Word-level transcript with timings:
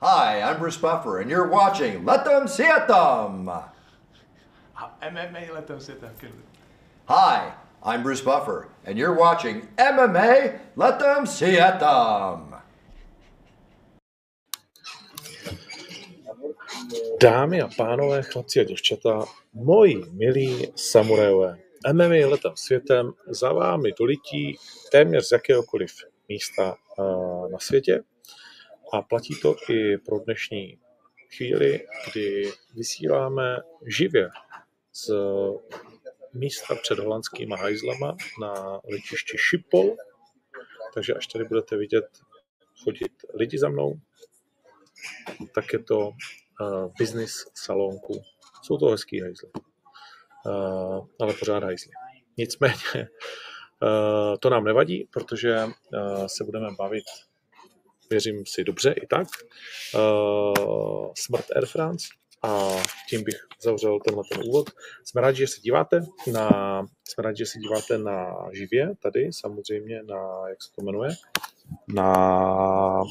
Hi, 0.00 0.42
I'm 0.42 0.60
Bruce 0.60 0.76
Buffer, 0.76 1.18
and 1.18 1.28
you're 1.28 1.48
watching 1.48 2.04
Let 2.04 2.24
Them 2.24 2.46
See 2.46 2.62
It 2.62 2.86
Them. 2.86 3.50
MMA 5.02 5.52
Let 5.52 5.66
Them 5.66 5.80
Sit 5.80 6.00
Them. 6.00 6.12
Hi, 7.06 7.52
I'm 7.82 8.04
Bruce 8.04 8.20
Buffer, 8.20 8.68
and 8.84 8.96
you're 8.96 9.18
watching 9.18 9.66
MMA 9.76 10.60
Let 10.76 11.00
Them 11.00 11.26
See 11.26 11.56
It 11.56 11.80
Them. 11.80 12.54
Dámy 17.20 17.60
a 17.60 17.68
pánové, 17.76 18.22
chlapci 18.22 18.60
a 18.60 18.64
děvčata, 18.64 19.24
moji 19.52 20.04
milí 20.12 20.72
samurajové, 20.76 21.58
MMA 21.92 22.28
letem 22.28 22.52
světem 22.54 23.12
za 23.28 23.52
vámi 23.52 23.92
dolití 23.98 24.56
téměř 24.92 25.28
z 25.28 25.32
jakéhokoliv 25.32 25.90
místa 26.28 26.76
uh, 26.98 27.50
na 27.50 27.58
světě 27.58 28.02
a 28.92 29.02
platí 29.02 29.34
to 29.42 29.56
i 29.70 29.98
pro 29.98 30.18
dnešní 30.18 30.78
chvíli, 31.36 31.86
kdy 32.10 32.52
vysíláme 32.74 33.56
živě 33.86 34.28
z 34.92 35.10
místa 36.34 36.74
před 36.82 36.98
holandskýma 36.98 37.56
hajzlama 37.56 38.16
na 38.40 38.80
letišti 38.90 39.38
Schiphol, 39.38 39.96
takže 40.94 41.14
až 41.14 41.26
tady 41.26 41.44
budete 41.44 41.76
vidět 41.76 42.04
chodit 42.84 43.12
lidi 43.34 43.58
za 43.58 43.68
mnou, 43.68 44.00
tak 45.54 45.72
je 45.72 45.78
to 45.78 45.98
uh, 46.08 46.92
business 46.98 47.50
salonku. 47.54 48.22
Jsou 48.62 48.78
to 48.78 48.86
hezký 48.86 49.20
hajzly. 49.20 49.50
Uh, 50.46 51.06
ale 51.20 51.34
pořád 51.34 51.62
hajzly. 51.64 51.92
Nicméně 52.36 52.74
uh, 52.94 54.36
to 54.40 54.50
nám 54.50 54.64
nevadí, 54.64 55.08
protože 55.10 55.64
uh, 55.64 56.26
se 56.26 56.44
budeme 56.44 56.68
bavit, 56.78 57.04
věřím 58.10 58.46
si 58.46 58.64
dobře 58.64 58.92
i 58.92 59.06
tak, 59.06 59.28
uh, 59.94 61.12
Smrt 61.18 61.44
Air 61.56 61.66
France. 61.66 62.08
A 62.42 62.68
tím 63.10 63.24
bych 63.24 63.34
zavřel 63.62 63.98
tenhle 64.00 64.22
ten 64.32 64.42
úvod. 64.48 64.70
Jsme 65.04 65.20
rádi, 65.20 65.38
že 65.38 65.46
se 65.46 65.60
díváte 65.60 66.00
na, 66.32 66.50
jsme 67.08 67.22
rádi, 67.22 67.38
že 67.38 67.46
se 67.46 67.58
díváte 67.58 67.98
na 67.98 68.36
živě 68.52 68.94
tady, 69.02 69.32
samozřejmě 69.32 70.02
na, 70.02 70.48
jak 70.48 70.62
se 70.62 70.72
to 70.76 70.82
jmenuje, 70.82 71.10
na, 71.94 73.02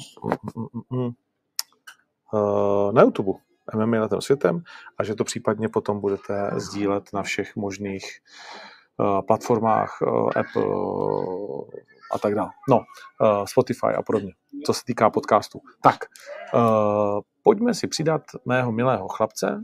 uh, 2.34 2.92
na 2.92 3.02
YouTube. 3.02 3.39
MMA 3.76 4.02
letem 4.02 4.22
světem. 4.22 4.64
A 4.98 5.04
že 5.04 5.16
to 5.16 5.23
případně 5.23 5.70
potom 5.70 6.00
budete 6.00 6.52
sdílet 6.56 7.14
na 7.14 7.23
všech 7.23 7.56
možných 7.56 8.06
uh, 8.98 9.22
platformách 9.22 9.98
Apple 10.36 10.66
a 12.11 12.19
tak 12.19 12.36
dále. 12.36 12.50
No, 12.69 12.77
uh, 12.77 13.45
Spotify 13.45 13.88
a 13.97 14.02
podobně, 14.02 14.31
co 14.66 14.73
se 14.73 14.81
týká 14.86 15.09
podcastu. 15.09 15.61
Tak, 15.81 16.05
uh, 16.53 17.19
pojďme 17.44 17.73
si 17.73 17.88
přidat 17.88 18.22
mého 18.45 18.72
milého 18.72 19.08
chlapce, 19.08 19.64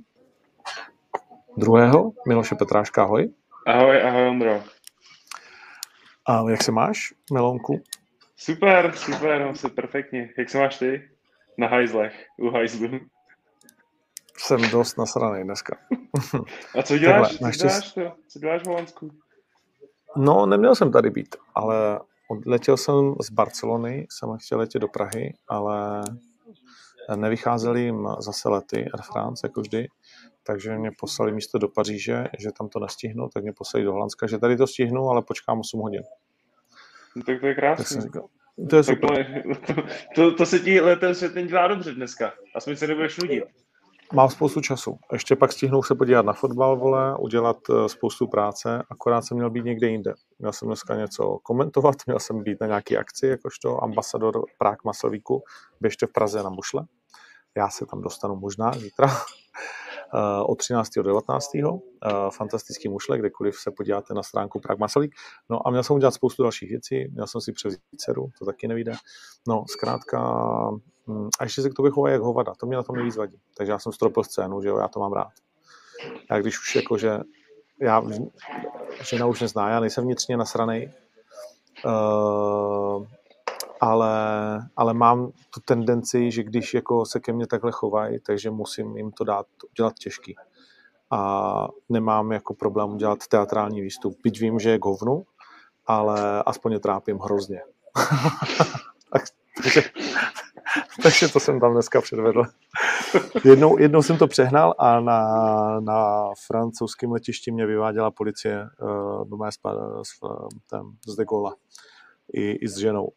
druhého, 1.58 2.11
Miloše 2.27 2.55
Petráška, 2.55 3.03
ahoj. 3.03 3.33
Ahoj, 3.67 4.03
ahoj 4.03 4.27
Ondro. 4.27 4.63
A 6.27 6.50
jak 6.50 6.63
se 6.63 6.72
máš, 6.72 7.13
Melonku? 7.33 7.81
Super, 8.35 8.91
super, 8.95 9.45
mám 9.45 9.55
se 9.55 9.69
perfektně. 9.69 10.33
Jak 10.38 10.50
se 10.50 10.57
máš 10.57 10.78
ty? 10.78 11.09
Na 11.57 11.67
hajzlech, 11.67 12.25
u 12.38 12.50
hajzlu. 12.50 13.00
Jsem 14.38 14.69
dost 14.72 14.97
nasraný 14.97 15.44
dneska. 15.44 15.78
A 16.80 16.83
co 16.83 16.97
děláš, 16.97 17.31
Takhle, 17.31 17.52
co 17.52 17.57
děláš 17.67 17.94
to? 17.94 18.02
Co 18.28 18.39
děláš 18.39 18.63
v 18.63 18.67
Holandsku? 18.67 19.11
No, 20.16 20.45
neměl 20.45 20.75
jsem 20.75 20.91
tady 20.91 21.09
být, 21.09 21.35
ale 21.55 22.00
odletěl 22.38 22.78
jsem 22.78 23.16
z 23.22 23.30
Barcelony, 23.30 24.08
jsem 24.09 24.38
chtěl 24.38 24.58
letět 24.58 24.81
do 24.81 24.88
Prahy, 24.88 25.34
ale 25.48 26.03
nevycházely 27.16 27.81
jim 27.81 28.08
zase 28.20 28.50
lety 28.50 28.78
Air 28.78 29.02
France, 29.02 29.48
jako 29.48 29.62
vždy, 29.62 29.88
takže 30.44 30.78
mě 30.78 30.92
poslali 31.00 31.31
místo 31.31 31.58
do 31.58 31.67
Paříže, 31.67 32.28
že 32.40 32.52
tam 32.58 32.70
to 32.70 32.80
nestihnu, 32.80 33.30
tak 33.34 33.44
mě 33.44 33.53
poslali 33.53 33.84
do 33.84 33.92
Holandska, 33.92 34.28
že 34.28 34.38
tady 34.38 34.57
to 34.57 34.68
stihnu, 34.68 35.09
ale 35.09 35.22
počkám 35.22 35.59
8 35.59 35.80
hodin. 35.80 36.03
No, 37.16 37.24
tak 37.24 37.40
to 37.40 37.47
je 37.47 37.56
říkal, 38.02 38.28
to 38.69 38.75
je 38.75 38.84
super. 38.84 39.44
to, 39.68 39.74
to, 40.16 40.36
to, 40.36 40.46
se 40.46 40.59
ti 40.59 40.81
letem 40.81 41.16
světem 41.16 41.47
dělá 41.47 41.68
dobře 41.68 41.94
dneska. 41.94 42.34
Aspoň 42.56 42.75
se 42.75 42.88
nebudeš 42.88 43.18
nudit. 43.18 43.44
Mám 44.16 44.29
spoustu 44.29 44.62
času. 44.62 44.97
Ještě 45.13 45.35
pak 45.35 45.51
stihnu 45.51 45.84
se 45.84 45.96
podívat 45.96 46.25
na 46.25 46.34
fotbal, 46.34 46.78
vole, 46.78 47.18
udělat 47.18 47.57
eh, 47.69 47.90
spoustu 47.90 48.28
práce, 48.28 48.84
akorát 48.90 49.22
jsem 49.22 49.38
měl 49.38 49.50
být 49.50 49.66
někde 49.66 49.88
jinde. 49.88 50.13
Měl 50.40 50.51
jsem 50.51 50.68
dneska 50.68 50.96
něco 50.96 51.38
komentovat, 51.44 51.96
měl 52.06 52.19
jsem 52.19 52.44
být 52.44 52.62
na 52.62 52.68
nějaký 52.68 52.97
akci, 52.97 53.28
jakožto 53.28 53.84
ambasador 53.84 54.46
Prague 54.57 54.78
Masovíku. 54.85 55.44
Běžte 55.81 56.07
v 56.07 56.12
Praze 56.12 56.44
na 56.44 56.50
mušle. 56.50 56.85
Já 57.57 57.69
se 57.69 57.85
tam 57.85 58.01
dostanu 58.01 58.35
možná 58.35 58.72
zítra 58.72 59.07
eh, 60.16 60.44
od 60.45 60.56
13. 60.56 60.90
do 60.95 61.03
19. 61.03 61.56
Eh, 61.56 61.62
Fantastický 62.30 62.90
mušle, 62.90 63.18
kdekoliv 63.18 63.56
se 63.56 63.72
podíváte 63.72 64.13
na 64.13 64.24
stránku 64.24 64.59
Prague 64.59 64.81
Masovík. 64.81 65.16
No 65.50 65.68
a 65.68 65.72
měl 65.72 65.84
jsem 65.84 65.95
udělat 65.95 66.13
spoustu 66.13 66.44
dalších 66.44 66.69
věcí, 66.69 67.07
měl 67.12 67.28
jsem 67.28 67.41
si 67.41 67.51
převzít 67.51 67.81
dceru, 67.97 68.30
to 68.40 68.45
taky 68.45 68.68
nevíde. 68.68 68.94
No, 69.47 69.63
zkrátka, 69.68 70.19
a 71.40 71.44
ještě 71.44 71.62
se 71.62 71.69
k 71.69 71.74
tobě 71.74 71.91
chovají 71.91 72.14
jak 72.14 72.22
hovada, 72.22 72.53
to 72.56 72.66
mě 72.66 72.75
na 72.75 72.84
tom 72.84 72.96
nejvíc 72.96 73.16
vadí. 73.16 73.40
Takže 73.58 73.72
já 73.72 73.80
jsem 73.80 73.91
stropil 73.91 74.24
scénu, 74.24 74.62
že 74.62 74.69
jo, 74.69 74.78
já 74.78 74.88
to 74.88 75.00
mám 75.00 75.14
rád. 75.14 75.31
Já 76.31 76.40
když 76.40 76.59
už 76.59 76.75
jako, 76.75 76.97
že 76.97 77.19
já, 77.81 78.03
žena 79.09 79.25
už 79.25 79.42
nezná, 79.42 79.69
já 79.69 79.80
nejsem 79.80 80.03
vnitřně 80.03 80.38
nasranej, 80.38 80.94
uh, 81.86 83.06
ale, 83.81 84.16
ale 84.75 84.94
mám 84.94 85.31
tu 85.53 85.59
tendenci, 85.66 86.31
že 86.31 86.44
když 86.44 86.74
jako 86.74 87.06
se 87.06 87.19
ke 87.19 87.34
mně 87.34 87.47
takhle 87.47 87.72
chovají, 87.72 88.19
takže 88.19 88.50
musím 88.50 88.97
jim 88.97 89.12
to 89.12 89.24
dát, 89.24 89.46
udělat 89.72 89.94
těžký. 89.94 90.36
A 91.12 91.68
nemám 91.90 92.31
jako 92.31 92.53
problém 92.53 92.90
udělat 92.90 93.28
teatrální 93.28 93.81
výstup. 93.81 94.18
Byť 94.24 94.40
vím, 94.40 94.59
že 94.59 94.69
je 94.69 94.80
k 94.80 94.86
hovnu, 94.86 95.25
ale 95.86 96.44
aspoň 96.44 96.72
je 96.72 96.80
trápím 96.80 97.19
hrozně. 97.19 97.62
tak, 99.13 99.24
takže, 99.63 99.81
takže 101.04 101.28
to 101.28 101.40
jsem 101.40 101.59
tam 101.59 101.74
dneska 101.74 102.02
předvedl. 102.02 102.44
Jednou, 103.46 103.80
jednou 103.80 104.02
jsem 104.02 104.18
to 104.18 104.28
přehnal 104.28 104.76
a 104.80 105.00
na, 105.00 105.20
na 105.80 106.30
francouzském 106.48 107.12
letišti 107.12 107.52
mě 107.52 107.66
vyváděla 107.66 108.12
policie 108.12 108.68
uh, 108.81 109.30
do 109.30 109.38
mé 109.38 109.52
spa, 109.52 109.76
s, 110.04 110.09
tam, 110.70 110.96
z 111.08 111.16
de 111.16 111.26
Gaulle 111.26 111.52
i, 112.34 112.52
i 112.52 112.68
s 112.68 112.78
ženou. 112.78 113.09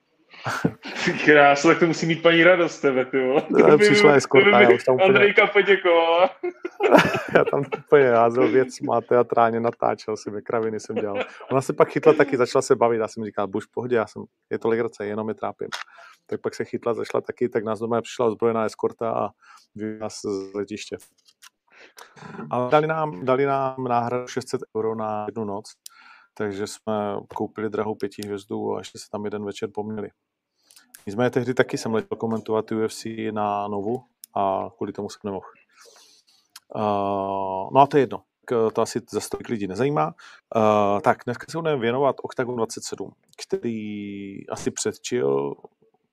Krásno, 1.25 1.71
tak 1.71 1.79
to 1.79 1.87
musí 1.87 2.07
mít 2.07 2.23
paní 2.23 2.45
radost 2.45 2.81
tebe, 2.81 3.05
ty 3.05 3.27
vole. 3.27 3.43
Ale 3.65 3.79
přišla 3.79 4.13
eskorta, 4.13 4.61
já 4.61 4.71
už 4.71 4.85
tam 4.85 4.95
úplně- 4.95 5.09
Andrejka 5.09 5.47
poděkovala. 5.47 6.31
Já 7.35 7.45
tam 7.45 7.63
úplně 7.79 8.11
házel 8.11 8.49
věc, 8.49 8.81
má 8.81 9.01
teatrálně 9.01 9.61
natáčel 9.61 10.17
si, 10.17 10.31
kraviny 10.43 10.81
jsem 10.81 10.97
dělal. 10.97 11.17
Ona 11.51 11.61
se 11.61 11.73
pak 11.73 11.89
chytla 11.89 12.13
taky, 12.13 12.37
začala 12.37 12.63
se 12.63 12.77
bavit, 12.77 12.99
já 12.99 13.09
jsem 13.09 13.25
říkal, 13.25 13.47
buď 13.47 13.65
v 13.65 13.71
pohodě, 13.71 13.97
já 13.97 14.07
jsem, 14.07 14.23
je 14.51 14.59
to 14.59 14.69
legrace, 14.69 15.07
jenom 15.07 15.29
je 15.29 15.35
trápím. 15.35 15.69
Tak 16.27 16.41
pak 16.41 16.55
se 16.55 16.65
chytla, 16.65 16.95
zašla 16.95 17.21
taky, 17.21 17.49
tak 17.49 17.65
nás 17.65 17.79
doma 17.79 18.03
přišla 18.03 18.27
ozbrojená 18.27 18.65
eskorta 18.65 19.11
a 19.11 19.29
vyvedla 19.75 20.05
nás 20.05 20.21
z 20.21 20.55
letiště. 20.55 20.97
Ale 22.51 22.71
dali 22.71 22.87
nám, 22.87 23.25
dali 23.25 23.47
nám 23.47 23.85
náhradu 23.85 24.27
600 24.29 24.61
euro 24.77 24.95
na 24.95 25.25
jednu 25.29 25.45
noc, 25.45 25.73
takže 26.35 26.67
jsme 26.67 27.17
koupili 27.35 27.71
drahou 27.71 27.95
pěti 27.95 28.23
hvězdu 28.27 28.75
a 28.75 28.79
ještě 28.79 28.99
se 28.99 29.05
tam 29.13 29.25
jeden 29.25 29.45
večer 29.45 29.69
poměli. 29.75 30.09
Nicméně 31.07 31.31
tehdy 31.31 31.55
taky 31.55 31.79
jsem 31.79 31.95
letěl 31.95 32.17
komentovat 32.19 32.73
UFC 32.73 33.07
na 33.31 33.69
Novu 33.69 34.05
a 34.35 34.69
kvůli 34.77 34.93
tomu 34.93 35.11
jsem 35.11 35.21
nemohl. 35.25 35.47
Uh, 36.75 37.73
no 37.75 37.81
a 37.81 37.87
to 37.87 37.97
je 37.97 38.03
jedno. 38.03 38.23
To 38.73 38.83
asi 38.83 39.01
za 39.11 39.21
stolik 39.21 39.49
lidí 39.49 39.67
nezajímá. 39.67 40.07
Uh, 40.07 41.01
tak 41.01 41.19
dneska 41.25 41.47
se 41.49 41.59
budeme 41.59 41.81
věnovat 41.81 42.17
Octagon 42.23 42.57
27, 42.57 43.13
který 43.47 44.49
asi 44.49 44.71
předčil 44.71 45.55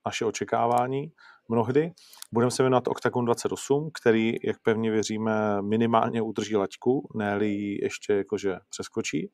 naše 0.05 0.25
očekávání 0.25 1.11
mnohdy. 1.47 1.91
Budeme 2.31 2.51
se 2.51 2.63
věnovat 2.63 2.87
Octagon 2.87 3.25
28, 3.25 3.89
který, 3.93 4.35
jak 4.43 4.61
pevně 4.61 4.91
věříme, 4.91 5.61
minimálně 5.61 6.21
udrží 6.21 6.55
laťku, 6.55 7.09
ne 7.15 7.39
ještě 7.81 8.13
jakože 8.13 8.57
přeskočí. 8.69 9.31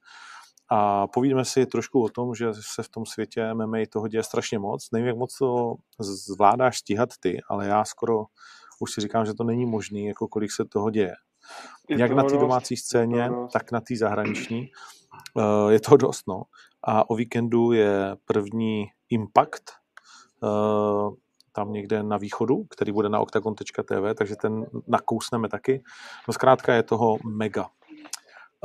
A 0.71 1.07
povídeme 1.07 1.45
si 1.45 1.65
trošku 1.65 2.03
o 2.03 2.09
tom, 2.09 2.35
že 2.35 2.53
se 2.53 2.83
v 2.83 2.89
tom 2.89 3.05
světě 3.05 3.53
MMA 3.53 3.77
toho 3.89 4.07
děje 4.07 4.23
strašně 4.23 4.59
moc. 4.59 4.91
Nevím, 4.91 5.07
jak 5.07 5.17
moc 5.17 5.37
to 5.37 5.75
zvládáš 5.99 6.77
stíhat 6.77 7.09
ty, 7.19 7.41
ale 7.49 7.67
já 7.67 7.85
skoro 7.85 8.25
už 8.79 8.93
si 8.93 9.01
říkám, 9.01 9.25
že 9.25 9.33
to 9.33 9.43
není 9.43 9.65
možný, 9.65 10.05
jako 10.05 10.27
kolik 10.27 10.51
se 10.51 10.65
toho 10.65 10.89
děje. 10.89 11.13
Je 11.89 11.99
Jak 11.99 12.11
toho 12.11 12.21
na 12.21 12.29
té 12.29 12.37
domácí 12.37 12.77
scéně, 12.77 13.29
tak 13.53 13.71
na 13.71 13.81
té 13.81 13.95
zahraniční. 13.95 14.71
Eh, 15.39 15.71
Je 15.73 15.79
to 15.79 15.97
dost, 15.97 16.27
no. 16.27 16.41
A 16.83 17.09
o 17.09 17.15
víkendu 17.15 17.71
je 17.71 18.15
první 18.25 18.85
Impact, 19.09 19.63
eh, 20.43 21.15
tam 21.51 21.71
někde 21.71 22.03
na 22.03 22.17
východu, 22.17 22.63
který 22.63 22.91
bude 22.91 23.09
na 23.09 23.19
octagon.tv, 23.19 24.15
takže 24.15 24.35
ten 24.35 24.65
nakousneme 24.87 25.49
taky. 25.49 25.83
No 26.27 26.33
zkrátka 26.33 26.73
je 26.73 26.83
toho 26.83 27.17
mega. 27.25 27.69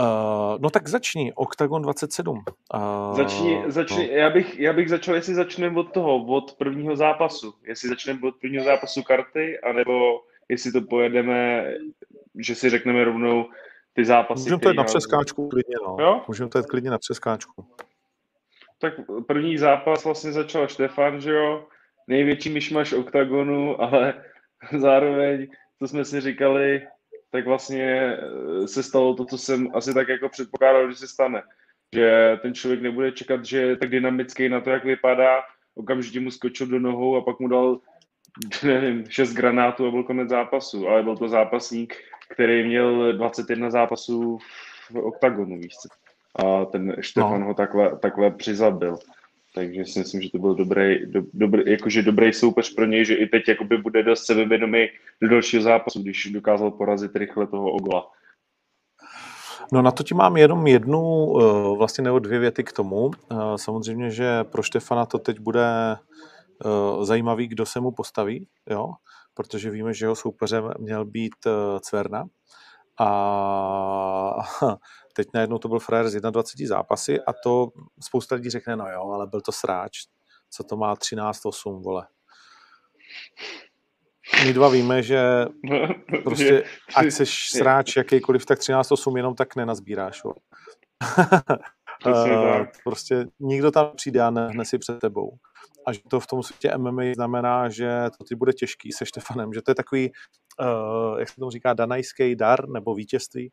Uh, 0.01 0.61
no 0.61 0.71
tak 0.71 0.89
začni, 0.89 1.33
Octagon 1.35 1.83
27. 1.83 2.45
Uh, 2.75 3.17
Začni, 3.17 3.63
začni, 3.67 4.07
no. 4.07 4.13
já, 4.13 4.31
bych, 4.31 4.59
já 4.59 4.73
bych 4.73 4.91
začal, 4.91 5.15
jestli 5.15 5.35
začneme 5.35 5.81
od 5.81 5.93
toho, 5.93 6.27
od 6.27 6.55
prvního 6.55 6.97
zápasu. 6.97 7.55
Jestli 7.63 7.89
začneme 7.89 8.21
od 8.23 8.37
prvního 8.41 8.65
zápasu 8.65 9.03
karty, 9.03 9.61
anebo 9.61 10.21
jestli 10.49 10.73
to 10.73 10.81
pojedeme, 10.81 11.65
že 12.39 12.55
si 12.55 12.71
řekneme 12.71 13.05
rovnou 13.05 13.47
ty 13.93 14.05
zápasy. 14.05 14.43
Můžeme 14.43 14.61
to 14.61 14.69
jít 14.69 14.77
na 14.77 14.85
přeskáčku 14.85 15.49
klidně, 15.49 15.77
no. 15.87 15.97
Jo? 16.01 16.23
Můžeme 16.29 16.51
to 16.51 16.59
jít 16.59 16.67
klidně 16.67 16.91
na 16.91 16.99
přeskáčku. 16.99 17.65
Tak 18.79 18.95
první 19.27 19.59
zápas 19.59 20.05
vlastně 20.05 20.33
začal 20.33 20.69
Štefan, 20.69 21.21
že 21.21 21.33
jo? 21.33 21.67
Největší 22.09 22.51
myšmaš 22.51 22.93
oktagonu, 22.93 23.83
ale 23.83 24.25
zároveň, 24.79 25.47
co 25.79 25.89
jsme 25.89 26.05
si 26.05 26.21
říkali, 26.21 26.87
tak 27.35 27.47
vlastně 27.47 27.85
eh, 27.85 28.69
se 28.69 28.83
stalo 28.83 29.15
to, 29.15 29.25
co 29.25 29.39
jsem 29.39 29.69
asi 29.75 29.95
tak 29.95 30.09
jako 30.09 30.29
předpokládal, 30.29 30.91
že 30.91 30.97
se 30.97 31.09
stane. 31.09 31.43
Že 31.95 32.39
ten 32.43 32.55
člověk 32.55 32.83
nebude 32.83 33.13
čekat, 33.13 33.45
že 33.45 33.59
je 33.59 33.77
tak 33.77 33.91
dynamický 33.91 34.49
na 34.49 34.61
to, 34.61 34.71
jak 34.71 34.85
vypadá, 34.85 35.43
okamžitě 35.75 36.21
mu 36.21 36.31
skočil 36.31 36.67
do 36.67 36.79
nohou 36.79 37.17
a 37.17 37.21
pak 37.25 37.41
mu 37.41 37.49
dal, 37.49 37.81
nevím, 38.65 39.05
šest 39.09 39.33
granátů 39.33 39.87
a 39.87 39.91
byl 39.91 40.03
konec 40.03 40.29
zápasu. 40.29 40.89
Ale 40.89 41.03
byl 41.03 41.17
to 41.17 41.29
zápasník, 41.29 41.95
který 42.31 42.67
měl 42.67 43.13
21 43.13 43.71
zápasů 43.71 44.39
v 44.91 44.97
oktagonu, 44.97 45.59
víš 45.59 45.75
co. 45.75 45.89
A 46.47 46.65
ten 46.65 46.97
Štefan 47.01 47.41
No. 47.41 47.47
ho 47.47 47.55
takhle, 47.55 47.99
takhle 47.99 48.31
přizabil. 48.31 48.97
Takže 49.55 49.85
si 49.85 49.99
myslím, 49.99 50.23
že 50.23 50.31
to 50.31 50.39
byl 50.39 50.55
dobrý, 50.55 51.07
do, 51.07 51.23
dobrý, 51.33 51.63
jakože 51.71 52.03
dobrý 52.03 52.33
soupeř 52.33 52.75
pro 52.75 52.85
něj, 52.85 53.05
že 53.05 53.15
i 53.15 53.27
teď 53.27 53.49
jakoby 53.49 53.79
bude 53.79 54.03
dost 54.03 54.27
sebevědomý 54.27 54.87
do 55.23 55.29
dalšího 55.29 55.63
zápasu, 55.63 56.03
když 56.03 56.27
dokázal 56.33 56.71
porazit 56.71 57.17
rychle 57.17 57.47
toho 57.47 57.73
Ogola. 57.73 58.11
No 59.73 59.83
na 59.83 59.91
to 59.91 60.03
ti 60.03 60.15
mám 60.15 60.37
jenom 60.37 60.67
jednu, 60.67 61.33
eh, 61.39 61.77
vlastně 61.77 62.05
nebo 62.05 62.19
dvě 62.19 62.39
věty 62.39 62.65
k 62.65 62.73
tomu. 62.73 63.11
Eh, 63.33 63.37
Samozřejmě, 63.57 64.11
že 64.11 64.45
pro 64.45 64.63
Štefana 64.63 65.07
to 65.07 65.19
teď 65.19 65.41
bude 65.41 65.97
eh, 65.97 67.05
zajímavý, 67.05 67.49
kdo 67.49 67.67
se 67.67 67.81
mu 67.81 67.91
postaví, 67.91 68.49
jo? 68.71 68.89
protože 69.35 69.71
víme, 69.71 69.95
že 69.95 70.05
jeho 70.05 70.17
soupeřem 70.17 70.71
měl 70.79 71.05
být 71.05 71.35
Cverna. 71.81 72.25
A 73.01 74.39
teď 75.17 75.29
najednou 75.35 75.59
to 75.59 75.69
byl 75.69 75.79
frajer 75.79 76.09
z 76.09 76.21
21 76.21 76.77
zápasy 76.77 77.21
a 77.21 77.33
to 77.33 77.69
spousta 78.01 78.35
lidí 78.35 78.51
řekne, 78.51 78.77
no 78.77 78.91
jo, 78.91 79.11
ale 79.11 79.27
byl 79.27 79.41
to 79.41 79.53
sráč, 79.53 79.99
co 80.51 80.65
to 80.65 80.77
má 80.77 80.95
13-8, 80.95 81.83
vole. 81.83 82.07
My 84.45 84.53
dva 84.53 84.69
víme, 84.69 85.03
že 85.03 85.47
prostě 86.25 86.65
ať 86.95 87.11
seš 87.11 87.51
sráč 87.51 87.97
jakýkoliv, 87.97 88.47
tak 88.47 88.59
13-8 88.59 89.17
jenom 89.17 89.35
tak 89.35 89.57
nenazbíráš. 89.57 90.23
Eh, 92.07 92.59
tak. 92.59 92.83
prostě 92.85 93.27
nikdo 93.41 93.71
tam 93.71 93.91
přijde 93.97 94.21
a 94.21 94.31
nehne 94.31 94.65
si 94.65 94.79
před 94.79 94.99
tebou. 94.99 95.37
A 95.87 95.93
že 95.93 96.01
to 96.09 96.21
v 96.21 96.27
tom 96.27 96.43
světě 96.43 96.77
MMA 96.77 97.03
znamená, 97.15 97.69
že 97.69 98.05
to 98.19 98.25
ty 98.25 98.35
bude 98.35 98.53
těžký 98.53 98.93
se 98.93 99.07
Štefanem, 99.07 99.53
že 99.55 99.63
to 99.63 99.71
je 99.71 99.75
takový, 99.75 100.13
uh, 100.61 101.19
jak 101.19 101.29
se 101.29 101.35
tomu 101.35 101.51
říká, 101.51 101.75
danajský 101.75 102.37
dar 102.37 102.69
nebo 102.69 102.95
vítězství 102.95 103.51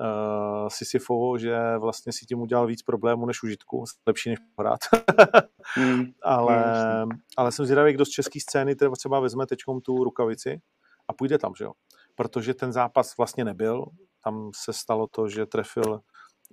uh, 0.00 0.68
Sisyfovo, 0.68 1.38
že 1.38 1.78
vlastně 1.78 2.12
si 2.12 2.26
tím 2.26 2.40
udělal 2.40 2.66
víc 2.66 2.82
problémů 2.82 3.26
než 3.26 3.42
užitku, 3.42 3.84
lepší 4.06 4.30
než 4.30 4.38
pohrát. 4.56 4.80
Hmm. 5.76 6.04
ale, 6.22 6.54
jasně. 6.56 7.16
ale 7.36 7.52
jsem 7.52 7.64
zvědavý, 7.64 7.92
kdo 7.92 8.04
z 8.04 8.08
české 8.08 8.40
scény 8.40 8.74
třeba, 8.98 9.20
vezme 9.20 9.46
teď 9.46 9.58
tu 9.82 10.04
rukavici 10.04 10.60
a 11.08 11.12
půjde 11.12 11.38
tam, 11.38 11.52
že 11.58 11.64
jo. 11.64 11.72
Protože 12.14 12.54
ten 12.54 12.72
zápas 12.72 13.16
vlastně 13.16 13.44
nebyl, 13.44 13.84
tam 14.24 14.50
se 14.64 14.72
stalo 14.72 15.06
to, 15.06 15.28
že 15.28 15.46
trefil 15.46 16.00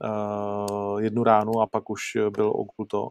uh, 0.04 1.02
jednu 1.02 1.24
ránu 1.24 1.62
a 1.62 1.68
pak 1.68 1.90
už 1.90 2.02
byl 2.30 2.50
Ogulto. 2.50 3.08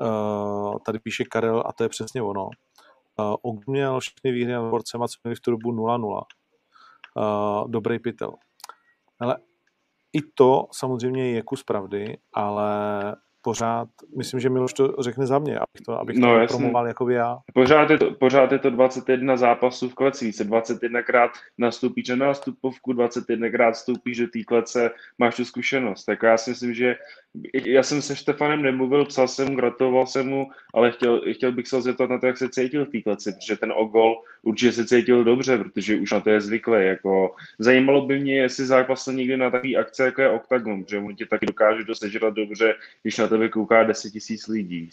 Uh, 0.00 0.76
tady 0.86 0.98
píše 0.98 1.24
Karel 1.24 1.62
a 1.66 1.72
to 1.72 1.82
je 1.82 1.88
přesně 1.88 2.22
ono. 2.22 2.48
Uh, 3.44 3.58
měl 3.66 4.00
všechny 4.00 4.32
výhry 4.32 4.52
nad 4.52 4.70
borcema, 4.70 5.08
co 5.08 5.18
měli 5.24 5.34
v 5.34 5.40
tu 5.40 5.50
dobu 5.50 5.72
0-0. 5.72 6.22
Uh, 7.14 7.70
dobrý 7.70 7.98
pytel. 7.98 8.34
Ale 9.20 9.36
i 10.12 10.22
to 10.34 10.68
samozřejmě 10.72 11.30
je 11.30 11.42
kus 11.42 11.62
pravdy, 11.62 12.18
ale 12.32 12.70
pořád, 13.46 13.88
myslím, 14.16 14.40
že 14.40 14.50
Miloš 14.50 14.72
to 14.72 14.94
řekne 14.98 15.26
za 15.26 15.38
mě, 15.38 15.58
abych 15.58 15.80
to, 15.86 16.00
abych 16.00 16.16
No, 16.18 16.28
to 16.34 16.38
jasně. 16.38 16.56
promoval 16.58 16.86
jako 16.86 17.10
já. 17.10 17.38
Pořád 17.54 17.90
je, 17.90 17.98
to, 17.98 18.10
pořád 18.10 18.52
je 18.52 18.58
to 18.58 18.70
21 18.70 19.36
zápasů 19.36 19.88
v 19.88 19.94
kleci, 19.94 20.32
se 20.32 20.44
21krát 20.44 21.30
nastoupíš 21.58 22.08
na 22.08 22.16
nástupovku, 22.16 22.92
21krát 22.92 23.72
vstoupíš 23.72 24.18
do 24.18 24.26
té 24.26 24.44
klece, 24.44 24.90
máš 25.18 25.36
tu 25.36 25.44
zkušenost. 25.44 26.04
Tak 26.04 26.22
já 26.22 26.36
si 26.36 26.50
myslím, 26.50 26.74
že 26.74 26.96
já 27.54 27.82
jsem 27.82 28.02
se 28.02 28.16
Štefanem 28.16 28.62
nemluvil, 28.62 29.04
psal 29.04 29.28
jsem 29.28 29.48
mu, 29.48 29.56
gratuloval 29.56 30.06
jsem 30.06 30.28
mu, 30.28 30.50
ale 30.74 30.90
chtěl, 30.90 31.22
chtěl 31.32 31.52
bych 31.52 31.68
se 31.68 31.82
zeptat 31.82 32.10
na 32.10 32.18
to, 32.18 32.26
jak 32.26 32.38
se 32.38 32.48
cítil 32.48 32.84
v 32.84 32.88
té 32.90 33.00
kleci, 33.00 33.32
protože 33.32 33.56
ten 33.56 33.72
ogol 33.76 34.22
určitě 34.42 34.72
se 34.72 34.86
cítil 34.86 35.24
dobře, 35.24 35.58
protože 35.58 35.96
už 35.96 36.12
na 36.12 36.20
to 36.20 36.30
je 36.30 36.40
zvyklý. 36.40 36.86
Jako, 36.86 37.34
zajímalo 37.58 38.06
by 38.06 38.18
mě, 38.18 38.36
jestli 38.36 38.66
zápasil 38.66 39.12
někdy 39.12 39.36
na 39.36 39.50
takové 39.50 39.74
akce, 39.74 40.04
jako 40.04 40.22
je 40.22 40.30
Octagon, 40.30 40.84
protože 40.84 40.98
on 40.98 41.14
ti 41.16 41.26
taky 41.26 41.46
dokáže 41.46 41.84
dosežrat 41.84 42.34
dobře, 42.34 42.74
když 43.02 43.18
na 43.18 43.28
tebe 43.36 43.48
kouká 43.48 43.84
10 43.84 44.10
tisíc 44.10 44.48
lidí. 44.48 44.90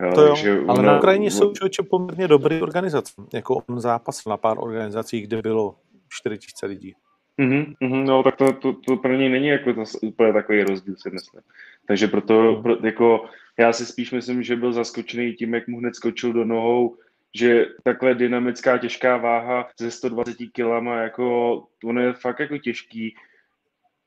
Jo, 0.00 0.12
To 0.14 0.20
jo, 0.22 0.28
takže 0.28 0.50
ale 0.50 0.78
ono- 0.78 0.82
na 0.82 0.98
Ukrajině 0.98 1.30
jsou 1.30 1.52
člověče 1.52 1.82
poměrně 1.82 2.28
dobrý 2.28 2.60
organizace. 2.62 3.12
Jako 3.34 3.54
on 3.54 3.80
zápas 3.80 4.24
na 4.26 4.36
pár 4.36 4.56
organizacích, 4.60 5.26
kde 5.26 5.42
bylo 5.42 5.74
4000 6.08 6.66
lidí. 6.66 6.94
Mhm, 7.36 7.74
mhm, 7.80 8.04
no 8.04 8.22
tak 8.22 8.36
to, 8.36 8.52
to, 8.52 8.72
to 8.72 8.96
pro 8.96 9.12
něj 9.12 9.28
není 9.28 9.46
jako 9.46 9.74
to 9.74 9.82
úplně 10.02 10.32
takový 10.32 10.62
rozdíl, 10.62 10.94
si 10.98 11.10
myslím. 11.10 11.42
Takže 11.86 12.08
proto, 12.08 12.60
pro, 12.62 12.76
jako, 12.84 13.24
já 13.58 13.72
si 13.72 13.86
spíš 13.86 14.12
myslím, 14.12 14.42
že 14.42 14.56
byl 14.56 14.72
zaskočený 14.72 15.32
tím, 15.32 15.54
jak 15.54 15.68
mu 15.68 15.78
hned 15.78 15.94
skočil 15.94 16.32
do 16.32 16.44
nohou, 16.44 16.96
že 17.34 17.66
takhle 17.84 18.14
dynamická 18.14 18.78
těžká 18.78 19.16
váha 19.16 19.68
ze 19.80 19.90
120 19.90 20.36
kilama, 20.52 20.96
jako, 20.96 21.54
ono 21.84 22.00
je 22.00 22.12
fakt 22.12 22.40
jako 22.40 22.58
těžký 22.58 23.16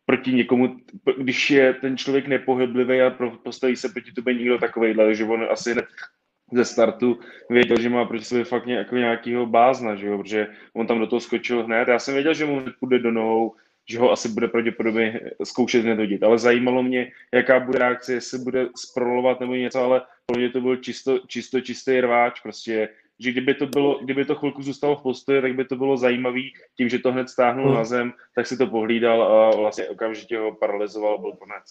proti 0.06 0.34
někomu, 0.34 0.78
když 1.18 1.52
je 1.52 1.74
ten 1.74 1.98
člověk 1.98 2.28
nepohyblivý 2.28 3.02
a 3.02 3.18
postaví 3.44 3.76
se 3.76 3.90
proti 3.90 4.12
tobě 4.12 4.34
někdo 4.34 4.58
takovejhle, 4.58 5.06
takže 5.06 5.24
on 5.24 5.48
asi 5.52 5.72
hned 5.72 5.86
ze 6.52 6.66
startu 6.66 7.20
věděl, 7.50 7.82
že 7.82 7.90
má 7.90 8.06
proti 8.06 8.26
sobě 8.26 8.44
fakt 8.44 8.68
jako 8.68 8.96
nějakýho 8.96 9.46
bázna, 9.46 9.96
že 9.96 10.08
jo? 10.08 10.18
protože 10.18 10.48
on 10.74 10.88
tam 10.88 11.00
do 11.00 11.08
toho 11.08 11.20
skočil 11.20 11.64
hned. 11.64 11.88
Já 11.88 12.00
jsem 12.00 12.14
věděl, 12.14 12.34
že 12.34 12.46
mu 12.46 12.62
půjde 12.80 13.00
do 13.00 13.12
nohou, 13.12 13.56
že 13.90 14.00
ho 14.00 14.12
asi 14.12 14.30
bude 14.30 14.48
pravděpodobně 14.48 15.20
zkoušet 15.44 15.84
hned 15.84 16.00
hodit, 16.00 16.24
ale 16.24 16.40
zajímalo 16.40 16.84
mě, 16.84 17.12
jaká 17.34 17.60
bude 17.60 17.80
reakce, 17.80 18.14
jestli 18.14 18.40
bude 18.40 18.68
sprolovat 18.76 19.40
nebo 19.40 19.56
něco, 19.56 19.80
ale 19.80 20.02
pro 20.26 20.40
mě 20.40 20.50
to 20.50 20.62
byl 20.62 20.78
čisto, 20.78 21.20
čisto 21.28 21.62
čistý 21.62 22.02
rváč, 22.02 22.40
prostě 22.40 22.90
že 23.20 23.32
kdyby 23.32 23.54
to, 23.54 23.66
bylo, 23.68 24.00
kdyby 24.04 24.26
to 24.26 24.36
chvilku 24.36 24.62
zůstalo 24.62 24.96
v 24.96 25.02
postoji, 25.02 25.42
tak 25.42 25.56
by 25.56 25.66
to 25.66 25.76
bylo 25.76 25.98
zajímavý, 25.98 26.54
tím, 26.78 26.90
že 26.90 27.00
to 27.00 27.12
hned 27.12 27.30
stáhnul 27.30 27.66
Hmm. 27.66 27.76
na 27.76 27.86
zem, 27.86 28.14
tak 28.36 28.48
si 28.48 28.58
to 28.58 28.68
pohlídal 28.68 29.24
a 29.24 29.56
vlastně 29.56 29.90
okamžitě 29.90 30.38
ho 30.38 30.56
paralizoval, 30.56 31.18
byl 31.18 31.32
konec. 31.32 31.64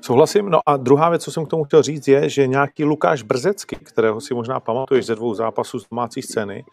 Souhlasím. 0.00 0.50
No 0.50 0.60
a 0.66 0.76
druhá 0.76 1.10
věc, 1.10 1.24
co 1.24 1.32
jsem 1.32 1.46
k 1.46 1.48
tomu 1.48 1.64
chtěl 1.64 1.82
říct, 1.82 2.08
je, 2.08 2.28
že 2.28 2.46
nějaký 2.46 2.84
Lukáš 2.84 3.22
Brzecky, 3.22 3.76
kterého 3.76 4.20
si 4.20 4.34
možná 4.34 4.60
pamatuješ 4.60 5.06
ze 5.06 5.14
dvou 5.14 5.34
zápasů 5.34 5.78
z 5.78 5.88
domácí 5.90 6.22
scény, 6.22 6.64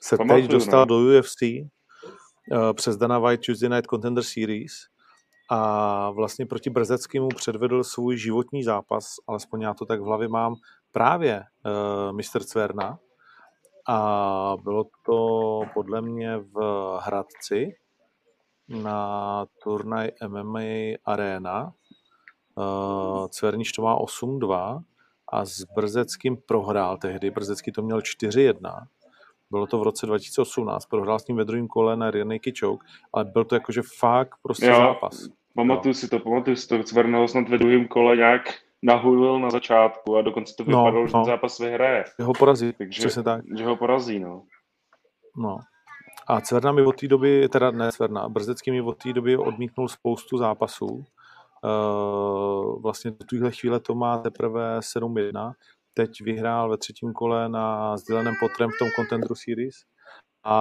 se 0.00 0.16
Pamatuju, 0.16 0.42
teď 0.42 0.50
dostal 0.50 0.80
no. 0.80 0.86
do 0.86 1.18
UFC 1.18 1.42
uh, 1.42 2.72
přes 2.72 2.96
Dana 2.96 3.18
White 3.18 3.40
Tuesday 3.46 3.70
Night 3.70 3.90
Contender 3.90 4.24
Series 4.24 4.72
a 5.50 6.10
vlastně 6.10 6.46
proti 6.46 6.70
Brzeckému 6.70 7.28
předvedl 7.28 7.84
svůj 7.84 8.18
životní 8.18 8.62
zápas, 8.62 9.04
alespoň 9.26 9.60
já 9.60 9.74
to 9.74 9.86
tak 9.86 10.00
v 10.00 10.04
hlavě 10.04 10.28
mám, 10.28 10.54
právě 10.94 11.42
uh, 11.66 12.16
Mr. 12.16 12.44
Cverna 12.44 12.98
a 13.88 14.56
bylo 14.62 14.84
to 15.06 15.60
podle 15.74 16.02
mě 16.02 16.38
v 16.38 16.56
Hradci 17.02 17.76
na 18.68 19.46
turnaj 19.62 20.10
MMA 20.28 20.96
Arena. 21.04 21.72
Uh, 22.54 23.26
Cvernič 23.28 23.72
to 23.72 23.82
má 23.82 23.98
8-2 23.98 24.82
a 25.32 25.44
s 25.44 25.64
Brzeckým 25.76 26.36
prohrál 26.36 26.96
tehdy. 26.96 27.30
Brzecký 27.30 27.72
to 27.72 27.82
měl 27.82 27.98
4-1. 27.98 28.86
Bylo 29.50 29.66
to 29.66 29.78
v 29.78 29.82
roce 29.82 30.06
2018. 30.06 30.86
Prohrál 30.86 31.18
s 31.18 31.26
ním 31.26 31.36
ve 31.36 31.44
druhém 31.44 31.68
kole 31.68 31.96
na 31.96 32.10
naked 32.24 32.58
choke, 32.60 32.86
ale 33.12 33.24
byl 33.24 33.44
to 33.44 33.54
jakože 33.54 33.82
fakt 33.98 34.34
prostě 34.42 34.66
Jo. 34.66 34.74
zápas. 34.76 35.28
Pamatuju 35.54 35.94
si 35.94 36.08
to, 36.08 36.18
pamatuju 36.18 36.56
si 36.56 36.68
to, 36.68 36.82
Cverno 36.82 37.28
snad 37.28 37.48
ve 37.48 37.58
druhém 37.58 37.88
kole 37.88 38.16
nějak 38.16 38.42
nahulil 38.84 39.40
na 39.40 39.50
začátku 39.50 40.16
a 40.16 40.22
dokonce 40.22 40.54
to 40.58 40.64
No, 40.66 40.78
vypadalo, 40.84 41.06
že 41.06 41.12
no. 41.14 41.20
ten 41.24 41.32
zápas 41.32 41.58
vyhraje, 41.58 42.04
Že 42.18 42.24
ho 42.24 42.32
porazí, 42.32 42.72
Takže- 42.72 43.00
přesně 43.02 43.22
tak. 43.22 43.44
že 43.56 43.64
ho 43.66 43.76
porazí, 43.76 44.18
no. 44.18 44.42
No. 45.36 45.58
A 46.28 46.40
Cverna 46.40 46.72
mi 46.72 46.82
od 46.82 47.00
té 47.00 47.08
doby, 47.08 47.48
teda 47.48 47.70
ne 47.70 47.92
Cverna, 47.92 48.28
Brzecký 48.28 48.70
mi 48.70 48.80
od 48.82 49.02
té 49.02 49.12
doby 49.12 49.36
odmítnul 49.36 49.88
spoustu 49.88 50.38
zápasů. 50.38 51.04
Uh, 51.64 52.82
vlastně 52.82 53.10
do 53.10 53.16
téhle 53.30 53.50
chvíle 53.52 53.80
to 53.80 53.94
má 53.94 54.18
teprve 54.18 54.78
7-1. 54.78 55.52
Teď 55.94 56.10
vyhrál 56.22 56.70
ve 56.70 56.76
třetím 56.76 57.12
kole 57.12 57.48
na 57.48 57.96
sděleném 57.96 58.34
potrem 58.40 58.70
v 58.70 58.78
tom 58.78 58.88
Contender 58.96 59.30
Series. 59.34 59.74
A, 60.44 60.54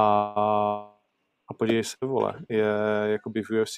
a 1.51 1.53
podívej 1.53 1.83
se, 1.83 1.95
vole, 2.05 2.33
je 2.49 2.65
jakoby 3.05 3.41
v 3.43 3.61
UFC 3.61 3.77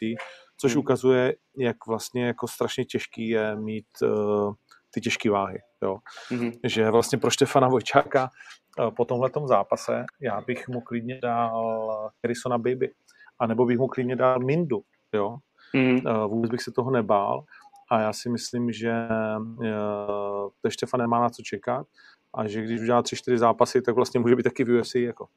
což 0.57 0.71
Hmm. 0.71 0.79
ukazuje, 0.79 1.35
jak 1.57 1.87
vlastně 1.87 2.25
jako 2.25 2.47
strašně 2.47 2.85
těžký 2.85 3.29
je 3.29 3.55
mít 3.55 3.85
uh, 4.03 4.53
ty 4.93 5.01
těžké 5.01 5.29
váhy. 5.31 5.59
Jo. 5.83 5.97
Mhm. 6.31 6.51
Že 6.63 6.89
vlastně 6.91 7.17
pro 7.17 7.29
Štefana 7.29 7.67
Vojčáka 7.67 8.29
uh, 8.79 8.89
po 8.91 9.05
tomhletom 9.05 9.47
zápase 9.47 10.05
já 10.21 10.41
bych 10.41 10.67
mu 10.69 10.81
klidně 10.81 11.19
dal 11.21 12.11
Harrisona 12.23 12.57
Baby. 12.57 12.91
A 13.39 13.47
nebo 13.47 13.65
bych 13.65 13.77
mu 13.77 13.87
klidně 13.87 14.15
dal 14.15 14.39
Mindu. 14.39 14.81
Jo. 15.13 15.37
Mhm. 15.73 15.95
Uh, 16.05 16.27
vůbec 16.31 16.51
bych 16.51 16.61
se 16.61 16.71
toho 16.71 16.91
nebál. 16.91 17.43
A 17.91 17.99
já 17.99 18.13
si 18.13 18.29
myslím, 18.29 18.71
že 18.71 18.93
uh, 19.59 20.49
Štefan 20.69 20.99
nemá 20.99 21.19
na 21.19 21.29
co 21.29 21.41
čekat 21.43 21.87
a 22.33 22.47
že 22.47 22.61
když 22.61 22.81
udělá 22.81 23.01
tři, 23.01 23.15
čtyři 23.15 23.37
zápasy, 23.37 23.81
tak 23.81 23.95
vlastně 23.95 24.19
může 24.19 24.35
být 24.35 24.43
taky 24.43 24.63
v 24.63 24.79
UFC. 24.79 24.95
Jako. 24.95 25.27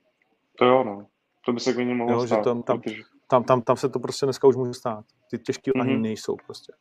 To 0.58 0.64
jo, 0.64 0.84
no. 0.84 1.06
To 1.44 1.52
by 1.52 1.60
se 1.60 1.72
klidně 1.75 1.94
mohlo 1.94 2.14
Jo, 2.14 2.20
že 2.20 2.26
stát. 2.26 2.44
tam- 2.44 2.62
tam- 2.62 2.80
protože- 2.80 3.02
Tam, 3.30 3.44
tam, 3.44 3.62
tam 3.62 3.76
se 3.76 3.88
to 3.88 3.99
prostě 3.99 4.26
dneska 4.26 4.47
už 4.49 4.56
může 4.56 4.75
stát. 4.75 5.04
Ty 5.30 5.38
těžké 5.38 5.70
váhy 5.76 5.92
Mhm. 5.92 6.02
nejsou 6.02 6.37
prostě. 6.47 6.73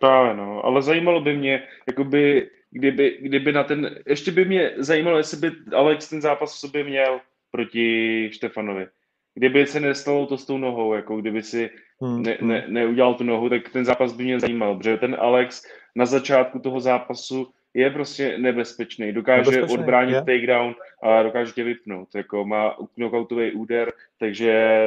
Právě 0.00 0.34
no, 0.34 0.64
ale 0.64 0.82
zajímalo 0.82 1.20
by 1.20 1.36
mě, 1.36 1.62
jakoby, 1.86 2.50
kdyby, 2.70 3.18
kdyby 3.20 3.52
na 3.52 3.64
ten, 3.64 3.98
ještě 4.06 4.30
by 4.32 4.44
mě 4.44 4.72
zajímalo, 4.76 5.16
jestli 5.18 5.36
by 5.36 5.50
Alex 5.76 6.10
ten 6.10 6.20
zápas 6.20 6.54
v 6.54 6.58
sobě 6.58 6.84
měl 6.84 7.20
proti 7.50 8.28
Štefanovi. 8.32 8.86
Kdyby 9.34 9.66
se 9.66 9.80
nestalo 9.80 10.26
to 10.26 10.38
s 10.38 10.46
tou 10.46 10.58
nohou, 10.58 10.94
jako 10.94 11.16
kdyby 11.16 11.42
si 11.42 11.70
Hmm, 12.02 12.22
ne, 12.22 12.36
hmm. 12.40 12.48
ne, 12.48 12.64
neudělal 12.68 13.14
tu 13.14 13.24
nohu, 13.24 13.48
tak 13.48 13.68
ten 13.68 13.84
zápas 13.84 14.12
by 14.12 14.24
mě 14.24 14.40
zajímal, 14.40 14.76
protože 14.76 14.96
ten 14.96 15.16
Alex 15.20 15.62
na 15.96 16.06
začátku 16.06 16.58
toho 16.58 16.80
zápasu 16.80 17.50
je 17.74 17.90
prostě 17.90 18.38
nebezpečný. 18.38 19.12
Dokáže 19.12 19.50
Nebezpečný, 19.50 19.78
odbránit 19.78 20.12
je. 20.14 20.20
takedown 20.20 20.74
a 21.02 21.22
dokáže 21.22 21.52
tě 21.52 21.64
vypnout. 21.64 22.14
Jako 22.14 22.44
má 22.44 22.76
knockoutový 22.94 23.52
úder, 23.52 23.92
takže 24.18 24.86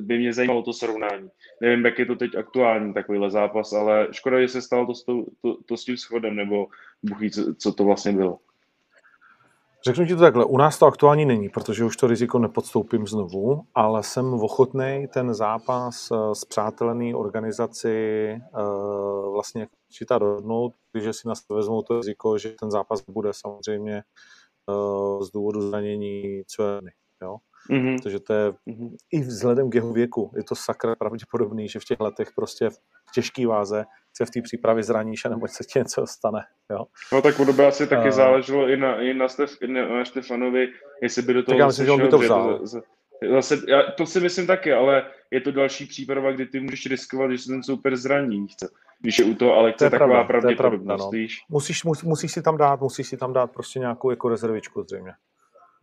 by 0.00 0.18
mě 0.18 0.32
zajímalo 0.32 0.62
to 0.62 0.72
srovnání. 0.72 1.28
Nevím, 1.60 1.84
jak 1.84 1.98
je 1.98 2.06
to 2.06 2.16
teď 2.16 2.34
aktuální 2.34 2.94
takovýhle 2.94 3.30
zápas, 3.30 3.72
ale 3.72 4.08
škoda, 4.10 4.40
že 4.40 4.48
se 4.48 4.62
stalo 4.62 4.86
to, 4.86 4.94
s 4.94 5.04
tou- 5.04 5.26
to, 5.42 5.56
to 5.66 5.76
s 5.76 5.84
tím 5.84 5.96
schodem, 5.96 6.36
nebo 6.36 6.66
ví, 7.20 7.30
co, 7.30 7.54
co 7.54 7.72
to 7.72 7.84
vlastně 7.84 8.12
bylo. 8.12 8.38
Řeknu 9.86 10.06
ti 10.06 10.14
to 10.14 10.20
takhle, 10.20 10.44
u 10.44 10.56
nás 10.56 10.78
to 10.78 10.86
aktuální 10.86 11.24
není, 11.24 11.48
protože 11.48 11.84
už 11.84 11.96
to 11.96 12.06
riziko 12.06 12.38
nepodstoupím 12.38 13.06
znovu, 13.06 13.62
ale 13.74 14.02
jsem 14.02 14.34
ochotný 14.34 15.06
ten 15.14 15.34
zápas 15.34 16.10
eh, 16.10 16.34
s 16.34 16.44
přátelený 16.44 17.14
organizaci 17.14 18.28
eh, 18.28 18.40
vlastně 19.32 19.66
čítá 19.90 20.18
dohodnout, 20.18 20.74
když 20.92 21.16
si 21.16 21.28
na 21.28 21.34
sebe 21.34 21.56
vezmou 21.56 21.82
to 21.82 21.96
riziko, 21.96 22.38
že 22.38 22.50
ten 22.60 22.70
zápas 22.70 23.02
bude 23.08 23.30
samozřejmě 23.32 23.96
eh, 23.96 25.24
z 25.24 25.30
důvodu 25.30 25.60
zranění 25.60 26.42
cvěny. 26.46 26.92
Jo? 27.22 27.36
Mhm. 27.70 27.96
Protože 28.02 28.20
to 28.20 28.32
je 28.32 28.52
Mhm. 28.66 28.96
i 29.12 29.20
vzhledem 29.20 29.70
k 29.70 29.74
jeho 29.74 29.92
věku, 29.92 30.30
je 30.36 30.44
to 30.44 30.54
sakra 30.54 30.94
pravděpodobný, 30.96 31.68
že 31.68 31.80
v 31.80 31.84
těch 31.84 32.00
letech 32.00 32.28
prostě 32.36 32.70
v 32.70 33.12
těžký 33.14 33.46
váze 33.46 33.84
se 34.16 34.24
v 34.26 34.30
té 34.30 34.42
přípravě 34.42 34.82
zraníš 34.82 35.24
a 35.24 35.28
nebo 35.28 35.48
se 35.48 35.64
ti 35.64 35.78
něco 35.78 36.06
stane. 36.06 36.40
Jo? 36.70 36.84
No 37.12 37.22
tak 37.22 37.40
ono 37.40 37.52
by 37.52 37.66
asi 37.66 37.86
taky 37.86 38.08
A- 38.08 38.12
záleželo 38.12 38.68
i 38.68 38.76
na, 38.76 39.00
i 39.00 39.14
na, 39.14 39.28
Stef, 39.28 39.50
na, 39.66 39.88
na 39.88 40.04
Štefanovi, 40.04 40.68
jestli 41.02 41.22
by 41.22 41.34
do 41.34 41.42
toho 41.42 41.54
Tak 41.54 41.58
já 41.58 41.66
myslím, 41.66 41.86
že 41.86 41.92
on 41.92 42.00
by 42.00 42.08
to 42.08 42.18
vzal. 42.18 42.58
to 42.58 42.66
zase, 42.66 42.86
zase, 43.34 43.56
já, 43.68 43.82
to 43.96 44.06
si 44.06 44.20
myslím 44.20 44.46
taky, 44.46 44.72
ale 44.72 45.02
je 45.30 45.40
to 45.40 45.52
další 45.52 45.86
příprava, 45.86 46.32
kdy 46.32 46.46
ty 46.46 46.60
můžeš 46.60 46.86
riskovat, 46.86 47.30
že 47.30 47.38
se 47.38 47.48
ten 47.48 47.62
super 47.62 47.96
zraní, 47.96 48.46
co? 48.60 48.66
Když 49.00 49.18
je 49.18 49.24
u 49.24 49.34
toho 49.34 49.50
To 49.50 49.56
Alexe 49.56 49.84
je 49.86 49.90
taková 49.90 50.24
pravda, 50.24 50.46
to 50.48 50.50
je 50.52 50.56
pravděpodobnost, 50.56 50.86
pravda, 50.86 51.04
no. 51.04 51.10
víš? 51.10 51.36
Musíš, 51.48 51.84
mus, 51.84 52.02
musíš 52.02 52.32
si 52.32 52.42
tam 52.42 52.56
dát, 52.56 52.80
musíš 52.80 53.08
si 53.08 53.16
tam 53.16 53.32
dát 53.32 53.46
prostě 53.52 53.78
nějakou 53.78 54.10
jako 54.10 54.28
rezervičku 54.28 54.82
zřejmě. 54.82 55.12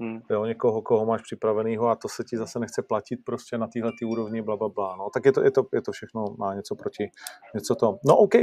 Hm. 0.01 0.19
Jo, 0.29 0.45
někoho, 0.45 0.81
koho 0.81 1.05
máš 1.05 1.21
připravenýho 1.21 1.87
a 1.87 1.95
to 1.95 2.09
se 2.09 2.23
ti 2.23 2.37
zase 2.37 2.59
nechce 2.59 2.81
platit 2.81 3.17
prostě 3.25 3.57
na 3.57 3.67
téhle 3.67 3.91
úrovni, 4.05 4.41
bla, 4.41 4.57
bla, 4.57 4.69
bla. 4.69 4.95
No, 4.95 5.09
tak 5.13 5.25
je 5.25 5.31
to, 5.31 5.43
je, 5.43 5.51
to, 5.51 5.63
je 5.73 5.81
to 5.81 5.91
všechno, 5.91 6.25
má 6.37 6.53
něco 6.53 6.75
proti, 6.75 7.11
něco 7.53 7.75
to. 7.75 7.97
No 8.05 8.17
OK, 8.17 8.33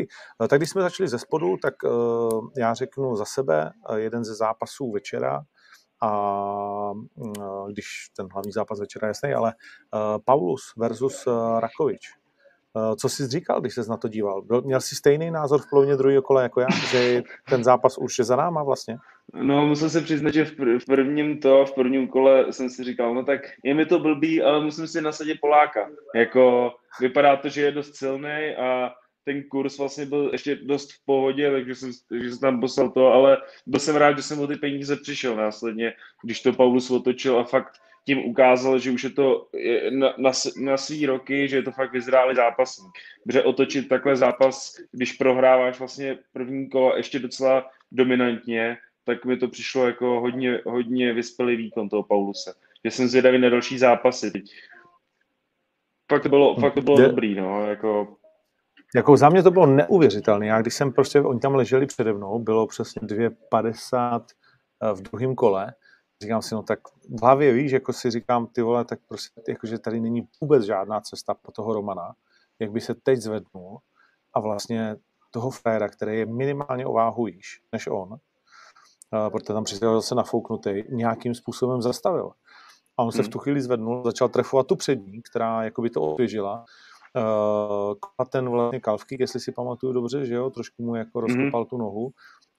tak 0.49 0.61
když 0.61 0.71
jsme 0.71 0.83
začali 0.83 1.09
ze 1.09 1.19
spodu, 1.19 1.57
tak 1.63 1.75
uh, 1.85 2.49
já 2.59 2.75
řeknu 2.75 3.17
za 3.17 3.25
sebe 3.25 3.71
uh, 3.91 3.97
jeden 3.97 4.25
ze 4.25 4.35
zápasů 4.35 4.93
večera, 4.93 5.43
a 6.01 6.91
uh, 6.91 7.71
když 7.73 7.87
ten 8.17 8.29
hlavní 8.33 8.53
zápas 8.53 8.81
večera 8.81 9.07
je 9.07 9.11
jasný, 9.11 9.33
ale 9.33 9.53
uh, 9.95 10.23
Paulus 10.25 10.63
versus 10.77 11.27
uh, 11.27 11.61
Rakovič. 11.61 12.01
Co 12.97 13.09
jsi 13.09 13.27
říkal, 13.27 13.61
když 13.61 13.75
ses 13.75 13.89
na 13.89 13.97
to 13.97 14.09
díval? 14.09 14.43
Byl, 14.43 14.63
měl 14.63 14.81
jsi 14.81 14.97
stejný 14.97 15.31
názor 15.31 15.61
v 15.61 15.71
polovině 15.71 15.97
druhého 15.97 16.23
kola 16.23 16.43
jako 16.43 16.61
já, 16.61 16.67
že 16.91 17.23
ten 17.49 17.65
zápas 17.65 17.99
už 17.99 18.19
je 18.19 18.25
za 18.25 18.37
náma 18.37 18.63
vlastně? 18.63 18.99
No, 19.35 19.67
musím 19.67 19.91
se 19.91 20.01
přiznat, 20.01 20.35
že 20.35 20.45
v, 20.45 20.57
pr- 20.57 20.79
v 20.79 20.85
prvním 20.85 21.41
to, 21.41 21.67
v 21.67 21.75
prvním 21.75 22.09
kole 22.09 22.53
jsem 22.53 22.71
si 22.71 22.85
říkal, 22.85 23.15
no 23.15 23.25
tak 23.25 23.41
je 23.65 23.75
mi 23.75 23.87
to 23.87 23.99
blbý, 23.99 24.43
ale 24.43 24.65
musím 24.65 24.87
si 24.87 25.01
nasadit 25.01 25.41
Poláka. 25.41 25.91
Jako, 26.15 26.75
vypadá 27.01 27.37
to, 27.37 27.49
že 27.49 27.63
je 27.63 27.73
dost 27.73 27.97
silný 27.97 28.55
a 28.59 28.95
ten 29.25 29.43
kurz 29.43 29.79
vlastně 29.79 30.07
byl 30.07 30.29
ještě 30.33 30.57
dost 30.57 30.93
v 30.93 31.05
pohodě, 31.05 31.51
takže 31.51 31.75
jsem, 31.75 31.91
takže 32.09 32.31
jsem 32.31 32.39
tam 32.39 32.61
poslal 32.61 32.91
to, 32.91 33.07
ale 33.07 33.37
byl 33.67 33.81
jsem 33.81 33.97
rád, 33.97 34.17
že 34.17 34.23
jsem 34.23 34.41
o 34.41 34.47
ty 34.47 34.57
peníze 34.57 34.97
přišel 34.97 35.37
následně, 35.37 35.93
když 36.25 36.41
to 36.41 36.53
Paulus 36.53 36.91
otočil 36.91 37.39
a 37.39 37.45
fakt 37.45 37.73
tím 38.07 38.25
ukázal, 38.25 38.79
že 38.79 38.91
už 38.91 39.05
je 39.05 39.11
to 39.11 39.49
na, 39.91 40.15
na, 40.19 40.31
na 40.61 40.77
svý 40.77 41.07
roky, 41.07 41.49
že 41.49 41.57
je 41.57 41.63
to 41.63 41.73
fakt 41.73 41.93
vyzrálý 41.93 42.37
zápasník. 42.37 42.93
Protože 43.27 43.43
otočit 43.43 43.89
takhle 43.89 44.17
zápas, 44.17 44.75
když 44.93 45.13
prohráváš 45.13 45.79
vlastně 45.79 46.19
první 46.33 46.69
kolo 46.69 46.97
ještě 46.97 47.19
docela 47.19 47.71
dominantně, 47.93 48.77
tak 49.09 49.25
mi 49.25 49.37
to 49.37 49.49
přišlo 49.49 49.87
jako 49.87 50.21
hodně, 50.21 50.61
hodně 50.67 51.13
vyspělý 51.13 51.57
výkon 51.57 51.89
toho 51.89 52.03
Pauluse. 52.03 52.55
Že 52.85 52.91
jsem 52.91 53.09
zvědavý 53.09 53.39
na 53.39 53.49
další 53.49 53.79
zápasy. 53.79 54.33
Fakt 56.11 56.23
to 56.23 56.29
bylo, 56.29 56.57
fakt 56.57 56.75
to 56.75 56.83
bylo 56.83 57.01
Je- 57.01 57.09
dobrý, 57.09 57.35
no, 57.35 57.67
jako 57.67 58.17
Jako 58.95 59.17
za 59.17 59.29
mě 59.29 59.43
to 59.43 59.51
bylo 59.51 59.67
neuvěřitelné. 59.67 60.47
Já 60.47 60.61
když 60.61 60.75
jsem 60.75 60.93
prostě, 60.93 61.21
oni 61.21 61.41
tam 61.41 61.55
leželi 61.55 61.87
přede 61.87 62.13
mnou, 62.13 62.39
bylo 62.39 62.67
přesně 62.67 63.03
2,50 63.03 64.25
eh, 64.83 64.93
v 64.95 65.03
druhém 65.03 65.35
kole. 65.35 65.75
Říkám 66.23 66.43
si, 66.43 66.55
no 66.55 66.63
tak 66.63 66.79
v 66.89 67.23
hlavě 67.23 67.53
víš, 67.53 67.73
jako 67.73 67.93
si 67.93 68.11
říkám, 68.11 68.47
ty 68.47 68.63
vole, 68.63 68.85
tak 68.85 68.99
prostě, 69.09 69.41
jakože 69.49 69.79
tady 69.79 70.01
není 70.01 70.29
vůbec 70.41 70.65
žádná 70.65 71.01
cesta 71.01 71.35
po 71.35 71.53
toho 71.53 71.75
Romana, 71.75 72.15
jak 72.59 72.73
by 72.73 72.81
se 72.81 72.95
teď 72.95 73.19
zvednul 73.19 73.79
a 74.35 74.41
vlastně 74.41 74.97
toho 75.31 75.51
fréra, 75.51 75.89
který 75.89 76.19
je 76.19 76.27
minimálně 76.27 76.87
o 76.87 76.93
váhu 76.93 77.25
výš 77.25 77.61
než 77.73 77.87
on, 77.87 78.19
protože 79.31 79.53
tam 79.55 79.65
přišel 79.65 79.95
zase 80.01 80.15
nafouknutý, 80.15 80.83
nějakým 80.89 81.35
způsobem 81.35 81.83
zastavil. 81.83 82.31
A 82.99 83.03
on 83.03 83.13
se 83.13 83.19
v 83.23 83.25
Hmm. 83.25 83.33
tu 83.33 83.39
chvíli 83.39 83.61
zvednul, 83.61 84.03
začal 84.05 84.29
trefovat 84.29 84.67
tu 84.67 84.77
přední, 84.77 85.23
která 85.23 85.63
jako 85.65 85.83
by 85.83 85.91
to 85.91 86.03
osvěžila. 86.03 86.65
Uh, 87.17 88.25
ten 88.31 88.49
vlastně 88.49 88.81
Kalfkýk, 88.81 89.21
jestli 89.21 89.41
si 89.41 89.53
pamatuju 89.53 89.93
dobře, 89.93 90.27
že 90.27 90.35
jo, 90.35 90.51
trošku 90.51 90.83
mu 90.83 90.95
jako 90.95 91.21
rozkopal 91.21 91.65
tu 91.65 91.77
nohu 91.79 92.11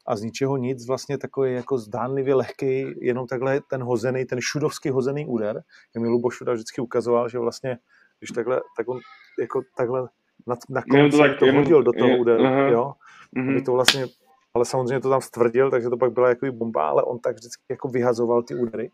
a 0.07 0.15
z 0.15 0.21
ničeho 0.21 0.57
nic 0.57 0.87
vlastně 0.87 1.17
takový 1.17 1.53
jako 1.53 1.77
zdánlivě 1.77 2.35
lehký, 2.35 2.85
jenom 3.01 3.27
takhle 3.27 3.59
ten 3.69 3.83
hozený, 3.83 4.25
ten 4.25 4.39
šudovský 4.41 4.89
hozený 4.89 5.25
úder, 5.25 5.63
jak 5.95 6.01
mi 6.01 6.07
Lubo 6.09 6.29
Šuda 6.29 6.53
vždycky 6.53 6.81
ukazoval, 6.81 7.29
že 7.29 7.39
vlastně, 7.39 7.77
když 8.19 8.29
takhle, 8.31 8.61
tak 8.77 8.87
on 8.89 8.99
jako 9.39 9.61
takhle 9.77 10.01
na, 10.47 10.55
na 10.69 10.81
konci 10.91 11.17
to 11.17 11.23
tak- 11.23 11.39
to 11.39 11.45
jenom- 11.45 11.63
hodil 11.63 11.83
do 11.83 11.91
toho 11.93 12.09
je- 12.09 12.19
úderu, 12.19 12.45
aha. 12.45 12.59
jo, 12.67 12.93
mhm. 13.35 13.49
aby 13.49 13.61
to 13.61 13.71
vlastně, 13.71 14.05
ale 14.53 14.65
samozřejmě 14.65 14.99
to 14.99 15.09
tam 15.09 15.21
stvrdil, 15.21 15.71
takže 15.71 15.89
to 15.89 15.97
pak 15.97 16.11
byla 16.11 16.29
jako 16.29 16.51
bomba, 16.51 16.89
ale 16.89 17.03
on 17.03 17.19
tak 17.19 17.35
vždycky 17.35 17.63
jako 17.69 17.87
vyhazoval 17.87 18.43
ty 18.43 18.55
údery. 18.55 18.91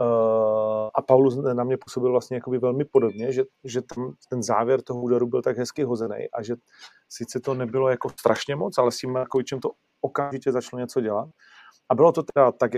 Uh, 0.00 0.90
a 0.94 1.02
Paulus 1.02 1.36
na 1.52 1.64
mě 1.64 1.76
působil 1.76 2.10
vlastně 2.10 2.36
jakoby 2.36 2.58
velmi 2.58 2.84
podobně, 2.84 3.32
že, 3.32 3.44
že 3.64 3.82
tam 3.82 4.12
ten 4.30 4.42
závěr 4.42 4.82
toho 4.82 5.00
úderu 5.00 5.26
byl 5.26 5.42
tak 5.42 5.58
hezky 5.58 5.84
hozený 5.84 6.30
a 6.32 6.42
že 6.42 6.54
sice 7.08 7.40
to 7.40 7.54
nebylo 7.54 7.88
jako 7.88 8.10
strašně 8.10 8.56
moc, 8.56 8.78
ale 8.78 8.92
s 8.92 8.98
tím 8.98 9.12
Markovičem 9.12 9.60
to 9.60 9.70
okamžitě 10.00 10.52
začalo 10.52 10.80
něco 10.80 11.00
dělat. 11.00 11.28
A 11.88 11.94
bylo 11.94 12.12
to 12.12 12.22
teda 12.22 12.52
tak 12.52 12.72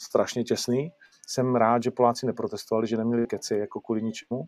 strašně 0.00 0.44
těsný. 0.44 0.92
Jsem 1.26 1.56
rád, 1.56 1.82
že 1.82 1.90
Poláci 1.90 2.26
neprotestovali, 2.26 2.86
že 2.86 2.96
neměli 2.96 3.26
keci 3.26 3.56
jako 3.56 3.80
kvůli 3.80 4.02
ničemu, 4.02 4.44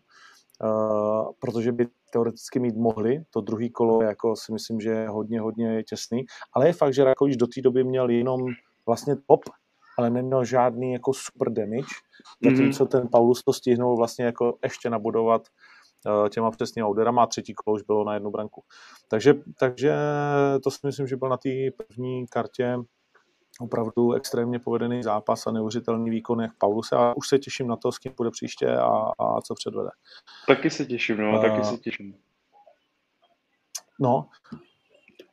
uh, 0.63 1.31
protože 1.39 1.71
by 1.71 1.87
teoreticky 2.11 2.59
mít 2.59 2.75
mohli. 2.75 3.23
To 3.29 3.41
druhý 3.41 3.69
kolo 3.69 4.01
jako 4.01 4.35
si 4.35 4.53
myslím, 4.53 4.81
že 4.81 4.89
je 4.89 5.09
hodně, 5.09 5.39
hodně 5.39 5.83
těsný. 5.83 6.25
Ale 6.53 6.67
je 6.67 6.73
fakt, 6.73 6.93
že 6.93 7.03
Rakovič 7.03 7.37
do 7.37 7.47
té 7.47 7.61
doby 7.61 7.83
měl 7.83 8.09
jenom 8.09 8.41
vlastně 8.85 9.15
top, 9.27 9.43
ale 9.97 10.09
neměl 10.09 10.45
žádný 10.45 10.93
jako 10.93 11.13
super 11.13 11.49
damage, 11.49 11.95
zatímco 12.43 12.85
ten 12.85 13.07
Paulus 13.07 13.43
to 13.43 13.53
stihnul 13.53 13.97
vlastně 13.97 14.25
jako 14.25 14.57
ještě 14.63 14.89
nabudovat 14.89 15.41
uh, 16.05 16.29
těma 16.29 16.51
přesnými 16.51 16.89
úderama 16.89 17.23
a 17.23 17.27
třetí 17.27 17.53
kolo 17.53 17.75
už 17.75 17.81
bylo 17.81 18.03
na 18.03 18.13
jednu 18.13 18.31
branku. 18.31 18.63
Takže, 19.07 19.33
takže 19.59 19.95
to 20.63 20.71
si 20.71 20.77
myslím, 20.83 21.07
že 21.07 21.17
byl 21.17 21.29
na 21.29 21.37
té 21.37 21.49
první 21.77 22.27
kartě 22.27 22.77
opravdu 23.59 24.13
extrémně 24.13 24.59
povedený 24.59 25.03
zápas 25.03 25.47
a 25.47 25.51
neuvěřitelný 25.51 26.09
výkon 26.09 26.41
jak 26.41 26.51
Pauluse 26.57 26.95
a 26.95 27.13
už 27.17 27.27
se 27.29 27.39
těším 27.39 27.67
na 27.67 27.75
to, 27.75 27.91
s 27.91 27.99
kým 27.99 28.13
bude 28.17 28.31
příště 28.31 28.77
a, 28.77 29.11
a 29.19 29.41
co 29.41 29.55
předvede. 29.55 29.89
Taky 30.47 30.69
se 30.69 30.85
těším, 30.85 31.17
no, 31.17 31.39
A- 31.39 31.41
taky 31.41 31.63
se 31.63 31.77
těším. 31.77 32.15
No, 33.99 34.29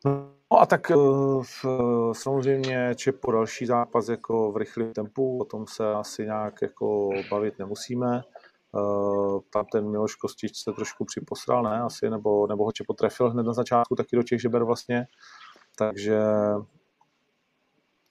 No 0.05 0.61
a 0.61 0.67
tak 0.67 0.91
eh, 0.91 0.95
v- 1.43 2.13
samozřejmě 2.13 2.95
Čepo 2.97 3.33
další 3.33 3.67
zápas 3.67 4.09
jako 4.09 4.53
v 4.53 4.57
rychlém 4.57 4.93
tempu, 4.93 5.39
o 5.41 5.45
tom 5.45 5.67
se 5.67 5.93
asi 5.95 6.25
nějak 6.25 6.63
jako 6.63 7.11
bavit 7.31 7.59
nemusíme. 7.59 8.23
Uh, 8.75 9.41
tam 9.53 9.65
ten 9.73 9.91
Miloš 9.91 10.15
Kostič 10.15 10.57
se 10.57 10.73
trošku 10.73 11.05
připosral, 11.05 11.63
ne, 11.63 11.81
asi, 11.81 12.11
nebo, 12.11 12.47
nebo 12.47 12.65
ho 12.65 12.73
potrefil 12.87 13.31
hned 13.31 13.43
na 13.43 13.53
začátku 13.53 13.97
taky 13.97 14.17
do 14.17 14.23
těch 14.23 14.41
žeber 14.41 14.65
vlastně. 14.65 15.07
Takže 15.79 16.21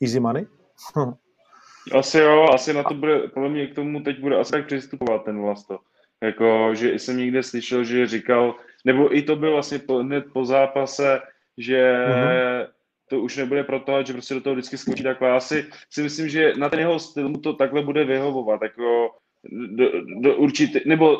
easy 0.01 0.19
money. 0.19 0.47
asi 1.97 2.17
jo, 2.17 2.47
asi 2.53 2.73
na 2.73 2.83
to 2.83 2.93
bude, 2.93 3.19
podle 3.19 3.49
mě 3.49 3.67
k 3.67 3.75
tomu 3.75 3.99
teď 3.99 4.19
bude 4.19 4.39
asi 4.39 4.51
tak 4.51 4.65
přistupovat 4.65 5.23
ten 5.23 5.41
Vlasto. 5.41 5.79
Jako, 6.23 6.75
že 6.75 6.93
jsem 6.93 7.17
někde 7.17 7.43
slyšel, 7.43 7.83
že 7.83 8.07
říkal, 8.07 8.55
nebo 8.85 9.15
i 9.15 9.21
to 9.21 9.35
byl 9.35 9.51
vlastně 9.51 9.79
po, 9.79 9.97
hned 9.97 10.25
po 10.33 10.45
zápase, 10.45 11.21
že 11.57 12.05
uh-huh. 12.07 12.67
to 13.09 13.19
už 13.19 13.37
nebude 13.37 13.63
proto, 13.63 14.03
že 14.03 14.13
prostě 14.13 14.33
do 14.33 14.41
toho 14.41 14.55
vždycky 14.55 14.77
skočí 14.77 15.03
takhle. 15.03 15.29
Já 15.29 15.39
si, 15.39 15.69
si 15.89 16.03
myslím, 16.03 16.29
že 16.29 16.53
na 16.57 16.69
ten 16.69 16.79
jeho 16.79 16.99
styl 16.99 17.29
mu 17.29 17.37
to 17.37 17.53
takhle 17.53 17.81
bude 17.81 18.03
vyhovovat. 18.03 18.61
Jako, 18.61 19.09
do, 19.49 20.05
do 20.05 20.35
určitý, 20.35 20.79
nebo 20.85 21.17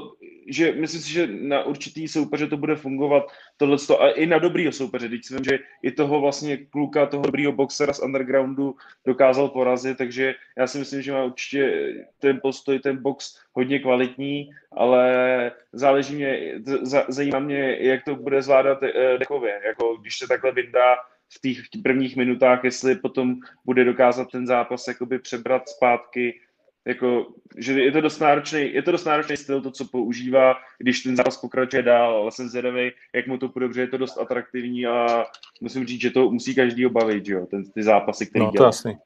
že 0.48 0.72
myslím 0.72 1.02
si, 1.02 1.12
že 1.14 1.28
na 1.28 1.64
určitý 1.64 2.08
soupeře 2.08 2.48
to 2.48 2.58
bude 2.58 2.76
fungovat 2.76 3.24
tohle 3.58 3.78
a 4.00 4.10
i 4.10 4.26
na 4.26 4.38
dobrýho 4.38 4.72
soupeře. 4.72 5.10
Teď 5.10 5.26
si 5.26 5.34
vím, 5.34 5.44
že 5.44 5.60
i 5.84 5.92
toho 5.92 6.22
vlastně 6.22 6.58
kluka, 6.58 7.06
toho 7.06 7.24
dobrýho 7.24 7.52
boxera 7.52 7.94
z 7.94 8.00
undergroundu 8.00 8.76
dokázal 9.08 9.50
porazit, 9.50 9.98
takže 9.98 10.36
já 10.58 10.68
si 10.68 10.78
myslím, 10.78 11.02
že 11.02 11.12
má 11.12 11.24
určitě 11.24 11.94
ten 12.20 12.40
postoj, 12.42 12.80
ten 12.80 12.98
box 13.02 13.38
hodně 13.54 13.80
kvalitní, 13.80 14.50
ale 14.72 15.52
záleží 15.74 16.16
mě, 16.16 16.62
zajímá 17.08 17.40
mě, 17.40 17.78
jak 17.80 18.04
to 18.04 18.16
bude 18.16 18.42
zvládat 18.42 18.84
eh, 18.84 19.18
dechově, 19.18 19.62
jako 19.66 19.98
když 19.98 20.18
se 20.18 20.28
takhle 20.28 20.52
vydá 20.52 20.96
v 21.34 21.42
těch 21.42 21.58
prvních 21.84 22.16
minutách, 22.16 22.64
jestli 22.64 22.96
potom 22.96 23.36
bude 23.66 23.84
dokázat 23.84 24.32
ten 24.32 24.48
zápas 24.48 24.88
jakoby 24.88 25.20
přebrat 25.20 25.70
zpátky 25.70 26.40
jako, 26.88 27.26
že 27.58 27.82
je 27.82 27.92
to 27.92 28.02
dost 28.02 28.20
náročný, 28.20 28.74
je 28.74 28.82
to 28.82 28.92
dost 28.92 29.06
náročný 29.06 29.38
styl, 29.38 29.62
to, 29.62 29.72
co 29.72 29.86
používá, 29.86 30.56
když 30.80 31.00
ten 31.00 31.16
zápas 31.16 31.38
pokračuje 31.38 31.84
dál, 31.84 32.16
ale 32.16 32.32
jsem 32.32 32.50
zvědavý, 32.50 32.92
jak 33.16 33.28
mu 33.28 33.38
to 33.38 33.50
půjde, 33.50 33.68
protože 33.68 33.82
je 33.82 33.88
to 33.88 33.98
dost 33.98 34.18
atraktivní 34.18 34.86
a 34.86 35.26
musím 35.62 35.86
říct, 35.86 36.02
že 36.02 36.12
to 36.12 36.32
musí 36.32 36.56
každý 36.56 36.86
bavit, 36.86 37.26
že 37.26 37.34
jo, 37.34 37.46
ten, 37.46 37.64
ty 37.72 37.84
zápasy, 37.84 38.26
které 38.26 38.46
no, 38.46 38.52
dělá. 38.52 38.64
to 38.64 38.68
jasný. 38.68 38.98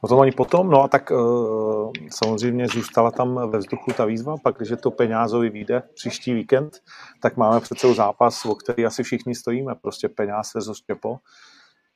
O 0.00 0.08
tom 0.08 0.20
ani 0.20 0.32
potom, 0.32 0.70
no 0.70 0.82
a 0.82 0.88
tak 0.88 1.10
uh, 1.10 1.92
samozřejmě 2.10 2.68
zůstala 2.68 3.10
tam 3.10 3.50
ve 3.50 3.58
vzduchu 3.58 3.92
ta 3.96 4.04
výzva, 4.04 4.36
pak 4.42 4.56
když 4.56 4.72
to 4.82 4.90
peňázový 4.90 5.50
vyjde 5.50 5.82
příští 5.94 6.34
víkend, 6.34 6.78
tak 7.22 7.36
máme 7.36 7.60
přece 7.60 7.94
zápas, 7.94 8.46
o 8.46 8.54
který 8.54 8.86
asi 8.86 9.02
všichni 9.02 9.34
stojíme, 9.34 9.74
prostě 9.74 10.08
peněz 10.08 10.54
versus 10.54 10.82
Čepo. 10.82 11.18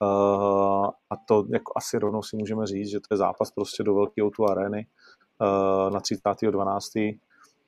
Uh, 0.02 0.90
a 1.10 1.16
to 1.28 1.44
jako 1.52 1.72
asi 1.76 1.98
rovnou 1.98 2.22
si 2.22 2.36
můžeme 2.36 2.66
říct, 2.66 2.90
že 2.90 3.00
to 3.00 3.14
je 3.14 3.18
zápas 3.18 3.50
prostě 3.50 3.82
do 3.82 3.94
velké 3.94 4.22
tu 4.36 4.44
arény 4.48 4.86
uh, 5.40 5.92
na 5.92 6.00
30.12. 6.00 7.18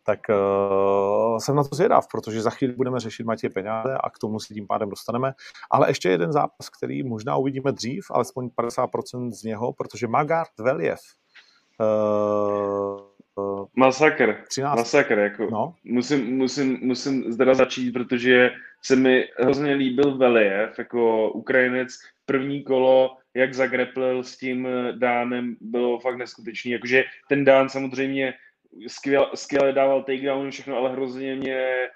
Tak 0.06 0.20
uh, 0.28 1.38
jsem 1.38 1.56
na 1.56 1.64
to 1.64 1.76
zvědav, 1.76 2.06
protože 2.12 2.42
za 2.42 2.50
chvíli 2.50 2.72
budeme 2.72 3.00
řešit 3.00 3.26
Matěj 3.26 3.50
peníze 3.50 3.98
a 4.04 4.10
k 4.10 4.18
tomu 4.18 4.40
si 4.40 4.54
tím 4.54 4.66
pádem 4.66 4.90
dostaneme. 4.90 5.32
Ale 5.70 5.90
ještě 5.90 6.08
jeden 6.08 6.32
zápas, 6.32 6.68
který 6.68 7.02
možná 7.02 7.36
uvidíme 7.36 7.72
dřív, 7.72 8.04
alespoň 8.10 8.50
50% 8.58 9.30
z 9.32 9.42
něho, 9.42 9.72
protože 9.72 10.06
Magard 10.08 10.50
Veljev 10.58 11.00
Uh, 11.80 13.00
masakr, 13.76 14.44
13. 14.48 14.76
masakr, 14.76 15.18
jako 15.18 15.48
no. 15.50 15.74
musím, 15.84 16.36
musím, 16.36 16.78
musím 16.82 17.32
zde 17.32 17.54
začít, 17.54 17.92
protože 17.92 18.50
se 18.82 18.96
mi 18.96 19.28
hrozně 19.38 19.74
líbil 19.74 20.18
Veliev, 20.18 20.78
jako 20.78 21.30
Ukrajinec, 21.30 21.98
první 22.26 22.62
kolo, 22.62 23.16
jak 23.34 23.54
zagreplil 23.54 24.22
s 24.22 24.36
tím 24.36 24.68
Dánem, 24.92 25.56
bylo 25.60 25.98
fakt 25.98 26.16
neskutečný, 26.16 26.70
jakože 26.70 27.04
ten 27.28 27.44
Dán 27.44 27.68
samozřejmě 27.68 28.34
skvěle, 28.86 29.26
skvěle 29.34 29.72
dával 29.72 30.02
takedown 30.02 30.50
všechno, 30.50 30.76
ale 30.76 30.92
hrozně 30.92 31.36
mě 31.36 31.88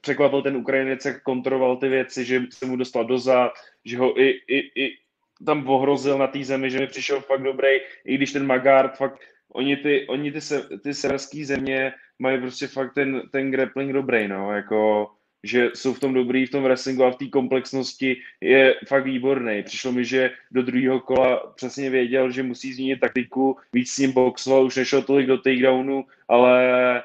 překvapil 0.00 0.42
ten 0.42 0.56
Ukrajinec, 0.56 1.04
jak 1.04 1.22
kontroloval 1.22 1.76
ty 1.76 1.88
věci, 1.88 2.24
že 2.24 2.42
se 2.50 2.66
mu 2.66 2.76
dostal 2.76 3.04
dozad, 3.04 3.52
že 3.84 3.98
ho 3.98 4.20
i, 4.20 4.28
i, 4.48 4.82
i 4.84 4.98
tam 5.46 5.68
ohrozil 5.68 6.18
na 6.18 6.26
té 6.26 6.44
zemi, 6.44 6.70
že 6.70 6.78
mi 6.78 6.86
přišel 6.86 7.20
fakt 7.20 7.42
dobrý, 7.42 7.68
i 8.04 8.14
když 8.16 8.32
ten 8.32 8.46
Magard 8.46 8.96
fakt 8.96 9.20
oni 9.52 9.76
ty, 9.76 10.06
oni 10.08 10.32
ty, 10.32 10.40
se, 10.40 10.68
ty 10.82 10.94
severské 10.94 11.44
země 11.44 11.92
mají 12.18 12.40
prostě 12.40 12.66
fakt 12.66 12.94
ten, 12.94 13.22
ten 13.30 13.50
grappling 13.50 13.92
dobrý, 13.92 14.28
no, 14.28 14.52
jako, 14.52 15.10
že 15.42 15.70
jsou 15.74 15.94
v 15.94 16.00
tom 16.00 16.14
dobrý, 16.14 16.46
v 16.46 16.50
tom 16.50 16.62
wrestlingu 16.62 17.04
a 17.04 17.10
v 17.10 17.16
té 17.16 17.26
komplexnosti 17.26 18.16
je 18.40 18.74
fakt 18.86 19.04
výborný. 19.04 19.62
Přišlo 19.62 19.92
mi, 19.92 20.04
že 20.04 20.30
do 20.50 20.62
druhého 20.62 21.00
kola 21.00 21.52
přesně 21.56 21.90
věděl, 21.90 22.30
že 22.30 22.42
musí 22.42 22.72
změnit 22.72 23.00
taktiku, 23.00 23.56
víc 23.72 23.90
s 23.90 23.98
ním 23.98 24.12
boxoval, 24.12 24.64
už 24.64 24.76
nešel 24.76 25.02
tolik 25.02 25.26
do 25.26 25.38
takedownu, 25.38 26.04
ale 26.28 27.02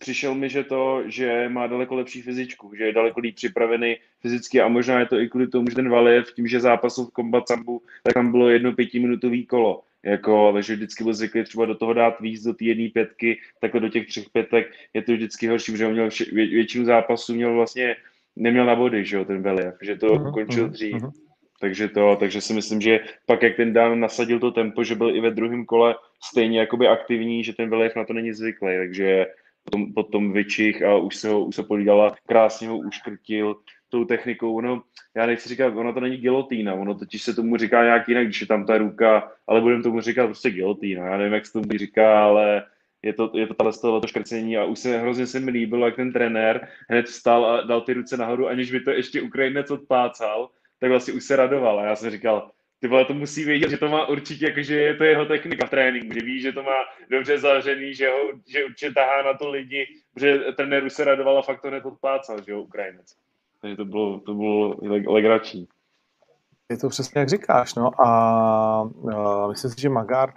přišel 0.00 0.34
mi, 0.34 0.48
že 0.48 0.64
to, 0.64 1.02
že 1.06 1.48
má 1.48 1.66
daleko 1.66 1.94
lepší 1.94 2.22
fyzičku, 2.22 2.74
že 2.74 2.84
je 2.84 2.92
daleko 2.92 3.20
líp 3.20 3.34
připravený 3.34 3.96
fyzicky 4.20 4.60
a 4.60 4.68
možná 4.68 5.00
je 5.00 5.06
to 5.06 5.20
i 5.20 5.28
kvůli 5.28 5.46
tomu, 5.46 5.70
že 5.70 5.76
ten 5.76 5.88
Valiev 5.88 6.32
tím, 6.34 6.46
že 6.46 6.60
zápasil 6.60 7.04
v 7.04 7.10
Combat 7.10 7.48
Sambu, 7.48 7.82
tak 8.02 8.14
tam 8.14 8.30
bylo 8.30 8.48
jedno 8.48 8.72
pětiminutový 8.72 9.46
kolo. 9.46 9.82
Jako, 10.04 10.52
takže 10.52 10.74
vždycky 10.74 11.04
byl 11.04 11.14
zvyklý 11.14 11.44
třeba 11.44 11.66
do 11.66 11.74
toho 11.74 11.92
dát 11.92 12.20
víc 12.20 12.42
do 12.42 12.54
té 12.54 12.64
jedné 12.64 12.88
pětky, 12.88 13.38
takhle 13.60 13.80
do 13.80 13.88
těch 13.88 14.06
třech 14.06 14.30
pětek 14.32 14.72
je 14.94 15.02
to 15.02 15.12
vždycky 15.12 15.46
horší, 15.46 15.72
protože 15.72 15.86
on 15.86 15.92
měl 15.92 16.10
vše, 16.10 16.24
vě, 16.32 16.46
většinu 16.46 16.84
zápasů 16.84 17.34
měl 17.34 17.54
vlastně, 17.54 17.96
neměl 18.36 18.66
na 18.66 18.74
body, 18.74 19.04
že 19.04 19.16
jo, 19.16 19.24
ten 19.24 19.42
Believ, 19.42 19.74
že 19.82 19.96
to 19.96 20.06
uh-huh, 20.06 20.28
ukončil 20.28 20.66
uh-huh, 20.66 20.70
dřív. 20.70 20.94
Uh-huh. 20.94 21.12
Takže 21.60 21.88
to, 21.88 22.16
takže 22.20 22.40
si 22.40 22.54
myslím, 22.54 22.80
že 22.80 23.00
pak 23.26 23.42
jak 23.42 23.56
ten 23.56 23.72
Dan 23.72 24.00
nasadil 24.00 24.40
to 24.40 24.50
tempo, 24.50 24.84
že 24.84 24.94
byl 24.94 25.16
i 25.16 25.20
ve 25.20 25.30
druhém 25.30 25.64
kole 25.64 25.94
stejně 26.30 26.60
jakoby 26.60 26.88
aktivní, 26.88 27.44
že 27.44 27.52
ten 27.52 27.70
Believ 27.70 27.96
na 27.96 28.04
to 28.04 28.12
není 28.12 28.32
zvyklý, 28.32 28.76
takže 28.76 29.26
potom, 29.64 29.92
potom 29.92 30.32
vyčich 30.32 30.82
a 30.82 30.96
už 30.96 31.16
se 31.16 31.28
ho, 31.28 31.44
už 31.44 31.56
se 31.56 31.62
polídala, 31.62 32.14
krásně 32.26 32.68
ho 32.68 32.78
uškrtil, 32.78 33.56
tou 33.92 34.04
technikou. 34.04 34.54
Ono, 34.56 34.82
já 35.16 35.26
nechci 35.26 35.48
říkat, 35.48 35.76
ono 35.76 35.92
to 35.92 36.00
není 36.00 36.16
gilotína, 36.16 36.74
ono 36.74 36.94
totiž 36.94 37.22
se 37.22 37.34
tomu 37.34 37.56
říká 37.56 37.84
nějak 37.84 38.08
jinak, 38.08 38.24
když 38.24 38.40
je 38.40 38.46
tam 38.46 38.66
ta 38.66 38.78
ruka, 38.78 39.32
ale 39.46 39.60
budeme 39.60 39.82
tomu 39.82 40.00
říkat 40.00 40.26
prostě 40.26 40.50
gilotína. 40.50 41.06
Já 41.06 41.16
nevím, 41.16 41.32
jak 41.32 41.46
se 41.46 41.52
tomu 41.52 41.64
říká, 41.76 42.24
ale 42.24 42.62
je 43.02 43.12
to, 43.12 43.30
je 43.34 43.46
to 43.46 43.54
tahle 43.54 43.72
to 43.72 44.06
škrcení 44.06 44.56
a 44.56 44.64
už 44.64 44.78
se 44.78 44.98
hrozně 44.98 45.26
se 45.26 45.40
mi 45.40 45.50
líbilo, 45.50 45.86
jak 45.86 45.96
ten 45.96 46.12
trenér 46.12 46.68
hned 46.90 47.06
vstal 47.06 47.46
a 47.46 47.62
dal 47.62 47.80
ty 47.80 47.92
ruce 47.92 48.16
nahoru, 48.16 48.48
aniž 48.48 48.72
by 48.72 48.80
to 48.80 48.90
ještě 48.90 49.22
Ukrajinec 49.22 49.70
odpácal, 49.70 50.50
tak 50.80 50.90
vlastně 50.90 51.14
už 51.14 51.24
se 51.24 51.36
radoval 51.36 51.80
a 51.80 51.84
já 51.84 51.96
jsem 51.96 52.10
říkal, 52.10 52.50
ty 52.80 52.88
vole, 52.88 53.04
to 53.04 53.14
musí 53.14 53.44
vědět, 53.44 53.70
že 53.70 53.78
to 53.78 53.88
má 53.88 54.08
určitě, 54.08 54.44
jakože 54.46 54.80
je 54.80 54.94
to 54.94 55.04
jeho 55.04 55.24
technika 55.24 55.66
v 55.66 55.70
tréninku, 55.70 56.14
že 56.14 56.20
ví, 56.20 56.40
že 56.40 56.52
to 56.52 56.62
má 56.62 56.76
dobře 57.10 57.38
zavřený, 57.38 57.94
že, 57.94 58.08
ho, 58.08 58.18
že 58.46 58.64
určitě 58.64 58.92
tahá 58.92 59.22
na 59.22 59.34
to 59.34 59.50
lidi, 59.50 59.86
protože 60.14 60.38
trenér 60.38 60.84
už 60.84 60.92
se 60.92 61.04
radoval 61.04 61.38
a 61.38 61.42
fakt 61.42 61.62
to 61.62 61.68
hned 61.68 61.86
odpácal, 61.86 62.42
že 62.42 62.52
jo, 62.52 62.60
Ukrajinec. 62.60 63.16
Takže 63.62 63.76
to 63.76 63.84
bylo, 63.84 64.20
to 64.20 64.34
bylo 64.34 64.76
legrační. 65.06 65.68
Je 66.70 66.78
to 66.78 66.88
přesně 66.88 67.18
jak 67.18 67.28
říkáš, 67.28 67.74
no 67.74 68.00
a, 68.00 68.10
a 69.16 69.48
myslím 69.48 69.70
si, 69.70 69.80
že 69.80 69.88
Magard 69.88 70.34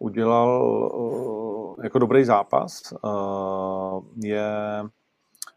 udělal 0.00 0.62
uh, 0.94 1.84
jako 1.84 1.98
dobrý 1.98 2.24
zápas. 2.24 2.82
Uh, 3.04 4.04
je 4.24 4.50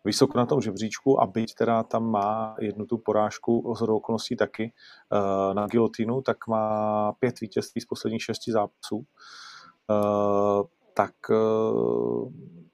vysoko 0.06 0.38
na 0.38 0.45
tom 0.45 0.62
žebříčku 0.62 1.21
a 1.21 1.25
byť 1.25 1.56
teda 1.56 1.84
tam 1.84 2.12
má 2.12 2.56
jednu 2.60 2.86
tu 2.86 2.97
porážku 2.97 3.73
z 3.77 3.82
okolností 3.82 4.36
taky 4.36 4.73
uh, 5.12 5.54
na 5.54 5.67
gilotinu, 5.67 6.21
tak 6.21 6.47
má 6.47 7.12
pět 7.19 7.39
vítězství 7.39 7.82
z 7.82 7.86
posledních 7.86 8.23
šesti 8.23 8.51
zápasů. 8.51 9.06
Tak 10.93 11.13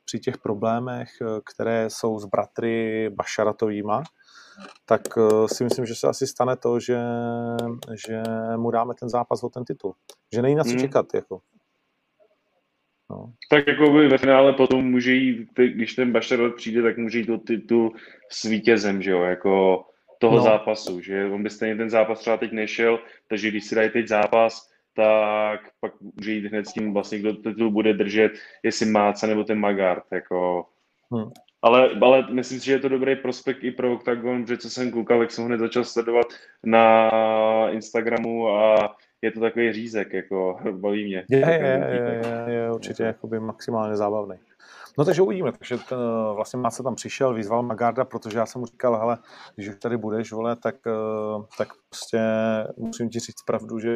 při 0.08 0.20
těch 0.20 0.38
problémech, 0.38 1.10
eh, 1.22 1.26
které 1.54 1.90
jsou 1.90 2.20
s 2.20 2.26
bratry 2.26 3.10
Bašaratovýma, 3.10 4.04
tak 4.86 5.02
eh, 5.18 5.48
si 5.48 5.64
myslím, 5.64 5.86
že 5.86 5.96
se 5.96 6.08
asi 6.08 6.28
stane 6.28 6.56
to, 6.56 6.80
že, 6.80 6.98
že 8.08 8.24
mu 8.56 8.72
dáme 8.72 8.94
ten 9.00 9.10
zápas 9.10 9.44
o 9.44 9.50
ten 9.50 9.66
titul. 9.66 9.94
Že 10.34 10.42
není 10.42 10.56
na 10.56 10.64
co 10.64 10.70
hmm. 10.70 10.80
čekat. 10.80 11.06
Jako. 11.14 11.42
No. 13.10 13.34
Tak 13.50 13.68
jako 13.68 13.90
by 13.90 14.08
ve 14.08 14.18
finále 14.18 14.54
potom 14.54 14.92
může 14.92 15.14
jít, 15.14 15.50
když 15.56 15.96
ten 15.96 16.12
Bašarot 16.12 16.56
přijde, 16.56 16.82
tak 16.82 16.98
může 16.98 17.20
jít 17.20 17.30
o 17.30 17.38
titul 17.38 17.96
s 18.32 18.44
vítězem, 18.44 19.02
že 19.02 19.12
jo, 19.12 19.22
jako 19.22 19.84
toho 20.20 20.38
no. 20.38 20.44
zápasu, 20.44 21.02
že 21.02 21.26
on 21.26 21.44
by 21.44 21.50
stejně 21.50 21.76
ten 21.76 21.90
zápas 21.90 22.20
třeba 22.20 22.38
teď 22.38 22.52
nešel, 22.52 23.00
takže 23.30 23.50
když 23.50 23.66
si 23.66 23.76
dají 23.76 23.90
teď 23.90 24.08
zápas, 24.08 24.70
tak 24.98 25.62
pak 25.80 25.94
může 26.02 26.32
jít 26.32 26.46
hned 26.46 26.68
s 26.68 26.74
tím 26.74 26.94
vlastně, 26.94 27.20
kdo 27.20 27.34
titul 27.34 27.72
bude 27.72 27.94
držet, 27.94 28.32
jestli 28.64 28.86
Máca 28.86 29.28
nebo 29.28 29.44
ten 29.44 29.60
Magard, 29.60 30.04
jako... 30.12 30.66
Hmm. 31.12 31.32
Ale, 31.62 31.90
ale 32.02 32.28
myslím 32.32 32.60
si, 32.60 32.66
že 32.66 32.72
je 32.72 32.80
to 32.80 32.90
dobrý 32.90 33.16
prospekt 33.16 33.64
i 33.64 33.72
pro 33.72 33.94
Octagon, 33.94 34.44
protože 34.44 34.58
co 34.58 34.70
jsem 34.70 34.92
koukal, 34.92 35.22
jak 35.22 35.32
jsem 35.32 35.44
ho 35.44 35.48
hned 35.48 35.58
začal 35.58 35.84
sledovat 35.84 36.28
na 36.64 37.12
Instagramu 37.70 38.50
a 38.50 38.96
je 39.22 39.32
to 39.32 39.40
takový 39.40 39.74
řízek, 39.74 40.14
jako 40.14 40.60
baví 40.72 41.06
mě. 41.06 41.26
Je, 41.30 41.40
je, 41.40 41.46
je, 41.46 42.22
je, 42.48 42.54
je 42.54 42.72
určitě 42.72 43.04
jakoby 43.04 43.40
maximálně 43.40 43.96
zábavný. 43.96 44.36
No 44.98 45.06
takže 45.06 45.22
uvidíme, 45.22 45.52
takže 45.52 45.78
ten, 45.78 46.00
vlastně 46.36 46.60
Máce 46.60 46.84
tam 46.84 46.96
přišel, 46.96 47.34
vyzval 47.34 47.64
Magarda, 47.64 48.06
protože 48.06 48.38
já 48.38 48.46
jsem 48.46 48.60
mu 48.60 48.66
říkal, 48.66 49.00
hele, 49.00 49.18
když 49.56 49.70
už 49.70 49.76
tady 49.76 49.98
budeš, 49.98 50.32
vole, 50.32 50.56
tak, 50.56 50.76
eh, 50.88 51.44
tak 51.58 51.68
prostě 51.90 52.20
musím 52.78 53.10
ti 53.10 53.20
říct 53.20 53.44
pravdu, 53.46 53.80
že 53.80 53.96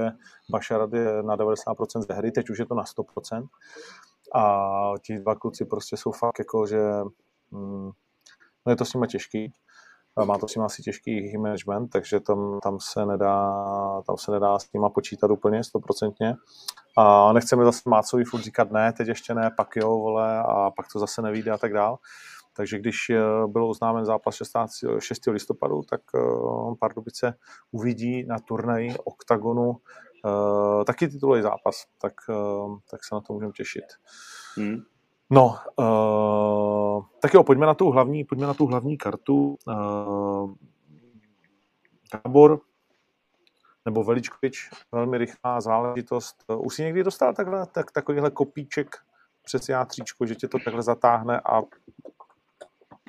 Bašarat 0.51 0.93
je 0.93 1.23
na 1.23 1.35
90% 1.35 2.01
ze 2.01 2.13
hry, 2.13 2.31
teď 2.31 2.49
už 2.49 2.59
je 2.59 2.65
to 2.65 2.75
na 2.75 2.83
100%. 2.83 3.47
A 4.35 4.93
ti 5.05 5.19
dva 5.19 5.35
kluci 5.35 5.65
prostě 5.65 5.97
jsou 5.97 6.11
fakt 6.11 6.39
jako, 6.39 6.67
že 6.67 6.79
mm, 7.51 7.89
no 8.65 8.69
je 8.69 8.75
to 8.75 8.85
s 8.85 8.93
nimi 8.93 9.07
těžký. 9.07 9.53
Má 10.25 10.37
to 10.37 10.47
s 10.47 10.55
nimi 10.55 10.65
asi 10.65 10.81
těžký 10.81 11.37
management, 11.37 11.87
takže 11.87 12.19
tam, 12.19 12.59
tam, 12.63 12.79
se 12.79 13.05
nedá, 13.05 13.53
tam 14.07 14.17
se 14.17 14.31
nedá 14.31 14.59
s 14.59 14.73
nima 14.73 14.89
počítat 14.89 15.31
úplně 15.31 15.63
stoprocentně. 15.63 16.35
A 16.97 17.33
nechceme 17.33 17.65
zase 17.65 17.81
Mácovi 17.89 18.23
furt 18.23 18.41
říkat 18.41 18.71
ne, 18.71 18.93
teď 18.93 19.07
ještě 19.07 19.33
ne, 19.33 19.51
pak 19.57 19.75
jo, 19.75 19.89
vole, 19.89 20.39
a 20.39 20.71
pak 20.71 20.85
to 20.93 20.99
zase 20.99 21.21
nevíde 21.21 21.51
a 21.51 21.57
tak 21.57 21.73
dál. 21.73 21.97
Takže 22.53 22.79
když 22.79 23.09
eh, 23.09 23.21
byl 23.47 23.69
oznámen 23.69 24.05
zápas 24.05 24.35
16, 24.35 24.73
6. 24.99 25.27
listopadu, 25.27 25.81
tak 25.89 26.01
uh, 26.13 26.75
Pardubice 26.79 27.33
uvidí 27.71 28.25
na 28.25 28.39
turnaji 28.39 28.95
OKTAGONu 29.03 29.69
uh, 29.69 30.83
taky 30.83 31.07
titulový 31.07 31.41
zápas, 31.41 31.85
tak, 32.01 32.13
uh, 32.29 32.77
tak 32.89 33.03
se 33.03 33.15
na 33.15 33.21
to 33.21 33.33
můžeme 33.33 33.51
těšit. 33.51 33.85
Hmm. 34.57 34.77
No, 35.29 35.55
uh, 35.79 37.05
tak 37.21 37.33
jo, 37.33 37.43
pojďme 37.43 37.65
na 37.65 37.73
tu 37.73 37.89
hlavní, 37.89 38.23
pojďme 38.23 38.47
na 38.47 38.53
tu 38.53 38.65
hlavní 38.65 38.97
kartu. 38.97 39.55
Uh, 39.67 40.53
Gábor 42.13 42.59
nebo 43.85 44.03
Veličkovič, 44.03 44.69
velmi 44.91 45.17
rychlá 45.17 45.61
záležitost. 45.61 46.35
Už 46.57 46.75
si 46.75 46.83
někdy 46.83 47.03
dostal 47.03 47.33
takhle, 47.33 47.67
tak, 47.67 47.91
takovýhle 47.91 48.31
kopíček 48.31 48.95
přes 49.43 49.69
játříčko, 49.69 50.25
že 50.25 50.35
tě 50.35 50.47
to 50.47 50.59
takhle 50.59 50.83
zatáhne 50.83 51.41
a 51.45 51.61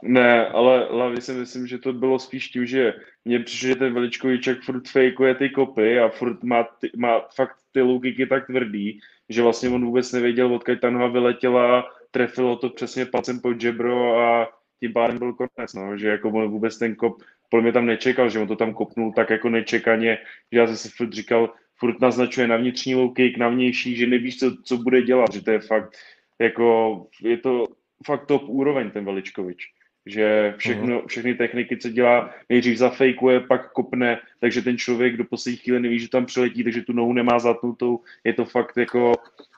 ne, 0.02 0.46
ale 0.46 0.88
hlavně 0.90 1.20
si 1.20 1.32
myslím, 1.32 1.66
že 1.66 1.78
to 1.78 1.92
bylo 1.92 2.18
spíš 2.18 2.48
tím, 2.48 2.66
že 2.66 2.94
mně 3.24 3.40
přišlo, 3.40 3.68
že 3.68 3.76
ten 3.76 3.94
Veličkoviček 3.94 4.62
furt 4.62 4.88
fejkuje 4.88 5.34
ty 5.34 5.50
kopy 5.50 6.00
a 6.00 6.08
furt 6.08 6.42
má, 6.42 6.64
ty, 6.64 6.90
má 6.96 7.20
fakt 7.34 7.56
ty 7.72 7.80
logiky 7.82 8.26
tak 8.26 8.46
tvrdý, 8.46 9.00
že 9.28 9.42
vlastně 9.42 9.68
on 9.68 9.84
vůbec 9.84 10.12
nevěděl, 10.12 10.54
odkud 10.54 10.80
ta 10.80 10.90
noha 10.90 11.06
vyletěla, 11.06 11.84
trefilo 12.10 12.56
to 12.56 12.70
přesně 12.70 13.06
palcem 13.06 13.40
pod 13.40 13.60
žebro 13.60 14.18
a 14.18 14.48
tím 14.80 14.92
pádem 14.92 15.18
byl 15.18 15.32
konec, 15.32 15.74
no, 15.74 15.96
že 15.96 16.08
jako 16.08 16.28
on 16.28 16.50
vůbec 16.50 16.78
ten 16.78 16.94
kop, 16.94 17.22
podle 17.52 17.62
mě 17.62 17.72
tam 17.72 17.86
nečekal, 17.86 18.30
že 18.30 18.38
on 18.38 18.48
to 18.48 18.56
tam 18.56 18.74
kopnul 18.74 19.12
tak 19.12 19.30
jako 19.30 19.48
nečekaně, 19.48 20.18
že 20.52 20.58
já 20.58 20.66
jsem 20.66 20.76
si 20.76 20.88
furt 20.88 21.12
říkal, 21.12 21.52
furt 21.76 22.00
naznačuje 22.00 22.48
na 22.48 22.56
vnitřní 22.56 22.94
low 22.94 23.12
kick, 23.12 23.36
na 23.36 23.48
vnější, 23.48 23.96
že 23.96 24.06
nevíš, 24.06 24.38
co, 24.38 24.56
co 24.64 24.76
bude 24.76 25.02
dělat, 25.02 25.32
že 25.32 25.44
to 25.44 25.50
je 25.50 25.60
fakt, 25.60 25.96
jako, 26.38 26.96
je 27.22 27.36
to 27.36 27.66
fakt 28.06 28.26
top 28.26 28.42
úroveň 28.48 28.90
ten 28.90 29.04
Veličkovič 29.04 29.68
že 30.06 30.54
všechno, 30.56 30.98
mhm. 30.98 31.06
všechny 31.06 31.34
techniky, 31.34 31.76
co 31.76 31.88
dělá, 31.88 32.34
nejdřív 32.48 32.78
zafejkuje, 32.78 33.40
pak 33.40 33.72
kopne, 33.72 34.18
takže 34.40 34.62
ten 34.62 34.78
člověk 34.78 35.16
do 35.16 35.24
poslední 35.24 35.56
chvíle 35.56 35.80
neví, 35.80 35.98
že 35.98 36.08
tam 36.08 36.26
přiletí, 36.26 36.64
takže 36.64 36.82
tu 36.82 36.92
nohu 36.92 37.12
nemá 37.12 37.38
zatnutou. 37.38 38.00
Je 38.24 38.32
to 38.32 38.44
fakt 38.44 38.76
jako, 38.76 39.12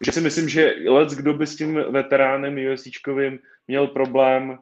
že 0.04 0.12
si 0.12 0.20
myslím, 0.20 0.48
že 0.48 0.74
let, 0.86 1.08
kdo 1.08 1.32
by 1.34 1.46
s 1.46 1.56
tím 1.56 1.74
veteránem 1.74 2.56
USCčkovým 2.72 3.38
měl 3.68 3.86
problém, 3.86 4.58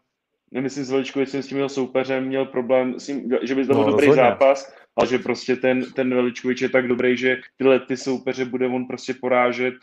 nemyslím 0.53 0.85
s 0.85 0.91
Veličkovicem, 0.91 1.43
s 1.43 1.47
tím 1.47 1.57
měl 1.57 1.69
soupeřem, 1.69 2.25
měl 2.25 2.47
problém 2.47 3.01
s 3.01 3.07
tím, 3.07 3.31
že 3.43 3.55
by 3.55 3.67
to 3.67 3.75
byl 3.75 3.85
no, 3.85 3.91
dobrý 3.91 4.07
rozhodně. 4.07 4.31
zápas, 4.31 4.75
ale 4.97 5.07
že 5.07 5.19
prostě 5.19 5.57
ten, 5.57 5.85
ten 5.93 6.15
Veličkovič 6.15 6.63
je 6.63 6.69
tak 6.69 6.89
dobrý, 6.89 7.17
že 7.17 7.37
tyhle 7.57 7.81
ty 7.81 7.97
soupeře 7.97 8.45
bude 8.45 8.67
on 8.67 8.87
prostě 8.87 9.15
porážet 9.15 9.75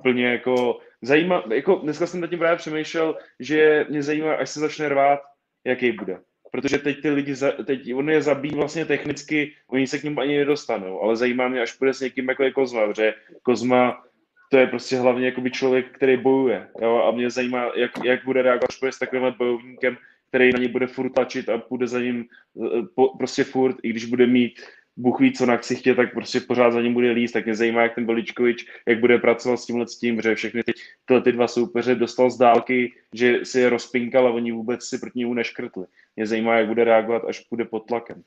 úplně 0.00 0.26
jako 0.26 0.78
zajímá, 1.02 1.44
jako 1.54 1.74
dneska 1.74 2.06
jsem 2.06 2.20
nad 2.20 2.30
tím 2.30 2.38
právě 2.38 2.56
přemýšlel, 2.56 3.16
že 3.40 3.86
mě 3.88 4.02
zajímá, 4.02 4.34
až 4.34 4.50
se 4.50 4.60
začne 4.60 4.88
rvát, 4.88 5.20
jaký 5.64 5.92
bude. 5.92 6.18
Protože 6.52 6.78
teď 6.78 7.02
ty 7.02 7.10
lidi, 7.10 7.34
za, 7.34 7.52
teď 7.52 7.94
on 7.94 8.10
je 8.10 8.22
zabíjí 8.22 8.54
vlastně 8.54 8.84
technicky, 8.84 9.52
oni 9.68 9.86
se 9.86 9.98
k 9.98 10.02
němu 10.02 10.20
ani 10.20 10.38
nedostanou, 10.38 11.00
ale 11.00 11.16
zajímá 11.16 11.48
mě, 11.48 11.60
až 11.60 11.78
bude 11.78 11.94
s 11.94 12.00
někým 12.00 12.28
jako 12.28 12.42
je 12.42 12.52
Kozma, 12.52 12.86
protože 12.86 13.14
Kozma 13.42 14.02
to 14.50 14.56
je 14.56 14.66
prostě 14.66 14.96
hlavně 14.96 15.26
jakoby 15.26 15.50
člověk, 15.50 15.86
který 15.96 16.16
bojuje. 16.16 16.68
Jo? 16.80 17.02
A 17.04 17.10
mě 17.10 17.30
zajímá, 17.30 17.70
jak, 17.76 17.90
jak 18.04 18.24
bude 18.24 18.42
reagovat, 18.42 18.70
až 18.70 18.78
bude 18.78 18.92
s 18.92 18.98
takovým 18.98 19.34
bojovníkem, 19.38 19.96
který 20.28 20.52
na 20.52 20.58
ně 20.58 20.68
bude 20.68 20.86
furt 20.86 21.10
tlačit 21.10 21.48
a 21.48 21.62
bude 21.70 21.86
za 21.86 22.00
ním 22.00 22.24
eh, 22.24 22.82
po, 22.94 23.16
prostě 23.18 23.44
furt, 23.44 23.76
i 23.82 23.90
když 23.90 24.04
bude 24.04 24.26
mít 24.26 24.60
Bůh 24.96 25.20
ví, 25.20 25.32
co 25.32 25.46
na 25.46 25.58
ksichtě, 25.58 25.94
tak 25.94 26.12
prostě 26.12 26.40
pořád 26.40 26.70
za 26.70 26.80
ním 26.80 26.94
bude 26.94 27.10
líst, 27.10 27.32
tak 27.32 27.44
mě 27.44 27.54
zajímá, 27.54 27.82
jak 27.82 27.94
ten 27.94 28.06
Beličkovič, 28.06 28.66
jak 28.88 29.00
bude 29.00 29.18
pracovat 29.18 29.56
s 29.56 29.66
tímhle 29.66 29.88
s 29.88 29.98
tím, 29.98 30.20
že 30.20 30.34
všechny 30.34 30.62
ty, 30.62 30.72
tyhle 31.04 31.22
ty 31.22 31.32
dva 31.32 31.48
soupeře 31.48 31.94
dostal 31.94 32.30
z 32.30 32.38
dálky, 32.38 32.92
že 33.12 33.40
si 33.42 33.60
je 33.60 33.70
rozpinkal 33.70 34.26
a 34.26 34.30
oni 34.30 34.52
vůbec 34.52 34.84
si 34.84 34.98
proti 34.98 35.18
němu 35.18 35.34
neškrtli. 35.34 35.84
Mě 36.16 36.26
zajímá, 36.26 36.54
jak 36.54 36.68
bude 36.68 36.84
reagovat, 36.84 37.22
až 37.28 37.46
bude 37.50 37.64
pod 37.64 37.86
tlakem. 37.86 38.22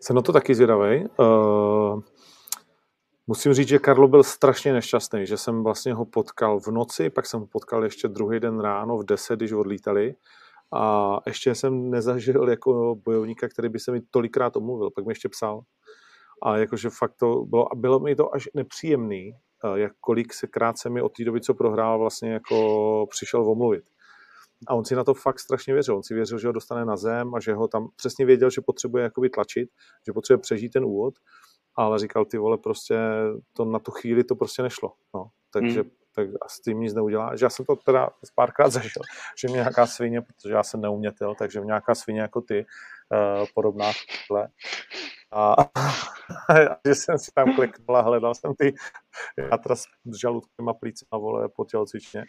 Jsem 0.00 0.16
na 0.16 0.22
to 0.22 0.32
taky 0.32 0.54
zvědavý. 0.54 1.04
Uh, 1.18 2.02
musím 3.26 3.54
říct, 3.54 3.68
že 3.68 3.78
Karlo 3.78 4.08
byl 4.08 4.22
strašně 4.22 4.72
nešťastný, 4.72 5.26
že 5.26 5.36
jsem 5.36 5.64
vlastně 5.64 5.94
ho 5.94 6.04
potkal 6.04 6.60
v 6.60 6.66
noci, 6.66 7.10
pak 7.10 7.26
jsem 7.26 7.40
ho 7.40 7.46
potkal 7.46 7.84
ještě 7.84 8.08
druhý 8.08 8.40
den 8.40 8.60
ráno 8.60 8.98
v 8.98 9.04
10, 9.04 9.36
když 9.36 9.52
odlítali 9.52 10.14
a 10.72 11.16
ještě 11.26 11.54
jsem 11.54 11.90
nezažil 11.90 12.48
jako 12.48 12.96
bojovníka, 13.04 13.48
který 13.48 13.68
by 13.68 13.78
se 13.78 13.92
mi 13.92 14.00
tolikrát 14.00 14.56
omluvil. 14.56 14.90
Pak 14.90 15.06
mi 15.06 15.10
ještě 15.10 15.28
psal. 15.28 15.62
A 16.42 16.56
jakože 16.56 16.90
fakt 16.90 17.14
to 17.16 17.44
bylo, 17.44 17.66
bylo 17.76 18.00
mi 18.00 18.16
to 18.16 18.34
až 18.34 18.48
nepříjemný, 18.54 19.32
eh, 19.64 19.78
jak 19.78 19.92
kolik 20.00 20.34
se 20.34 20.46
krát 20.46 20.78
se 20.78 20.90
mi 20.90 21.02
od 21.02 21.16
té 21.16 21.24
doby, 21.24 21.40
co 21.40 21.54
prohrál, 21.54 21.98
vlastně 21.98 22.32
jako 22.32 23.06
přišel 23.10 23.50
omluvit. 23.50 23.84
A 24.68 24.74
on 24.74 24.84
si 24.84 24.94
na 24.94 25.04
to 25.04 25.14
fakt 25.14 25.40
strašně 25.40 25.74
věřil. 25.74 25.96
On 25.96 26.02
si 26.02 26.14
věřil, 26.14 26.38
že 26.38 26.46
ho 26.46 26.52
dostane 26.52 26.84
na 26.84 26.96
zem 26.96 27.34
a 27.34 27.40
že 27.40 27.54
ho 27.54 27.68
tam 27.68 27.88
přesně 27.96 28.26
věděl, 28.26 28.50
že 28.50 28.60
potřebuje 28.60 29.04
jakoby 29.04 29.30
tlačit, 29.30 29.68
že 30.06 30.12
potřebuje 30.12 30.40
přežít 30.40 30.72
ten 30.72 30.84
úvod, 30.84 31.14
ale 31.74 31.98
říkal, 31.98 32.24
ty 32.24 32.38
vole, 32.38 32.58
prostě 32.58 32.98
to 33.52 33.64
na 33.64 33.78
tu 33.78 33.90
chvíli 33.90 34.24
to 34.24 34.36
prostě 34.36 34.62
nešlo. 34.62 34.92
No. 35.14 35.30
Takže 35.52 35.80
hmm 35.80 35.90
tak 36.14 36.28
s 36.48 36.60
tím 36.60 36.80
nic 36.80 36.94
neudělá. 36.94 37.36
Že 37.36 37.44
já 37.44 37.50
jsem 37.50 37.64
to 37.64 37.76
teda 37.76 38.10
párkrát 38.34 38.68
zažil, 38.72 39.02
že 39.38 39.48
mě 39.48 39.56
nějaká 39.56 39.86
svině, 39.86 40.20
protože 40.20 40.54
já 40.54 40.62
jsem 40.62 40.80
neumětel, 40.80 41.34
takže 41.34 41.60
mě 41.60 41.66
nějaká 41.66 41.94
svině 41.94 42.20
jako 42.20 42.40
ty, 42.40 42.66
uh, 43.12 43.46
podobná 43.54 43.92
tohle. 44.28 44.48
A, 45.30 45.52
a 45.52 46.76
že 46.86 46.94
jsem 46.94 47.18
si 47.18 47.30
tam 47.34 47.54
kliknul 47.54 47.96
a 47.96 48.00
hledal 48.00 48.34
jsem 48.34 48.54
ty 48.54 48.74
játra 49.50 49.76
s 49.76 49.84
žaludkem 50.20 50.68
a 50.68 50.74
plícem 50.74 51.08
a 51.10 51.18
vole 51.18 51.48
po 51.48 51.64
tělocvičně. 51.64 52.24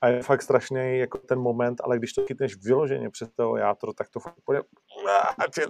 A 0.00 0.08
je 0.08 0.22
fakt 0.22 0.42
strašný 0.42 0.98
jako 0.98 1.18
ten 1.18 1.38
moment, 1.38 1.80
ale 1.84 1.98
když 1.98 2.12
to 2.12 2.26
chytneš 2.26 2.56
vyloženě 2.56 3.10
přes 3.10 3.28
toho 3.36 3.56
játro, 3.56 3.92
tak 3.92 4.08
to 4.08 4.20
fakt 4.20 4.38
úplně 4.38 4.60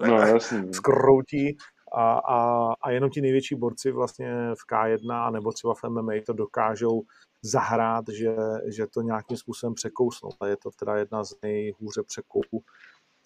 no, 0.06 0.18
jasný. 0.18 0.74
skroutí 0.74 1.56
a, 1.96 2.18
a, 2.18 2.72
a 2.82 2.90
jenom 2.90 3.11
ti 3.11 3.20
největší 3.20 3.54
borci 3.54 3.90
vlastně 3.90 4.32
v 4.54 4.72
K1 4.72 5.32
nebo 5.32 5.52
třeba 5.52 5.74
v 5.74 5.82
MMA 5.88 6.12
to 6.26 6.32
dokážou 6.32 7.02
zahrát, 7.42 8.04
že, 8.09 8.37
že 8.66 8.87
to 8.87 9.02
nějakým 9.02 9.37
způsobem 9.37 9.74
překousnou. 9.74 10.30
A 10.40 10.46
je 10.46 10.56
to 10.56 10.70
teda 10.70 10.96
jedna 10.96 11.24
z 11.24 11.35
nejhůře 11.42 12.02
překouků 12.02 12.64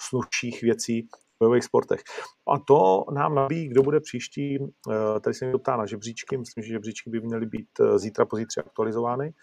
slušších 0.00 0.62
věcí 0.62 1.02
v 1.02 1.38
bojových 1.40 1.64
sportech. 1.64 2.00
A 2.48 2.58
to 2.58 3.04
nám 3.12 3.34
nabíjí, 3.34 3.68
kdo 3.68 3.82
bude 3.82 4.00
příští, 4.00 4.58
eh, 4.58 5.20
tady 5.20 5.34
se 5.34 5.46
mi 5.46 5.58
ptá 5.58 5.76
na 5.76 5.86
žebříčky, 5.86 6.36
myslím, 6.36 6.64
že 6.64 6.72
žebříčky 6.72 7.10
by 7.10 7.20
měly 7.20 7.46
být 7.46 7.68
eh, 7.80 7.98
zítra 7.98 8.26
pozítří 8.26 8.60
aktualizovány. 8.60 9.34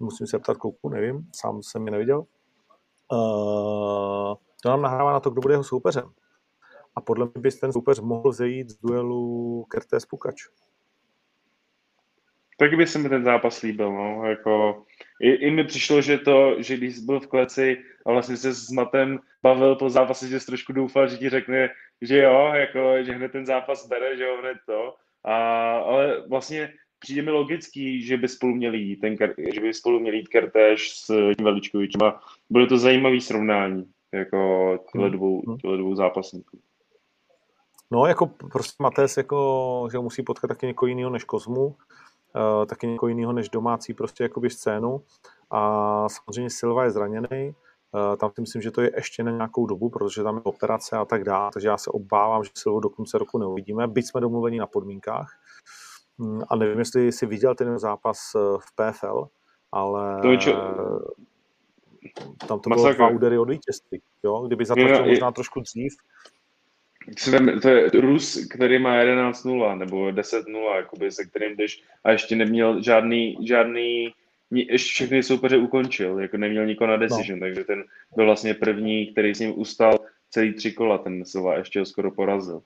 Musím 0.00 0.26
se 0.26 0.38
ptat 0.38 0.56
kluku, 0.56 0.88
nevím, 0.88 1.28
sám 1.36 1.62
jsem 1.62 1.86
je 1.86 1.92
neviděl. 1.92 2.24
Eh, 3.12 4.34
to 4.62 4.68
nám 4.68 4.82
nahrává 4.82 5.12
na 5.12 5.20
to, 5.20 5.30
kdo 5.30 5.40
bude 5.40 5.54
jeho 5.54 5.64
soupeřem. 5.64 6.12
A 6.96 7.00
podle 7.00 7.26
mě 7.26 7.40
by 7.42 7.50
ten 7.50 7.72
soupeř 7.72 8.00
mohl 8.00 8.32
zejít 8.32 8.70
z 8.70 8.78
duelu 8.80 9.64
Kertéz 9.70 10.06
Pukač. 10.06 10.42
Taky 12.58 12.76
by 12.76 12.86
se 12.86 12.98
mi 12.98 13.08
ten 13.08 13.24
zápas 13.24 13.62
líbil, 13.62 13.92
no, 13.92 14.24
jako 14.24 14.84
i, 15.20 15.30
i 15.30 15.50
mi 15.50 15.64
přišlo, 15.64 16.02
že 16.02 16.18
to, 16.18 16.62
že 16.62 16.76
když 16.76 16.98
byl 16.98 17.20
v 17.20 17.26
kleci 17.26 17.76
a 18.06 18.12
vlastně 18.12 18.36
se 18.36 18.54
s 18.54 18.70
Matem 18.70 19.18
bavil 19.42 19.76
po 19.76 19.90
zápase, 19.90 20.28
že 20.28 20.40
jsi 20.40 20.46
trošku 20.46 20.72
doufal, 20.72 21.08
že 21.08 21.16
ti 21.16 21.30
řekne, 21.30 21.68
že 22.00 22.18
jo, 22.18 22.52
jako, 22.54 23.02
že 23.02 23.12
hned 23.12 23.32
ten 23.32 23.46
zápas 23.46 23.88
bere, 23.88 24.16
že 24.16 24.24
jo, 24.24 24.36
hned 24.40 24.58
to, 24.66 24.94
a, 25.24 25.36
ale 25.78 26.28
vlastně 26.28 26.72
přijde 26.98 27.22
mi 27.22 27.30
logický, 27.30 28.02
že 28.02 28.16
by 28.16 28.28
spolu 28.28 28.54
měli 28.54 28.78
jít, 28.78 28.96
ten, 28.96 29.16
že 29.54 29.60
by 29.60 29.74
spolu 29.74 30.00
měli 30.00 30.16
jít 30.16 30.28
Kertéž 30.28 30.90
s 30.90 31.06
tím 31.06 31.44
Veličkovičem 31.44 32.02
a 32.02 32.20
bude 32.50 32.66
to 32.66 32.78
zajímavý 32.78 33.20
srovnání, 33.20 33.84
jako 34.12 34.78
tyhle 34.92 35.08
hmm. 35.08 35.16
dvou, 35.16 35.42
hmm. 35.46 35.58
tyhle 35.58 35.76
dvou 35.76 35.94
zápasníků. 35.94 36.58
No, 37.94 38.06
jako 38.06 38.26
prostě 38.26 38.82
Mates, 38.82 39.16
jako, 39.16 39.88
že 39.92 39.98
musí 39.98 40.22
potkat 40.22 40.48
taky 40.48 40.66
někoho 40.66 40.86
jiného 40.88 41.10
než 41.10 41.24
Kozmu, 41.24 41.76
Eh, 42.36 42.66
taky 42.66 42.86
někoho 42.86 43.08
jiného 43.08 43.32
než 43.32 43.48
domácí 43.48 43.94
prostě 43.94 44.22
jakoby 44.22 44.50
scénu. 44.50 45.02
A 45.50 46.08
samozřejmě 46.08 46.50
Silva 46.50 46.84
je 46.84 46.90
zraněný, 46.90 47.54
eh, 47.94 48.16
tam 48.16 48.30
si 48.34 48.40
myslím, 48.40 48.62
že 48.62 48.70
to 48.70 48.80
je 48.80 48.90
ještě 48.96 49.22
na 49.22 49.30
nějakou 49.30 49.66
dobu, 49.66 49.88
protože 49.88 50.22
tam 50.22 50.36
je 50.36 50.42
operace 50.42 50.96
a 50.96 51.04
tak 51.04 51.24
dále, 51.24 51.50
takže 51.52 51.68
já 51.68 51.78
se 51.78 51.90
obávám, 51.90 52.44
že 52.44 52.50
Silvu 52.54 52.80
do 52.80 52.88
konce 52.88 53.18
roku 53.18 53.38
neuvidíme, 53.38 53.86
byť 53.86 54.06
jsme 54.06 54.20
domluveni 54.20 54.58
na 54.58 54.66
podmínkách. 54.66 55.32
Mm, 56.18 56.42
a 56.48 56.56
nevím, 56.56 56.78
jestli 56.78 57.12
jsi 57.12 57.26
viděl 57.26 57.54
ten 57.54 57.78
zápas 57.78 58.18
eh, 58.36 58.38
v 58.58 58.74
PFL, 58.74 59.28
ale 59.72 60.22
to 60.22 60.30
je 60.30 60.38
čo... 60.38 60.52
tam 62.48 62.60
to 62.60 62.70
bylo 62.70 62.92
dva 62.92 63.08
údery 63.08 63.38
od 63.38 63.50
vítězství. 63.50 64.02
Jo? 64.22 64.46
Kdyby 64.46 64.64
zatlačil 64.64 65.06
možná 65.06 65.32
trošku 65.32 65.60
dřív, 65.60 65.92
to 67.62 67.68
je 67.68 67.90
Rus, 67.90 68.46
který 68.46 68.78
má 68.78 69.02
11-0 69.02 69.78
nebo 69.78 69.96
10-0, 70.06 70.76
jakoby, 70.76 71.10
se 71.10 71.24
kterým 71.24 71.56
jdeš 71.56 71.82
a 72.04 72.10
ještě 72.10 72.36
neměl 72.36 72.82
žádný, 72.82 73.36
žádný 73.46 74.12
ještě 74.50 74.88
všechny 74.88 75.22
soupeře 75.22 75.56
ukončil, 75.56 76.20
jako 76.20 76.36
neměl 76.36 76.66
nikoho 76.66 76.88
na 76.90 76.96
decision, 76.96 77.38
no. 77.38 77.46
takže 77.46 77.64
ten 77.64 77.84
byl 78.16 78.24
vlastně 78.24 78.54
první, 78.54 79.06
který 79.06 79.34
s 79.34 79.40
ním 79.40 79.58
ustal 79.58 79.98
celý 80.30 80.54
tři 80.54 80.72
kola, 80.72 80.98
ten 80.98 81.24
Silva 81.24 81.56
ještě 81.56 81.78
ho 81.78 81.86
skoro 81.86 82.10
porazil. 82.10 82.62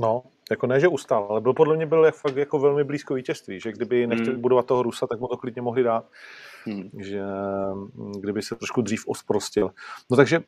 No, 0.00 0.22
jako 0.50 0.66
ne, 0.66 0.80
že 0.80 0.88
ustál, 0.88 1.26
ale 1.30 1.40
byl 1.40 1.52
podle 1.52 1.76
mě 1.76 1.86
byl 1.86 2.12
fakt 2.12 2.36
jako 2.36 2.58
velmi 2.58 2.84
blízko 2.84 3.14
vítězství, 3.14 3.60
že 3.60 3.72
kdyby 3.72 4.06
nechtěli 4.06 4.32
hmm. 4.32 4.40
budovat 4.40 4.66
toho 4.66 4.82
Rusa, 4.82 5.06
tak 5.06 5.20
mu 5.20 5.28
to 5.28 5.36
klidně 5.36 5.62
mohli 5.62 5.82
dát. 5.82 6.04
Hmm. 6.66 6.90
Že 6.98 7.22
mm, 7.74 8.12
kdyby 8.20 8.42
se 8.42 8.54
trošku 8.54 8.82
dřív 8.82 9.06
osprostil. 9.06 9.70
No 10.10 10.16
takže 10.16 10.40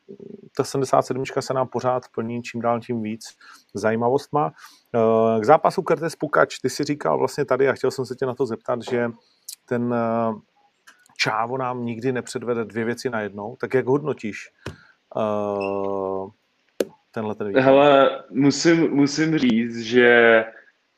ta 0.57 0.63
77 0.63 1.23
se 1.39 1.53
nám 1.53 1.67
pořád 1.67 2.03
plní 2.15 2.43
čím 2.43 2.61
dál 2.61 2.79
tím 2.79 3.01
víc 3.01 3.25
zajímavostma. 3.73 4.53
Eh, 4.95 5.39
k 5.39 5.45
zápasu 5.45 5.81
Kertes 5.81 6.15
Pukač, 6.15 6.59
ty 6.59 6.69
si 6.69 6.83
říkal 6.83 7.17
vlastně 7.17 7.45
tady 7.45 7.69
a 7.69 7.73
chtěl 7.73 7.91
jsem 7.91 8.05
se 8.05 8.15
tě 8.15 8.25
na 8.25 8.35
to 8.35 8.45
zeptat, 8.45 8.79
že 8.81 9.09
ten 9.65 9.93
eh, 9.93 10.33
Čávo 11.21 11.57
nám 11.57 11.85
nikdy 11.85 12.11
nepředvede 12.11 12.65
dvě 12.65 12.85
věci 12.85 13.09
najednou, 13.09 13.55
tak 13.55 13.73
jak 13.73 13.85
hodnotíš 13.85 14.51
uh, 15.15 16.29
tenhle 17.11 17.35
ten 17.35 17.47
výkon? 17.47 17.63
Hele, 17.63 18.23
musím, 18.29 18.91
musím 18.91 19.37
říct, 19.37 19.79
že 19.79 20.45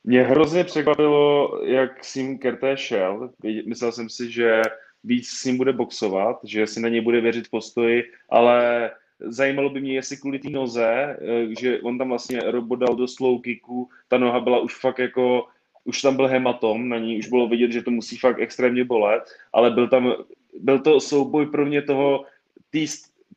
mě 0.03 0.23
hrozně 0.23 0.63
překvapilo, 0.63 1.49
jak 1.63 2.03
s 2.03 2.15
ním 2.15 2.37
Kerté 2.37 2.77
šel. 2.77 3.29
Myslel 3.67 3.91
jsem 3.91 4.09
si, 4.09 4.31
že 4.31 4.61
víc 5.03 5.29
s 5.29 5.45
ním 5.45 5.57
bude 5.57 5.73
boxovat, 5.73 6.39
že 6.43 6.67
si 6.67 6.79
na 6.79 6.89
něj 6.89 7.01
bude 7.01 7.21
věřit 7.21 7.49
postoji, 7.51 8.03
ale 8.29 8.91
zajímalo 9.19 9.69
by 9.69 9.81
mě, 9.81 9.93
jestli 9.93 10.17
kvůli 10.17 10.39
té 10.39 10.49
noze, 10.49 10.87
eh, 10.87 11.55
že 11.59 11.81
on 11.81 11.97
tam 11.97 12.09
vlastně 12.09 12.39
Robo 12.39 12.75
dal 12.75 12.95
do 12.95 13.07
slow 13.07 13.41
kicku, 13.41 13.89
ta 14.07 14.17
noha 14.17 14.39
byla 14.39 14.59
už 14.59 14.75
fakt 14.75 14.99
jako, 14.99 15.47
už 15.83 16.01
tam 16.01 16.15
byl 16.15 16.27
hematom, 16.27 16.89
na 16.89 16.97
ní 16.97 17.19
už 17.19 17.27
bylo 17.27 17.47
vidět, 17.47 17.71
že 17.71 17.81
to 17.81 17.91
musí 17.91 18.17
fakt 18.17 18.39
extrémně 18.39 18.83
bolet, 18.83 19.23
ale 19.53 19.71
byl 19.71 19.87
tam, 19.87 20.13
byl 20.59 20.79
to 20.79 20.99
souboj 20.99 21.45
pro 21.45 21.65
mě 21.65 21.81
toho, 21.81 22.25
tý, 22.69 22.87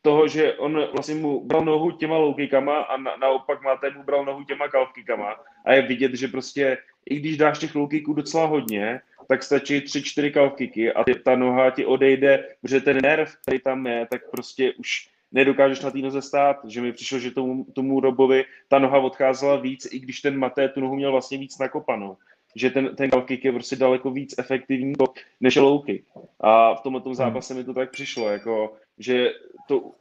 toho, 0.03 0.29
že 0.29 0.55
on 0.55 0.89
vlastně 0.93 1.15
mu 1.15 1.41
bral 1.45 1.65
nohu 1.65 1.91
těma 1.91 2.17
low 2.17 2.37
a 2.89 2.97
na, 2.97 3.17
naopak 3.17 3.63
máte 3.63 3.91
mu 3.91 4.03
bral 4.03 4.25
nohu 4.25 4.45
těma 4.45 4.69
calf 4.69 4.93
kickama. 4.93 5.37
A 5.65 5.73
je 5.73 5.83
vidět, 5.83 6.15
že 6.15 6.29
prostě 6.29 6.79
i 7.07 7.17
když 7.17 7.37
dáš 7.37 7.59
těch 7.59 7.75
low 7.75 7.89
docela 8.15 8.47
hodně, 8.47 9.01
tak 9.29 9.43
stačí 9.43 9.81
tři, 9.81 10.03
čtyři 10.03 10.31
calf 10.31 10.55
kicky 10.55 10.93
a 10.93 11.05
ty, 11.05 11.15
ta 11.15 11.37
noha 11.37 11.71
ti 11.71 11.87
odejde, 11.87 12.49
protože 12.61 12.81
ten 12.81 12.99
nerv, 13.03 13.37
který 13.43 13.61
tam 13.61 13.87
je, 13.87 14.07
tak 14.11 14.31
prostě 14.31 14.73
už 14.73 15.09
nedokážeš 15.33 15.81
na 15.81 15.91
té 15.91 15.99
noze 15.99 16.23
stát, 16.23 16.57
že 16.65 16.81
mi 16.81 16.93
přišlo, 16.93 17.19
že 17.19 17.31
tomu, 17.31 17.65
tomu 17.65 18.01
Robovi 18.01 18.45
ta 18.69 18.79
noha 18.79 18.99
odcházela 18.99 19.57
víc, 19.57 19.89
i 19.93 19.99
když 19.99 20.21
ten 20.21 20.39
Maté 20.39 20.69
tu 20.69 20.81
nohu 20.81 20.97
měl 20.97 21.13
vlastně 21.13 21.39
víc 21.39 21.59
nakopanou. 21.59 22.17
Že 22.57 22.71
ten, 22.71 22.97
ten 22.97 23.11
kick 23.11 23.45
je 23.45 23.53
prostě 23.53 23.77
daleko 23.77 24.11
víc 24.11 24.35
efektivní 24.39 24.95
než 25.41 25.57
low 25.57 25.85
kick. 25.85 26.07
A 26.41 26.75
v 26.75 26.81
tomhle 26.81 27.01
tom 27.01 27.15
zápase 27.15 27.55
mi 27.55 27.65
to 27.65 27.75
tak 27.75 27.91
přišlo, 27.91 28.29
jako, 28.29 28.77
že 28.99 29.31
to, 29.69 29.93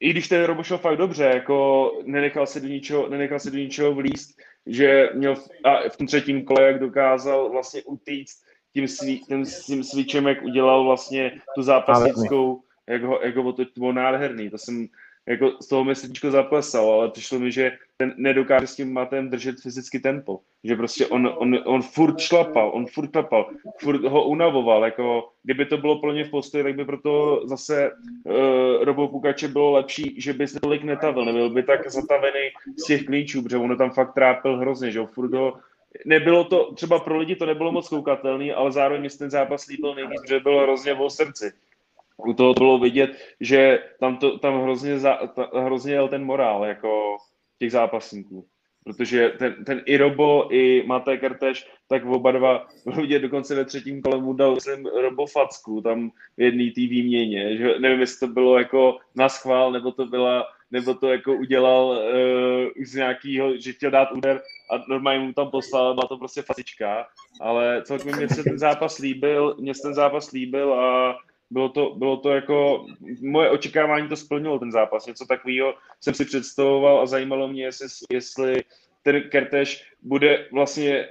i 0.00 0.10
když 0.10 0.28
ten 0.28 0.44
Robo 0.44 0.62
šel 0.62 0.78
fakt 0.78 0.96
dobře, 0.96 1.24
jako 1.24 1.90
nenechal 2.04 2.46
se 2.46 2.60
do 2.60 2.68
ničeho, 2.68 3.08
nenechal 3.08 3.40
se 3.40 3.50
do 3.50 3.58
ničeho 3.58 3.94
vlíst, 3.94 4.40
že 4.66 5.10
měl 5.14 5.34
a 5.64 5.88
v 5.88 5.96
tom 5.96 6.06
třetím 6.06 6.44
kole, 6.44 6.62
jak 6.62 6.78
dokázal 6.78 7.50
vlastně 7.50 7.82
utíct 7.82 8.44
tím, 8.72 8.88
svý, 8.88 9.20
tím, 9.20 9.44
tím 9.44 9.84
switchem, 9.84 10.26
jak 10.26 10.42
udělal 10.42 10.84
vlastně 10.84 11.40
tu 11.54 11.62
zápasnickou, 11.62 12.62
jak 12.86 13.02
ho, 13.02 13.20
jak 13.22 13.36
ho 13.36 13.52
to 13.52 13.64
bylo 13.78 13.92
nádherný. 13.92 14.50
To 14.50 14.58
jsem 14.58 14.86
jako 15.28 15.52
z 15.60 15.68
toho 15.68 15.84
mi 15.84 15.94
srdíčko 15.94 16.30
zaplesal, 16.30 16.90
ale 16.90 17.10
přišlo 17.10 17.38
mi, 17.38 17.52
že 17.52 17.72
ten 17.96 18.14
nedokáže 18.16 18.66
s 18.66 18.76
tím 18.76 18.92
matem 18.92 19.30
držet 19.30 19.60
fyzicky 19.62 20.00
tempo. 20.00 20.40
Že 20.64 20.76
prostě 20.76 21.06
on, 21.06 21.34
on, 21.36 21.58
on 21.64 21.82
furt 21.82 22.20
šlapal, 22.20 22.70
on 22.74 22.86
furt 22.86 23.10
šlapal, 23.10 23.50
furt 23.80 24.04
ho 24.04 24.24
unavoval. 24.24 24.84
Jako, 24.84 25.28
kdyby 25.42 25.66
to 25.66 25.78
bylo 25.78 26.00
plně 26.00 26.24
v 26.24 26.30
postoji, 26.30 26.64
tak 26.64 26.76
by 26.76 26.84
proto 26.84 27.42
zase 27.44 27.90
uh, 28.24 28.84
Robo 28.84 29.08
Pukače 29.08 29.48
bylo 29.48 29.72
lepší, 29.72 30.14
že 30.18 30.32
by 30.32 30.48
se 30.48 30.60
tolik 30.60 30.82
netavil, 30.82 31.24
nebyl 31.24 31.50
by 31.50 31.62
tak 31.62 31.90
zatavený 31.90 32.48
z 32.78 32.86
těch 32.86 33.04
klíčů, 33.04 33.42
protože 33.42 33.56
ono 33.56 33.76
tam 33.76 33.90
fakt 33.90 34.14
trápil 34.14 34.56
hrozně, 34.56 34.90
že 34.90 35.06
furt 35.06 35.34
ho 35.34 35.54
nebylo 36.04 36.44
to, 36.44 36.72
třeba 36.74 36.98
pro 36.98 37.18
lidi 37.18 37.36
to 37.36 37.46
nebylo 37.46 37.72
moc 37.72 37.88
koukatelný, 37.88 38.52
ale 38.52 38.72
zároveň 38.72 39.02
mi 39.02 39.08
ten 39.08 39.30
zápas 39.30 39.66
líbil 39.66 39.94
nejvíc, 39.94 40.20
protože 40.20 40.40
bylo 40.40 40.62
hrozně 40.62 40.94
o 40.94 41.10
srdci 41.10 41.52
u 42.16 42.32
toho 42.32 42.54
bylo 42.54 42.78
vidět, 42.78 43.10
že 43.40 43.78
tam, 44.00 44.16
to, 44.16 44.38
tam 44.38 44.62
hrozně, 44.62 44.98
za, 44.98 45.16
ta, 45.16 45.50
hrozně 45.60 45.92
jel 45.92 46.08
ten 46.08 46.24
morál 46.24 46.64
jako 46.64 47.16
těch 47.58 47.72
zápasníků. 47.72 48.46
Protože 48.84 49.28
ten, 49.38 49.64
ten 49.64 49.82
i 49.86 49.96
Robo, 49.96 50.48
i 50.54 50.82
Maté 50.86 51.16
Kerteš, 51.16 51.66
tak 51.88 52.04
oba 52.04 52.32
dva 52.32 52.66
vidět 52.96 53.18
dokonce 53.18 53.54
ve 53.54 53.64
třetím 53.64 54.02
kole 54.02 54.20
mu 54.20 54.32
dal 54.32 54.60
jsem 54.60 54.86
Robo 54.86 55.26
facku 55.26 55.80
tam 55.80 56.10
v 56.36 56.42
jedné 56.42 56.70
té 56.70 56.80
výměně. 56.80 57.56
Že, 57.56 57.78
nevím, 57.78 58.00
jestli 58.00 58.26
to 58.28 58.32
bylo 58.32 58.58
jako 58.58 58.98
na 59.16 59.28
schvál, 59.28 59.72
nebo 59.72 59.92
to 59.92 60.06
byla, 60.06 60.44
nebo 60.70 60.94
to 60.94 61.12
jako 61.12 61.34
udělal 61.34 61.86
uh, 61.86 62.84
z 62.84 62.94
nějakého, 62.94 63.56
že 63.56 63.72
chtěl 63.72 63.90
dát 63.90 64.12
úder 64.12 64.40
a 64.70 64.84
normálně 64.88 65.20
mu 65.20 65.32
tam 65.32 65.50
poslal, 65.50 65.94
byla 65.94 66.06
to 66.06 66.18
prostě 66.18 66.42
facička, 66.42 67.06
ale 67.40 67.82
celkově 67.82 68.16
mě 68.16 68.28
se 68.28 68.42
ten 68.42 68.58
zápas 68.58 68.98
líbil, 68.98 69.56
mě 69.58 69.74
se 69.74 69.82
ten 69.82 69.94
zápas 69.94 70.32
líbil 70.32 70.74
a 70.74 71.18
bylo 71.50 71.68
to, 71.68 71.94
bylo 71.94 72.16
to 72.16 72.30
jako, 72.30 72.86
moje 73.22 73.50
očekávání 73.50 74.08
to 74.08 74.16
splnilo 74.16 74.58
ten 74.58 74.72
zápas, 74.72 75.06
něco 75.06 75.26
takového 75.26 75.74
jsem 76.00 76.14
si 76.14 76.24
představoval 76.24 77.00
a 77.00 77.06
zajímalo 77.06 77.48
mě, 77.48 77.64
jestli, 77.64 77.86
jestli 78.10 78.64
ten 79.02 79.22
Kerteš 79.30 79.92
bude 80.02 80.48
vlastně 80.52 81.08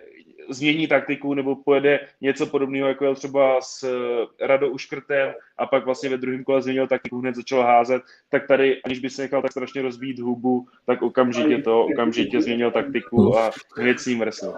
změní 0.49 0.87
taktiku 0.87 1.33
nebo 1.33 1.55
pojede 1.55 1.99
něco 2.21 2.45
podobného, 2.45 2.87
jako 2.87 3.03
jel 3.03 3.15
třeba 3.15 3.61
s 3.61 3.83
eh, 3.83 4.47
Rado 4.47 4.69
Uškrtem 4.69 5.33
a 5.57 5.65
pak 5.65 5.85
vlastně 5.85 6.09
ve 6.09 6.17
druhém 6.17 6.43
kole 6.43 6.61
změnil 6.61 6.87
taktiku, 6.87 7.19
hned 7.19 7.35
začal 7.35 7.61
házet, 7.61 8.01
tak 8.29 8.47
tady, 8.47 8.81
aniž 8.81 8.99
by 8.99 9.09
se 9.09 9.21
nechal 9.21 9.41
tak 9.41 9.51
strašně 9.51 9.81
rozbít 9.81 10.19
hubu, 10.19 10.67
tak 10.85 11.01
okamžitě 11.01 11.57
to, 11.57 11.85
okamžitě 11.85 12.41
změnil 12.41 12.71
taktiku 12.71 13.37
a 13.37 13.51
hned 13.77 13.99
s 13.99 14.05
ním 14.05 14.19
vresl. 14.19 14.53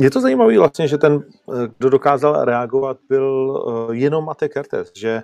Je 0.00 0.10
to 0.10 0.20
zajímavé 0.20 0.58
vlastně, 0.58 0.88
že 0.88 0.98
ten, 0.98 1.24
eh, 1.54 1.68
kdo 1.78 1.90
dokázal 1.90 2.44
reagovat, 2.44 2.96
byl 3.08 3.88
eh, 3.90 3.96
jenom 3.96 4.24
Mate 4.24 4.48
Kertes, 4.48 4.92
že 4.96 5.22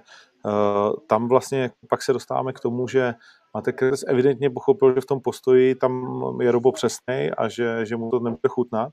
tam 1.07 1.29
vlastně 1.29 1.70
pak 1.88 2.02
se 2.02 2.12
dostáváme 2.12 2.52
k 2.52 2.61
tomu, 2.61 2.88
že 2.88 3.14
Mate 3.55 3.72
Kertes 3.72 4.05
evidentně 4.09 4.50
pochopil, 4.50 4.94
že 4.94 5.00
v 5.00 5.07
tom 5.07 5.20
postoji 5.20 5.74
tam 5.74 6.22
je 6.40 6.52
Robo 6.52 6.72
přesnej 6.72 7.33
a 7.37 7.48
že, 7.48 7.87
že 7.87 7.96
mu 7.96 8.11
to 8.11 8.20
nebude 8.20 8.48
chutnat 8.48 8.92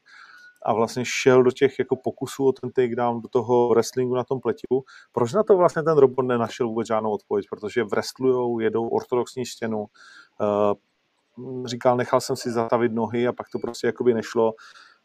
a 0.65 0.73
vlastně 0.73 1.03
šel 1.05 1.43
do 1.43 1.51
těch 1.51 1.79
jako 1.79 1.95
pokusů 1.95 2.47
o 2.47 2.51
ten 2.51 2.71
takedown, 2.71 3.21
do 3.21 3.27
toho 3.27 3.69
wrestlingu 3.69 4.15
na 4.15 4.23
tom 4.23 4.39
pletivu. 4.39 4.83
Proč 5.11 5.33
na 5.33 5.43
to 5.43 5.57
vlastně 5.57 5.83
ten 5.83 5.97
robot 5.97 6.25
nenašel 6.25 6.67
vůbec 6.67 6.87
žádnou 6.87 7.11
odpověď? 7.11 7.45
Protože 7.49 7.83
wrestlujou, 7.83 8.59
jedou 8.59 8.87
ortodoxní 8.87 9.45
stěnu, 9.45 9.79
uh, 9.79 11.65
říkal, 11.65 11.97
nechal 11.97 12.21
jsem 12.21 12.35
si 12.35 12.51
zatavit 12.51 12.91
nohy 12.91 13.27
a 13.27 13.33
pak 13.33 13.49
to 13.49 13.59
prostě 13.59 13.87
jakoby 13.87 14.13
nešlo. 14.13 14.53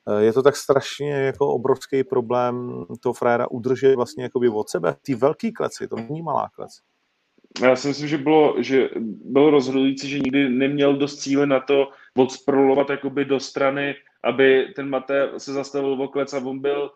Uh, 0.05 0.19
je 0.19 0.33
to 0.33 0.43
tak 0.43 0.57
strašně 0.57 1.13
jako 1.13 1.49
obrovský 1.49 2.05
problém 2.05 2.85
toho 3.01 3.13
frajera 3.13 3.51
udržet 3.51 3.95
vlastně 3.95 4.23
jakoby 4.23 4.49
od 4.49 4.69
sebe. 4.69 4.95
Ty 5.03 5.15
velký 5.15 5.53
kleci, 5.53 5.89
to 5.89 5.97
není 5.97 6.23
malá 6.23 6.49
klec. 6.55 6.81
Já 7.63 7.77
si 7.77 7.89
myslím, 7.89 8.09
že 8.09 8.19
bylo, 8.19 8.55
že 8.59 8.89
bylo 9.25 9.51
rozhodující, 9.51 10.09
že 10.09 10.19
nikdy 10.19 10.49
neměl 10.49 10.97
dost 10.97 11.17
cíle 11.17 11.47
na 11.47 11.61
to 11.61 11.91
odsprolovat 12.19 12.91
jakoby 12.91 13.25
do 13.25 13.41
strany 13.41 13.95
aby 14.25 14.73
ten 14.77 14.89
Mate 14.89 15.31
se 15.37 15.53
zastavil 15.53 16.03
o 16.03 16.09
klec 16.09 16.33
a 16.33 16.39
on 16.39 16.59
byl 16.59 16.91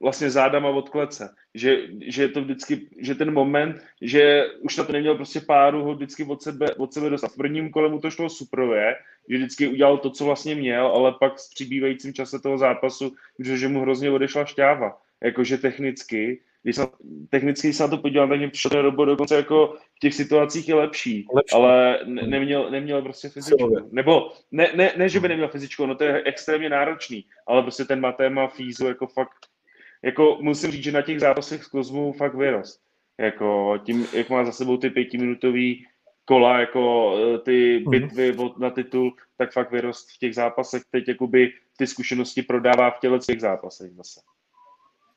vlastně 0.00 0.30
zádama 0.30 0.68
od 0.68 0.88
klece. 0.88 1.34
Že, 1.54 1.76
že 2.06 2.28
to 2.28 2.40
vždycky, 2.40 2.88
že 2.98 3.14
ten 3.14 3.32
moment, 3.32 3.84
že 4.00 4.46
už 4.60 4.76
na 4.76 4.84
to 4.84 4.92
neměl 4.92 5.14
prostě 5.14 5.40
páru 5.40 5.84
ho 5.84 5.94
vždycky 5.94 6.24
od 6.24 6.42
sebe, 6.42 6.74
od 6.74 6.92
sebe 6.92 7.10
dostat. 7.10 7.32
V 7.32 7.36
prvním 7.36 7.70
kole 7.70 7.88
mu 7.88 8.00
to 8.00 8.10
šlo 8.10 8.28
super, 8.28 8.96
že 9.28 9.36
vždycky 9.36 9.68
udělal 9.68 9.98
to, 9.98 10.10
co 10.10 10.24
vlastně 10.24 10.54
měl, 10.54 10.86
ale 10.86 11.14
pak 11.20 11.38
s 11.38 11.48
přibývajícím 11.54 12.14
čase 12.14 12.38
toho 12.38 12.58
zápasu, 12.58 13.14
že 13.38 13.68
mu 13.68 13.80
hrozně 13.80 14.10
odešla 14.10 14.44
šťáva. 14.44 14.98
Jakože 15.22 15.58
technicky, 15.58 16.40
když 16.62 16.76
se, 16.76 16.86
technicky 17.28 17.72
se 17.72 17.82
na 17.82 17.88
to 17.88 17.98
podívám, 17.98 18.28
tak 18.28 18.38
mě 18.38 18.48
přišel 18.48 18.70
ten 18.70 18.80
robot 18.80 19.08
dokonce 19.08 19.36
jako 19.36 19.74
v 19.96 19.98
těch 20.00 20.14
situacích 20.14 20.68
je 20.68 20.74
lepší, 20.74 21.26
lepší. 21.34 21.54
ale 21.54 21.98
ne, 22.04 22.22
neměl, 22.22 22.70
neměl 22.70 23.02
prostě 23.02 23.28
fyzičku. 23.28 23.88
Nebo 23.92 24.32
ne, 24.50 24.68
ne, 24.74 24.92
ne, 24.96 25.08
že 25.08 25.20
by 25.20 25.28
neměl 25.28 25.48
fyzičku, 25.48 25.86
no 25.86 25.94
to 25.94 26.04
je 26.04 26.22
extrémně 26.24 26.68
náročný, 26.68 27.24
ale 27.46 27.62
prostě 27.62 27.84
ten 27.84 28.00
Matéma 28.00 28.48
Fízu 28.48 28.86
jako 28.86 29.06
fakt, 29.06 29.46
jako 30.02 30.38
musím 30.40 30.70
říct, 30.70 30.84
že 30.84 30.92
na 30.92 31.02
těch 31.02 31.20
zápasech 31.20 31.64
z 31.64 31.68
Kozmu 31.68 32.12
fakt 32.12 32.34
vyrost. 32.34 32.80
Jako 33.18 33.78
tím, 33.84 34.06
jak 34.12 34.30
má 34.30 34.44
za 34.44 34.52
sebou 34.52 34.76
ty 34.76 34.90
pětiminutový 34.90 35.86
kola, 36.24 36.60
jako 36.60 37.14
e, 37.18 37.38
ty 37.38 37.78
mhm. 37.78 37.90
bitvy 37.90 38.32
mm-hmm. 38.32 38.58
na 38.58 38.70
titul, 38.70 39.12
tak 39.36 39.52
fakt 39.52 39.70
vyrost 39.70 40.10
v 40.10 40.18
těch 40.18 40.34
zápasech. 40.34 40.82
Teď 40.90 41.08
jakoby 41.08 41.52
ty 41.76 41.86
zkušenosti 41.86 42.42
prodává 42.42 42.90
v 42.90 43.00
těle 43.00 43.18
těch 43.18 43.40
zápasech 43.40 43.92
zase. 43.92 44.20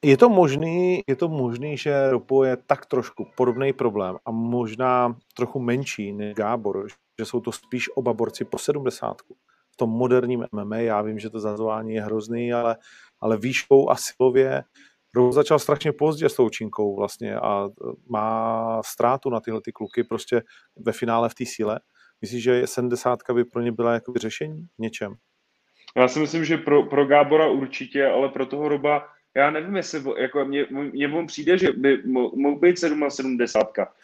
Je 0.06 0.18
to 0.18 0.30
možný, 0.30 1.02
je 1.08 1.16
to 1.16 1.30
možný, 1.30 1.78
že 1.78 2.12
Ropo 2.14 2.44
je 2.44 2.58
tak 2.58 2.86
trošku 2.86 3.26
podobný 3.36 3.74
problém 3.74 4.18
a 4.26 4.32
možná 4.32 5.18
trochu 5.34 5.60
menší 5.60 6.14
než 6.14 6.36
Gábor, 6.36 6.88
že 7.20 7.26
jsou 7.26 7.40
to 7.40 7.52
spíš 7.52 7.90
oba 7.96 8.14
borci 8.14 8.46
po 8.46 8.58
70. 8.58 9.22
V 9.72 9.78
tom 9.78 9.90
moderním 9.90 10.46
MMA, 10.52 10.78
já 10.78 11.02
vím, 11.02 11.20
že 11.20 11.30
to 11.30 11.40
zazování 11.40 11.94
je 11.94 12.02
hrozný, 12.02 12.54
ale, 12.54 12.78
ale 13.22 13.38
výškou 13.38 13.90
a 13.90 13.96
silově 13.96 14.64
Rou 15.16 15.32
začal 15.32 15.60
strašně 15.60 15.92
pozdě 15.92 16.30
s 16.30 16.36
tou 16.36 16.50
činkou 16.50 16.96
vlastně 16.96 17.36
a 17.36 17.70
má 18.10 18.82
ztrátu 18.84 19.30
na 19.30 19.40
tyhle 19.40 19.62
ty 19.62 19.72
kluky 19.72 20.04
prostě 20.04 20.42
ve 20.76 20.92
finále 20.92 21.30
v 21.30 21.36
té 21.36 21.46
síle. 21.46 21.80
Myslíš, 22.22 22.44
že 22.44 22.68
70 22.68 23.20
by 23.34 23.46
pro 23.46 23.62
ně 23.62 23.72
byla 23.72 23.94
jako 23.94 24.14
řešení 24.16 24.68
něčem? 24.78 25.16
Já 25.98 26.08
si 26.08 26.20
myslím, 26.20 26.46
že 26.46 26.58
pro, 26.58 26.84
pro 26.84 27.06
Gábora 27.06 27.48
určitě, 27.48 28.08
ale 28.08 28.30
pro 28.30 28.46
toho 28.46 28.70
Roba, 28.70 29.08
já 29.36 29.52
nevím, 29.52 29.76
jestli, 29.76 30.02
jako 30.18 30.46
mně, 30.46 30.66
mně 30.70 31.10
přijde, 31.28 31.58
že 31.58 31.72
by 31.72 32.02
mohl 32.36 32.60
být 32.60 32.80
77, 32.80 33.38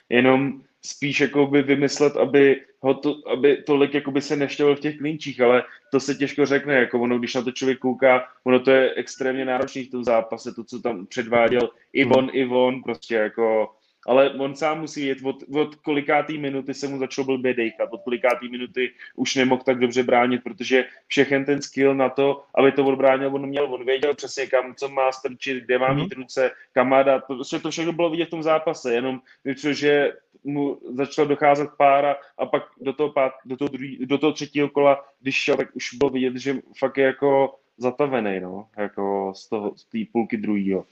jenom 0.09 0.61
spíš 0.81 1.19
jako 1.19 1.47
by 1.47 1.61
vymyslet, 1.61 2.17
aby, 2.17 2.61
ho 2.79 2.93
to, 2.93 3.15
aby 3.33 3.57
tolik 3.57 3.93
jako 3.93 4.11
by 4.11 4.21
se 4.21 4.35
neštěl 4.35 4.75
v 4.75 4.79
těch 4.79 4.97
klinčích, 4.97 5.41
ale 5.41 5.63
to 5.91 5.99
se 5.99 6.15
těžko 6.15 6.45
řekne, 6.45 6.75
jako 6.75 6.99
ono, 6.99 7.19
když 7.19 7.35
na 7.35 7.41
to 7.41 7.51
člověk 7.51 7.79
kouká, 7.79 8.27
ono 8.43 8.59
to 8.59 8.71
je 8.71 8.93
extrémně 8.95 9.45
náročný 9.45 9.83
v 9.83 9.91
tom 9.91 10.03
zápase, 10.03 10.53
to, 10.53 10.63
co 10.63 10.81
tam 10.81 11.05
předváděl 11.05 11.69
i 11.93 12.05
on, 12.05 12.25
hmm. 12.25 12.29
i 12.33 12.47
on, 12.47 12.83
prostě 12.83 13.15
jako 13.15 13.75
ale 14.07 14.29
on 14.29 14.55
sám 14.55 14.79
musí 14.79 15.07
jít, 15.07 15.17
od, 15.23 15.43
od 15.53 15.75
kolikátý 15.75 16.37
minuty 16.37 16.73
se 16.73 16.87
mu 16.87 16.99
začal 16.99 17.25
blbě 17.25 17.53
dejchat, 17.53 17.89
od 17.91 18.01
kolikátý 18.01 18.49
minuty 18.49 18.91
už 19.15 19.35
nemohl 19.35 19.63
tak 19.65 19.79
dobře 19.79 20.03
bránit, 20.03 20.43
protože 20.43 20.85
všechen 21.07 21.45
ten 21.45 21.61
skill 21.61 21.95
na 21.95 22.09
to, 22.09 22.43
aby 22.55 22.71
to 22.71 22.85
odbránil, 22.85 23.35
on 23.35 23.45
měl, 23.45 23.73
on 23.73 23.85
věděl 23.85 24.15
přesně 24.15 24.47
kam, 24.47 24.75
co 24.75 24.89
má 24.89 25.11
strčit, 25.11 25.63
kde 25.63 25.79
má 25.79 25.87
mhm. 25.87 26.01
mít 26.01 26.13
ruce, 26.13 26.51
kam 26.73 26.89
má 26.89 27.03
dát, 27.03 27.19
to, 27.27 27.35
prostě 27.35 27.59
to 27.59 27.71
všechno 27.71 27.93
bylo 27.93 28.09
vidět 28.09 28.25
v 28.25 28.29
tom 28.29 28.43
zápase, 28.43 28.93
jenom 28.93 29.21
vyšlo, 29.45 29.73
že 29.73 30.13
mu 30.43 30.79
začalo 30.93 31.27
docházet 31.27 31.69
pára 31.77 32.15
a 32.37 32.45
pak 32.45 32.63
do 32.81 32.93
toho, 32.93 33.09
pát, 33.09 33.33
do 33.45 33.57
toho, 33.57 33.67
druhý, 33.67 34.05
do 34.05 34.17
toho 34.17 34.33
třetího 34.33 34.69
kola, 34.69 35.05
když 35.19 35.35
šel, 35.35 35.57
tak 35.57 35.75
už 35.75 35.93
bylo 35.93 36.09
vidět, 36.09 36.35
že 36.35 36.55
fakt 36.77 36.97
je 36.97 37.05
jako 37.05 37.55
zatavený, 37.77 38.39
no, 38.39 38.67
jako 38.77 39.33
z 39.35 39.49
toho, 39.49 39.73
z 39.75 39.85
té 39.85 39.97
půlky 40.11 40.37
druhého. 40.37 40.85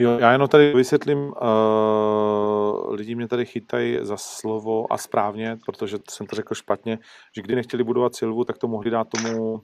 Jo, 0.00 0.18
já 0.18 0.32
jenom 0.32 0.48
tady 0.48 0.72
vysvětlím, 0.74 1.18
uh, 1.18 2.94
lidi 2.94 3.14
mě 3.14 3.28
tady 3.28 3.46
chytají 3.46 3.98
za 4.02 4.16
slovo 4.16 4.92
a 4.92 4.98
správně, 4.98 5.58
protože 5.66 5.98
jsem 6.10 6.26
to 6.26 6.36
řekl 6.36 6.54
špatně, 6.54 6.98
že 7.36 7.42
kdy 7.42 7.54
nechtěli 7.54 7.84
budovat 7.84 8.14
Silvu, 8.14 8.44
tak 8.44 8.58
to 8.58 8.68
mohli 8.68 8.90
dát 8.90 9.08
tomu, 9.08 9.62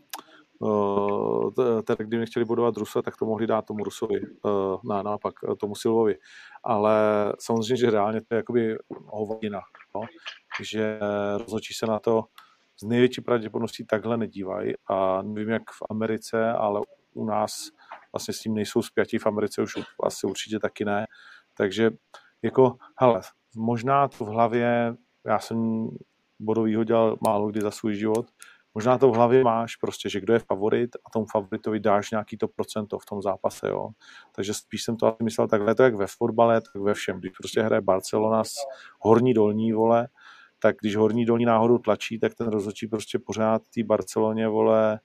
uh, 0.59 1.51
tedy 1.83 2.05
kdy 2.05 2.19
nechtěli 2.19 2.45
budovat 2.45 2.77
Rusa, 2.77 3.03
tak 3.03 3.17
to 3.17 3.25
mohli 3.25 3.47
dát 3.47 3.67
tomu 3.67 3.85
Rusovi, 3.85 4.21
uh, 4.21 4.51
na, 4.85 5.03
naopak 5.03 5.35
tomu 5.61 5.75
Silvovi. 5.75 6.15
Ale 6.65 6.95
samozřejmě, 7.39 7.77
že 7.77 7.91
reálně 7.91 8.21
to 8.21 8.35
je 8.35 8.37
jakoby 8.37 8.77
hovadina, 9.07 9.61
no? 9.95 10.01
že 10.63 10.99
rozhodčí 11.39 11.75
se 11.75 11.87
na 11.87 11.99
to 11.99 12.25
z 12.81 12.87
největší 12.87 13.21
pravděpodobností 13.21 13.87
takhle 13.87 14.17
nedívají 14.17 14.75
a 14.89 15.23
nevím, 15.23 15.49
jak 15.49 15.63
v 15.63 15.83
Americe, 15.91 16.53
ale 16.53 16.81
u 17.15 17.25
nás 17.25 17.71
vlastně 18.17 18.35
s 18.35 18.41
tím 18.41 18.55
nejsou 18.55 18.83
zpětí, 18.83 19.19
v 19.19 19.27
Americe 19.27 19.63
už 19.63 19.73
asi 20.03 20.27
určitě 20.27 20.59
taky 20.59 20.85
ne. 20.85 21.07
Takže 21.55 21.91
jako, 22.43 22.77
hele, 22.99 23.21
možná 23.57 24.09
to 24.09 24.25
v 24.25 24.29
hlavě, 24.29 24.95
já 25.27 25.39
jsem 25.39 25.89
bodovýho 26.41 26.85
dělal 26.85 27.17
málo 27.21 27.49
kdy 27.49 27.61
za 27.61 27.71
svůj 27.71 27.95
život, 27.95 28.27
možná 28.75 28.99
to 28.99 29.09
v 29.09 29.15
hlavě 29.15 29.45
máš 29.45 29.77
prostě, 29.77 30.09
že 30.11 30.21
kdo 30.21 30.33
je 30.33 30.39
favorit 30.39 30.97
a 30.97 31.11
tomu 31.13 31.27
favoritovi 31.33 31.81
dáš 31.81 32.11
nějaký 32.11 32.37
to 32.37 32.49
procento 32.49 32.99
v 32.99 33.07
tom 33.07 33.23
zápase, 33.23 33.69
jo. 33.69 33.89
Takže 34.35 34.55
spíš 34.55 34.83
jsem 34.83 34.97
to 34.97 35.07
asi 35.07 35.25
myslel 35.25 35.49
takhle, 35.49 35.75
to 35.75 35.83
jak 35.83 35.95
ve 35.95 36.07
fotbale, 36.07 36.61
tak 36.61 36.83
ve 36.83 36.95
všem. 36.95 37.19
Když 37.19 37.33
prostě 37.33 37.63
hraje 37.63 37.81
Barcelona 37.81 38.45
s 38.45 38.55
horní 39.01 39.35
dolní, 39.35 39.73
vole, 39.73 40.09
tak 40.59 40.77
když 40.81 40.97
horní 40.97 41.25
dolní 41.25 41.45
náhodou 41.45 41.79
tlačí, 41.79 42.19
tak 42.19 42.35
ten 42.35 42.49
rozhodčí 42.49 42.87
prostě 42.87 43.19
pořád 43.19 43.63
té 43.75 43.83
Barceloně, 43.85 44.49
vole, 44.49 45.01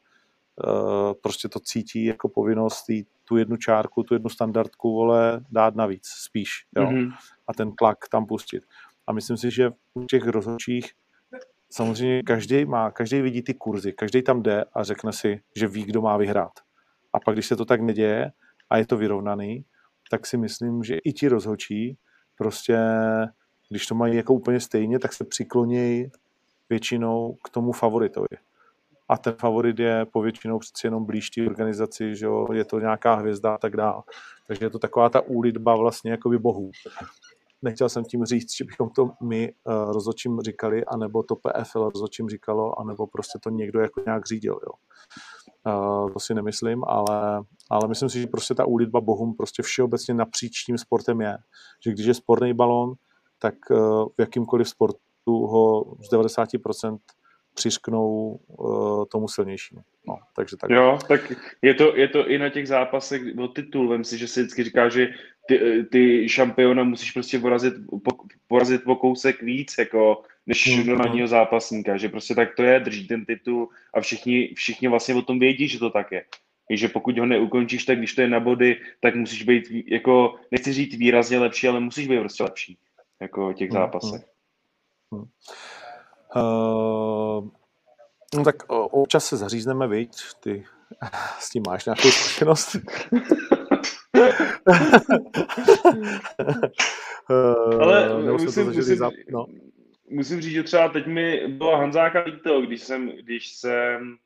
prostě 1.21 1.49
to 1.49 1.59
cítí 1.59 2.05
jako 2.05 2.29
povinnost 2.29 2.83
tý, 2.83 3.03
tu 3.25 3.37
jednu 3.37 3.57
čárku, 3.57 4.03
tu 4.03 4.13
jednu 4.13 4.29
standardku, 4.29 4.93
vole, 4.93 5.45
dát 5.51 5.75
navíc, 5.75 6.07
spíš, 6.07 6.49
jo, 6.75 6.83
mm-hmm. 6.83 7.11
a 7.47 7.53
ten 7.53 7.71
tlak 7.75 7.97
tam 8.11 8.25
pustit. 8.25 8.63
A 9.07 9.13
myslím 9.13 9.37
si, 9.37 9.51
že 9.51 9.69
v 9.69 10.05
těch 10.09 10.27
rozhodčích 10.27 10.91
samozřejmě 11.69 12.23
každý 12.23 12.65
má, 12.65 12.91
každý 12.91 13.21
vidí 13.21 13.41
ty 13.41 13.53
kurzy, 13.53 13.93
každý 13.93 14.21
tam 14.21 14.43
jde 14.43 14.63
a 14.73 14.83
řekne 14.83 15.13
si, 15.13 15.41
že 15.55 15.67
ví, 15.67 15.83
kdo 15.83 16.01
má 16.01 16.17
vyhrát. 16.17 16.51
A 17.13 17.19
pak, 17.19 17.35
když 17.35 17.45
se 17.45 17.55
to 17.55 17.65
tak 17.65 17.81
neděje 17.81 18.31
a 18.69 18.77
je 18.77 18.85
to 18.85 18.97
vyrovnaný, 18.97 19.65
tak 20.09 20.27
si 20.27 20.37
myslím, 20.37 20.83
že 20.83 20.97
i 20.97 21.13
ti 21.13 21.27
rozhodčí 21.27 21.97
prostě, 22.37 22.77
když 23.69 23.87
to 23.87 23.95
mají 23.95 24.15
jako 24.15 24.33
úplně 24.33 24.59
stejně, 24.59 24.99
tak 24.99 25.13
se 25.13 25.25
přiklonějí 25.25 26.11
většinou 26.69 27.37
k 27.43 27.49
tomu 27.49 27.71
favoritovi 27.71 28.37
a 29.11 29.17
ten 29.17 29.33
favorit 29.33 29.79
je 29.79 30.05
povětšinou 30.05 30.59
přeci 30.59 30.87
jenom 30.87 31.05
blíž 31.05 31.29
té 31.29 31.45
organizaci, 31.45 32.15
že 32.15 32.25
jo, 32.25 32.47
je 32.53 32.65
to 32.65 32.79
nějaká 32.79 33.15
hvězda 33.15 33.53
a 33.53 33.57
tak 33.57 33.77
dále. 33.77 34.03
Takže 34.47 34.65
je 34.65 34.69
to 34.69 34.79
taková 34.79 35.09
ta 35.09 35.21
úlitba 35.21 35.75
vlastně 35.75 36.11
jakoby 36.11 36.39
bohů. 36.39 36.71
Nechtěl 37.61 37.89
jsem 37.89 38.03
tím 38.03 38.25
říct, 38.25 38.57
že 38.57 38.63
bychom 38.63 38.89
to 38.89 39.11
my 39.23 39.53
uh, 39.63 39.91
rozhodčím 39.91 40.39
říkali, 40.39 40.85
anebo 40.85 41.23
to 41.23 41.35
PFL 41.35 41.89
rozhodčím 41.89 42.29
říkalo, 42.29 42.79
anebo 42.79 43.07
prostě 43.07 43.39
to 43.43 43.49
někdo 43.49 43.79
jako 43.79 44.01
nějak 44.05 44.25
řídil, 44.25 44.53
jo. 44.53 44.73
Uh, 45.67 46.11
to 46.13 46.19
si 46.19 46.33
nemyslím, 46.33 46.83
ale, 46.87 47.43
ale 47.69 47.87
myslím 47.87 48.09
si, 48.09 48.21
že 48.21 48.27
prostě 48.27 48.55
ta 48.55 48.65
úlitba 48.65 49.01
bohům 49.01 49.33
prostě 49.37 49.63
všeobecně 49.63 50.13
napříč 50.13 50.63
tím 50.63 50.77
sportem 50.77 51.21
je. 51.21 51.37
Že 51.85 51.91
když 51.91 52.05
je 52.05 52.13
sporný 52.13 52.53
balón, 52.53 52.93
tak 53.39 53.55
uh, 53.71 54.05
v 54.05 54.19
jakýmkoliv 54.19 54.69
sportu 54.69 54.97
ho 55.27 55.95
z 55.99 56.11
90% 56.11 56.97
přisknou 57.53 58.39
uh, 58.47 59.05
tomu 59.05 59.27
silnějšímu. 59.27 59.81
No, 60.07 60.19
takže 60.35 60.57
tak. 60.57 60.69
Jo, 60.69 60.99
tak 61.07 61.33
je 61.61 61.73
to, 61.73 61.97
je 61.97 62.07
to 62.07 62.27
i 62.27 62.37
na 62.37 62.49
těch 62.49 62.67
zápasech 62.67 63.21
o 63.37 63.47
titul. 63.47 63.87
Vem 63.87 64.03
si, 64.03 64.17
že 64.17 64.27
si 64.27 64.39
vždycky 64.39 64.63
říká, 64.63 64.89
že 64.89 65.07
ty, 65.47 65.85
ty 65.91 66.29
šampiona 66.29 66.83
musíš 66.83 67.11
prostě 67.11 67.39
porazit, 67.39 67.73
po, 67.89 68.11
porazit 68.47 68.83
po 68.83 68.95
kousek 68.95 69.41
víc, 69.41 69.75
jako 69.79 70.23
než 70.47 70.77
mm, 70.77 70.87
normálního 70.87 71.27
zápasníka, 71.27 71.97
že 71.97 72.09
prostě 72.09 72.35
tak 72.35 72.55
to 72.55 72.63
je, 72.63 72.79
drží 72.79 73.07
ten 73.07 73.25
titul 73.25 73.69
a 73.93 74.01
všichni, 74.01 74.53
všichni 74.55 74.87
vlastně 74.87 75.15
o 75.15 75.21
tom 75.21 75.39
vědí, 75.39 75.67
že 75.67 75.79
to 75.79 75.89
tak 75.89 76.11
je. 76.11 76.23
že 76.69 76.87
pokud 76.87 77.17
ho 77.17 77.25
neukončíš, 77.25 77.85
tak 77.85 77.97
když 77.97 78.13
to 78.13 78.21
je 78.21 78.27
na 78.29 78.39
body, 78.39 78.79
tak 78.99 79.15
musíš 79.15 79.43
být, 79.43 79.63
jako, 79.87 80.35
nechci 80.51 80.73
říct 80.73 80.95
výrazně 80.95 81.39
lepší, 81.39 81.67
ale 81.67 81.79
musíš 81.79 82.07
být 82.07 82.19
prostě 82.19 82.43
lepší, 82.43 82.77
jako 83.19 83.53
těch 83.53 83.71
zápasech. 83.71 84.21
Mm, 85.11 85.19
mm. 85.19 85.25
Uh, 86.35 87.47
no 88.35 88.43
tak 88.43 88.55
občas 88.69 89.25
se 89.25 89.37
zařízneme, 89.37 89.87
viď? 89.87 90.11
Ty 90.39 90.65
s 91.39 91.49
tím 91.49 91.63
máš 91.67 91.85
nějakou 91.85 92.11
zkušenost? 92.11 92.75
Ale 97.79 98.15
uh, 98.15 98.31
musím, 98.31 98.65
musím, 98.65 98.95
zap... 98.95 99.13
no. 99.31 99.45
musím 100.09 100.41
říct, 100.41 100.53
že 100.53 100.63
třeba 100.63 100.89
teď 100.89 101.07
mi 101.07 101.47
bylo 101.47 101.77
Hanzáka 101.77 102.23
líto, 102.23 102.61
když 102.61 102.81
jsem, 102.81 103.09
když 103.09 103.55
jsem 103.55 104.17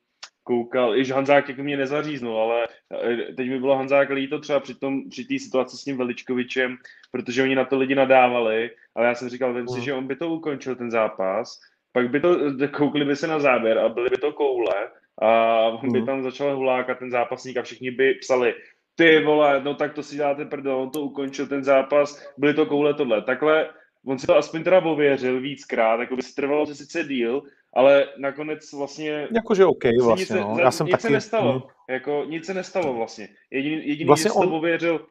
koukal, 0.46 0.96
iž 0.96 1.10
Hanzák 1.10 1.48
jako 1.48 1.62
mě 1.62 1.76
nezaříznul, 1.76 2.38
ale 2.38 2.66
eh, 3.02 3.32
teď 3.32 3.48
mi 3.48 3.60
bylo 3.60 3.76
Hanzák 3.76 4.10
líto 4.10 4.38
třeba 4.38 4.60
při 4.60 4.74
té 4.74 4.86
při 5.10 5.38
situaci 5.38 5.76
s 5.76 5.84
tím 5.84 5.96
Veličkovičem, 5.96 6.76
protože 7.10 7.42
oni 7.42 7.54
na 7.54 7.64
to 7.64 7.78
lidi 7.78 7.94
nadávali, 7.94 8.70
ale 8.94 9.06
já 9.06 9.14
jsem 9.14 9.28
říkal, 9.28 9.54
vím 9.54 9.68
si, 9.68 9.78
mm. 9.78 9.84
že 9.84 9.94
on 9.94 10.06
by 10.06 10.16
to 10.16 10.28
ukončil 10.28 10.76
ten 10.76 10.90
zápas, 10.90 11.60
pak 11.96 12.10
by 12.10 12.20
to, 12.20 12.36
koukli 12.76 13.04
by 13.04 13.16
se 13.16 13.26
na 13.26 13.38
záběr 13.38 13.78
a 13.78 13.88
byly 13.88 14.10
by 14.10 14.16
to 14.16 14.32
koule 14.32 14.88
a 15.22 15.60
on 15.62 15.92
by 15.92 15.98
mhm. 15.98 16.06
tam 16.06 16.22
začal 16.22 16.56
hulákat 16.56 16.98
ten 16.98 17.10
zápasník 17.10 17.56
a 17.56 17.62
všichni 17.62 17.90
by 17.90 18.14
psali, 18.14 18.54
ty 18.94 19.24
vole, 19.24 19.60
no 19.64 19.74
tak 19.74 19.94
to 19.94 20.02
si 20.02 20.16
děláte 20.16 20.44
prdel, 20.44 20.76
on 20.76 20.90
to 20.90 21.00
ukončil 21.00 21.46
ten 21.46 21.64
zápas, 21.64 22.28
byly 22.38 22.54
to 22.54 22.66
koule 22.66 22.94
tohle. 22.94 23.22
Takhle, 23.22 23.68
on 24.06 24.18
si 24.18 24.26
to 24.26 24.36
aspoň 24.36 24.64
teda 24.64 24.80
ověřil 24.80 25.40
víckrát, 25.40 26.00
jako 26.00 26.16
by 26.16 26.22
se 26.22 26.34
trvalo 26.34 26.66
to 26.66 26.74
sice 26.74 27.04
díl, 27.04 27.42
ale 27.74 28.06
nakonec 28.18 28.72
vlastně... 28.72 29.28
Jakože 29.34 29.64
OK 29.64 29.84
vlastně, 30.02 30.36
nic, 30.36 30.44
no. 30.44 30.56
Já 30.60 30.70
jsem 30.70 30.86
nic 30.86 30.92
taky... 30.92 31.02
se 31.02 31.10
nestalo, 31.10 31.52
hmm. 31.52 31.62
jako 31.90 32.24
nic 32.28 32.46
se 32.46 32.54
nestalo 32.54 32.94
vlastně. 32.94 33.28
Jediný, 33.50 33.88
jediný 33.88 34.06
vlastně 34.06 34.30
on... 34.30 34.48
to 34.48 34.54
ověřil, 34.54 35.06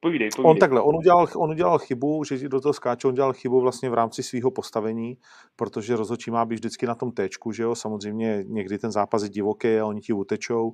Povídej, 0.00 0.28
povídej. 0.36 0.50
On 0.50 0.58
takhle, 0.58 0.80
on 0.80 0.96
udělal, 0.96 1.26
on 1.36 1.50
udělal 1.50 1.78
chybu, 1.78 2.24
že 2.24 2.48
do 2.48 2.60
toho 2.60 2.72
skáče, 2.72 3.08
on 3.08 3.12
udělal 3.12 3.32
chybu 3.32 3.60
vlastně 3.60 3.90
v 3.90 3.94
rámci 3.94 4.22
svého 4.22 4.50
postavení, 4.50 5.18
protože 5.56 5.96
rozhodčí 5.96 6.30
má 6.30 6.44
být 6.44 6.54
vždycky 6.54 6.86
na 6.86 6.94
tom 6.94 7.12
téčku, 7.12 7.52
že 7.52 7.62
jo, 7.62 7.74
samozřejmě 7.74 8.44
někdy 8.46 8.78
ten 8.78 8.92
zápas 8.92 9.22
je 9.22 9.28
divoký 9.28 9.78
a 9.78 9.86
oni 9.86 10.00
ti 10.00 10.12
utečou 10.12 10.72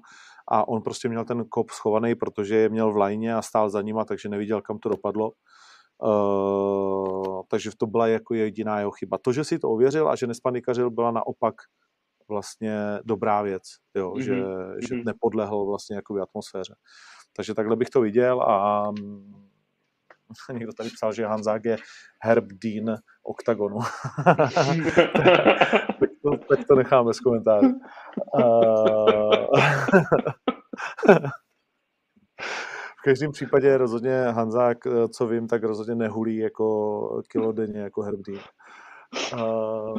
a 0.49 0.69
on 0.69 0.83
prostě 0.83 1.09
měl 1.09 1.25
ten 1.25 1.45
kop 1.45 1.71
schovaný, 1.71 2.15
protože 2.15 2.57
je 2.57 2.69
měl 2.69 2.93
v 2.93 2.97
lajně 2.97 3.35
a 3.35 3.43
stál 3.43 3.71
za 3.71 3.83
nima, 3.83 4.05
takže 4.05 4.29
neviděl, 4.29 4.63
kam 4.63 4.79
to 4.79 4.89
dopadlo. 4.89 5.33
Uh, 6.03 7.43
takže 7.49 7.71
to 7.79 7.87
byla 7.87 8.07
jako 8.07 8.35
jediná 8.35 8.79
jeho 8.79 8.91
chyba. 8.91 9.19
To, 9.19 9.33
že 9.33 9.45
si 9.45 9.59
to 9.59 9.71
ověřil 9.71 10.09
a 10.09 10.17
že 10.17 10.27
nespanikařil, 10.27 10.91
byla 10.91 11.11
naopak 11.11 11.55
vlastně 12.29 12.79
dobrá 13.05 13.43
věc, 13.43 13.63
jo, 13.95 14.11
mm-hmm. 14.11 14.21
že, 14.21 14.35
že 14.89 14.95
mhm. 14.95 15.05
nepodlehl 15.05 15.67
vlastně 15.67 15.97
jako 15.97 16.23
atmosféře. 16.23 16.75
Takže 17.37 17.55
takhle 17.55 17.77
bych 17.77 17.91
to 17.91 18.01
viděl 18.01 18.43
a 18.43 18.85
mm, 18.91 19.45
někdo 20.53 20.73
tady 20.73 20.91
psal, 20.91 21.13
že 21.13 21.27
Hanzák 21.27 21.65
je 21.65 21.77
Herb 22.23 22.45
Dean 22.45 22.97
OKTAGONu. 23.23 23.79
tak, 24.25 26.11
to, 26.23 26.37
tak 26.49 26.59
to 26.69 26.75
necháme 26.75 27.07
bez 27.07 27.21
komentáře. 27.21 27.73
Uh... 28.35 29.47
každém 33.05 33.33
případě 33.33 33.79
rozhodně 33.79 34.23
Hanzák, 34.23 34.79
co 35.13 35.27
vím, 35.27 35.49
tak 35.49 35.63
rozhodně 35.63 35.95
nehulí 35.95 36.37
jako 36.37 37.23
kilo 37.29 37.53
denně, 37.53 37.81
jako 37.81 38.03
Herb 38.03 38.21
Uh, 39.33 39.99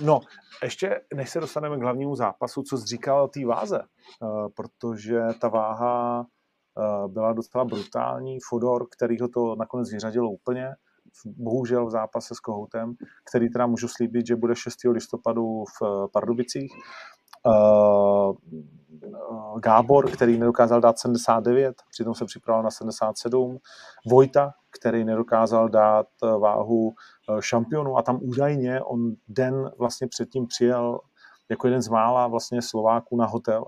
no, 0.00 0.20
ještě 0.62 1.00
než 1.14 1.30
se 1.30 1.40
dostaneme 1.40 1.78
k 1.78 1.82
hlavnímu 1.82 2.14
zápasu, 2.14 2.62
co 2.62 2.78
jsi 2.78 2.86
říkal 2.86 3.22
o 3.22 3.28
té 3.28 3.46
váze, 3.46 3.80
uh, 3.80 4.48
protože 4.56 5.20
ta 5.40 5.48
váha 5.48 6.20
uh, 6.20 7.12
byla 7.12 7.32
docela 7.32 7.64
brutální. 7.64 8.38
Fodor, 8.48 8.86
který 8.96 9.20
ho 9.20 9.28
to 9.28 9.56
nakonec 9.56 9.92
vyřadilo 9.92 10.30
úplně, 10.30 10.68
bohužel 11.26 11.86
v 11.86 11.90
zápase 11.90 12.34
s 12.34 12.40
Kohoutem, 12.40 12.94
který 13.30 13.48
teda 13.48 13.66
můžu 13.66 13.88
slíbit, 13.88 14.26
že 14.26 14.36
bude 14.36 14.56
6. 14.56 14.76
listopadu 14.90 15.64
v 15.80 16.08
Pardubicích. 16.12 16.72
Uh, 17.46 18.36
Gábor, 19.60 20.10
který 20.10 20.38
nedokázal 20.38 20.80
dát 20.80 20.98
79, 20.98 21.76
přitom 21.90 22.14
se 22.14 22.24
připravil 22.24 22.62
na 22.62 22.70
77. 22.70 23.58
Vojta, 24.06 24.52
který 24.70 25.04
nedokázal 25.04 25.68
dát 25.68 26.06
váhu 26.22 26.94
šampionu 27.40 27.96
a 27.96 28.02
tam 28.02 28.18
údajně 28.22 28.82
on 28.82 29.14
den 29.28 29.70
vlastně 29.78 30.08
předtím 30.08 30.46
přijel 30.46 31.00
jako 31.48 31.66
jeden 31.66 31.82
z 31.82 31.88
mála 31.88 32.26
vlastně 32.26 32.62
Slováků 32.62 33.16
na 33.16 33.26
hotel 33.26 33.64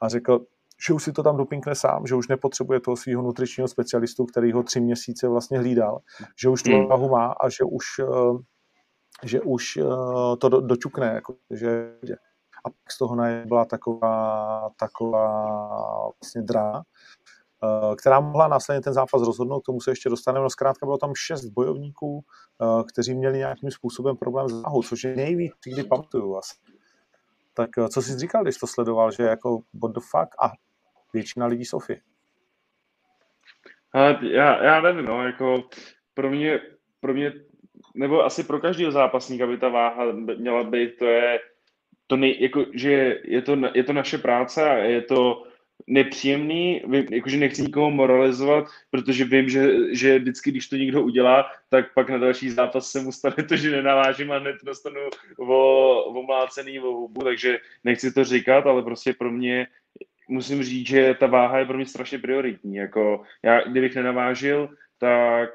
a 0.00 0.08
řekl, 0.08 0.46
že 0.86 0.94
už 0.94 1.02
si 1.02 1.12
to 1.12 1.22
tam 1.22 1.36
dopinkne 1.36 1.74
sám, 1.74 2.06
že 2.06 2.14
už 2.14 2.28
nepotřebuje 2.28 2.80
toho 2.80 2.96
svého 2.96 3.22
nutričního 3.22 3.68
specialistu, 3.68 4.24
který 4.26 4.52
ho 4.52 4.62
tři 4.62 4.80
měsíce 4.80 5.28
vlastně 5.28 5.58
hlídal, 5.58 5.98
že 6.40 6.48
už 6.48 6.62
tu 6.62 6.70
hmm. 6.70 6.86
váhu 6.86 7.08
má 7.08 7.26
a 7.26 7.48
že 7.48 7.64
už, 7.64 7.84
že 9.22 9.40
už 9.40 9.78
to 10.38 10.48
dočukne, 10.48 11.06
jako, 11.06 11.34
že 11.50 11.92
a 12.64 12.70
pak 12.70 12.92
z 12.92 12.98
toho 12.98 13.16
byla 13.46 13.64
taková, 13.64 14.70
taková 14.76 15.48
vlastně 16.20 16.42
drá, 16.42 16.72
eh, 16.76 16.82
která 17.98 18.20
mohla 18.20 18.48
následně 18.48 18.80
ten 18.80 18.92
zápas 18.92 19.22
rozhodnout, 19.22 19.60
k 19.60 19.66
tomu 19.66 19.80
se 19.80 19.90
ještě 19.90 20.08
dostaneme. 20.08 20.42
No 20.42 20.50
zkrátka 20.50 20.86
bylo 20.86 20.98
tam 20.98 21.12
šest 21.14 21.44
bojovníků, 21.44 22.24
eh, 22.62 22.84
kteří 22.92 23.14
měli 23.14 23.38
nějakým 23.38 23.70
způsobem 23.70 24.16
problém 24.16 24.48
s 24.48 24.62
váhou, 24.62 24.82
což 24.82 25.04
je 25.04 25.16
nejvíc, 25.16 25.52
kdy 25.64 25.84
pamatuju 25.84 26.36
asi. 26.36 26.54
Tak 27.54 27.70
eh, 27.78 27.88
co 27.88 28.02
jsi 28.02 28.18
říkal, 28.18 28.42
když 28.42 28.56
to 28.56 28.66
sledoval, 28.66 29.10
že 29.10 29.22
jako 29.22 29.60
what 29.82 29.92
the 29.92 30.00
fuck 30.00 30.34
a 30.42 30.52
většina 31.12 31.46
lidí 31.46 31.64
Sofie? 31.64 32.00
Já, 34.22 34.64
já 34.64 34.80
nevím, 34.80 35.04
no, 35.04 35.26
jako 35.26 35.62
pro 36.14 36.30
mě, 36.30 36.60
pro 37.00 37.14
mě, 37.14 37.32
nebo 37.94 38.24
asi 38.24 38.44
pro 38.44 38.60
každého 38.60 38.92
zápasníka 38.92 39.46
by 39.46 39.58
ta 39.58 39.68
váha 39.68 40.12
měla 40.12 40.64
být, 40.64 40.98
to 40.98 41.04
je, 41.04 41.38
to 42.06 42.16
nej, 42.16 42.42
jako, 42.42 42.64
že 42.74 43.20
je 43.24 43.42
to, 43.42 43.56
je 43.74 43.84
to 43.84 43.92
naše 43.92 44.18
práce 44.18 44.70
a 44.70 44.74
je 44.74 45.02
to 45.02 45.46
nepříjemný, 45.86 46.82
jakože 47.10 47.36
nechci 47.36 47.62
nikoho 47.62 47.90
moralizovat, 47.90 48.64
protože 48.90 49.24
vím, 49.24 49.48
že, 49.48 49.94
že 49.94 50.18
vždycky, 50.18 50.50
když 50.50 50.68
to 50.68 50.76
někdo 50.76 51.02
udělá, 51.02 51.46
tak 51.68 51.94
pak 51.94 52.10
na 52.10 52.18
další 52.18 52.50
zápas 52.50 52.90
se 52.90 53.00
mu 53.00 53.12
stane 53.12 53.42
to, 53.48 53.56
že 53.56 53.70
nenavážím 53.70 54.32
a 54.32 54.38
hned 54.38 54.56
dostanu 54.64 55.00
o, 55.38 56.02
omlácený 56.04 56.80
o 56.80 56.92
hubu, 56.92 57.20
takže 57.20 57.58
nechci 57.84 58.12
to 58.12 58.24
říkat, 58.24 58.66
ale 58.66 58.82
prostě 58.82 59.12
pro 59.12 59.30
mě 59.30 59.66
musím 60.28 60.62
říct, 60.62 60.86
že 60.86 61.16
ta 61.20 61.26
váha 61.26 61.58
je 61.58 61.64
pro 61.64 61.76
mě 61.76 61.86
strašně 61.86 62.18
prioritní. 62.18 62.76
Jako 62.76 63.22
já, 63.42 63.60
kdybych 63.60 63.94
nenavážil, 63.94 64.68
tak 64.98 65.50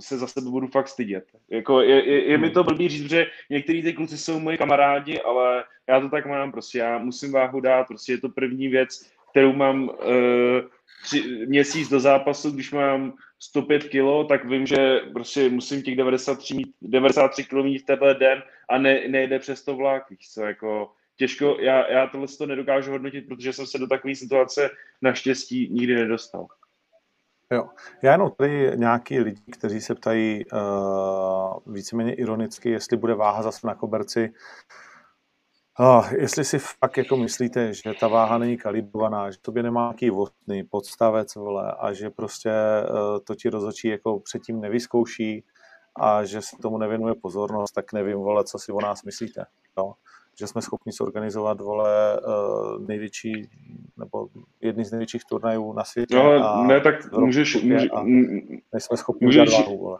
se 0.00 0.18
za 0.18 0.26
sebe 0.26 0.50
budu 0.50 0.66
fakt 0.66 0.88
stydět. 0.88 1.24
Jako 1.50 1.80
je, 1.80 2.10
je, 2.10 2.24
je 2.24 2.38
mi 2.38 2.50
to 2.50 2.64
blbý 2.64 2.88
říct, 2.88 3.10
že 3.10 3.26
některý 3.50 3.82
ty 3.82 3.92
kluci 3.92 4.18
jsou 4.18 4.40
moji 4.40 4.58
kamarádi, 4.58 5.20
ale 5.20 5.64
já 5.88 6.00
to 6.00 6.08
tak 6.08 6.26
mám, 6.26 6.52
prostě 6.52 6.78
já 6.78 6.98
musím 6.98 7.32
váhu 7.32 7.60
dát, 7.60 7.86
prostě 7.88 8.12
je 8.12 8.18
to 8.18 8.28
první 8.28 8.68
věc, 8.68 9.12
kterou 9.30 9.52
mám 9.52 9.88
uh, 9.88 9.94
tři, 11.02 11.46
měsíc 11.46 11.88
do 11.88 12.00
zápasu, 12.00 12.50
když 12.50 12.72
mám 12.72 13.12
105 13.38 13.84
kg, 13.84 14.28
tak 14.28 14.44
vím, 14.44 14.66
že 14.66 15.00
prostě 15.12 15.48
musím 15.48 15.82
těch 15.82 15.96
93, 15.96 16.62
93 16.82 17.44
kg 17.44 17.52
mít 17.52 17.78
v 17.78 17.84
tenhle 17.84 18.14
den 18.14 18.42
a 18.68 18.78
ne, 18.78 19.08
nejde 19.08 19.38
přes 19.38 19.64
to 19.64 19.76
vlak, 19.76 20.02
co, 20.32 20.42
jako 20.42 20.92
těžko, 21.16 21.56
já, 21.60 21.90
já 21.90 22.06
tohle 22.06 22.26
to 22.38 22.46
nedokážu 22.46 22.90
hodnotit, 22.90 23.28
protože 23.28 23.52
jsem 23.52 23.66
se 23.66 23.78
do 23.78 23.86
takové 23.86 24.14
situace 24.14 24.70
naštěstí 25.02 25.68
nikdy 25.72 25.94
nedostal. 25.94 26.46
Jo. 27.52 27.68
Já 28.02 28.12
jenom 28.12 28.30
tady 28.36 28.72
nějaký 28.76 29.20
lidi, 29.20 29.42
kteří 29.52 29.80
se 29.80 29.94
ptají 29.94 30.44
uh, 30.52 31.74
víceméně 31.74 32.14
ironicky, 32.14 32.70
jestli 32.70 32.96
bude 32.96 33.14
váha 33.14 33.42
zase 33.42 33.66
na 33.66 33.74
koberci. 33.74 34.28
Uh, 34.28 34.89
jestli 36.18 36.44
si 36.44 36.58
fakt 36.58 36.96
jako 36.96 37.16
myslíte, 37.16 37.74
že 37.74 37.92
ta 38.00 38.08
váha 38.08 38.38
není 38.38 38.56
kalibrovaná, 38.56 39.30
že 39.30 39.38
tobě 39.42 39.62
nemá 39.62 39.80
nějaký 39.80 40.10
vodný 40.10 40.64
podstavec, 40.70 41.34
vole, 41.34 41.74
a 41.78 41.92
že 41.92 42.10
prostě 42.10 42.50
uh, 42.50 43.18
to 43.24 43.34
ti 43.34 43.50
rozhodčí 43.50 43.88
jako 43.88 44.20
předtím 44.20 44.60
nevyzkouší 44.60 45.44
a 46.00 46.24
že 46.24 46.42
se 46.42 46.56
tomu 46.62 46.78
nevěnuje 46.78 47.14
pozornost, 47.14 47.72
tak 47.72 47.92
nevím, 47.92 48.18
vole, 48.18 48.44
co 48.44 48.58
si 48.58 48.72
o 48.72 48.80
nás 48.80 49.02
myslíte. 49.02 49.44
Jo? 49.78 49.92
že 50.40 50.46
jsme 50.46 50.62
schopni 50.62 50.92
zorganizovat 50.92 51.60
vole 51.60 52.20
uh, 52.20 52.86
největší 52.86 53.32
nebo 53.96 54.28
jedný 54.60 54.84
z 54.84 54.90
největších 54.90 55.22
turnajů 55.24 55.72
na 55.72 55.84
světě. 55.84 56.16
No, 56.16 56.32
a 56.32 56.66
ne, 56.66 56.80
tak 56.80 57.12
můžeš, 57.12 57.62
může, 57.62 57.88
nejsme 58.72 58.96
schopni 58.96 59.26
můžeš, 59.26 59.52
váhu, 59.52 59.78
vole. 59.78 59.98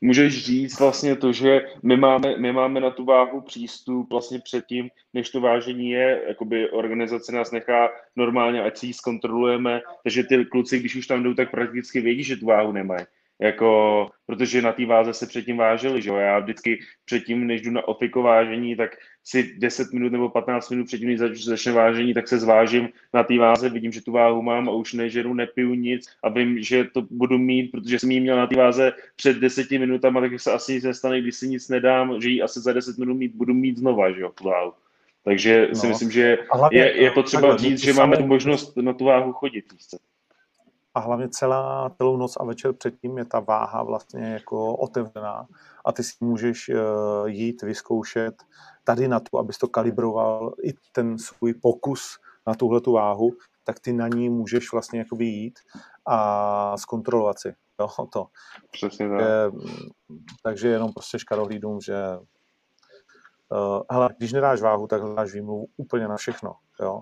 Můžeš 0.00 0.44
říct 0.44 0.80
vlastně 0.80 1.16
to, 1.16 1.32
že 1.32 1.60
my 1.82 1.96
máme, 1.96 2.36
my 2.36 2.52
máme 2.52 2.80
na 2.80 2.90
tu 2.90 3.04
váhu 3.04 3.40
přístup 3.40 4.10
vlastně 4.10 4.38
předtím, 4.38 4.90
než 5.14 5.30
to 5.30 5.40
vážení 5.40 5.90
je, 5.90 6.22
jakoby 6.28 6.70
organizace 6.70 7.32
nás 7.32 7.50
nechá 7.50 7.88
normálně, 8.16 8.62
ať 8.62 8.78
si 8.78 8.86
ji 8.86 8.92
zkontrolujeme, 8.92 9.80
takže 10.02 10.24
ty 10.24 10.44
kluci, 10.44 10.78
když 10.78 10.96
už 10.96 11.06
tam 11.06 11.22
jdou, 11.22 11.34
tak 11.34 11.50
prakticky 11.50 12.00
vědí, 12.00 12.22
že 12.22 12.36
tu 12.36 12.46
váhu 12.46 12.72
nemají. 12.72 13.04
Jako, 13.40 14.10
protože 14.26 14.62
na 14.62 14.72
té 14.72 14.86
váze 14.86 15.14
se 15.14 15.26
předtím 15.26 15.56
vážili, 15.56 16.02
že 16.02 16.10
jo? 16.10 16.16
Já 16.16 16.38
vždycky 16.38 16.80
předtím, 17.04 17.46
než 17.46 17.62
jdu 17.62 17.70
na 17.70 17.88
ofiko 17.88 18.22
vážení, 18.22 18.76
tak 18.76 18.90
si 19.24 19.54
10 19.58 19.92
minut 19.92 20.12
nebo 20.12 20.28
15 20.28 20.70
minut 20.70 20.86
předtím, 20.86 21.08
než 21.08 21.44
začne 21.44 21.72
vážení, 21.72 22.14
tak 22.14 22.28
se 22.28 22.38
zvážím 22.38 22.88
na 23.14 23.22
té 23.22 23.38
váze, 23.38 23.68
vidím, 23.68 23.92
že 23.92 24.02
tu 24.02 24.12
váhu 24.12 24.42
mám 24.42 24.68
a 24.68 24.72
už 24.72 24.92
nežeru, 24.92 25.34
nepiju 25.34 25.74
nic 25.74 26.06
a 26.22 26.28
vím, 26.28 26.62
že 26.62 26.84
to 26.84 27.02
budu 27.10 27.38
mít, 27.38 27.70
protože 27.70 27.98
jsem 27.98 28.10
ji 28.10 28.20
měl 28.20 28.36
na 28.36 28.46
té 28.46 28.56
váze 28.56 28.92
před 29.16 29.36
10 29.36 29.70
minutami, 29.70 30.20
tak 30.20 30.40
se 30.40 30.52
asi 30.52 30.72
nic 30.72 30.84
nestane, 30.84 31.20
když 31.20 31.36
si 31.36 31.48
nic 31.48 31.68
nedám, 31.68 32.20
že 32.20 32.28
ji 32.28 32.42
asi 32.42 32.60
za 32.60 32.72
10 32.72 32.98
minut 32.98 33.14
mít, 33.14 33.34
budu 33.34 33.54
mít 33.54 33.78
znova, 33.78 34.12
že 34.12 34.20
jo, 34.20 34.30
tu 34.34 34.44
váhu. 34.44 34.72
Takže 35.24 35.66
no. 35.68 35.74
si 35.74 35.86
myslím, 35.86 36.10
že 36.10 36.38
je, 36.70 37.02
je 37.02 37.10
potřeba 37.10 37.56
říct, 37.56 37.80
že 37.80 37.92
máme 37.92 38.16
tu 38.16 38.26
možnost 38.26 38.76
na 38.76 38.92
tu 38.92 39.04
váhu 39.04 39.32
chodit. 39.32 39.72
Víc 39.72 39.94
a 40.94 41.00
hlavně 41.00 41.28
celá, 41.28 41.90
celou 41.96 42.16
noc 42.16 42.36
a 42.40 42.44
večer 42.44 42.72
předtím 42.72 43.18
je 43.18 43.24
ta 43.24 43.40
váha 43.40 43.82
vlastně 43.82 44.32
jako 44.32 44.76
otevřená 44.76 45.46
a 45.84 45.92
ty 45.92 46.02
si 46.02 46.12
můžeš 46.20 46.68
uh, 46.68 47.28
jít 47.28 47.62
vyzkoušet 47.62 48.34
tady 48.84 49.08
na 49.08 49.20
to, 49.20 49.38
abys 49.38 49.58
to 49.58 49.68
kalibroval 49.68 50.54
i 50.62 50.72
ten 50.92 51.18
svůj 51.18 51.54
pokus 51.54 52.18
na 52.46 52.54
tuhle 52.54 52.80
tu 52.80 52.92
váhu, 52.92 53.30
tak 53.64 53.80
ty 53.80 53.92
na 53.92 54.08
ní 54.08 54.30
můžeš 54.30 54.72
vlastně 54.72 54.98
jakoby 54.98 55.24
jít 55.24 55.58
a 56.06 56.76
zkontrolovat 56.76 57.38
si 57.38 57.54
jo, 57.80 57.88
to. 58.12 58.26
Přesně 58.70 59.08
tak. 59.08 59.20
Je, 59.20 59.50
takže 60.42 60.68
jenom 60.68 60.92
prostě 60.92 61.18
škarohlídům, 61.18 61.80
že 61.80 62.18
uh, 62.18 63.82
hele, 63.90 64.08
když 64.18 64.32
nedáš 64.32 64.60
váhu, 64.60 64.86
tak 64.86 65.02
hledáš 65.02 65.32
výmluvu 65.32 65.66
úplně 65.76 66.08
na 66.08 66.16
všechno. 66.16 66.54
Jo? 66.80 66.94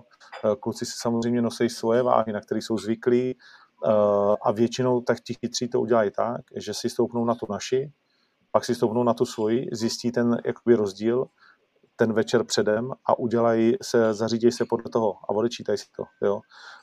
Uh, 0.43 0.55
kluci 0.55 0.85
si 0.85 0.93
samozřejmě 0.97 1.41
nosí 1.41 1.69
svoje 1.69 2.03
váhy, 2.03 2.33
na 2.33 2.41
které 2.41 2.61
jsou 2.61 2.77
zvyklí, 2.77 3.35
Eh, 3.35 3.66
a 4.41 4.51
většinou 4.51 5.01
tak 5.01 5.19
ti 5.19 5.33
chytří 5.33 5.67
to 5.67 5.81
udělají 5.81 6.11
tak, 6.11 6.41
že 6.55 6.73
si 6.73 6.89
stoupnou 6.89 7.25
na 7.25 7.35
tu 7.35 7.45
naši, 7.49 7.91
pak 8.51 8.65
si 8.65 8.75
stoupnou 8.75 9.03
na 9.03 9.13
tu 9.13 9.25
svoji, 9.25 9.67
zjistí 9.71 10.11
ten 10.11 10.37
jakoby 10.45 10.75
rozdíl 10.75 11.27
ten 11.97 12.13
večer 12.13 12.43
předem 12.43 12.91
a 13.05 13.19
udělají 13.19 13.73
se, 13.81 14.13
zařídějí 14.13 14.51
se 14.51 14.65
podle 14.69 14.91
toho 14.91 15.15
a 15.23 15.29
odečítají 15.29 15.77
si 15.77 15.85
to, 15.95 16.03
jo. 16.21 16.39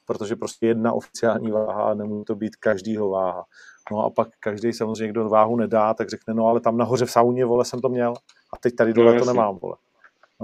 Protože 0.07 0.37
prostě 0.37 0.67
jedna 0.67 0.93
oficiální 0.93 1.51
váha, 1.51 1.95
nemůže 1.95 2.25
to 2.25 2.35
být 2.35 2.57
každýho 2.57 3.11
váha. 3.11 3.45
No 3.93 4.05
a 4.05 4.11
pak 4.11 4.29
každý 4.41 4.73
samozřejmě, 4.73 5.09
kdo 5.09 5.29
váhu 5.29 5.57
nedá, 5.57 5.95
tak 5.95 6.11
řekne, 6.11 6.35
no 6.35 6.47
ale 6.47 6.61
tam 6.61 6.77
nahoře 6.77 7.07
v 7.07 7.11
sauně, 7.11 7.45
vole, 7.45 7.65
jsem 7.65 7.81
to 7.81 7.89
měl 7.89 8.15
a 8.53 8.57
teď 8.61 8.75
tady 8.75 8.93
dole 8.93 9.15
no, 9.15 9.19
to 9.21 9.25
nemám, 9.25 9.59
vole. 9.63 9.77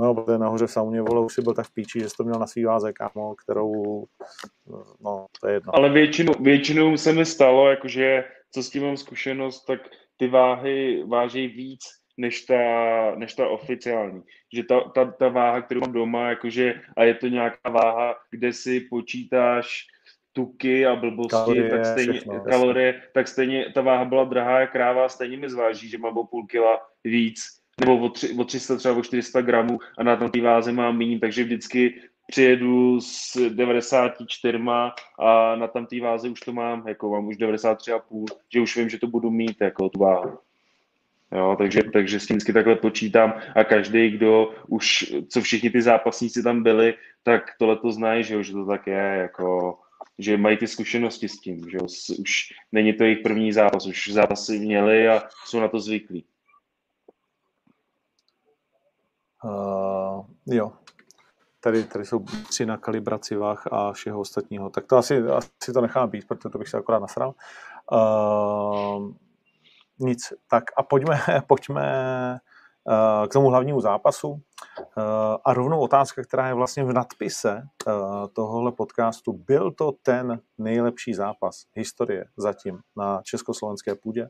No, 0.00 0.14
protože 0.14 0.38
nahoře 0.38 0.66
v 0.66 0.70
sauně, 0.70 1.02
vole, 1.02 1.20
už 1.20 1.34
si 1.34 1.42
byl 1.42 1.54
tak 1.54 1.66
v 1.66 1.74
píči, 1.74 2.00
že 2.00 2.08
jsi 2.08 2.16
to 2.16 2.24
měl 2.24 2.38
na 2.38 2.46
svý 2.46 2.64
váze, 2.64 2.92
kámo, 2.92 3.34
kterou, 3.34 4.04
no, 5.00 5.26
to 5.40 5.48
je 5.48 5.54
jedno. 5.54 5.76
Ale 5.76 5.90
většinou, 5.90 6.32
většinou 6.40 6.96
se 6.96 7.12
mi 7.12 7.26
stalo, 7.26 7.70
jakože, 7.70 8.24
co 8.50 8.62
s 8.62 8.70
tím 8.70 8.82
mám 8.82 8.96
zkušenost, 8.96 9.64
tak 9.64 9.80
ty 10.16 10.28
váhy 10.28 11.04
váží 11.08 11.46
víc, 11.46 11.80
než 12.16 12.44
ta, 12.44 12.56
než 13.16 13.34
ta 13.34 13.48
oficiální. 13.48 14.22
Že 14.54 14.62
ta, 14.64 14.80
ta, 14.80 15.04
ta 15.04 15.28
váha, 15.28 15.62
kterou 15.62 15.80
mám 15.80 15.92
doma, 15.92 16.28
jakože, 16.28 16.74
a 16.96 17.04
je 17.04 17.14
to 17.14 17.26
nějaká 17.26 17.70
váha, 17.70 18.14
kde 18.30 18.52
si 18.52 18.80
počítáš 18.80 19.86
tuky 20.32 20.86
a 20.86 20.96
blbosti, 20.96 21.30
kalorie, 21.30 21.70
tak 21.70 21.86
stejně, 21.86 22.12
všechno, 22.12 22.40
kalorie, 22.40 23.02
tak 23.14 23.28
stejně 23.28 23.72
ta 23.74 23.80
váha 23.80 24.04
byla 24.04 24.24
drahá 24.24 24.60
jak 24.60 24.72
kráva, 24.72 25.08
stejně 25.08 25.36
mi 25.36 25.50
zváží, 25.50 25.88
že 25.88 25.98
mám 25.98 26.18
o 26.18 26.26
půl 26.26 26.46
kila 26.46 26.80
víc, 27.04 27.59
nebo 27.80 27.98
o, 27.98 28.08
tři, 28.08 28.32
o 28.38 28.44
300, 28.44 28.76
třeba 28.76 28.94
o 28.94 29.02
400 29.02 29.40
gramů 29.40 29.78
a 29.98 30.02
na 30.02 30.16
té 30.16 30.40
váze 30.40 30.72
mám 30.72 30.98
méně, 30.98 31.18
takže 31.18 31.44
vždycky 31.44 32.00
přijedu 32.26 33.00
s 33.00 33.48
94 33.48 34.58
a 35.18 35.56
na 35.56 35.66
tam 35.66 35.86
té 35.86 36.00
váze 36.00 36.28
už 36.28 36.40
to 36.40 36.52
mám, 36.52 36.88
jako 36.88 37.10
mám 37.10 37.26
už 37.26 37.36
93,5, 37.36 38.24
že 38.52 38.60
už 38.60 38.76
vím, 38.76 38.88
že 38.88 38.98
to 38.98 39.06
budu 39.06 39.30
mít, 39.30 39.56
jako 39.60 39.88
tu 39.88 39.98
váhu. 39.98 40.38
Jo, 41.32 41.54
takže, 41.58 41.82
takže 41.92 42.20
s 42.20 42.26
tím 42.26 42.36
vždycky 42.36 42.52
takhle 42.52 42.76
počítám 42.76 43.34
a 43.56 43.64
každý, 43.64 44.10
kdo 44.10 44.54
už, 44.68 45.14
co 45.28 45.40
všichni 45.40 45.70
ty 45.70 45.82
zápasníci 45.82 46.42
tam 46.42 46.62
byli, 46.62 46.94
tak 47.22 47.42
tohle 47.58 47.76
to 47.76 47.92
znají, 47.92 48.24
že, 48.24 48.42
že 48.42 48.52
to 48.52 48.66
tak 48.66 48.86
je, 48.86 49.16
jako, 49.20 49.78
že 50.18 50.36
mají 50.36 50.56
ty 50.56 50.66
zkušenosti 50.66 51.28
s 51.28 51.40
tím, 51.40 51.70
že 51.70 51.78
už 52.18 52.52
není 52.72 52.92
to 52.92 53.04
jejich 53.04 53.18
první 53.18 53.52
zápas, 53.52 53.86
už 53.86 54.12
zápasy 54.12 54.58
měli 54.58 55.08
a 55.08 55.22
jsou 55.46 55.60
na 55.60 55.68
to 55.68 55.80
zvyklí. 55.80 56.24
Uh, 59.44 60.24
jo, 60.46 60.72
tady, 61.60 61.84
tady 61.84 62.06
jsou 62.06 62.24
tři 62.48 62.66
na 62.66 62.76
kalibraci 62.76 63.36
váh 63.36 63.66
a 63.72 63.92
všeho 63.92 64.20
ostatního. 64.20 64.70
Tak 64.70 64.86
to 64.86 64.96
asi, 64.96 65.18
asi 65.18 65.72
to 65.74 65.80
nechám 65.80 66.10
být, 66.10 66.28
protože 66.28 66.48
to 66.48 66.58
bych 66.58 66.68
se 66.68 66.78
akorát 66.78 66.98
nasral. 66.98 67.34
Uh, 67.92 69.12
nic. 69.98 70.32
Tak 70.48 70.64
a 70.76 70.82
pojďme, 70.82 71.20
pojďme 71.46 72.38
uh, 72.84 73.26
k 73.26 73.32
tomu 73.32 73.48
hlavnímu 73.48 73.80
zápasu. 73.80 74.28
Uh, 74.28 74.40
a 75.44 75.54
rovnou 75.54 75.80
otázka, 75.80 76.22
která 76.22 76.48
je 76.48 76.54
vlastně 76.54 76.84
v 76.84 76.92
nadpise 76.92 77.62
uh, 77.86 77.92
tohohle 78.32 78.72
podcastu. 78.72 79.32
Byl 79.32 79.70
to 79.70 79.92
ten 80.02 80.40
nejlepší 80.58 81.14
zápas 81.14 81.64
historie 81.74 82.24
zatím 82.36 82.78
na 82.96 83.20
československé 83.24 83.94
půdě? 83.94 84.28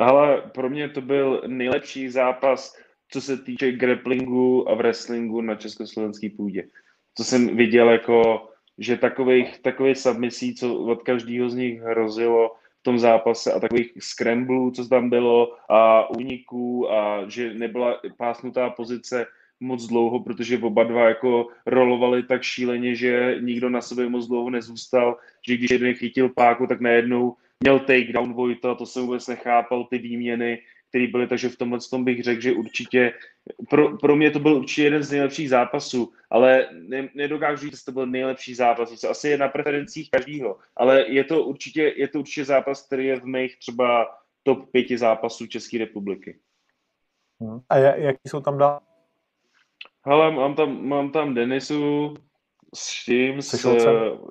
Ale 0.00 0.42
pro 0.54 0.70
mě 0.70 0.88
to 0.88 1.00
byl 1.00 1.42
nejlepší 1.46 2.08
zápas 2.08 2.76
co 3.10 3.20
se 3.20 3.36
týče 3.36 3.72
grapplingu 3.72 4.70
a 4.70 4.74
wrestlingu 4.74 5.40
na 5.40 5.54
československé 5.54 6.30
půdě. 6.36 6.64
Co 7.14 7.24
jsem 7.24 7.56
viděl, 7.56 7.90
jako, 7.90 8.48
že 8.78 8.96
takových, 8.96 9.58
takových 9.58 9.98
submisí, 9.98 10.54
co 10.54 10.74
od 10.74 11.02
každého 11.02 11.50
z 11.50 11.54
nich 11.54 11.80
hrozilo 11.80 12.54
v 12.80 12.82
tom 12.82 12.98
zápase 12.98 13.52
a 13.52 13.60
takových 13.60 13.92
scramblů, 13.98 14.70
co 14.70 14.88
tam 14.88 15.10
bylo 15.10 15.56
a 15.68 16.10
úniků 16.10 16.92
a 16.92 17.28
že 17.28 17.54
nebyla 17.54 18.00
pásnutá 18.16 18.70
pozice 18.70 19.26
moc 19.60 19.86
dlouho, 19.86 20.20
protože 20.20 20.58
oba 20.58 20.84
dva 20.84 21.08
jako 21.08 21.48
rolovali 21.66 22.22
tak 22.22 22.42
šíleně, 22.42 22.94
že 22.94 23.36
nikdo 23.40 23.70
na 23.70 23.80
sobě 23.80 24.08
moc 24.08 24.26
dlouho 24.26 24.50
nezůstal, 24.50 25.16
že 25.48 25.56
když 25.56 25.70
jeden 25.70 25.94
chytil 25.94 26.28
páku, 26.28 26.66
tak 26.66 26.80
najednou 26.80 27.36
měl 27.60 27.78
takedown 27.78 28.32
Vojta, 28.32 28.74
to 28.74 28.86
jsem 28.86 29.02
vůbec 29.02 29.26
nechápal, 29.26 29.84
ty 29.84 29.98
výměny, 29.98 30.58
který 30.88 31.06
byly, 31.06 31.26
takže 31.26 31.48
v 31.48 31.56
tomhle 31.56 31.78
tom 31.90 32.04
bych 32.04 32.22
řekl, 32.22 32.40
že 32.40 32.52
určitě, 32.52 33.12
pro, 33.70 33.96
pro 33.96 34.16
mě 34.16 34.30
to 34.30 34.38
byl 34.38 34.54
určitě 34.56 34.82
jeden 34.82 35.02
z 35.02 35.10
nejlepších 35.10 35.48
zápasů, 35.48 36.12
ale 36.30 36.68
ne, 36.72 37.08
nedokážu 37.14 37.60
říct, 37.60 37.78
že 37.78 37.84
to 37.84 37.92
byl 37.92 38.06
nejlepší 38.06 38.54
zápas, 38.54 39.00
to 39.00 39.10
asi 39.10 39.28
je 39.28 39.38
na 39.38 39.48
preferencích 39.48 40.10
každého, 40.10 40.58
ale 40.76 41.04
je 41.08 41.24
to 41.24 41.44
určitě, 41.44 41.94
je 41.96 42.08
to 42.08 42.18
určitě 42.18 42.44
zápas, 42.44 42.86
který 42.86 43.06
je 43.06 43.20
v 43.20 43.24
mých 43.24 43.58
třeba 43.58 44.06
top 44.42 44.70
pěti 44.70 44.98
zápasů 44.98 45.46
České 45.46 45.78
republiky. 45.78 46.38
Hmm. 47.40 47.60
A 47.68 47.76
jaký 47.76 48.28
jsou 48.28 48.40
tam 48.40 48.58
dál? 48.58 48.80
Hele, 50.06 50.30
mám 50.30 50.54
tam, 50.54 50.88
mám 50.88 51.10
tam 51.10 51.34
Denisu 51.34 52.14
s 52.74 53.04
tím, 53.04 53.42
s, 53.42 53.66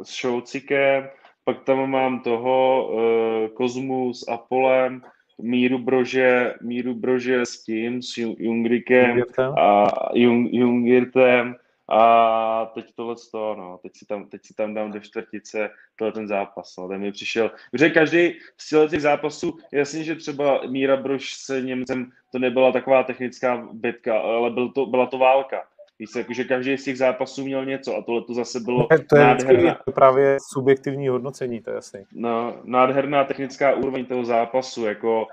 s 0.04 0.10
Šoucikem, 0.10 1.10
pak 1.44 1.64
tam 1.64 1.90
mám 1.90 2.20
toho 2.20 2.88
uh, 2.90 3.48
Kozmu 3.48 4.14
s 4.14 4.28
Apolem, 4.28 5.02
Míru 5.42 5.78
Brože, 5.78 6.54
Míru 6.62 6.94
Brože 6.94 7.46
s 7.46 7.64
tím, 7.64 8.02
s 8.02 8.18
Jungrikem 8.18 9.24
a 9.60 9.88
Jung, 10.14 10.54
Jungirtem 10.54 11.56
a 11.90 12.66
teď 12.66 12.86
tohle 12.96 13.16
to, 13.32 13.56
no, 13.56 13.80
teď 13.84 13.92
si 13.96 14.06
tam, 14.06 14.30
teď 14.30 14.46
si 14.46 14.54
tam 14.54 14.74
dám 14.74 14.92
do 14.92 15.00
čtvrtice 15.00 15.70
tohle 15.96 16.12
ten 16.12 16.28
zápas, 16.28 16.76
no, 16.78 16.88
ten 16.88 17.02
mi 17.02 17.12
přišel, 17.12 17.52
protože 17.72 17.90
každý 17.90 18.34
z 18.58 18.90
těch 18.90 19.02
zápasů, 19.02 19.58
jasně, 19.72 20.04
že 20.04 20.16
třeba 20.16 20.62
Míra 20.68 20.98
Brož 20.98 21.34
s 21.34 21.62
Němcem, 21.62 22.12
to 22.32 22.40
nebyla 22.40 22.72
taková 22.72 23.04
technická 23.04 23.70
bitka, 23.74 24.20
ale 24.20 24.50
byl 24.50 24.70
to, 24.72 24.86
byla 24.86 25.06
to 25.06 25.18
válka. 25.18 25.68
Víš, 26.00 26.10
jakože 26.18 26.44
každý 26.44 26.78
z 26.78 26.84
těch 26.84 26.98
zápasů 26.98 27.46
měl 27.46 27.66
něco 27.66 27.96
a 27.96 28.02
tohle 28.02 28.22
to 28.24 28.34
zase 28.34 28.60
bylo 28.60 28.88
to 29.10 29.18
je 29.18 29.24
nádherná... 29.24 29.80
právě 29.96 30.38
subjektivní 30.54 31.08
hodnocení, 31.08 31.62
to 31.62 31.70
je 31.70 31.76
jasný. 31.76 32.04
No, 32.14 32.62
nádherná 32.64 33.24
technická 33.24 33.76
úroveň 33.76 34.06
toho 34.06 34.26
zápasu, 34.26 34.86
jako 34.86 35.28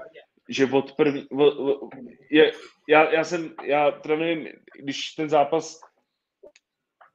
že 0.48 0.66
od 0.66 0.92
první, 0.92 1.26
od, 1.30 1.58
od, 1.58 1.90
je, 2.30 2.52
já, 2.88 3.12
já 3.12 3.24
jsem, 3.24 3.50
já 3.64 3.90
teda 3.90 4.16
nevím, 4.16 4.48
když 4.78 5.12
ten 5.12 5.28
zápas, 5.28 5.80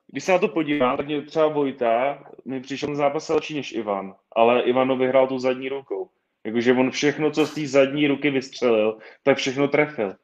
když 0.08 0.24
se 0.24 0.32
na 0.32 0.40
to 0.40 0.48
podívám, 0.48 0.98
tak 0.98 1.06
mě 1.06 1.22
třeba 1.22 1.48
Vojta, 1.48 2.24
mi 2.46 2.62
přišel 2.62 2.88
ten 2.88 2.96
zápas 2.96 3.30
lepší 3.30 3.56
než 3.56 3.72
Ivan, 3.72 4.16
ale 4.32 4.62
Ivano 4.62 4.98
vyhrál 4.98 5.28
tu 5.28 5.40
zadní 5.40 5.70
rukou. 5.70 6.10
Jakože 6.46 6.74
on 6.74 6.92
všechno, 6.92 7.32
co 7.32 7.46
z 7.46 7.54
té 7.54 7.68
zadní 7.68 8.08
ruky 8.08 8.30
vystřelil, 8.30 8.98
tak 9.24 9.38
všechno 9.38 9.68
trefil. 9.68 10.16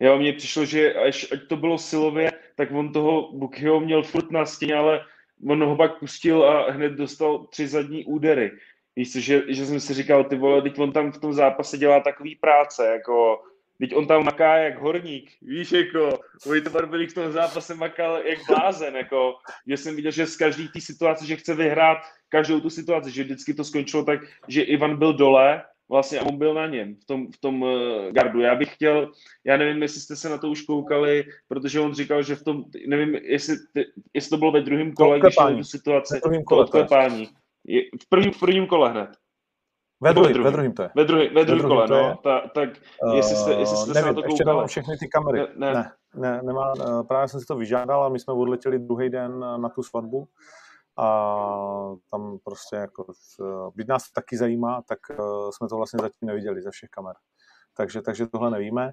Jo, 0.00 0.18
mně 0.18 0.32
přišlo, 0.32 0.64
že 0.64 0.94
až 0.94 1.32
ať 1.32 1.38
to 1.48 1.56
bylo 1.56 1.78
silově, 1.78 2.32
tak 2.60 2.72
on 2.72 2.92
toho 2.92 3.32
Bukhyho 3.32 3.80
měl 3.80 4.02
furt 4.02 4.30
na 4.30 4.46
stěně, 4.46 4.74
ale 4.74 5.00
on 5.48 5.64
ho 5.64 5.76
pak 5.76 5.98
pustil 5.98 6.44
a 6.44 6.70
hned 6.70 6.92
dostal 6.92 7.46
tři 7.46 7.68
zadní 7.68 8.04
údery. 8.04 8.50
Víš 8.96 9.12
co, 9.12 9.20
že, 9.20 9.42
že 9.48 9.66
jsem 9.66 9.80
si 9.80 9.94
říkal, 9.94 10.24
ty 10.24 10.36
vole, 10.36 10.62
teď 10.62 10.78
on 10.78 10.92
tam 10.92 11.12
v 11.12 11.18
tom 11.18 11.32
zápase 11.32 11.78
dělá 11.78 12.00
takový 12.00 12.36
práce, 12.36 12.86
jako, 12.86 13.42
teď 13.78 13.96
on 13.96 14.06
tam 14.06 14.24
maká 14.24 14.56
jak 14.56 14.78
horník, 14.78 15.30
víš, 15.42 15.72
jako, 15.72 16.18
Vojta 16.46 16.70
Barberík 16.70 17.10
v 17.10 17.14
tom 17.14 17.32
zápase 17.32 17.74
makal 17.74 18.20
jak 18.24 18.38
blázen, 18.48 18.96
jako, 18.96 19.34
že 19.66 19.76
jsem 19.76 19.96
viděl, 19.96 20.12
že 20.12 20.26
z 20.26 20.36
každý 20.36 20.68
té 20.68 20.80
situace, 20.80 21.26
že 21.26 21.36
chce 21.36 21.54
vyhrát 21.54 21.98
každou 22.28 22.60
tu 22.60 22.70
situaci, 22.70 23.10
že 23.10 23.24
vždycky 23.24 23.54
to 23.54 23.64
skončilo 23.64 24.04
tak, 24.04 24.20
že 24.48 24.62
Ivan 24.62 24.96
byl 24.96 25.12
dole 25.12 25.62
vlastně 25.90 26.18
a 26.18 26.26
on 26.26 26.38
byl 26.38 26.54
na 26.54 26.66
něm 26.66 26.94
v 26.94 27.04
tom, 27.04 27.32
v 27.32 27.40
tom 27.40 27.62
uh, 27.62 27.70
gardu. 28.10 28.40
Já 28.40 28.54
bych 28.54 28.74
chtěl, 28.74 29.10
já 29.44 29.56
nevím, 29.56 29.82
jestli 29.82 30.00
jste 30.00 30.16
se 30.16 30.28
na 30.28 30.38
to 30.38 30.48
už 30.48 30.62
koukali, 30.62 31.24
protože 31.48 31.80
on 31.80 31.94
říkal, 31.94 32.22
že 32.22 32.34
v 32.34 32.44
tom, 32.44 32.64
nevím, 32.88 33.14
jestli, 33.14 33.56
jestli 34.14 34.30
to 34.30 34.36
bylo 34.36 34.52
ve 34.52 34.60
druhém 34.60 34.92
kole, 34.92 35.20
když 35.20 35.34
je 35.48 35.56
tu 35.56 35.64
situaci, 35.64 36.20
to 36.48 36.56
odklepání. 36.56 37.28
V, 38.02 38.08
prvním, 38.08 38.32
v 38.32 38.40
prvním 38.40 38.66
kole 38.66 38.90
hned. 38.90 39.10
Ve 40.02 40.14
druhém, 40.14 40.42
ve 40.42 40.50
druhém 40.50 40.72
to 40.72 40.82
je. 40.82 40.90
Ve, 40.96 41.04
druhý, 41.04 41.28
ve 41.28 41.44
druhém 41.44 41.68
kole, 41.68 41.86
no. 41.88 42.18
Ta, 42.22 42.40
tak 42.54 42.68
jestli 43.14 43.36
jste, 43.36 43.52
jestli 43.52 43.76
jste 43.76 43.92
nevím, 43.92 44.02
se 44.02 44.06
na 44.06 44.14
to 44.14 44.24
ještě 44.24 44.44
koukali. 44.44 44.68
všechny 44.68 44.96
ty 44.98 45.08
kamery. 45.08 45.38
Ne, 45.38 45.46
ne. 45.56 45.72
ne, 45.74 45.92
ne 46.14 46.40
nemá, 46.42 46.72
eh, 46.80 47.04
právě 47.08 47.28
jsem 47.28 47.40
si 47.40 47.46
to 47.46 47.56
vyžádal 47.56 48.04
a 48.04 48.08
my 48.08 48.18
jsme 48.18 48.34
odletěli 48.34 48.78
druhý 48.78 49.10
den 49.10 49.40
na 49.40 49.68
tu 49.68 49.82
svatbu 49.82 50.28
a 51.00 51.94
tam 52.10 52.38
prostě 52.44 52.76
jako, 52.76 53.06
byť 53.74 53.88
nás 53.88 54.10
taky 54.10 54.36
zajímá, 54.36 54.82
tak 54.88 54.98
eh, 55.10 55.16
jsme 55.50 55.68
to 55.68 55.76
vlastně 55.76 55.98
zatím 56.02 56.26
neviděli 56.26 56.62
ze 56.62 56.70
všech 56.70 56.90
kamer. 56.90 57.14
Takže, 57.76 58.02
takže 58.02 58.26
tohle 58.26 58.50
nevíme. 58.50 58.90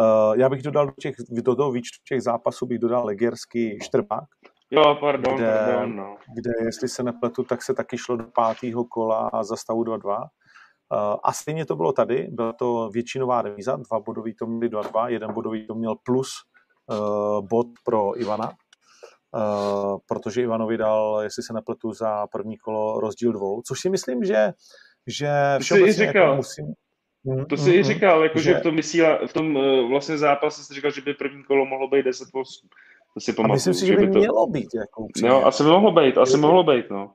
Eh, 0.00 0.38
já 0.40 0.48
bych 0.48 0.62
dodal 0.62 0.86
do, 0.86 0.92
těch, 1.00 1.14
do 1.30 1.56
toho 1.56 1.72
výčtu 1.72 1.98
těch 2.08 2.22
zápasů 2.22 2.66
bych 2.66 2.78
dodal 2.78 3.04
Legerský 3.04 3.78
Štrbák. 3.82 4.24
Jo, 4.70 4.96
pardon, 5.00 5.36
kde, 5.36 5.64
pardon, 5.66 5.96
no. 5.96 6.16
kde, 6.34 6.50
jestli 6.64 6.88
se 6.88 7.02
nepletu, 7.02 7.44
tak 7.44 7.62
se 7.62 7.74
taky 7.74 7.98
šlo 7.98 8.16
do 8.16 8.24
pátého 8.24 8.84
kola 8.84 9.30
za 9.42 9.56
stavu 9.56 9.84
2-2. 9.84 10.22
Eh, 10.22 11.16
a 11.22 11.32
stejně 11.32 11.66
to 11.66 11.76
bylo 11.76 11.92
tady, 11.92 12.28
byla 12.30 12.52
to 12.52 12.90
většinová 12.92 13.42
remíza, 13.42 13.76
dva 13.76 14.00
bodový 14.00 14.34
to 14.34 14.46
měli 14.46 14.68
2-2, 14.68 15.06
jeden 15.06 15.32
bodový 15.32 15.66
to 15.66 15.74
měl 15.74 15.94
plus 15.94 16.28
uh, 16.86 17.48
bod 17.48 17.66
pro 17.84 18.20
Ivana, 18.20 18.52
Uh, 19.34 19.98
protože 20.08 20.42
Ivanovi 20.42 20.76
dal, 20.76 21.20
jestli 21.22 21.42
se 21.42 21.52
nepletu, 21.52 21.92
za 21.92 22.26
první 22.26 22.56
kolo 22.56 23.00
rozdíl 23.00 23.32
dvou, 23.32 23.62
což 23.62 23.80
si 23.80 23.90
myslím, 23.90 24.24
že, 24.24 24.52
že 25.06 25.30
všeobecně 25.60 26.04
jako 26.04 26.18
říkal. 26.18 26.36
musím... 26.36 26.66
To 27.48 27.56
si 27.56 27.74
i 27.74 27.82
říkal, 27.82 28.22
jako, 28.22 28.38
že, 28.38 28.44
že 28.44 28.54
v 28.54 28.62
tom, 28.62 28.76
vysíla, 28.76 29.18
v 29.26 29.32
tom 29.32 29.56
uh, 29.56 29.90
vlastně 29.90 30.18
zápase 30.18 30.64
jsi 30.64 30.74
říkal, 30.74 30.90
že 30.90 31.00
by 31.00 31.14
první 31.14 31.44
kolo 31.44 31.66
mohlo 31.66 31.88
být 31.88 32.02
10 32.02 32.28
8. 32.32 32.68
To 33.14 33.20
si 33.20 33.32
pamatuju. 33.32 33.52
A 33.52 33.54
myslím 33.54 33.74
si, 33.74 33.86
že, 33.86 33.96
by, 33.96 34.06
by 34.06 34.12
to... 34.12 34.18
mělo 34.18 34.46
být. 34.46 34.68
Jako 34.74 35.02
upřímně. 35.02 35.30
no, 35.30 35.46
asi 35.46 35.62
by 35.62 35.68
mohlo 35.68 35.92
být, 35.92 36.18
asi 36.18 36.36
mohlo 36.36 36.64
být, 36.64 36.90
no. 36.90 37.12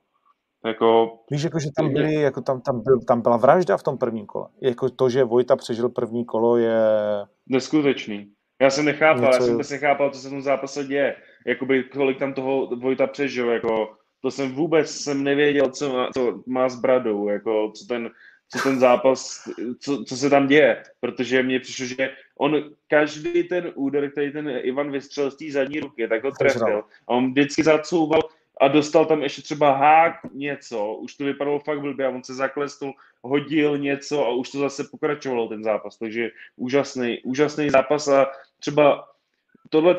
Jako... 0.66 1.18
Víš, 1.30 1.42
jako, 1.42 1.58
že 1.58 1.68
tam, 1.76 1.92
byly, 1.92 2.14
jako 2.14 2.40
tam, 2.40 2.60
tam, 2.60 2.82
byl, 2.82 3.00
tam 3.00 3.20
byla 3.20 3.36
vražda 3.36 3.76
v 3.76 3.82
tom 3.82 3.98
prvním 3.98 4.26
kole. 4.26 4.48
Jako 4.60 4.90
to, 4.90 5.08
že 5.08 5.24
Vojta 5.24 5.56
přežil 5.56 5.88
první 5.88 6.24
kolo, 6.24 6.56
je... 6.56 6.80
Neskutečný. 7.48 8.32
Já 8.62 8.70
jsem 8.70 8.84
nechápal, 8.84 9.22
Něco... 9.22 9.34
já 9.34 9.40
jsem 9.40 9.52
vůbec 9.52 9.70
nechápal, 9.70 10.10
co 10.10 10.20
se 10.20 10.28
v 10.28 10.30
tom 10.30 10.42
zápase 10.42 10.84
děje. 10.84 11.16
Jakoby 11.46 11.82
kolik 11.82 12.18
tam 12.18 12.34
toho 12.34 12.66
Vojta 12.66 13.06
přežil, 13.06 13.50
jako 13.50 13.96
to 14.20 14.30
jsem 14.30 14.52
vůbec 14.52 14.90
jsem 14.90 15.24
nevěděl, 15.24 15.70
co 15.70 15.92
má, 15.92 16.10
co 16.14 16.42
má 16.46 16.68
s 16.68 16.80
Bradou, 16.80 17.28
jako 17.28 17.72
co 17.76 17.86
ten, 17.86 18.10
co 18.48 18.58
ten 18.62 18.80
zápas, 18.80 19.48
co, 19.78 20.04
co 20.04 20.16
se 20.16 20.30
tam 20.30 20.46
děje, 20.46 20.82
protože 21.00 21.42
mně 21.42 21.60
přišlo, 21.60 21.86
že 21.86 22.10
on 22.38 22.70
každý 22.88 23.44
ten 23.44 23.72
úder, 23.74 24.10
který 24.10 24.32
ten 24.32 24.48
Ivan 24.62 24.90
vystřelil 24.90 25.30
z 25.30 25.36
té 25.36 25.44
zadní 25.50 25.80
ruky, 25.80 26.08
tak 26.08 26.24
ho 26.24 26.30
trefil. 26.30 26.84
A 27.08 27.08
on 27.08 27.30
vždycky 27.30 27.62
zacouval 27.62 28.20
a 28.60 28.68
dostal 28.68 29.06
tam 29.06 29.22
ještě 29.22 29.42
třeba 29.42 29.76
hák 29.76 30.14
něco, 30.32 30.94
už 30.94 31.14
to 31.14 31.24
vypadalo 31.24 31.58
fakt 31.58 31.80
blbě 31.80 32.06
a 32.06 32.10
on 32.10 32.24
se 32.24 32.34
zaklesnul, 32.34 32.92
hodil 33.22 33.78
něco 33.78 34.26
a 34.26 34.34
už 34.34 34.50
to 34.50 34.58
zase 34.58 34.84
pokračovalo 34.90 35.48
ten 35.48 35.64
zápas, 35.64 35.98
takže 35.98 36.30
úžasný, 36.56 37.18
úžasný 37.24 37.70
zápas 37.70 38.08
a 38.08 38.26
třeba 38.62 39.08
tohle 39.70 39.96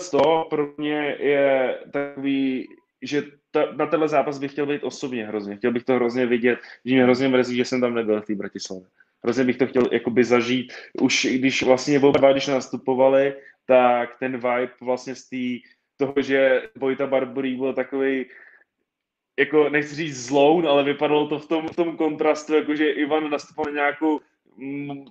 pro 0.50 0.74
mě 0.78 1.16
je 1.20 1.80
takový, 1.94 2.68
že 3.02 3.24
ta, 3.52 3.72
na 3.76 3.86
tenhle 3.86 4.08
zápas 4.08 4.40
bych 4.40 4.52
chtěl 4.52 4.66
být 4.66 4.84
osobně 4.84 5.26
hrozně. 5.26 5.56
Chtěl 5.56 5.72
bych 5.72 5.84
to 5.84 5.94
hrozně 5.94 6.26
vidět, 6.26 6.60
že 6.86 6.94
mě 6.94 7.04
hrozně 7.04 7.28
mrzí, 7.28 7.56
že 7.56 7.66
jsem 7.66 7.82
tam 7.82 7.94
nebyl 7.94 8.22
v 8.22 8.26
té 8.26 8.36
Bratislavě. 8.36 8.88
Hrozně 9.24 9.44
bych 9.44 9.58
to 9.58 9.68
chtěl 9.68 9.90
jakoby 9.92 10.24
zažít. 10.24 10.74
Už 11.02 11.28
když 11.32 11.64
vlastně 11.64 12.00
oba 12.00 12.12
dva, 12.12 12.32
když 12.32 12.48
nastupovali, 12.48 13.36
tak 13.68 14.20
ten 14.20 14.32
vibe 14.32 14.74
vlastně 14.82 15.16
z 15.16 15.30
té 15.30 15.70
toho, 15.98 16.14
že 16.18 16.70
Vojta 16.76 17.08
Barborí 17.08 17.56
byl 17.56 17.74
takový 17.74 18.26
jako 19.40 19.70
nechci 19.70 19.96
říct 19.96 20.26
zloun, 20.26 20.68
ale 20.68 20.84
vypadalo 20.84 21.28
to 21.28 21.40
v 21.40 21.48
tom, 21.48 21.68
v 21.68 21.76
tom 21.76 21.98
kontrastu, 21.98 22.56
jakože 22.56 22.92
Ivan 22.92 23.30
nastupoval 23.30 23.74
nějakou 23.74 24.20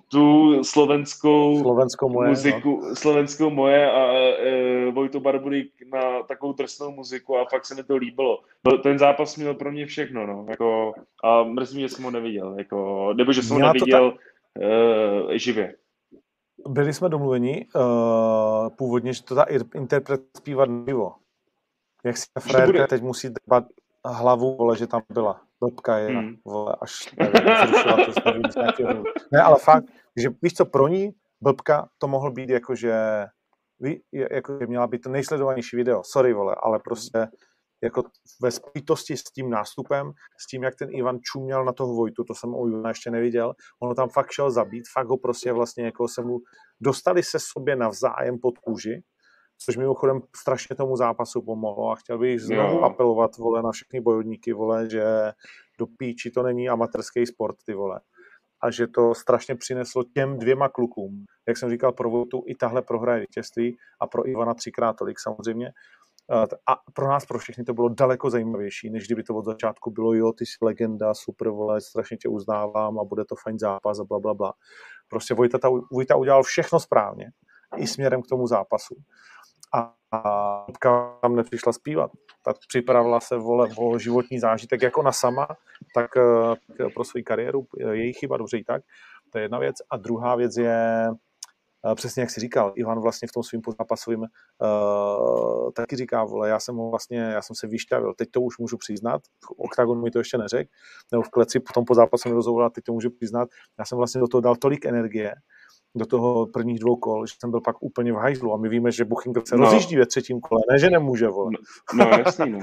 tu 0.07 0.63
slovenskou, 0.63 1.61
slovenskou 1.61 2.09
moje, 2.09 2.29
muziku, 2.29 2.81
no. 2.83 2.95
slovenskou 2.95 3.49
moje 3.49 3.91
a 3.91 4.13
e, 4.13 4.91
Vojto 4.91 5.19
Barburík 5.19 5.73
na 5.93 6.23
takovou 6.23 6.53
drsnou 6.53 6.91
muziku 6.91 7.37
a 7.37 7.45
fakt 7.45 7.65
se 7.65 7.75
mi 7.75 7.83
to 7.83 7.95
líbilo. 7.95 8.39
Ten 8.83 8.99
zápas 8.99 9.37
měl 9.37 9.53
pro 9.53 9.71
mě 9.71 9.85
všechno, 9.85 10.27
no, 10.27 10.45
jako, 10.49 10.93
a 11.23 11.43
mrzí 11.43 11.77
mě, 11.77 11.87
že 11.87 11.95
jsem 11.95 12.05
ho 12.05 12.11
neviděl, 12.11 12.55
jako, 12.57 13.09
nebo 13.13 13.33
že 13.33 13.43
jsem 13.43 13.57
ho 13.57 13.73
neviděl 13.73 14.11
ta... 14.11 14.17
e, 15.33 15.39
živě. 15.39 15.75
Byli 16.67 16.93
jsme 16.93 17.09
domluveni 17.09 17.67
uh, 17.75 18.69
původně, 18.69 19.13
že 19.13 19.23
to 19.23 19.35
ta 19.35 19.45
interpret 19.75 20.21
zpívat 20.37 20.69
naživo. 20.69 21.13
Jak 22.05 22.17
si 22.17 22.27
bude... 22.65 22.87
teď 22.87 23.01
musí 23.01 23.29
dbat 23.47 23.63
hlavu, 24.05 24.57
vole, 24.57 24.77
že 24.77 24.87
tam 24.87 25.01
byla. 25.09 25.41
Blbka 25.63 25.97
je, 25.97 26.07
hmm. 26.07 26.35
vole, 26.45 26.75
až 26.81 27.15
nevím, 27.15 28.43
to 28.77 29.03
Ne, 29.31 29.41
ale 29.41 29.59
fakt, 29.59 29.85
že 30.17 30.29
víš 30.41 30.53
co, 30.53 30.65
pro 30.65 30.87
ní 30.87 31.11
blbka 31.41 31.89
to 31.97 32.07
mohl 32.07 32.31
být 32.31 32.49
jako, 32.49 32.75
že 32.75 33.25
ví, 33.79 34.03
jako, 34.31 34.57
že 34.59 34.67
měla 34.67 34.87
být 34.87 35.01
to 35.01 35.09
nejsledovanější 35.09 35.75
video. 35.75 36.01
Sorry, 36.03 36.33
vole, 36.33 36.55
ale 36.63 36.79
prostě 36.79 37.27
jako 37.83 38.03
ve 38.41 38.51
spojitosti 38.51 39.17
s 39.17 39.23
tím 39.23 39.49
nástupem, 39.49 40.11
s 40.39 40.47
tím, 40.47 40.63
jak 40.63 40.75
ten 40.75 40.89
Ivan 40.91 41.19
čuměl 41.21 41.65
na 41.65 41.73
toho 41.73 41.93
Vojtu, 41.93 42.23
to 42.23 42.35
jsem 42.35 42.55
u 42.55 42.67
Ivana 42.67 42.89
ještě 42.89 43.11
neviděl, 43.11 43.53
on 43.81 43.95
tam 43.95 44.09
fakt 44.09 44.31
šel 44.31 44.51
zabít, 44.51 44.83
fakt 44.93 45.07
ho 45.07 45.17
prostě 45.17 45.53
vlastně 45.53 45.85
jako 45.85 46.07
se 46.07 46.21
mu 46.21 46.37
dostali 46.81 47.23
se 47.23 47.37
sobě 47.39 47.75
navzájem 47.75 48.39
pod 48.39 48.57
kůži 48.57 49.03
což 49.65 49.77
mimochodem 49.77 50.21
strašně 50.35 50.75
tomu 50.75 50.95
zápasu 50.95 51.41
pomohlo 51.41 51.91
a 51.91 51.95
chtěl 51.95 52.17
bych 52.17 52.41
znovu 52.41 52.75
jo. 52.77 52.81
apelovat, 52.81 53.37
vole, 53.37 53.63
na 53.63 53.71
všechny 53.71 54.01
bojovníky, 54.01 54.53
vole, 54.53 54.89
že 54.89 55.03
do 55.79 55.87
píči 55.87 56.31
to 56.31 56.43
není 56.43 56.69
amatérský 56.69 57.25
sport, 57.25 57.55
ty 57.65 57.73
vole. 57.73 57.99
A 58.61 58.71
že 58.71 58.87
to 58.87 59.15
strašně 59.15 59.55
přineslo 59.55 60.03
těm 60.03 60.39
dvěma 60.39 60.69
klukům. 60.69 61.25
Jak 61.47 61.57
jsem 61.57 61.69
říkal, 61.69 61.91
pro 61.91 62.09
Votu 62.09 62.43
i 62.47 62.55
tahle 62.55 62.81
prohraje 62.81 63.19
vítězství 63.19 63.77
a 64.01 64.07
pro 64.07 64.27
Ivana 64.27 64.53
třikrát 64.53 64.93
tolik 64.93 65.19
samozřejmě. 65.19 65.71
A 66.67 66.75
pro 66.93 67.07
nás, 67.07 67.25
pro 67.25 67.39
všechny 67.39 67.63
to 67.63 67.73
bylo 67.73 67.89
daleko 67.89 68.29
zajímavější, 68.29 68.89
než 68.89 69.05
kdyby 69.05 69.23
to 69.23 69.35
od 69.35 69.45
začátku 69.45 69.91
bylo, 69.91 70.13
jo, 70.13 70.33
ty 70.33 70.45
jsi 70.45 70.57
legenda, 70.61 71.13
super, 71.13 71.49
vole, 71.49 71.81
strašně 71.81 72.17
tě 72.17 72.29
uznávám 72.29 72.99
a 72.99 73.03
bude 73.03 73.25
to 73.25 73.35
fajn 73.35 73.59
zápas 73.59 73.99
a 73.99 74.03
bla, 74.03 74.19
bla, 74.19 74.33
bla. 74.33 74.53
Prostě 75.07 75.33
Vojta, 75.33 75.57
ta, 75.57 75.69
Vojta 75.91 76.15
udělal 76.15 76.43
všechno 76.43 76.79
správně, 76.79 77.31
i 77.77 77.87
směrem 77.87 78.21
k 78.21 78.27
tomu 78.27 78.47
zápasu 78.47 78.95
a, 79.73 79.93
a 80.11 80.65
tam 81.21 81.35
nepřišla 81.35 81.73
zpívat. 81.73 82.11
Tak 82.45 82.55
připravila 82.67 83.19
se 83.19 83.37
vole, 83.37 83.69
o 83.77 83.99
životní 83.99 84.39
zážitek 84.39 84.81
jako 84.81 85.03
na 85.03 85.11
sama, 85.11 85.47
tak, 85.95 86.11
tak 86.77 86.93
pro 86.93 87.03
svou 87.03 87.21
kariéru, 87.25 87.67
její 87.91 88.13
chyba, 88.13 88.37
dobře 88.37 88.57
i 88.57 88.63
tak. 88.63 88.81
To 89.29 89.37
je 89.37 89.43
jedna 89.43 89.59
věc. 89.59 89.75
A 89.89 89.97
druhá 89.97 90.35
věc 90.35 90.57
je, 90.57 91.07
přesně 91.95 92.21
jak 92.21 92.29
si 92.29 92.39
říkal, 92.39 92.73
Ivan 92.75 92.99
vlastně 92.99 93.27
v 93.27 93.31
tom 93.31 93.43
svým 93.43 93.61
zápasovým 93.79 94.19
uh, 94.19 95.71
taky 95.71 95.95
říká, 95.95 96.23
vole, 96.23 96.49
já 96.49 96.59
jsem 96.59 96.75
ho 96.75 96.89
vlastně, 96.89 97.19
já 97.19 97.41
jsem 97.41 97.55
se 97.55 97.67
vyšťavil, 97.67 98.13
teď 98.13 98.31
to 98.31 98.41
už 98.41 98.57
můžu 98.57 98.77
přiznat, 98.77 99.21
Octagon 99.57 100.03
mi 100.03 100.11
to 100.11 100.19
ještě 100.19 100.37
neřekl, 100.37 100.69
nebo 101.11 101.23
v 101.23 101.29
kleci 101.29 101.59
po 101.87 101.95
zápasu 101.95 102.29
mi 102.29 102.35
rozhovoral, 102.35 102.69
teď 102.69 102.83
to 102.83 102.93
můžu 102.93 103.09
přiznat, 103.09 103.49
já 103.79 103.85
jsem 103.85 103.97
vlastně 103.97 104.21
do 104.21 104.27
toho 104.27 104.41
dal 104.41 104.55
tolik 104.55 104.85
energie, 104.85 105.33
do 105.95 106.05
toho 106.05 106.45
prvních 106.45 106.79
dvou 106.79 106.95
kol, 106.95 107.25
že 107.25 107.33
jsem 107.39 107.51
byl 107.51 107.61
pak 107.61 107.83
úplně 107.83 108.13
v 108.13 108.15
hajzlu 108.15 108.53
a 108.53 108.57
my 108.57 108.69
víme, 108.69 108.91
že 108.91 109.05
Buchinger 109.05 109.43
se 109.45 109.57
no. 109.57 109.63
rozjíždí 109.63 109.95
ve 109.95 110.05
třetím 110.05 110.39
kole, 110.39 110.61
ne, 110.71 110.79
že 110.79 110.89
nemůže, 110.89 111.27
vole. 111.27 111.51
No, 111.93 112.05
no 112.05 112.17
jasný, 112.17 112.51
no. 112.51 112.59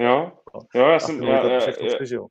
Jo, 0.00 0.32
jo, 0.74 0.88
já 0.88 0.98
jsem, 0.98 1.22
já, 1.22 1.46
já, 1.46 1.52
já, 1.52 2.28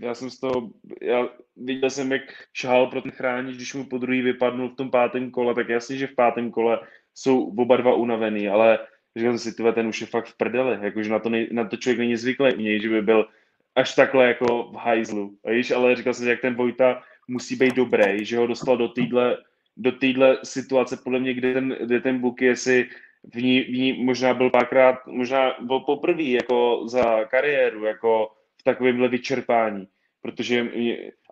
já, 0.00 0.14
jsem 0.14 0.30
z 0.30 0.40
toho, 0.40 0.70
já 1.00 1.28
viděl 1.56 1.90
jsem, 1.90 2.12
jak 2.12 2.22
šahal 2.52 2.86
pro 2.86 3.02
ten 3.02 3.10
chránič, 3.10 3.56
když 3.56 3.74
mu 3.74 3.84
po 3.84 3.98
druhý 3.98 4.22
vypadnul 4.22 4.68
v 4.68 4.76
tom 4.76 4.90
pátém 4.90 5.30
kole, 5.30 5.54
tak 5.54 5.68
jasně, 5.68 5.96
že 5.96 6.06
v 6.06 6.14
pátém 6.14 6.50
kole 6.50 6.80
jsou 7.14 7.44
oba 7.44 7.76
dva 7.76 7.94
unavený, 7.94 8.48
ale 8.48 8.78
říkal 9.16 9.32
jsem 9.32 9.38
si, 9.38 9.56
tyhle, 9.56 9.72
ten 9.72 9.86
už 9.86 10.00
je 10.00 10.06
fakt 10.06 10.26
v 10.26 10.36
prdeli, 10.36 10.78
jakože 10.82 11.10
na 11.10 11.18
to, 11.18 11.28
nej, 11.28 11.48
na 11.52 11.68
to 11.68 11.76
člověk 11.76 11.98
není 11.98 12.16
zvyklý 12.16 12.54
u 12.54 12.60
něj, 12.60 12.80
že 12.80 12.88
by 12.88 13.02
byl 13.02 13.26
až 13.74 13.94
takhle 13.94 14.26
jako 14.26 14.62
v 14.72 14.76
hajzlu. 14.76 15.34
A 15.44 15.50
již, 15.50 15.70
ale 15.70 15.96
říkal 15.96 16.14
jsem, 16.14 16.28
jak 16.28 16.40
ten 16.40 16.54
Vojta 16.54 17.02
musí 17.28 17.56
být 17.56 17.74
dobrý, 17.74 18.24
že 18.24 18.38
ho 18.38 18.46
dostal 18.46 18.76
do 18.76 18.88
týdle 18.88 19.38
do 19.76 19.92
téhle 19.92 20.38
situace, 20.44 20.96
podle 20.96 21.20
mě, 21.20 21.34
kde 21.34 21.54
ten, 21.54 21.76
kde 21.80 22.00
ten 22.00 22.18
Buk 22.18 22.42
je 22.42 22.56
si 22.56 22.88
v 23.34 23.42
ní, 23.42 23.60
v 23.60 23.72
ní 23.72 24.04
možná 24.04 24.34
byl 24.34 24.50
párkrát, 24.50 25.06
možná 25.06 25.54
byl 25.60 25.80
poprvé 25.80 26.22
jako 26.22 26.82
za 26.88 27.24
kariéru, 27.24 27.84
jako 27.84 28.30
v 28.60 28.62
takovémhle 28.62 29.08
vyčerpání. 29.08 29.88
Protože 30.22 30.66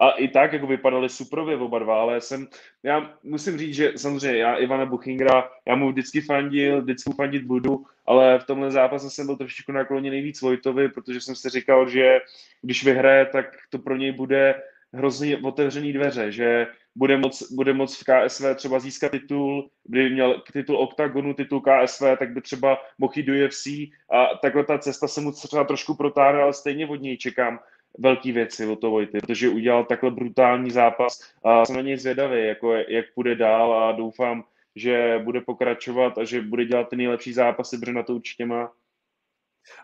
a 0.00 0.10
i 0.10 0.28
tak, 0.28 0.52
jako 0.52 0.66
vypadali 0.66 1.08
suprově 1.08 1.56
oba 1.56 1.78
dva, 1.78 2.00
ale 2.00 2.20
jsem, 2.20 2.46
já 2.82 3.14
musím 3.22 3.58
říct, 3.58 3.74
že 3.74 3.92
samozřejmě 3.96 4.38
já 4.38 4.56
Ivana 4.56 4.86
Buchingra, 4.86 5.50
já 5.66 5.74
mu 5.76 5.90
vždycky 5.90 6.20
fandil, 6.20 6.82
vždycky 6.82 7.12
fandit 7.12 7.42
budu, 7.42 7.84
ale 8.06 8.38
v 8.38 8.44
tomhle 8.44 8.70
zápase 8.70 9.10
jsem 9.10 9.26
byl 9.26 9.36
trošičku 9.36 9.72
nakloněný 9.72 10.20
víc 10.20 10.40
Vojtovi, 10.40 10.88
protože 10.88 11.20
jsem 11.20 11.34
si 11.34 11.48
říkal, 11.48 11.88
že 11.88 12.18
když 12.62 12.84
vyhraje, 12.84 13.26
tak 13.26 13.46
to 13.70 13.78
pro 13.78 13.96
něj 13.96 14.12
bude 14.12 14.62
hrozně 14.92 15.38
otevřený 15.38 15.92
dveře, 15.92 16.32
že 16.32 16.66
bude 16.96 17.16
moc, 17.16 17.52
bude 17.52 17.72
moc 17.72 18.00
v 18.00 18.04
KSV 18.04 18.44
třeba 18.56 18.78
získat 18.78 19.08
titul, 19.12 19.70
kdyby 19.84 20.10
měl 20.10 20.42
titul 20.52 20.76
OKTAGONu, 20.76 21.34
titul 21.34 21.60
KSV, 21.60 22.02
tak 22.18 22.32
by 22.32 22.40
třeba 22.40 22.78
mohl 22.98 23.12
jít 23.16 23.22
do 23.22 23.46
UFC 23.46 23.66
a 24.10 24.26
takhle 24.42 24.64
ta 24.64 24.78
cesta 24.78 25.08
se 25.08 25.20
mu 25.20 25.32
třeba 25.32 25.64
trošku 25.64 25.94
protáhne, 25.94 26.42
ale 26.42 26.52
stejně 26.52 26.86
od 26.86 26.96
něj 26.96 27.16
čekám 27.16 27.58
velké 27.98 28.32
věci 28.32 28.66
od 28.66 28.80
toho 28.80 28.90
Vojty, 28.90 29.18
protože 29.20 29.48
udělal 29.48 29.84
takhle 29.84 30.10
brutální 30.10 30.70
zápas 30.70 31.32
a 31.44 31.64
jsem 31.64 31.76
na 31.76 31.82
něj 31.82 31.96
zvědavý, 31.96 32.46
jako 32.46 32.72
jak 32.74 33.04
půjde 33.14 33.34
dál 33.34 33.74
a 33.74 33.92
doufám, 33.92 34.44
že 34.76 35.20
bude 35.24 35.40
pokračovat 35.40 36.18
a 36.18 36.24
že 36.24 36.40
bude 36.40 36.64
dělat 36.64 36.88
ty 36.88 36.96
nejlepší 36.96 37.32
zápasy, 37.32 37.78
protože 37.78 37.92
na 37.92 38.02
to 38.02 38.14
určitě 38.14 38.46
má. 38.46 38.72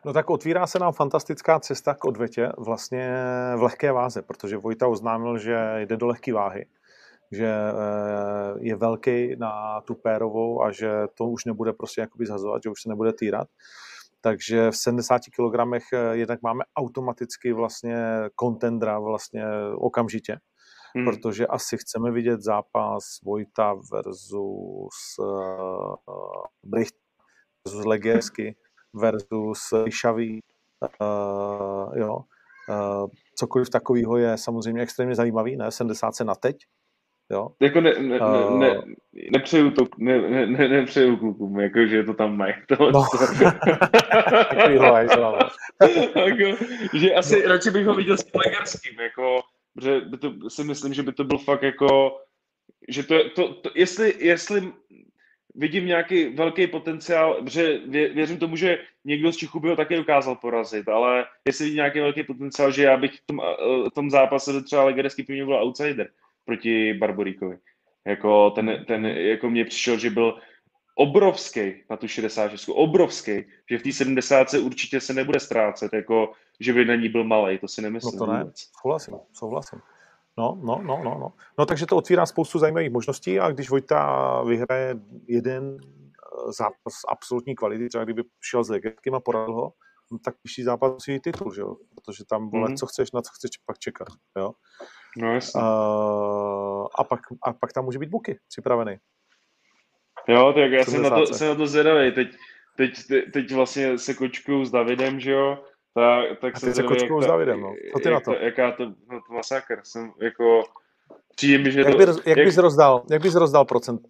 No 0.04 0.12
tak 0.12 0.30
otvírá 0.30 0.66
se 0.66 0.78
nám 0.78 0.92
fantastická 0.92 1.61
cesta 1.61 1.94
k 1.94 2.04
odvetě 2.04 2.48
vlastně 2.59 3.11
v 3.57 3.62
lehké 3.62 3.92
váze, 3.92 4.22
protože 4.22 4.57
Vojta 4.57 4.88
oznámil, 4.88 5.38
že 5.38 5.59
jde 5.78 5.96
do 5.96 6.07
lehké 6.07 6.32
váhy 6.32 6.66
že 7.33 7.47
eh, 7.47 8.55
je 8.59 8.77
velký 8.77 9.37
na 9.37 9.81
tu 9.81 9.95
pérovou 9.95 10.62
a 10.62 10.72
že 10.72 10.91
to 11.14 11.24
už 11.24 11.45
nebude 11.45 11.72
prostě 11.72 12.01
jakoby 12.01 12.27
zhazovat, 12.27 12.62
že 12.62 12.70
už 12.70 12.83
se 12.83 12.89
nebude 12.89 13.12
týrat. 13.12 13.49
Takže 14.20 14.70
v 14.70 14.77
70 14.77 15.22
kg 15.37 15.83
eh, 15.93 16.16
jednak 16.16 16.43
máme 16.43 16.64
automaticky 16.77 17.53
vlastně 17.53 17.97
kontendra 18.35 18.99
vlastně 18.99 19.45
okamžitě, 19.74 20.39
hmm. 20.97 21.05
protože 21.05 21.47
asi 21.47 21.79
chceme 21.79 22.11
vidět 22.11 22.41
zápas 22.41 23.05
Vojta 23.24 23.74
versus 23.93 25.16
uh, 25.18 25.95
Bricht 26.64 26.95
versus 27.64 27.85
Legersky 27.85 28.57
versus 28.95 29.74
Šaví, 29.89 30.41
uh, 31.01 31.99
jo. 31.99 32.18
Uh, 32.68 33.07
cokoliv 33.35 33.70
takového 33.70 34.16
je 34.16 34.39
samozřejmě 34.39 34.83
extrémně 34.83 35.14
zajímavý, 35.14 35.57
ne? 35.57 35.70
70 35.70 36.20
na 36.24 36.35
teď, 36.35 36.57
Jo? 37.31 37.49
Jako 37.61 37.81
ne, 37.81 37.95
ne, 37.99 38.20
uh... 38.20 38.59
ne, 38.59 38.83
nepřeju 39.31 39.70
to, 39.70 39.85
ne, 39.99 40.31
ne, 40.31 40.47
ne, 40.47 40.68
nepřeju 40.68 41.16
klukům, 41.16 41.61
jako, 41.61 41.87
že 41.87 42.05
to 42.05 42.14
tam 42.14 42.37
mají. 42.37 42.55
To, 42.68 42.91
no. 42.91 43.05
jako, 46.16 46.64
že 46.95 47.14
asi 47.14 47.47
radši 47.47 47.70
bych 47.70 47.87
ho 47.87 47.95
viděl 47.95 48.16
s 48.16 48.22
Plegarským, 48.22 49.01
jako, 49.01 49.41
protože 49.74 50.01
by 50.01 50.18
to, 50.18 50.51
si 50.51 50.64
myslím, 50.64 50.95
že 50.95 51.03
by 51.03 51.12
to 51.12 51.24
byl 51.24 51.39
fakt 51.39 51.62
jako, 51.62 52.20
že 52.89 53.03
to, 53.03 53.31
to, 53.31 53.55
to 53.55 53.70
jestli, 53.74 54.14
jestli 54.18 54.72
vidím 55.55 55.87
nějaký 55.87 56.29
velký 56.29 56.66
potenciál, 56.66 57.35
protože 57.45 57.79
vě, 57.87 58.09
věřím 58.09 58.39
tomu, 58.39 58.57
že 58.57 58.79
někdo 59.05 59.33
z 59.33 59.37
Čechů 59.37 59.61
by 59.61 59.68
ho 59.68 59.77
taky 59.77 59.97
dokázal 59.97 60.37
porazit, 60.37 60.89
ale 60.89 61.24
jestli 61.47 61.64
vidím 61.64 61.77
nějaký 61.77 62.01
velký 62.01 62.22
potenciál, 62.22 62.72
že 62.72 62.83
já 62.83 62.97
bych 62.97 63.12
v 63.12 63.27
tom, 63.27 63.41
v 63.91 63.95
tom 63.95 64.11
zápase 64.11 64.62
třeba 64.62 64.85
Legersky 64.85 65.22
pro 65.22 65.33
mě 65.33 65.45
byl 65.45 65.55
outsider 65.55 66.09
proti 66.47 66.94
Barboríkovi. 66.94 67.59
Jako 68.07 68.51
ten, 68.51 68.84
ten, 68.86 69.07
jako 69.07 69.51
mě 69.51 69.64
přišel, 69.64 69.99
že 69.99 70.11
byl 70.11 70.38
obrovský 70.94 71.84
na 71.90 71.97
tu 71.97 72.09
66, 72.09 72.68
obrovský, 72.68 73.44
že 73.70 73.78
v 73.78 73.82
té 73.82 73.92
70 73.92 74.55
určitě 74.55 75.01
se 75.01 75.14
nebude 75.14 75.40
ztrácet, 75.40 75.92
jako 75.92 76.32
že 76.61 76.72
by 76.72 76.84
na 76.84 76.94
ní 76.94 77.09
byl 77.09 77.24
malý, 77.24 77.59
to 77.59 77.68
si 77.68 77.82
nemyslím. 77.82 78.18
No 78.18 78.26
to 78.26 78.32
ne, 78.32 78.53
souhlasím, 78.82 79.14
souhlasím. 79.32 79.78
No, 80.38 80.59
no, 80.62 80.80
no, 80.82 81.01
no, 81.05 81.18
no. 81.20 81.32
No 81.59 81.66
takže 81.66 81.86
to 81.86 81.97
otvírá 81.97 82.26
spoustu 82.26 82.59
zajímavých 82.59 82.90
možností 82.90 83.40
a 83.40 83.51
když 83.51 83.70
Vojta 83.70 84.42
vyhraje 84.42 84.94
jeden 85.28 85.78
zápas 86.59 86.94
absolutní 87.09 87.55
kvality, 87.55 87.88
třeba 87.88 88.05
kdyby 88.05 88.22
šel 88.40 88.64
s 88.64 88.68
Legeckým 88.68 89.14
a 89.14 89.20
poradil 89.20 89.55
ho, 89.55 89.72
no, 90.12 90.18
tak 90.18 90.34
příští 90.42 90.62
zápas 90.62 90.92
musí 90.92 91.20
titul, 91.20 91.55
že 91.55 91.61
jo? 91.61 91.76
Protože 91.94 92.24
tam, 92.24 92.51
vole, 92.51 92.68
mm-hmm. 92.68 92.76
co 92.76 92.86
chceš, 92.86 93.12
na 93.12 93.22
co 93.22 93.32
chceš 93.34 93.51
pak 93.66 93.78
čekat, 93.78 94.09
jo? 94.38 94.53
No 95.16 95.34
jasně. 95.34 95.60
Uh, 95.60 96.86
a, 96.94 97.04
pak, 97.04 97.20
a 97.42 97.52
pak 97.52 97.72
tam 97.72 97.84
může 97.84 97.98
být 97.98 98.10
Buky 98.10 98.38
připravený. 98.48 98.96
Jo, 100.28 100.52
tak 100.52 100.72
já 100.72 100.84
jsem 100.84 101.02
na, 101.02 101.10
to, 101.10 101.26
jsem 101.26 101.48
na 101.48 101.54
to 101.54 101.66
zvědavý. 101.66 102.12
Teď, 102.12 102.28
teď, 102.76 102.92
teď 103.32 103.52
vlastně 103.52 103.98
se 103.98 104.14
kočkuju 104.14 104.64
s 104.64 104.70
Davidem, 104.70 105.20
že 105.20 105.30
jo? 105.30 105.58
Tak, 105.94 106.38
tak 106.40 106.56
a 106.56 106.60
teď 106.60 106.74
se 106.74 106.82
kočkuju 106.82 107.22
s 107.22 107.26
Davidem, 107.26 107.60
no. 107.60 107.74
Co 107.92 107.98
ty 107.98 108.10
na 108.10 108.20
to? 108.20 108.34
Jaká 108.34 108.72
to, 108.72 108.84
no, 108.86 109.20
to 109.28 109.34
masakr. 109.34 109.80
Jsem 109.84 110.12
jako... 110.22 110.62
Přijde 111.36 111.58
mi, 111.58 111.72
že 111.72 111.80
jak, 111.80 111.90
to, 111.90 111.98
by, 111.98 112.04
jak, 112.04 112.26
jak, 112.26 112.46
bys 112.46 112.58
rozdal, 112.58 113.02
jak 113.10 113.22
bys 113.22 113.34
rozdal 113.34 113.64
procent? 113.64 114.00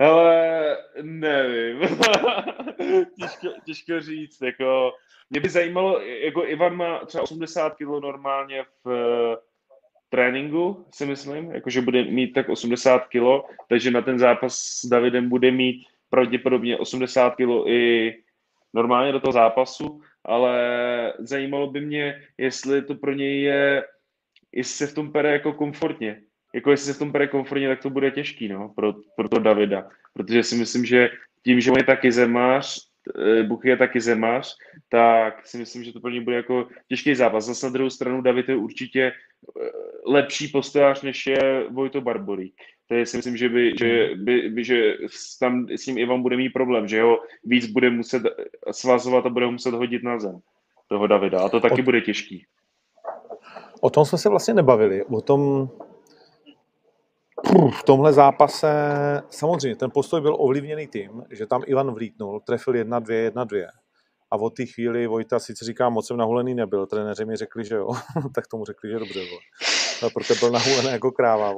Hele, 0.00 0.76
nevím. 1.02 1.80
těžko, 3.20 3.48
těžko 3.64 4.00
říct, 4.00 4.42
jako... 4.42 4.92
Mě 5.30 5.40
by 5.40 5.48
zajímalo, 5.48 6.00
jako 6.00 6.46
Ivan 6.46 6.76
má 6.76 7.04
třeba 7.04 7.22
80 7.22 7.74
kg 7.74 7.88
normálně 8.02 8.64
v 8.84 8.86
uh, 8.86 9.36
tréninku, 10.08 10.86
si 10.94 11.06
myslím, 11.06 11.50
jakože 11.50 11.80
bude 11.80 12.04
mít 12.04 12.32
tak 12.32 12.48
80 12.48 12.98
kg, 12.98 13.46
takže 13.68 13.90
na 13.90 14.02
ten 14.02 14.18
zápas 14.18 14.58
s 14.58 14.86
Davidem 14.86 15.28
bude 15.28 15.50
mít 15.50 15.86
pravděpodobně 16.10 16.78
80 16.78 17.34
kg 17.34 17.66
i 17.66 18.14
normálně 18.74 19.12
do 19.12 19.20
toho 19.20 19.32
zápasu, 19.32 20.00
ale 20.24 21.12
zajímalo 21.18 21.66
by 21.66 21.80
mě, 21.80 22.22
jestli 22.38 22.82
to 22.82 22.94
pro 22.94 23.12
něj 23.12 23.42
je, 23.42 23.84
jestli 24.52 24.86
se 24.86 24.92
v 24.92 24.94
tom 24.94 25.12
pere 25.12 25.32
jako 25.32 25.52
komfortně. 25.52 26.22
Jako 26.56 26.70
jestli 26.70 26.86
se 26.86 26.92
v 26.92 26.98
tom 26.98 27.12
pere 27.12 27.26
komfortně, 27.26 27.68
tak 27.68 27.82
to 27.82 27.90
bude 27.90 28.10
těžký, 28.10 28.48
no, 28.48 28.72
pro, 28.76 28.94
pro 29.16 29.28
to 29.28 29.38
Davida. 29.38 29.88
Protože 30.12 30.42
si 30.42 30.54
myslím, 30.56 30.84
že 30.84 31.08
tím, 31.44 31.60
že 31.60 31.70
on 31.70 31.78
je 31.78 31.84
taky 31.84 32.12
zemář, 32.12 32.86
Eh, 33.14 33.42
Buchy 33.42 33.68
je 33.68 33.76
taky 33.76 34.00
zemář, 34.00 34.56
tak 34.88 35.46
si 35.46 35.58
myslím, 35.58 35.84
že 35.84 35.92
to 35.92 36.00
pro 36.00 36.10
ně 36.10 36.20
bude 36.20 36.36
jako 36.36 36.66
těžký 36.88 37.14
zápas. 37.14 37.44
Zase 37.44 37.66
na 37.66 37.72
druhou 37.72 37.90
stranu 37.90 38.22
David 38.22 38.48
je 38.48 38.56
určitě 38.56 39.00
eh, 39.02 39.70
lepší 40.06 40.48
postojář, 40.48 41.02
než 41.02 41.26
je 41.26 41.64
Vojto 41.70 42.00
Barborí. 42.00 42.52
je 42.90 43.06
si 43.06 43.16
myslím, 43.16 43.36
že, 43.36 43.48
by, 43.48 43.74
že, 43.78 44.10
by, 44.16 44.48
by, 44.48 44.64
že 44.64 44.94
tam 45.40 45.66
s 45.68 45.86
ním 45.86 45.98
Ivan 45.98 46.22
bude 46.22 46.36
mít 46.36 46.50
problém, 46.50 46.88
že 46.88 47.02
ho 47.02 47.18
víc 47.44 47.66
bude 47.66 47.90
muset 47.90 48.22
svazovat 48.70 49.26
a 49.26 49.30
bude 49.30 49.44
ho 49.44 49.52
muset 49.52 49.74
hodit 49.74 50.02
na 50.02 50.18
zem 50.18 50.38
toho 50.88 51.06
Davida. 51.06 51.40
A 51.40 51.48
to 51.48 51.60
taky 51.60 51.82
o, 51.82 51.84
bude 51.84 52.00
těžký. 52.00 52.46
O 53.80 53.90
tom 53.90 54.04
jsme 54.04 54.18
se 54.18 54.28
vlastně 54.28 54.54
nebavili. 54.54 55.04
O 55.04 55.20
tom, 55.20 55.70
v 57.54 57.82
tomhle 57.82 58.12
zápase 58.12 58.72
samozřejmě 59.30 59.76
ten 59.76 59.90
postoj 59.90 60.20
byl 60.20 60.36
ovlivněný 60.38 60.86
tím, 60.86 61.22
že 61.30 61.46
tam 61.46 61.62
Ivan 61.66 61.94
vlítnul, 61.94 62.40
trefil 62.40 62.72
1-2, 62.72 63.30
1-2. 63.30 63.66
A 64.30 64.36
od 64.36 64.50
té 64.50 64.66
chvíli 64.66 65.06
Vojta 65.06 65.38
sice 65.38 65.64
říká, 65.64 65.88
moc 65.88 66.06
jsem 66.06 66.16
nahulený 66.16 66.54
nebyl, 66.54 66.86
trenéři 66.86 67.24
mi 67.24 67.36
řekli, 67.36 67.64
že 67.64 67.74
jo, 67.74 67.88
tak 68.34 68.46
tomu 68.46 68.64
řekli, 68.64 68.90
že 68.90 68.98
dobře, 68.98 69.18
vole. 69.18 69.40
No, 70.02 70.10
protože 70.10 70.34
byl 70.40 70.50
nahulený 70.50 70.88
jako 70.88 71.12
kráva. 71.12 71.52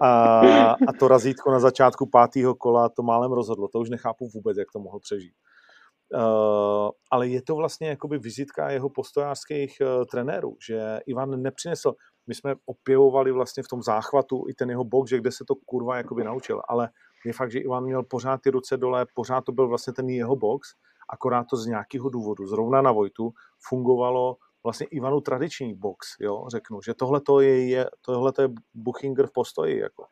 a, 0.00 0.40
a 0.70 0.92
to 0.98 1.08
razítko 1.08 1.50
na 1.50 1.60
začátku 1.60 2.06
pátého 2.06 2.54
kola 2.54 2.88
to 2.88 3.02
málem 3.02 3.32
rozhodlo, 3.32 3.68
to 3.68 3.78
už 3.78 3.90
nechápu 3.90 4.28
vůbec, 4.34 4.58
jak 4.58 4.68
to 4.72 4.78
mohl 4.78 5.00
přežít. 5.00 5.34
Uh, 6.14 6.90
ale 7.10 7.28
je 7.28 7.42
to 7.42 7.56
vlastně 7.56 7.88
jakoby 7.88 8.18
vizitka 8.18 8.70
jeho 8.70 8.90
postojářských 8.90 9.76
uh, 9.80 10.04
trenérů, 10.04 10.56
že 10.68 11.00
Ivan 11.06 11.42
nepřinesl, 11.42 11.94
my 12.28 12.34
jsme 12.34 12.54
opěvovali 12.66 13.32
vlastně 13.32 13.62
v 13.62 13.68
tom 13.68 13.82
záchvatu 13.82 14.44
i 14.48 14.54
ten 14.54 14.70
jeho 14.70 14.84
box, 14.84 15.10
že 15.10 15.18
kde 15.18 15.32
se 15.32 15.44
to 15.44 15.54
kurva 15.54 15.96
jakoby 15.96 16.24
naučil, 16.24 16.62
ale 16.68 16.88
je 17.24 17.32
fakt, 17.32 17.50
že 17.50 17.58
Ivan 17.58 17.84
měl 17.84 18.02
pořád 18.02 18.40
ty 18.42 18.50
ruce 18.50 18.76
dole, 18.76 19.06
pořád 19.14 19.44
to 19.44 19.52
byl 19.52 19.68
vlastně 19.68 19.92
ten 19.92 20.08
jeho 20.08 20.36
box, 20.36 20.68
akorát 21.08 21.46
to 21.50 21.56
z 21.56 21.66
nějakého 21.66 22.08
důvodu, 22.08 22.46
zrovna 22.46 22.82
na 22.82 22.92
Vojtu, 22.92 23.32
fungovalo 23.68 24.36
vlastně 24.64 24.86
Ivanu 24.90 25.20
tradiční 25.20 25.74
box, 25.74 26.08
jo, 26.20 26.44
řeknu, 26.48 26.82
že 26.82 26.94
tohle 26.94 27.20
to 27.20 27.40
je, 27.40 27.68
je, 27.68 27.86
tohle 28.00 28.32
to 28.32 28.42
je 28.42 28.48
Buchinger 28.74 29.26
v 29.26 29.32
postoji, 29.32 29.78
jako. 29.78 30.04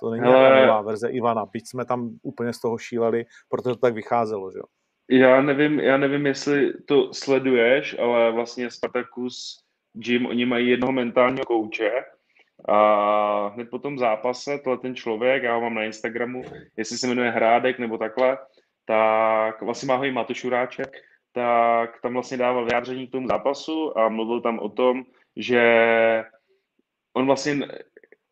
To 0.00 0.10
není 0.10 0.24
Ale... 0.24 0.66
nová 0.66 0.82
verze 0.82 1.08
Ivana, 1.10 1.46
byť 1.46 1.68
jsme 1.68 1.84
tam 1.84 2.10
úplně 2.22 2.52
z 2.52 2.60
toho 2.60 2.78
šíleli, 2.78 3.24
protože 3.48 3.74
to 3.74 3.80
tak 3.80 3.94
vycházelo, 3.94 4.50
že 4.50 4.58
jo. 4.58 4.64
Já 5.10 5.42
nevím, 5.42 5.80
já 5.80 5.96
nevím, 5.96 6.26
jestli 6.26 6.72
to 6.86 7.14
sleduješ, 7.14 7.98
ale 7.98 8.32
vlastně 8.32 8.70
Spartacus 8.70 9.64
Jim, 9.94 10.26
oni 10.26 10.46
mají 10.46 10.68
jednoho 10.68 10.92
mentálního 10.92 11.44
kouče 11.44 11.90
a 12.68 13.48
hned 13.48 13.70
po 13.70 13.78
tom 13.78 13.98
zápase 13.98 14.58
tohle 14.64 14.78
ten 14.78 14.94
člověk, 14.94 15.42
já 15.42 15.54
ho 15.54 15.60
mám 15.60 15.74
na 15.74 15.84
Instagramu, 15.84 16.42
jestli 16.76 16.98
se 16.98 17.06
jmenuje 17.06 17.30
Hrádek 17.30 17.78
nebo 17.78 17.98
takhle, 17.98 18.38
tak 18.84 19.62
vlastně 19.62 19.86
má 19.86 19.96
ho 19.96 20.04
i 20.04 20.12
Matušuráček, 20.12 20.96
tak 21.32 22.00
tam 22.00 22.12
vlastně 22.12 22.36
dával 22.36 22.64
vyjádření 22.64 23.06
k 23.06 23.12
tomu 23.12 23.28
zápasu 23.28 23.98
a 23.98 24.08
mluvil 24.08 24.40
tam 24.40 24.58
o 24.58 24.68
tom, 24.68 25.04
že 25.36 25.64
on 27.14 27.26
vlastně 27.26 27.66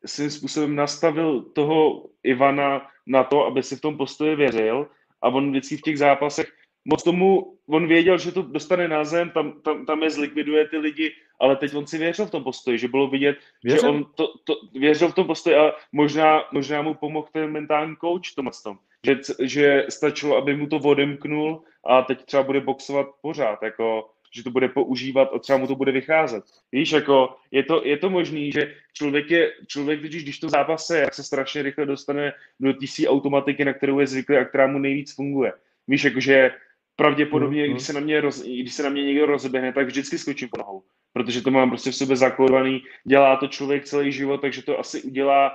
svým 0.07 0.31
způsobem 0.31 0.77
nastavil 0.77 1.43
toho 1.43 2.09
Ivana 2.23 2.89
na 3.07 3.25
to, 3.25 3.47
aby 3.47 3.63
si 3.63 3.77
v 3.77 3.81
tom 3.81 3.97
postoji 3.97 4.37
věřil 4.37 4.89
a 5.23 5.29
on 5.29 5.51
vždycky 5.51 5.77
v 5.77 5.83
těch 5.83 5.99
zápasech 5.99 6.53
moc 6.85 7.03
tomu, 7.03 7.59
on 7.69 7.87
věděl, 7.87 8.19
že 8.19 8.33
to 8.33 8.43
dostane 8.43 8.89
na 8.89 9.05
zem, 9.05 9.31
tam, 9.31 9.61
tam, 9.61 9.87
tam 9.87 10.03
je 10.03 10.11
zlikviduje 10.11 10.69
ty 10.69 10.77
lidi, 10.79 11.13
ale 11.41 11.57
teď 11.57 11.75
on 11.75 11.87
si 11.87 11.99
věřil 11.99 12.27
v 12.27 12.31
tom 12.31 12.45
postoji, 12.45 12.79
že 12.79 12.89
bylo 12.89 13.09
vidět, 13.09 13.39
věřil? 13.65 13.81
že 13.81 13.89
on 13.89 14.07
to, 14.15 14.39
to, 14.45 14.55
věřil 14.75 15.09
v 15.09 15.15
tom 15.15 15.27
postoji 15.27 15.57
a 15.57 15.73
možná, 15.93 16.45
možná 16.53 16.83
mu 16.83 16.95
pomohl 16.95 17.29
ten 17.33 17.53
mentální 17.53 17.97
coach 17.97 18.35
tom, 18.37 18.51
tom 18.65 18.79
že, 19.07 19.19
že 19.43 19.87
stačilo, 19.89 20.37
aby 20.37 20.57
mu 20.57 20.67
to 20.67 20.77
odemknul 20.77 21.63
a 21.87 22.03
teď 22.03 22.25
třeba 22.25 22.43
bude 22.43 22.61
boxovat 22.61 23.07
pořád, 23.23 23.63
jako 23.63 24.11
že 24.35 24.43
to 24.43 24.51
bude 24.51 24.69
používat 24.69 25.29
a 25.35 25.39
třeba 25.39 25.59
mu 25.59 25.67
to 25.67 25.77
bude 25.77 25.93
vycházet. 25.93 26.45
Víš, 26.73 26.93
jako 26.93 27.37
je 27.51 27.63
to, 27.63 27.83
je 27.85 27.97
to 27.97 28.11
možný, 28.11 28.53
že 28.53 28.75
člověk 28.93 29.31
je, 29.31 29.53
člověk 29.67 30.01
když, 30.01 30.23
když 30.23 30.39
to 30.39 30.49
zápase, 30.49 30.99
jak 30.99 31.15
se 31.15 31.23
strašně 31.23 31.63
rychle 31.63 31.87
dostane 31.87 32.33
do 32.61 32.73
té 32.73 33.09
automatiky, 33.09 33.65
na 33.65 33.73
kterou 33.73 33.99
je 34.01 34.07
zvyklý 34.07 34.37
a 34.37 34.45
která 34.45 34.67
mu 34.67 34.79
nejvíc 34.79 35.15
funguje. 35.15 35.53
Víš, 35.89 36.05
jakože 36.05 36.51
pravděpodobně, 36.97 37.65
mm-hmm. 37.65 37.71
když, 37.71 37.83
se 37.83 37.93
na 37.93 38.01
mě 38.01 38.21
roz, 38.21 38.43
když 38.43 38.75
se 38.75 38.83
na 38.83 38.89
mě 38.89 39.05
někdo 39.05 39.27
rozběhne, 39.27 39.73
tak 39.73 39.87
vždycky 39.87 40.19
skočím 40.19 40.49
po 40.49 40.59
nohou. 40.59 40.83
Protože 41.17 41.43
to 41.43 41.51
mám 41.51 41.69
prostě 41.69 41.91
v 41.91 41.97
sobě 41.97 42.17
zakódovaný, 42.17 42.83
dělá 43.05 43.37
to 43.37 43.49
člověk 43.49 43.85
celý 43.85 44.13
život, 44.13 44.41
takže 44.41 44.63
to 44.63 44.79
asi 44.79 45.03
udělá 45.03 45.53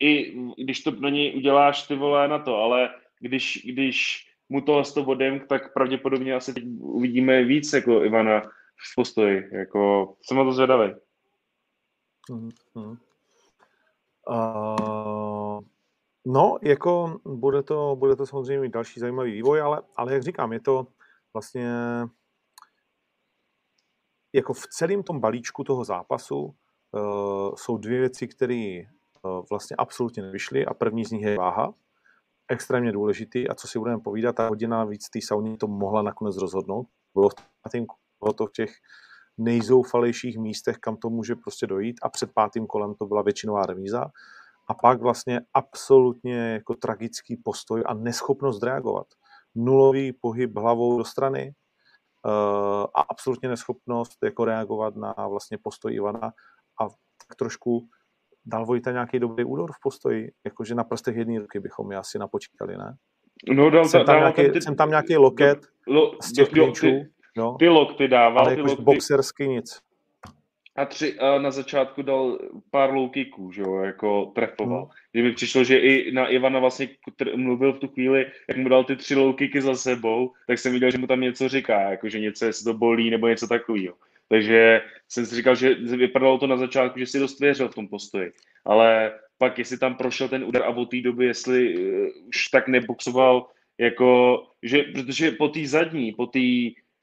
i 0.00 0.36
když 0.64 0.80
to 0.80 0.90
na 0.90 1.08
něj 1.10 1.36
uděláš 1.36 1.86
ty 1.86 1.96
vole 1.96 2.28
na 2.28 2.38
to, 2.38 2.56
ale 2.56 2.90
když, 3.20 3.62
když 3.64 4.26
mu 4.48 4.60
to 4.60 4.82
toho 4.94 5.10
odemk, 5.10 5.46
tak 5.46 5.72
pravděpodobně 5.72 6.34
asi 6.34 6.54
teď 6.54 6.64
uvidíme 6.78 7.44
víc 7.44 7.72
jako 7.72 8.04
Ivana 8.04 8.40
v 8.40 8.94
postoji. 8.96 9.48
Jako, 9.52 10.14
jsem 10.22 10.36
na 10.36 10.44
to 10.44 10.52
zvědavý. 10.52 10.94
Mm-hmm. 12.30 12.96
Uh, 14.28 15.60
No, 16.26 16.58
jako 16.62 17.20
bude 17.24 17.62
to, 17.62 17.96
bude 17.98 18.16
to 18.16 18.26
samozřejmě 18.26 18.68
další 18.68 19.00
zajímavý 19.00 19.32
vývoj, 19.32 19.60
ale, 19.60 19.82
ale 19.96 20.12
jak 20.12 20.22
říkám, 20.22 20.52
je 20.52 20.60
to 20.60 20.86
vlastně 21.32 21.70
jako 24.32 24.52
v 24.52 24.66
celém 24.66 25.02
tom 25.02 25.20
balíčku 25.20 25.64
toho 25.64 25.84
zápasu 25.84 26.44
uh, 26.44 26.52
jsou 27.54 27.76
dvě 27.76 27.98
věci, 27.98 28.28
které 28.28 28.80
uh, 29.22 29.44
vlastně 29.50 29.76
absolutně 29.76 30.22
nevyšly 30.22 30.66
a 30.66 30.74
první 30.74 31.04
z 31.04 31.10
nich 31.10 31.22
je 31.22 31.38
váha, 31.38 31.74
extrémně 32.48 32.92
důležitý 32.92 33.48
a 33.48 33.54
co 33.54 33.68
si 33.68 33.78
budeme 33.78 34.00
povídat, 34.00 34.36
ta 34.36 34.48
hodina 34.48 34.84
víc 34.84 35.08
té 35.08 35.18
sauny 35.22 35.56
to 35.56 35.66
mohla 35.66 36.02
nakonec 36.02 36.36
rozhodnout. 36.36 36.86
Bylo 37.14 38.32
to 38.32 38.46
v 38.46 38.52
těch 38.52 38.70
nejzoufalejších 39.38 40.38
místech, 40.38 40.78
kam 40.78 40.96
to 40.96 41.10
může 41.10 41.34
prostě 41.34 41.66
dojít 41.66 41.96
a 42.02 42.08
před 42.08 42.32
pátým 42.32 42.66
kolem 42.66 42.94
to 42.94 43.06
byla 43.06 43.22
většinová 43.22 43.66
remíza 43.66 44.10
a 44.68 44.74
pak 44.74 45.00
vlastně 45.00 45.40
absolutně 45.54 46.36
jako 46.36 46.74
tragický 46.74 47.36
postoj 47.36 47.82
a 47.86 47.94
neschopnost 47.94 48.62
reagovat. 48.62 49.06
Nulový 49.54 50.12
pohyb 50.12 50.58
hlavou 50.58 50.98
do 50.98 51.04
strany 51.04 51.54
a 52.94 53.00
absolutně 53.10 53.48
neschopnost 53.48 54.18
jako 54.24 54.44
reagovat 54.44 54.96
na 54.96 55.14
vlastně 55.28 55.58
postoj 55.58 55.94
Ivana 55.94 56.32
a 56.80 56.88
tak 57.28 57.36
trošku 57.38 57.88
dal 58.46 58.66
Vojta 58.66 58.90
nějaký 58.90 59.18
dobrý 59.18 59.44
údor 59.44 59.72
v 59.72 59.80
postoji, 59.82 60.32
jakože 60.44 60.74
na 60.74 60.84
prstech 60.84 61.16
jedné 61.16 61.38
ruky 61.38 61.60
bychom 61.60 61.92
je 61.92 61.98
asi 61.98 62.18
napočítali, 62.18 62.76
ne? 62.76 62.96
No, 63.48 63.70
dal, 63.70 63.84
jsem, 63.84 64.04
tam 64.04 64.16
nějaký, 64.16 64.50
ty, 64.50 64.62
jsem 64.62 64.76
tam 64.76 64.90
nějaký 64.90 65.16
loket 65.16 65.58
do, 65.86 65.92
lo, 65.92 66.12
z 66.22 66.32
těch 66.32 66.50
do, 66.52 66.72
ty, 66.72 67.06
no. 67.36 67.56
ty 67.58 67.68
lokty 67.68 68.08
dával. 68.08 68.46
Ale 68.46 68.56
ty 68.56 68.76
boxersky 68.82 69.48
nic 69.48 69.80
a, 70.76 70.84
tři, 70.84 71.18
a 71.18 71.38
na 71.38 71.50
začátku 71.50 72.02
dal 72.02 72.38
pár 72.70 72.94
low 72.94 73.10
kicků, 73.10 73.52
že 73.52 73.62
jo, 73.62 73.76
jako 73.76 74.32
trefoval. 74.34 74.88
Hmm. 75.14 75.24
Mi 75.24 75.32
přišlo, 75.32 75.64
že 75.64 75.78
i 75.78 76.12
na 76.12 76.28
Ivana 76.28 76.60
vlastně 76.60 76.88
mluvil 77.36 77.72
v 77.72 77.78
tu 77.78 77.88
chvíli, 77.88 78.26
jak 78.48 78.56
mu 78.56 78.68
dal 78.68 78.84
ty 78.84 78.96
tři 78.96 79.14
low 79.14 79.34
kicky 79.34 79.60
za 79.60 79.74
sebou, 79.74 80.32
tak 80.46 80.58
jsem 80.58 80.72
viděl, 80.72 80.90
že 80.90 80.98
mu 80.98 81.06
tam 81.06 81.20
něco 81.20 81.48
říká, 81.48 81.80
jako 81.80 82.08
že 82.08 82.20
něco, 82.20 82.44
jestli 82.44 82.64
to 82.64 82.74
bolí 82.74 83.10
nebo 83.10 83.28
něco 83.28 83.48
takového. 83.48 83.94
Takže 84.28 84.82
jsem 85.08 85.26
si 85.26 85.36
říkal, 85.36 85.54
že 85.54 85.74
vypadalo 85.74 86.38
to 86.38 86.46
na 86.46 86.56
začátku, 86.56 86.98
že 86.98 87.06
si 87.06 87.18
dost 87.18 87.40
věřil 87.40 87.68
v 87.68 87.74
tom 87.74 87.88
postoji. 87.88 88.32
Ale 88.64 89.12
pak, 89.38 89.58
jestli 89.58 89.78
tam 89.78 89.94
prošel 89.94 90.28
ten 90.28 90.44
úder 90.44 90.62
a 90.62 90.68
od 90.68 90.90
té 90.90 91.00
doby, 91.00 91.26
jestli 91.26 91.76
uh, 91.76 92.08
už 92.28 92.48
tak 92.48 92.68
neboxoval, 92.68 93.46
jako, 93.78 94.42
že, 94.62 94.82
protože 94.82 95.30
po 95.30 95.48
té 95.48 95.66
zadní, 95.66 96.12
po 96.12 96.26
té 96.26 96.40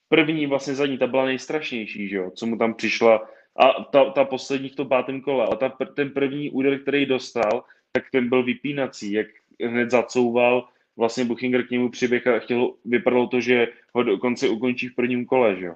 první 0.09 0.47
vlastně 0.47 0.75
zadní, 0.75 0.97
ta 0.97 1.07
byla 1.07 1.25
nejstrašnější, 1.25 2.09
že 2.09 2.17
jo, 2.17 2.31
co 2.31 2.45
mu 2.45 2.57
tam 2.57 2.73
přišla 2.73 3.29
a 3.55 3.83
ta, 3.83 4.05
ta 4.11 4.25
poslední 4.25 4.69
v 4.69 4.75
tom 4.75 4.87
pátém 4.87 5.21
kole, 5.21 5.47
a 5.47 5.55
ta, 5.55 5.69
ten 5.69 6.09
první 6.09 6.49
úder, 6.49 6.79
který 6.79 7.05
dostal, 7.05 7.63
tak 7.91 8.03
ten 8.11 8.29
byl 8.29 8.43
vypínací, 8.43 9.11
jak 9.11 9.27
hned 9.63 9.91
zacouval, 9.91 10.67
vlastně 10.97 11.25
Buchinger 11.25 11.67
k 11.67 11.69
němu 11.69 11.89
přiběh 11.89 12.27
a 12.27 12.39
chtěl, 12.39 12.73
vypadalo 12.85 13.27
to, 13.27 13.41
že 13.41 13.67
ho 13.93 14.03
dokonce 14.03 14.49
ukončí 14.49 14.87
v 14.87 14.95
prvním 14.95 15.25
kole, 15.25 15.55
že 15.55 15.65
jo. 15.65 15.75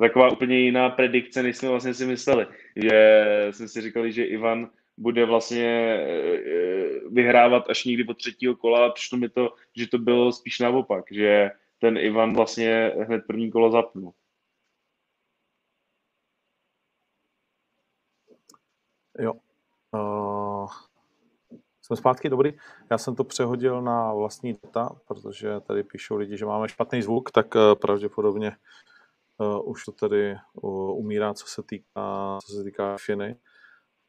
Taková 0.00 0.32
úplně 0.32 0.58
jiná 0.58 0.90
predikce, 0.90 1.42
než 1.42 1.56
jsme 1.56 1.68
vlastně 1.68 1.94
si 1.94 2.06
mysleli. 2.06 2.46
Že 2.76 3.16
jsme 3.50 3.68
si 3.68 3.80
říkali, 3.80 4.12
že 4.12 4.24
Ivan 4.24 4.70
bude 4.98 5.24
vlastně 5.24 5.66
eh, 5.66 6.40
vyhrávat 7.10 7.70
až 7.70 7.84
někdy 7.84 8.04
po 8.04 8.14
třetího 8.14 8.56
kola 8.56 8.90
přišlo 8.90 9.18
mi 9.18 9.28
to, 9.28 9.54
že 9.76 9.86
to 9.86 9.98
bylo 9.98 10.32
spíš 10.32 10.58
naopak, 10.58 11.04
že 11.10 11.50
ten 11.78 11.98
Ivan 11.98 12.34
vlastně 12.34 12.92
hned 13.06 13.24
první 13.26 13.50
kolo 13.50 13.70
zapnul. 13.70 14.12
Jo. 19.18 19.32
Uh, 19.94 20.68
jsme 21.82 21.96
zpátky, 21.96 22.28
dobrý. 22.28 22.52
Já 22.90 22.98
jsem 22.98 23.14
to 23.14 23.24
přehodil 23.24 23.82
na 23.82 24.14
vlastní 24.14 24.58
data, 24.64 24.96
protože 25.08 25.60
tady 25.60 25.82
píšou 25.82 26.16
lidi, 26.16 26.36
že 26.36 26.46
máme 26.46 26.68
špatný 26.68 27.02
zvuk, 27.02 27.30
tak 27.30 27.54
uh, 27.54 27.60
pravděpodobně 27.74 28.56
uh, 29.38 29.70
už 29.70 29.84
to 29.84 29.92
tady 29.92 30.36
uh, 30.52 30.98
umírá, 30.98 31.34
co 31.34 31.46
se 31.46 31.62
týká, 31.62 32.38
co 32.46 32.52
se 32.52 32.64
týká 32.64 32.96
Finy. 33.06 33.36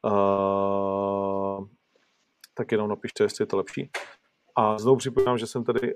Uh, 0.02 1.66
tak 2.54 2.72
jenom 2.72 2.88
napište, 2.88 3.24
jestli 3.24 3.42
je 3.42 3.46
to 3.46 3.56
lepší. 3.56 3.90
A 4.56 4.78
znovu 4.78 4.96
připomínám, 4.96 5.38
že 5.38 5.46
jsem 5.46 5.64
tady 5.64 5.94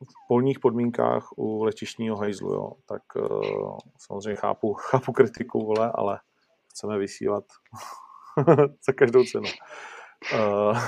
v 0.00 0.28
polních 0.28 0.60
podmínkách 0.60 1.28
u 1.36 1.64
letišního 1.64 2.16
hajzlu, 2.16 2.52
jo. 2.52 2.72
tak 2.86 3.02
uh, 3.16 3.78
samozřejmě 3.98 4.36
chápu, 4.36 4.74
chápu 4.90 5.12
kritiku, 5.12 5.66
vole, 5.66 5.92
ale 5.94 6.20
chceme 6.70 6.98
vysílat 6.98 7.44
za 8.86 8.92
každou 8.92 9.24
cenu. 9.24 9.48
Uh, 10.34 10.78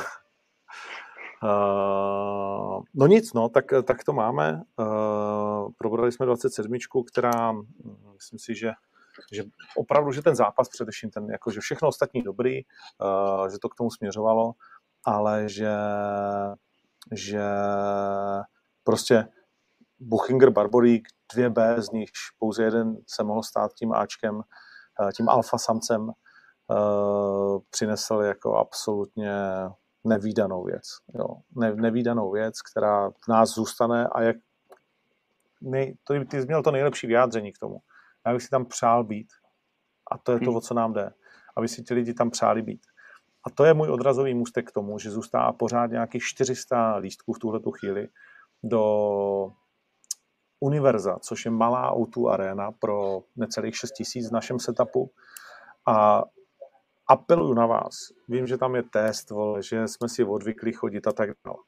uh, 1.43 2.83
no 2.95 3.07
nic, 3.07 3.33
no, 3.33 3.49
tak, 3.49 3.65
tak 3.85 4.05
to 4.05 4.13
máme. 4.13 4.63
Uh, 4.77 5.71
probrali 5.79 6.13
jsme 6.13 6.27
27, 6.27 6.79
která 7.13 7.53
myslím 8.15 8.39
si, 8.39 8.55
že 8.55 8.73
že 9.33 9.45
opravdu, 9.77 10.13
že 10.13 10.23
ten 10.23 10.37
zápas 10.37 10.69
především 10.69 11.11
ten, 11.11 11.31
jako, 11.31 11.51
že 11.51 11.61
všechno 11.61 11.89
ostatní 11.89 12.23
dobrý, 12.23 12.61
uh, 12.65 13.49
že 13.49 13.59
to 13.59 13.69
k 13.69 13.75
tomu 13.75 13.91
směřovalo, 13.91 14.53
ale 15.05 15.49
že, 15.49 15.73
že 17.13 17.43
prostě 18.85 19.29
Buchinger 20.01 20.51
Barborík, 20.51 21.09
dvě 21.35 21.51
B, 21.51 21.83
z 21.83 21.91
nich 21.91 22.11
pouze 22.39 22.65
jeden 22.65 22.97
se 23.07 23.25
mohl 23.25 23.43
stát 23.43 23.73
tím 23.75 23.93
Ačkem, 23.93 24.43
tím 25.17 25.29
alfa 25.29 25.59
samcem, 25.59 26.11
přinesl 27.71 28.15
jako 28.15 28.57
absolutně 28.57 29.33
nevýdanou 30.05 30.65
věc. 30.65 30.83
Jo. 31.15 31.27
Ne, 31.57 31.75
nevýdanou 31.75 32.31
věc, 32.31 32.63
která 32.63 33.11
v 33.11 33.29
nás 33.29 33.51
zůstane 33.55 34.09
a 34.13 34.23
jak 34.23 34.37
nej, 35.61 35.97
to, 36.05 36.25
ty 36.25 36.41
jsi 36.41 36.47
měl 36.47 36.63
to 36.63 36.71
nejlepší 36.71 37.07
vyjádření 37.07 37.53
k 37.53 37.59
tomu. 37.59 37.79
Já 38.27 38.33
bych 38.33 38.43
si 38.43 38.49
tam 38.49 38.67
přál 38.67 39.05
být. 39.05 39.29
A 40.11 40.19
to 40.19 40.33
je 40.33 40.39
to, 40.39 40.51
hmm. 40.51 40.57
o 40.57 40.61
co 40.61 40.75
nám 40.75 40.93
jde. 40.93 41.13
Aby 41.57 41.69
si 41.69 41.83
ti 41.83 41.95
lidi 41.95 42.15
tam 42.15 42.31
přáli 42.31 42.63
být. 42.63 42.81
A 43.47 43.51
to 43.51 43.65
je 43.65 43.75
můj 43.75 43.91
odrazový 43.91 44.35
můstek 44.35 44.69
k 44.69 44.73
tomu, 44.73 44.99
že 44.99 45.11
zůstává 45.11 45.53
pořád 45.53 45.91
nějakých 45.91 46.23
400 46.23 46.97
lístků 46.97 47.33
v 47.33 47.39
tuhle 47.39 47.61
chvíli 47.79 48.09
do 48.63 49.53
Univerza, 50.61 51.19
což 51.19 51.45
je 51.45 51.51
malá 51.51 51.93
o 51.93 52.29
arena 52.29 52.73
pro 52.73 53.23
necelých 53.37 53.77
6 53.77 53.91
tisíc 53.91 54.29
v 54.29 54.33
našem 54.33 54.59
setupu. 54.59 55.11
A 55.87 56.23
apeluju 57.09 57.55
na 57.55 57.67
vás. 57.67 57.95
Vím, 58.29 58.47
že 58.47 58.59
tam 58.59 58.75
je 58.75 58.83
test, 58.83 59.31
vole, 59.31 59.63
že 59.63 59.89
jsme 59.89 60.09
si 60.09 60.25
odvykli 60.25 60.73
chodit 60.73 61.07
a 61.07 61.13
tak 61.13 61.31
dále. 61.47 61.59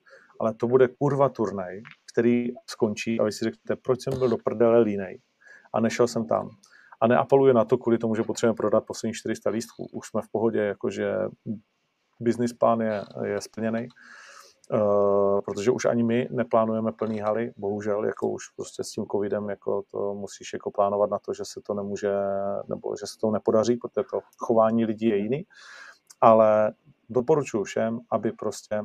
Ale 0.40 0.54
to 0.54 0.66
bude 0.66 0.88
kurva 0.88 1.28
turnaj, 1.28 1.82
který 2.12 2.48
skončí 2.70 3.20
a 3.20 3.24
vy 3.24 3.32
si 3.32 3.44
řeknete, 3.44 3.76
proč 3.82 4.02
jsem 4.02 4.18
byl 4.18 4.28
do 4.28 4.36
prdele 4.44 4.80
línej 4.80 5.20
a 5.74 5.80
nešel 5.80 6.08
jsem 6.08 6.26
tam. 6.26 6.48
A 7.00 7.06
neapeluje 7.06 7.54
na 7.54 7.64
to 7.64 7.78
kvůli 7.78 7.98
tomu, 7.98 8.14
že 8.14 8.22
potřebujeme 8.22 8.56
prodat 8.56 8.84
poslední 8.86 9.14
400 9.14 9.50
lístků. 9.50 9.86
Už 9.92 10.06
jsme 10.06 10.22
v 10.22 10.28
pohodě, 10.32 10.58
jakože 10.58 11.14
business 12.20 12.52
plán 12.52 12.80
je, 12.80 13.04
je 13.24 13.40
splněný. 13.40 13.88
Uh, 14.72 15.40
protože 15.40 15.70
už 15.70 15.84
ani 15.84 16.02
my 16.02 16.28
neplánujeme 16.30 16.92
plný 16.92 17.20
haly, 17.20 17.52
bohužel, 17.56 18.04
jako 18.04 18.28
už 18.28 18.48
prostě 18.48 18.84
s 18.84 18.90
tím 18.90 19.06
covidem, 19.12 19.48
jako 19.48 19.82
to 19.90 20.14
musíš 20.14 20.52
jako 20.52 20.70
plánovat 20.70 21.10
na 21.10 21.18
to, 21.18 21.34
že 21.34 21.44
se 21.44 21.60
to 21.60 21.74
nemůže, 21.74 22.12
nebo 22.68 22.96
že 22.96 23.06
se 23.06 23.18
to 23.20 23.30
nepodaří, 23.30 23.76
protože 23.76 24.06
to 24.10 24.20
chování 24.38 24.84
lidí 24.84 25.06
je 25.06 25.16
jiný, 25.16 25.46
ale 26.20 26.72
doporučuji 27.08 27.64
všem, 27.64 28.00
aby 28.10 28.32
prostě 28.32 28.82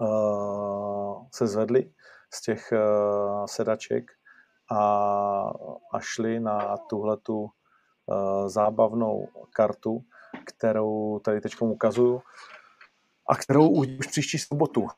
uh, 0.00 1.26
se 1.34 1.46
zvedli 1.46 1.92
z 2.34 2.42
těch 2.42 2.72
uh, 2.72 3.46
sedaček 3.46 4.10
a, 4.70 4.80
a 5.92 6.00
šli 6.00 6.40
na 6.40 6.76
tuhletu 6.76 7.40
uh, 7.40 8.48
zábavnou 8.48 9.28
kartu, 9.50 10.02
kterou 10.46 11.18
tady 11.18 11.40
teď 11.40 11.60
ukazuju 11.60 12.22
a 13.32 13.36
kterou 13.36 13.68
už 13.68 14.06
příští 14.06 14.38
sobotu, 14.38 14.80
uh, 14.80 14.88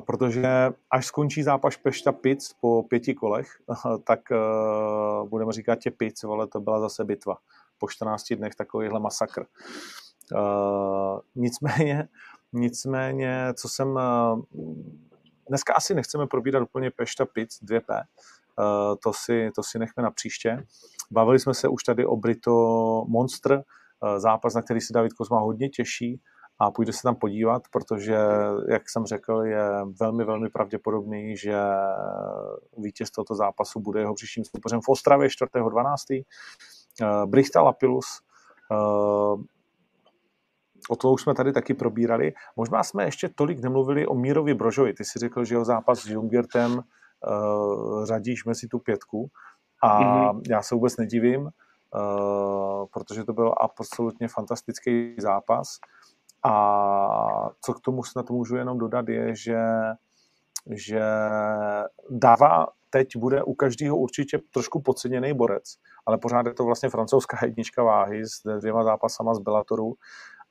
protože 0.00 0.70
až 0.90 1.06
skončí 1.06 1.42
zápas 1.42 1.76
Pešta 1.76 2.12
Pic 2.12 2.52
po 2.60 2.82
pěti 2.82 3.14
kolech, 3.14 3.48
uh, 3.66 3.76
tak 4.04 4.20
uh, 4.30 5.28
budeme 5.28 5.52
říkat 5.52 5.78
tě 5.78 5.90
Pic, 5.90 6.24
ale 6.24 6.46
to 6.46 6.60
byla 6.60 6.80
zase 6.80 7.04
bitva. 7.04 7.36
Po 7.78 7.88
14 7.88 8.32
dnech 8.32 8.54
takovýhle 8.54 9.00
masakr. 9.00 9.44
Nicméně, 11.34 12.08
nicméně, 12.52 13.54
co 13.54 13.68
jsem... 13.68 13.98
Dneska 15.48 15.74
asi 15.74 15.94
nechceme 15.94 16.26
probírat 16.26 16.62
úplně 16.62 16.90
Pešta 16.90 17.26
Pic 17.26 17.62
2P, 17.62 18.02
uh, 18.02 18.96
to, 19.02 19.12
si, 19.12 19.50
to 19.54 19.62
si 19.62 19.78
nechme 19.78 20.02
na 20.02 20.10
příště. 20.10 20.66
Bavili 21.10 21.38
jsme 21.38 21.54
se 21.54 21.68
už 21.68 21.82
tady 21.84 22.06
o 22.06 22.16
Brito 22.16 22.52
Monster, 23.08 23.64
zápas, 24.16 24.54
na 24.54 24.62
který 24.62 24.80
se 24.80 24.92
David 24.92 25.12
Kozma 25.12 25.38
hodně 25.38 25.68
těší 25.68 26.20
a 26.58 26.70
půjde 26.70 26.92
se 26.92 27.02
tam 27.02 27.14
podívat, 27.14 27.62
protože, 27.70 28.16
jak 28.68 28.90
jsem 28.90 29.06
řekl, 29.06 29.42
je 29.44 29.64
velmi, 30.00 30.24
velmi 30.24 30.48
pravděpodobný, 30.48 31.36
že 31.36 31.58
vítěz 32.78 33.10
tohoto 33.10 33.34
zápasu 33.34 33.80
bude 33.80 34.00
jeho 34.00 34.14
příštím 34.14 34.44
soupeřem 34.44 34.80
v 34.80 34.88
Ostravě 34.88 35.28
4.12. 35.28 36.24
Eh, 37.02 37.26
Brichta 37.26 37.62
Lapilus, 37.62 38.06
eh, 38.72 39.42
O 40.88 40.96
to 40.96 41.12
už 41.12 41.22
jsme 41.22 41.34
tady 41.34 41.52
taky 41.52 41.74
probírali. 41.74 42.32
Možná 42.56 42.82
jsme 42.82 43.04
ještě 43.04 43.28
tolik 43.28 43.60
nemluvili 43.62 44.06
o 44.06 44.14
Mírovi 44.14 44.54
Brožovi. 44.54 44.94
Ty 44.94 45.04
si 45.04 45.18
řekl, 45.18 45.44
že 45.44 45.54
jeho 45.54 45.64
zápas 45.64 45.98
s 45.98 46.06
Jungertem 46.06 46.72
uh, 46.72 48.04
řadíš 48.04 48.44
mezi 48.44 48.68
tu 48.68 48.78
pětku. 48.78 49.30
A 49.82 50.00
mm-hmm. 50.00 50.40
já 50.50 50.62
se 50.62 50.74
vůbec 50.74 50.96
nedivím, 50.96 51.50
protože 52.92 53.24
to 53.24 53.32
byl 53.32 53.54
absolutně 53.60 54.28
fantastický 54.28 55.14
zápas. 55.18 55.78
A 56.44 57.50
co 57.60 57.74
k 57.74 57.80
tomu 57.80 58.02
na 58.16 58.22
to 58.22 58.32
můžu 58.32 58.56
jenom 58.56 58.78
dodat, 58.78 59.08
je, 59.08 59.36
že, 59.36 59.58
že 60.70 61.02
Dava 62.10 62.66
teď 62.90 63.16
bude 63.16 63.42
u 63.42 63.54
každého 63.54 63.96
určitě 63.96 64.38
trošku 64.50 64.80
podceněný 64.82 65.34
borec, 65.34 65.76
ale 66.06 66.18
pořád 66.18 66.46
je 66.46 66.54
to 66.54 66.64
vlastně 66.64 66.88
francouzská 66.88 67.38
jednička 67.46 67.82
váhy 67.82 68.26
s 68.26 68.58
dvěma 68.58 68.84
zápasama 68.84 69.34
z 69.34 69.38
Bellatoru 69.38 69.94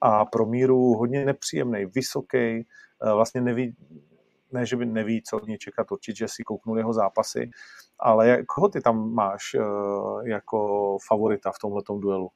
a 0.02 0.26
pro 0.26 0.46
míru 0.46 0.94
hodně 0.94 1.26
nepříjemný, 1.26 1.86
vysoký, 1.86 2.38
eh, 2.38 2.66
vlastně 3.14 3.42
neví, 3.42 3.76
ne, 4.52 4.66
že 4.66 4.76
by 4.76 4.86
neví, 4.86 5.24
co 5.24 5.38
od 5.38 5.48
něj 5.48 5.58
čekat, 5.58 5.92
určitě 5.92 6.28
si 6.28 6.44
kouknul 6.44 6.78
jeho 6.78 6.94
zápasy, 6.94 7.50
ale 8.00 8.28
jak, 8.28 8.46
koho 8.46 8.70
ty 8.70 8.82
tam 8.82 9.14
máš 9.14 9.54
eh, 9.54 9.62
jako 10.30 10.98
favorita 11.08 11.52
v 11.52 11.60
tomhle 11.60 11.82
duelu? 12.00 12.30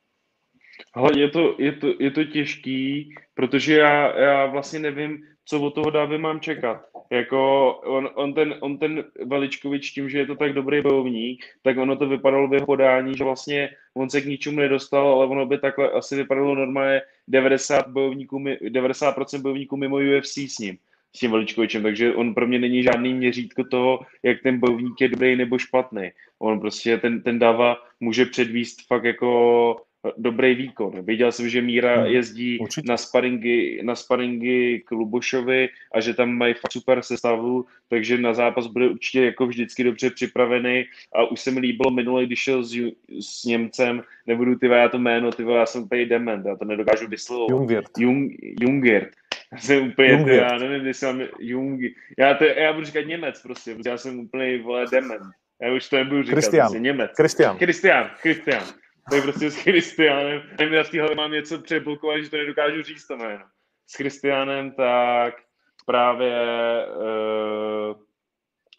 Ale 0.93 1.19
je 1.19 1.29
to, 1.29 1.55
je 1.59 1.71
to, 1.71 1.87
je 1.99 2.11
to 2.11 2.23
těžký, 2.23 3.15
protože 3.33 3.73
já, 3.77 4.19
já 4.19 4.45
vlastně 4.45 4.79
nevím, 4.79 5.23
co 5.45 5.61
od 5.61 5.75
toho 5.75 5.89
Dávy 5.89 6.17
mám 6.17 6.39
čekat. 6.39 6.85
Jako 7.09 7.71
on, 7.73 8.09
on, 8.15 8.33
ten, 8.33 8.55
on 8.59 8.77
ten 8.77 9.03
Veličkovič 9.25 9.91
tím, 9.91 10.09
že 10.09 10.17
je 10.17 10.25
to 10.25 10.35
tak 10.35 10.53
dobrý 10.53 10.81
bojovník, 10.81 11.45
tak 11.63 11.77
ono 11.77 11.95
to 11.95 12.07
vypadalo 12.07 12.47
v 12.47 12.53
jeho 12.53 12.65
podání, 12.65 13.17
že 13.17 13.23
vlastně 13.23 13.69
on 13.93 14.09
se 14.09 14.21
k 14.21 14.25
ničemu 14.25 14.59
nedostal, 14.59 15.07
ale 15.07 15.27
ono 15.27 15.45
by 15.45 15.57
takhle 15.57 15.91
asi 15.91 16.15
vypadalo 16.15 16.55
normálně 16.55 17.01
90 17.27 17.87
bojovníků, 17.87 18.39
90% 18.39 19.41
bojovníků 19.41 19.77
mimo 19.77 19.95
UFC 19.95 20.37
s 20.37 20.59
ním. 20.59 20.77
s 21.15 21.19
tím 21.19 21.31
Veličkovičem, 21.31 21.83
takže 21.83 22.13
on 22.13 22.33
pro 22.33 22.47
mě 22.47 22.59
není 22.59 22.83
žádný 22.83 23.13
měřítko 23.13 23.63
toho, 23.63 23.99
jak 24.23 24.41
ten 24.43 24.59
bojovník 24.59 25.01
je 25.01 25.09
dobrý 25.09 25.35
nebo 25.35 25.57
špatný. 25.57 26.11
On 26.39 26.59
prostě 26.59 26.97
ten, 26.97 27.21
ten 27.21 27.39
Dava 27.39 27.77
může 27.99 28.25
předvíst 28.25 28.87
fakt 28.87 29.03
jako 29.03 29.81
dobrý 30.17 30.55
výkon. 30.55 31.05
Viděl 31.05 31.31
jsem, 31.31 31.49
že 31.49 31.61
Míra 31.61 31.95
hmm, 31.95 32.05
jezdí 32.05 32.59
Určitě. 32.59 32.89
na 32.89 32.97
sparingy, 32.97 33.79
na 33.83 33.95
sparingy 33.95 34.81
k 34.85 34.91
Lubošovi 34.91 35.69
a 35.93 35.99
že 36.01 36.13
tam 36.13 36.29
mají 36.29 36.53
fakt 36.53 36.71
super 36.71 37.01
sestavu, 37.01 37.65
takže 37.89 38.17
na 38.17 38.33
zápas 38.33 38.67
bude 38.67 38.89
určitě 38.89 39.25
jako 39.25 39.47
vždycky 39.47 39.83
dobře 39.83 40.09
připravený 40.09 40.85
a 41.15 41.31
už 41.31 41.39
se 41.39 41.51
mi 41.51 41.59
líbilo 41.59 41.91
minule, 41.91 42.25
když 42.25 42.39
šel 42.39 42.63
s, 42.63 42.75
s 43.19 43.43
Němcem, 43.43 44.03
nebudu 44.27 44.55
ty 44.55 44.67
já 44.67 44.89
to 44.89 44.97
jméno, 44.97 45.31
ty 45.31 45.43
já 45.43 45.65
jsem 45.65 45.89
tady 45.89 46.05
dement, 46.05 46.45
já 46.45 46.55
to 46.55 46.65
nedokážu 46.65 47.07
vyslovovat. 47.07 47.49
Jungwirth. 47.49 47.91
Jung, 47.97 48.33
Jungwirth. 48.61 49.11
Já 49.51 49.57
jsem 49.57 49.87
úplně, 49.87 50.23
ty, 50.23 50.35
já 50.35 50.57
nevím, 50.57 50.87
jestli 50.87 51.07
mám 51.07 51.21
Jung, 51.39 51.81
já, 52.17 52.33
to, 52.33 52.43
já 52.43 52.73
budu 52.73 52.85
říkat 52.85 53.01
Němec 53.01 53.41
prostě, 53.41 53.75
já 53.85 53.97
jsem 53.97 54.19
úplně, 54.19 54.61
vole, 54.61 54.85
dement. 54.91 55.21
Já 55.61 55.73
už 55.73 55.89
to 55.89 55.95
nebudu 55.95 56.23
říkat, 56.23 56.33
Christian. 56.33 56.65
Prostě 56.65 56.79
Němec. 56.79 57.11
Christian. 57.15 57.57
Christian, 57.57 58.09
Christian 58.21 58.63
je 59.13 59.21
prostě 59.21 59.51
s 59.51 59.55
Christianem. 59.55 60.41
Nevím, 60.59 60.73
já 60.73 60.83
v 60.83 60.89
téhle 60.89 61.15
mám 61.15 61.31
něco 61.31 61.59
přeblokovat, 61.59 62.23
že 62.23 62.29
to 62.29 62.37
nedokážu 62.37 62.83
říct 62.83 63.07
to 63.07 63.17
jméno. 63.17 63.43
S 63.87 63.95
Christianem 63.95 64.71
tak 64.71 65.33
právě, 65.85 66.35
uh, 66.97 67.95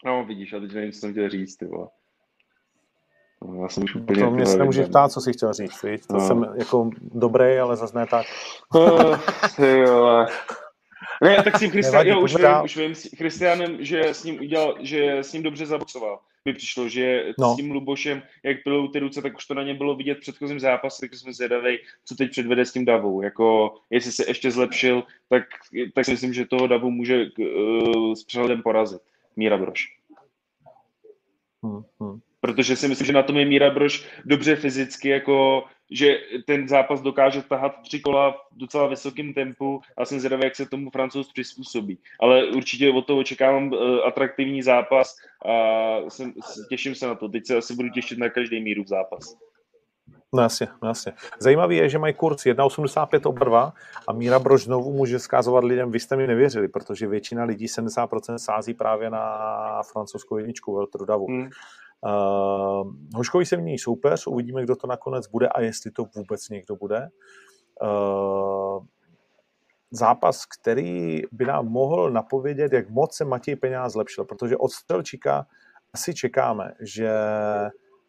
no 0.05 0.25
vidíš, 0.25 0.53
a 0.53 0.59
teď 0.59 0.73
nevím, 0.73 0.91
co 0.91 0.99
jsem 0.99 1.11
chtěl 1.11 1.29
říct, 1.29 1.57
ty 1.57 1.65
vole. 1.65 1.87
No, 3.43 3.61
já 3.61 3.69
jsem 3.69 3.83
už 3.83 3.95
úplně... 3.95 4.23
To 4.23 4.31
mě 4.31 4.45
se 4.45 4.57
nemůže 4.57 4.83
ptát, 4.83 5.11
co 5.11 5.21
jsi 5.21 5.33
chtěl 5.33 5.53
říct, 5.53 5.83
víš? 5.83 6.01
To 6.01 6.13
no. 6.13 6.27
jsem 6.27 6.45
jako 6.57 6.89
dobrý, 6.99 7.57
ale 7.57 7.75
zase 7.75 7.97
ne 7.97 8.05
tak. 8.07 8.25
Uh, 8.75 9.19
ty 9.55 9.85
vole. 9.85 10.27
Ne, 11.23 11.43
tak 11.43 11.55
s 11.55 11.59
tím 11.59 11.71
Christianem, 11.71 12.23
už 12.23 12.35
vím, 12.35 12.45
už 12.63 12.77
vím, 12.77 12.95
s 12.95 13.17
Christianem, 13.17 13.77
že 13.79 14.01
s 14.01 14.23
ním 14.23 14.39
udělal, 14.39 14.75
že 14.79 15.17
s 15.17 15.33
ním 15.33 15.43
dobře 15.43 15.65
zaboxoval 15.65 16.19
mi 16.47 16.53
přišlo, 16.53 16.89
že 16.89 17.33
no. 17.39 17.53
s 17.53 17.55
tím 17.55 17.71
Lubošem, 17.71 18.23
jak 18.43 18.63
pilou 18.63 18.87
ty 18.87 18.99
ruce, 18.99 19.21
tak 19.21 19.37
už 19.37 19.45
to 19.45 19.53
na 19.53 19.63
ně 19.63 19.73
bylo 19.73 19.95
vidět 19.95 20.17
v 20.17 20.21
předchozím 20.21 20.59
zápase, 20.59 20.97
takže 20.99 21.19
jsme 21.19 21.33
zvědaví, 21.33 21.77
co 22.05 22.15
teď 22.15 22.31
předvede 22.31 22.65
s 22.65 22.73
tím 22.73 22.85
Davou. 22.85 23.21
Jako, 23.21 23.75
jestli 23.89 24.11
se 24.11 24.23
ještě 24.27 24.51
zlepšil, 24.51 25.03
tak, 25.29 25.43
tak 25.95 26.05
si 26.05 26.11
myslím, 26.11 26.33
že 26.33 26.45
toho 26.45 26.67
Davu 26.67 26.91
může 26.91 27.25
uh, 27.39 28.13
s 28.13 28.23
přehledem 28.23 28.61
porazit. 28.61 29.01
Míra 29.35 29.57
Broš. 29.57 29.85
Hmm, 31.63 31.83
hmm. 31.99 32.19
Protože 32.47 32.75
si 32.75 32.87
myslím, 32.87 33.07
že 33.07 33.13
na 33.13 33.23
tom 33.23 33.37
je 33.37 33.45
Míra 33.45 33.69
Broš 33.69 34.05
dobře 34.25 34.55
fyzicky, 34.55 35.09
jako 35.09 35.63
že 35.91 36.17
ten 36.45 36.67
zápas 36.67 37.01
dokáže 37.01 37.41
tahat 37.41 37.81
tři 37.81 37.99
kola 37.99 38.31
v 38.31 38.57
docela 38.57 38.87
vysokém 38.87 39.33
tempu 39.33 39.81
a 39.97 40.05
jsem 40.05 40.19
zvědavý, 40.19 40.43
jak 40.43 40.55
se 40.55 40.65
tomu 40.65 40.89
francouz 40.89 41.31
přizpůsobí. 41.33 41.97
Ale 42.19 42.47
určitě 42.47 42.91
od 42.91 43.05
toho 43.05 43.19
očekávám 43.19 43.71
uh, 43.71 43.79
atraktivní 44.07 44.63
zápas 44.63 45.15
a 45.45 45.51
jsem, 46.09 46.33
těším 46.69 46.95
se 46.95 47.07
na 47.07 47.15
to. 47.15 47.29
Teď 47.29 47.45
se 47.45 47.57
asi 47.57 47.75
budu 47.75 47.89
těšit 47.89 48.17
na 48.17 48.29
každý 48.29 48.63
míru 48.63 48.83
v 48.83 48.87
zápas. 48.87 49.35
No 50.33 50.41
jasně, 50.41 50.67
no 50.83 50.87
jasně. 50.87 51.13
Zajímavý 51.39 51.77
je, 51.77 51.89
že 51.89 51.99
mají 51.99 52.13
kurz 52.13 52.45
1,85 52.45 53.29
oba 53.29 53.45
dva 53.45 53.73
a 54.07 54.13
Míra 54.13 54.39
Brož 54.39 54.63
znovu 54.63 54.93
může 54.93 55.19
zkazovat 55.19 55.63
lidem, 55.63 55.91
vy 55.91 55.99
jste 55.99 56.15
mi 56.15 56.27
nevěřili, 56.27 56.67
protože 56.67 57.07
většina 57.07 57.43
lidí 57.43 57.65
70% 57.65 58.35
sází 58.35 58.73
právě 58.73 59.09
na 59.09 59.83
francouzskou 59.91 60.37
jedničku 60.37 60.75
Veltru 60.75 61.05
Davu. 61.05 61.27
Hmm. 61.27 61.49
Uh, 62.01 62.93
Hoškový 63.15 63.45
se 63.45 63.57
mění 63.57 63.79
soupeř, 63.79 64.27
uvidíme, 64.27 64.63
kdo 64.63 64.75
to 64.75 64.87
nakonec 64.87 65.27
bude 65.27 65.47
a 65.47 65.61
jestli 65.61 65.91
to 65.91 66.05
vůbec 66.15 66.49
někdo 66.49 66.75
bude. 66.75 67.09
Uh, 67.81 68.85
zápas, 69.91 70.45
který 70.45 71.21
by 71.31 71.45
nám 71.45 71.67
mohl 71.67 72.11
napovědět, 72.11 72.73
jak 72.73 72.89
moc 72.89 73.15
se 73.15 73.25
Matěj 73.25 73.55
Peňáz 73.55 73.93
zlepšil, 73.93 74.25
protože 74.25 74.57
od 74.57 74.71
Stelčíka 74.71 75.47
asi 75.93 76.13
čekáme, 76.13 76.73
že 76.79 77.11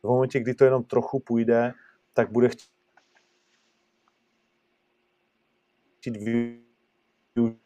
v 0.03 0.07
momentě, 0.07 0.41
kdy 0.41 0.55
to 0.55 0.65
jenom 0.65 0.85
trochu 0.85 1.21
půjde, 1.21 1.73
tak 2.13 2.33
bude 2.33 2.49
chtít 5.99 6.17
využít 6.17 7.59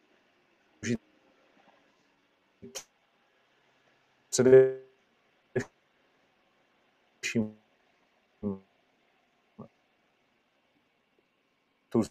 především 7.22 7.58
tu 11.88 12.02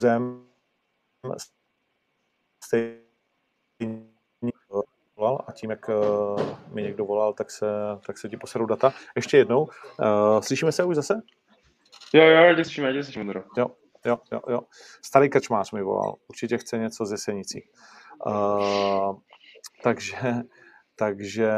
zem 0.00 0.46
stejně 2.64 3.02
volal 5.16 5.44
a 5.46 5.52
tím, 5.52 5.70
jak 5.70 5.90
eh, 5.90 5.94
mi 6.72 6.82
někdo 6.82 7.04
volal, 7.04 7.32
tak 7.32 7.50
se, 7.50 7.66
tak 8.06 8.18
se 8.18 8.28
ti 8.28 8.36
posadou 8.36 8.66
data. 8.66 8.92
Ještě 9.16 9.36
jednou, 9.36 9.62
uh, 9.62 10.40
slyšíme 10.40 10.72
se 10.72 10.84
už 10.84 10.96
zase? 10.96 11.14
Jo, 12.14 12.24
jo, 12.24 12.54
tě 12.56 12.64
slyším, 12.64 12.84
já 12.84 12.92
tě 12.92 13.02
slyším, 13.04 13.32
Jo, 13.56 13.70
jo, 14.04 14.18
jo, 14.32 14.40
jo. 14.48 14.60
Starý 15.02 15.30
kačmář 15.30 15.72
mi 15.72 15.82
volal, 15.82 16.14
určitě 16.28 16.58
chce 16.58 16.78
něco 16.78 17.06
ze 17.06 17.18
Senicí. 17.18 17.68
Uh, 18.26 19.18
takže, 19.82 20.18
takže 20.96 21.52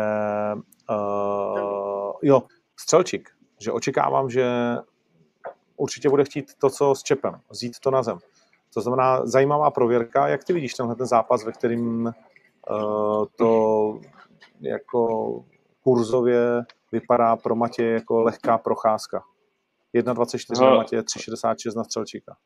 uh, 0.91 1.98
jo, 2.23 2.43
Střelčík, 2.81 3.31
že 3.61 3.73
očekávám, 3.73 4.31
že 4.31 4.77
určitě 5.77 6.09
bude 6.09 6.25
chtít 6.25 6.55
to, 6.55 6.71
co 6.71 6.95
s 6.95 7.03
Čepem, 7.03 7.41
vzít 7.51 7.79
to 7.79 7.91
na 7.91 8.03
zem. 8.03 8.19
To 8.75 8.81
znamená 8.81 9.27
zajímavá 9.27 9.71
prověrka, 9.71 10.29
jak 10.29 10.45
ty 10.45 10.53
vidíš 10.53 10.75
tenhle 10.75 10.95
ten 10.95 11.07
zápas, 11.07 11.45
ve 11.45 11.53
kterým 11.53 12.13
uh, 12.71 13.27
to 13.37 14.01
jako 14.61 15.45
kurzově 15.83 16.63
vypadá 16.93 17.37
pro 17.37 17.55
Matě 17.55 17.85
jako 17.85 18.23
lehká 18.23 18.59
procházka. 18.59 19.23
1,24 19.95 20.65
na 20.65 20.77
Matě, 20.77 21.01
3,66 21.01 21.77
na 21.77 21.85
Střelčíka. 21.85 22.37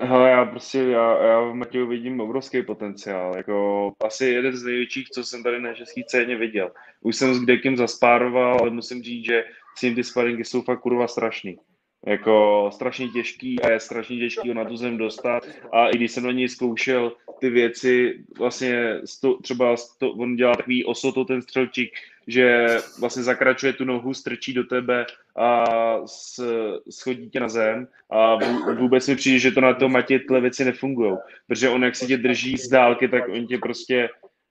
Hele, 0.00 0.30
já 0.30 0.44
prostě, 0.44 0.78
já, 0.78 1.22
já 1.22 1.40
v 1.40 1.54
Matěju 1.54 1.86
vidím 1.86 2.20
obrovský 2.20 2.62
potenciál, 2.62 3.36
jako 3.36 3.92
asi 4.00 4.26
jeden 4.26 4.56
z 4.56 4.64
největších, 4.64 5.08
co 5.10 5.24
jsem 5.24 5.42
tady 5.42 5.60
na 5.60 5.74
české 5.74 6.02
scéně 6.08 6.36
viděl. 6.36 6.70
Už 7.00 7.16
jsem 7.16 7.34
s 7.34 7.40
kdekým 7.40 7.76
zaspároval, 7.76 8.58
ale 8.60 8.70
musím 8.70 9.02
říct, 9.02 9.24
že 9.24 9.44
s 9.78 9.82
ním 9.82 9.94
ty 9.94 10.04
sparingy 10.04 10.44
jsou 10.44 10.62
fakt 10.62 10.80
kurva 10.80 11.08
strašný. 11.08 11.58
Jako 12.08 12.70
strašně 12.72 13.08
těžký 13.08 13.60
a 13.60 13.70
je 13.70 13.80
strašně 13.80 14.18
těžký 14.18 14.48
ho 14.48 14.54
na 14.54 14.64
tu 14.64 14.76
zem 14.76 14.96
dostat. 14.96 15.42
A 15.72 15.88
i 15.88 15.96
když 15.96 16.12
jsem 16.12 16.24
na 16.24 16.32
něj 16.32 16.48
zkoušel 16.48 17.12
ty 17.40 17.50
věci, 17.50 18.24
vlastně 18.38 19.00
sto, 19.04 19.38
třeba 19.42 19.76
sto, 19.76 20.10
on 20.10 20.36
dělá 20.36 20.54
takový 20.54 20.84
osoto 20.84 21.24
ten 21.24 21.42
střelčík, 21.42 21.90
že 22.26 22.66
vlastně 23.00 23.22
zakračuje 23.22 23.72
tu 23.72 23.84
nohu, 23.84 24.14
strčí 24.14 24.52
do 24.52 24.64
tebe 24.64 25.06
a 25.36 25.64
schodí 26.90 27.30
tě 27.30 27.40
na 27.40 27.48
zem. 27.48 27.88
A 28.10 28.38
vůbec 28.72 29.08
mi 29.08 29.16
přijde, 29.16 29.38
že 29.38 29.50
to 29.50 29.60
na 29.60 29.74
tom 29.74 29.92
Matě 29.92 30.18
tyhle 30.18 30.40
věci 30.40 30.64
nefungují, 30.64 31.16
protože 31.46 31.68
on 31.68 31.84
jak 31.84 31.96
si 31.96 32.06
tě 32.06 32.16
drží 32.16 32.56
z 32.56 32.68
dálky, 32.68 33.08
tak 33.08 33.28
on 33.28 33.46
tě 33.46 33.58
prostě 33.58 34.08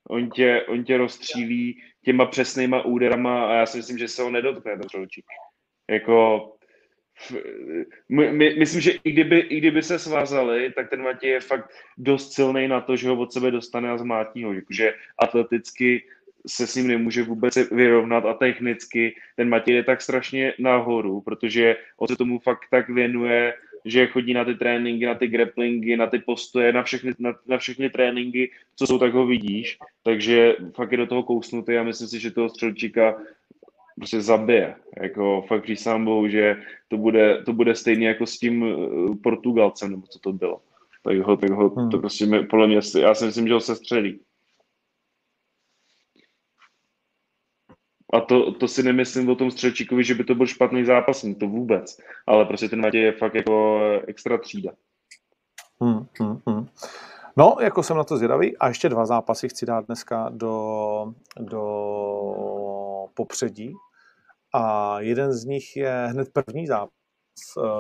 on 0.10 0.30
tě, 0.30 0.64
on 0.68 0.84
tě 0.84 0.98
rozstřílí 0.98 1.82
těma 2.06 2.26
přesnýma 2.26 2.82
úderama 2.82 3.48
a 3.48 3.54
já 3.54 3.66
si 3.66 3.78
myslím, 3.78 3.98
že 3.98 4.08
se 4.08 4.22
ho 4.22 4.30
nedotkne 4.30 4.72
ten 4.72 4.84
střelčík. 4.84 5.26
Jako 5.92 6.57
my, 8.10 8.32
my, 8.32 8.56
myslím, 8.60 8.82
že 8.82 8.92
i 8.92 9.12
kdyby, 9.12 9.40
i 9.40 9.58
kdyby 9.58 9.84
se 9.84 10.00
svázali, 10.00 10.72
tak 10.76 10.90
ten 10.90 11.02
Matěj 11.02 11.30
je 11.30 11.40
fakt 11.40 11.72
dost 11.98 12.34
silný 12.34 12.68
na 12.68 12.82
to, 12.82 12.96
že 12.96 13.10
ho 13.10 13.16
od 13.16 13.34
sebe 13.34 13.52
dostane 13.52 13.90
a 13.90 13.98
zmátí 13.98 14.44
ho. 14.44 14.54
Že 14.70 14.94
atleticky 15.18 16.04
se 16.48 16.68
s 16.68 16.76
ním 16.76 16.88
nemůže 16.88 17.24
vůbec 17.24 17.56
vyrovnat 17.72 18.26
a 18.26 18.34
technicky 18.34 19.16
ten 19.36 19.50
Matěj 19.50 19.76
je 19.76 19.84
tak 19.84 20.02
strašně 20.02 20.54
nahoru, 20.60 21.22
protože 21.22 21.76
on 21.98 22.08
se 22.08 22.16
tomu 22.16 22.40
fakt 22.40 22.66
tak 22.72 22.90
věnuje, 22.90 23.54
že 23.86 24.08
chodí 24.08 24.34
na 24.34 24.46
ty 24.46 24.56
tréninky, 24.56 25.06
na 25.06 25.16
ty 25.16 25.28
grapplingy, 25.28 25.98
na 25.98 26.08
ty 26.08 26.20
postoje, 26.20 26.74
na 26.74 26.84
všechny, 26.84 27.14
na, 27.20 27.34
na 27.48 27.58
všechny 27.58 27.90
tréninky, 27.90 28.52
co 28.76 28.88
jsou, 28.88 29.00
tak 29.00 29.14
ho 29.14 29.26
vidíš. 29.26 29.78
Takže 30.04 30.56
fakt 30.76 30.92
je 30.92 30.98
do 30.98 31.08
toho 31.08 31.24
kousnutý 31.24 31.78
a 31.78 31.84
myslím 31.84 32.08
si, 32.08 32.20
že 32.20 32.32
toho 32.32 32.50
střelčíka 32.50 33.16
prostě 33.98 34.22
zabije. 34.22 34.76
Jako 35.02 35.42
fakt 35.48 35.64
přísám 35.64 36.06
bohu, 36.06 36.28
že 36.28 36.56
to 36.88 36.98
bude, 36.98 37.44
to 37.44 37.54
bude 37.54 37.76
stejný 37.76 38.06
jako 38.06 38.26
s 38.26 38.38
tím 38.38 38.66
eh, 38.66 39.16
Portugalcem, 39.24 39.92
nebo 39.92 40.08
co 40.08 40.20
to 40.20 40.34
bylo. 40.34 40.62
Tak 41.04 41.18
ho, 41.18 41.38
tak 41.38 41.50
ho 41.50 41.70
hmm. 41.70 41.90
to 41.90 42.00
prostě 42.00 42.26
podle 42.50 42.68
mě, 42.68 42.80
já 43.00 43.16
si 43.16 43.26
myslím, 43.26 43.48
že 43.48 43.54
ho 43.54 43.60
se 43.60 43.76
střelí. 43.76 44.20
A 48.14 48.22
to, 48.22 48.52
to 48.52 48.68
si 48.68 48.84
nemyslím 48.84 49.30
o 49.30 49.36
tom 49.36 49.52
Střelčíkovi, 49.52 50.04
že 50.04 50.16
by 50.16 50.24
to 50.24 50.36
byl 50.36 50.48
špatný 50.48 50.86
zápasník, 50.86 51.40
to 51.40 51.48
vůbec. 51.48 51.98
Ale 52.28 52.46
prostě 52.46 52.70
ten 52.70 52.82
Matěj 52.82 53.02
je 53.02 53.12
fakt 53.12 53.36
jako 53.36 53.82
extra 54.08 54.38
třída. 54.38 54.72
Hmm, 55.82 56.06
hmm, 56.20 56.42
hmm. 56.48 56.68
No, 57.38 57.56
jako 57.62 57.84
jsem 57.84 57.98
na 57.98 58.04
to 58.04 58.18
zvědavý. 58.18 58.58
A 58.58 58.68
ještě 58.68 58.90
dva 58.90 59.06
zápasy 59.06 59.50
chci 59.50 59.66
dát 59.66 59.86
dneska 59.86 60.30
do, 60.30 61.14
do 61.40 61.64
popředí. 63.14 63.74
A 64.58 64.96
jeden 65.00 65.34
z 65.34 65.46
nich 65.46 65.76
je 65.76 66.08
hned 66.12 66.34
první 66.34 66.68
zápas 66.68 66.90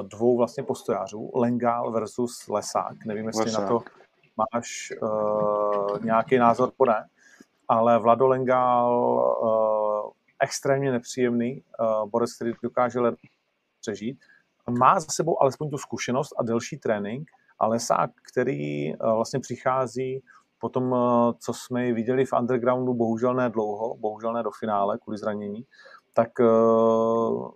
dvou 0.01 0.37
vlastně 0.37 0.63
postojářů, 0.63 1.31
Lengal 1.35 1.91
versus 1.91 2.47
Lesák. 2.47 3.05
Nevím, 3.05 3.27
jestli 3.27 3.45
Lesák. 3.45 3.61
na 3.61 3.67
to 3.67 3.79
máš 4.53 4.93
uh, 5.01 6.05
nějaký 6.05 6.37
názor 6.37 6.71
po 6.77 6.85
ne, 6.85 7.07
ale 7.67 7.99
Vlado 7.99 8.27
Lengal 8.27 8.93
uh, 9.41 10.11
extrémně 10.39 10.91
nepříjemný 10.91 11.63
uh, 11.79 12.09
borec, 12.09 12.35
který 12.35 12.51
dokáže 12.63 12.99
přežít. 13.81 14.19
Má 14.69 14.99
za 14.99 15.07
sebou 15.09 15.41
alespoň 15.41 15.69
tu 15.69 15.77
zkušenost 15.77 16.33
a 16.39 16.43
delší 16.43 16.77
trénink, 16.77 17.27
a 17.59 17.67
Lesák, 17.67 18.11
který 18.31 18.95
uh, 18.95 19.15
vlastně 19.15 19.39
přichází 19.39 20.23
potom, 20.59 20.91
uh, 20.91 21.31
co 21.39 21.53
jsme 21.53 21.93
viděli 21.93 22.25
v 22.25 22.33
undergroundu, 22.39 22.93
bohužel 22.93 23.33
ne 23.33 23.49
dlouho, 23.49 23.97
bohužel 23.97 24.33
ne 24.33 24.43
do 24.43 24.51
finále 24.51 24.97
kvůli 24.97 25.17
zranění, 25.17 25.65
tak 26.17 26.39
uh, 26.39 27.51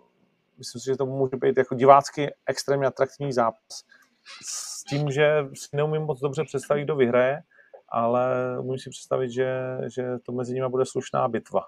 myslím 0.58 0.82
si, 0.82 0.86
že 0.86 0.98
to 0.98 1.06
může 1.06 1.38
být 1.38 1.58
jako 1.58 1.76
divácky 1.76 2.34
extrémně 2.46 2.88
atraktivní 2.88 3.34
zápas 3.34 3.84
s 4.46 4.84
tím, 4.84 5.12
že 5.12 5.46
si 5.54 5.78
neumím 5.78 6.02
moc 6.02 6.20
dobře 6.20 6.44
představit, 6.44 6.84
kdo 6.84 6.96
vyhraje, 6.96 7.42
ale 7.90 8.26
můžu 8.62 8.78
si 8.78 8.90
představit, 8.90 9.32
že, 9.32 9.78
že 9.96 10.04
to 10.24 10.32
mezi 10.32 10.54
nimi 10.54 10.70
bude 10.70 10.86
slušná 10.86 11.28
bitva. 11.28 11.62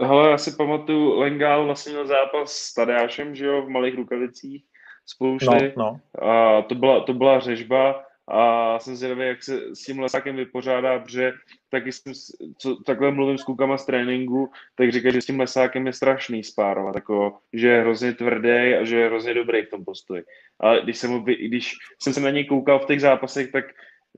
Hele, 0.00 0.30
já 0.30 0.38
si 0.38 0.56
pamatuju, 0.56 1.18
Lengál 1.18 1.64
vlastně 1.64 1.92
měl 1.92 2.06
zápas 2.06 2.52
s 2.52 2.74
Tadeášem, 2.74 3.34
že 3.34 3.46
jo, 3.46 3.62
v 3.62 3.68
malých 3.68 3.96
rukavicích 3.96 4.64
spolu 5.06 5.38
šli. 5.38 5.72
No, 5.76 5.84
no. 5.84 6.26
A 6.28 6.62
to 6.62 6.74
byla, 6.74 7.04
to 7.04 7.12
byla 7.12 7.40
řežba 7.40 8.04
a 8.30 8.78
jsem 8.78 8.96
zvědavý, 8.96 9.26
jak 9.26 9.42
se 9.42 9.74
s 9.74 9.84
tím 9.84 10.00
lesákem 10.00 10.36
vypořádá, 10.36 10.98
protože 10.98 11.32
taky 11.70 11.92
jsem, 11.92 12.12
co, 12.58 12.76
takhle 12.86 13.10
mluvím 13.10 13.38
s 13.38 13.44
klukama 13.44 13.78
z 13.78 13.86
tréninku, 13.86 14.50
tak 14.74 14.92
říkají, 14.92 15.14
že 15.14 15.22
s 15.22 15.26
tím 15.26 15.40
lesákem 15.40 15.86
je 15.86 15.92
strašný 15.92 16.44
spárovat, 16.44 16.94
jako, 16.94 17.38
že 17.52 17.68
je 17.68 17.80
hrozně 17.80 18.12
tvrdý 18.12 18.74
a 18.80 18.84
že 18.84 18.96
je 18.96 19.06
hrozně 19.06 19.34
dobrý 19.34 19.62
v 19.62 19.70
tom 19.70 19.84
postoji. 19.84 20.22
Ale 20.60 20.80
když 20.82 20.98
jsem, 20.98 21.24
když 21.24 21.72
jsem 22.02 22.12
se 22.12 22.20
na 22.20 22.30
něj 22.30 22.44
koukal 22.44 22.78
v 22.78 22.86
těch 22.86 23.00
zápasech, 23.00 23.52
tak 23.52 23.64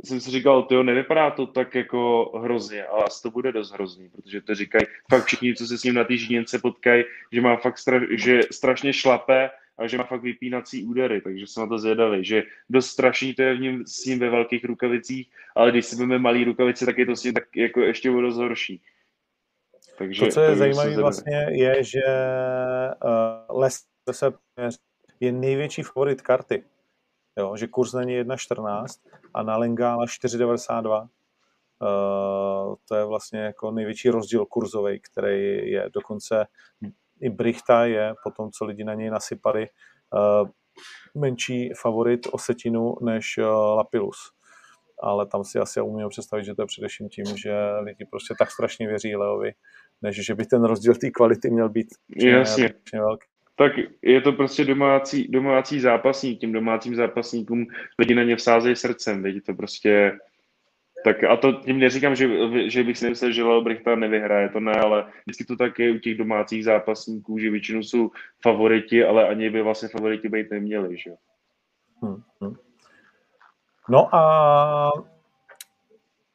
jsem 0.05 0.21
si 0.21 0.31
říkal, 0.31 0.63
to 0.63 0.83
nevypadá 0.83 1.31
to 1.31 1.47
tak 1.47 1.75
jako 1.75 2.33
hrozně, 2.43 2.85
ale 2.85 3.05
asi 3.05 3.23
to 3.23 3.31
bude 3.31 3.53
dost 3.53 3.73
hrozný, 3.73 4.09
protože 4.09 4.41
to 4.41 4.55
říkají 4.55 4.87
fakt 5.11 5.25
všichni, 5.25 5.55
co 5.55 5.67
se 5.67 5.79
s 5.79 5.85
ním 5.85 5.95
na 5.95 6.05
té 6.05 6.59
potkají, 6.63 7.05
že 7.33 7.41
má 7.41 7.57
fakt 7.57 7.77
stra- 7.77 8.07
že 8.11 8.41
strašně 8.51 8.93
šlape 8.93 9.51
a 9.79 9.87
že 9.87 9.99
má 9.99 10.05
fakt 10.05 10.23
vypínací 10.23 10.85
údery, 10.85 11.20
takže 11.20 11.47
jsem 11.47 11.62
na 11.62 11.68
to 11.68 11.79
zvědavý, 11.79 12.25
že 12.25 12.43
dost 12.70 12.87
strašný 12.87 13.35
to 13.35 13.43
je 13.43 13.55
v 13.55 13.61
ním, 13.61 13.87
s 13.87 14.05
ním 14.05 14.18
ve 14.18 14.31
velkých 14.31 14.64
rukavicích, 14.64 15.31
ale 15.57 15.70
když 15.70 15.87
si 15.87 15.97
budeme 15.97 16.18
malý 16.18 16.45
rukavice, 16.45 16.87
tak 16.87 16.99
je 16.99 17.07
to 17.07 17.16
s 17.16 17.25
ním 17.25 17.35
tak 17.35 17.57
jako 17.57 17.81
ještě 17.81 18.11
o 18.11 18.20
dost 18.20 18.37
horší. 18.37 18.83
Takže, 19.99 20.25
to, 20.25 20.33
co 20.33 20.41
je 20.41 20.57
zajímavé 20.57 20.97
vlastně, 20.97 21.47
je, 21.51 21.85
že 21.85 22.01
uh, 23.51 23.61
Les 23.61 23.83
se 24.11 24.33
je 25.20 25.33
největší 25.33 25.83
favorit 25.83 26.23
karty. 26.23 26.64
Jo, 27.39 27.57
že 27.57 27.66
kurz 27.66 27.93
není 27.93 28.20
1,14 28.20 29.01
a 29.35 29.43
na 29.43 29.57
Lengala 29.57 30.05
4,92. 30.05 31.01
Uh, 31.01 32.75
to 32.89 32.95
je 32.95 33.05
vlastně 33.05 33.41
jako 33.41 33.70
největší 33.70 34.11
rozdíl 34.11 34.47
kurzový, 34.47 35.01
který 35.01 35.70
je 35.70 35.91
dokonce 35.93 36.47
i 37.23 37.31
Brichta 37.31 37.85
je, 37.85 38.14
po 38.25 38.31
tom, 38.31 38.51
co 38.51 38.64
lidi 38.64 38.85
na 38.85 38.95
něj 38.95 39.11
nasypali, 39.11 39.68
uh, 40.14 40.49
menší 41.23 41.70
favorit 41.81 42.27
o 42.33 42.39
setinu 42.39 42.95
než 43.03 43.39
uh, 43.39 43.45
Lapilus. 43.77 44.18
Ale 45.03 45.27
tam 45.27 45.45
si 45.45 45.59
asi 45.59 45.81
umím 45.81 46.09
představit, 46.09 46.45
že 46.45 46.55
to 46.55 46.62
je 46.62 46.66
především 46.66 47.09
tím, 47.09 47.25
že 47.37 47.55
lidi 47.83 48.05
prostě 48.11 48.35
tak 48.39 48.51
strašně 48.51 48.89
věří 48.89 49.16
Leovi, 49.16 49.53
než 50.03 50.27
že 50.27 50.35
by 50.35 50.47
ten 50.47 50.64
rozdíl 50.64 50.95
té 50.95 51.11
kvality 51.11 51.51
měl 51.51 51.68
být 51.68 51.87
Jasně. 52.16 52.70
velký. 52.95 53.27
Tak 53.57 53.73
je 54.03 54.20
to 54.20 54.33
prostě 54.33 54.64
domácí, 54.64 55.29
domácí 55.29 55.81
zápasník, 55.81 56.41
tím 56.41 56.53
domácím 56.53 56.95
zápasníkům 56.95 57.66
lidi 57.99 58.14
na 58.14 58.23
ně 58.23 58.37
vsázejí 58.37 58.77
srdcem, 58.77 59.25
lidi 59.25 59.41
to 59.41 59.55
prostě 59.55 60.12
tak 61.05 61.24
a 61.24 61.36
to 61.36 61.53
tím 61.53 61.78
neříkám, 61.78 62.14
že, 62.14 62.28
že 62.70 62.84
bych 62.84 62.98
si 62.98 63.05
nemyslel, 63.05 63.32
že 63.32 63.44
Leo 63.44 63.61
Brichta 63.61 63.94
nevyhraje, 63.94 64.48
to 64.48 64.61
ne, 64.61 64.72
ale 64.72 65.07
vždycky 65.26 65.44
to 65.44 65.57
tak 65.57 65.78
je 65.78 65.92
u 65.92 65.98
těch 65.98 66.18
domácích 66.18 66.64
zápasníků, 66.64 67.38
že 67.38 67.50
většinou 67.50 67.82
jsou 67.82 68.11
favoriti, 68.42 69.05
ale 69.05 69.28
ani 69.28 69.50
by 69.50 69.62
vlastně 69.62 69.88
favoriti 69.88 70.28
být 70.28 70.50
neměli, 70.50 70.96
že 70.96 71.11
hmm, 72.03 72.22
hmm. 72.40 72.55
No 73.88 74.14
a 74.14 74.90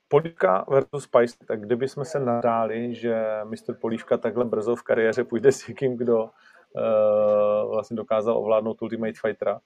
Polívka 0.08 0.66
versus 0.70 1.04
Spice, 1.04 1.38
tak 1.48 1.62
kdybychom 1.62 2.06
se 2.06 2.20
nadáli, 2.20 2.96
že 2.96 3.26
mistr 3.44 3.74
Polívka 3.74 4.18
takhle 4.18 4.46
brzo 4.46 4.76
v 4.76 4.84
kariéře 4.84 5.24
půjde 5.24 5.52
s 5.52 5.68
někým, 5.68 5.98
kdo 5.98 6.24
uh, 6.24 7.72
vlastně 7.72 7.98
dokázal 7.98 8.38
ovládnout 8.38 8.82
Ultimate 8.82 9.20
Fightera, 9.22 9.60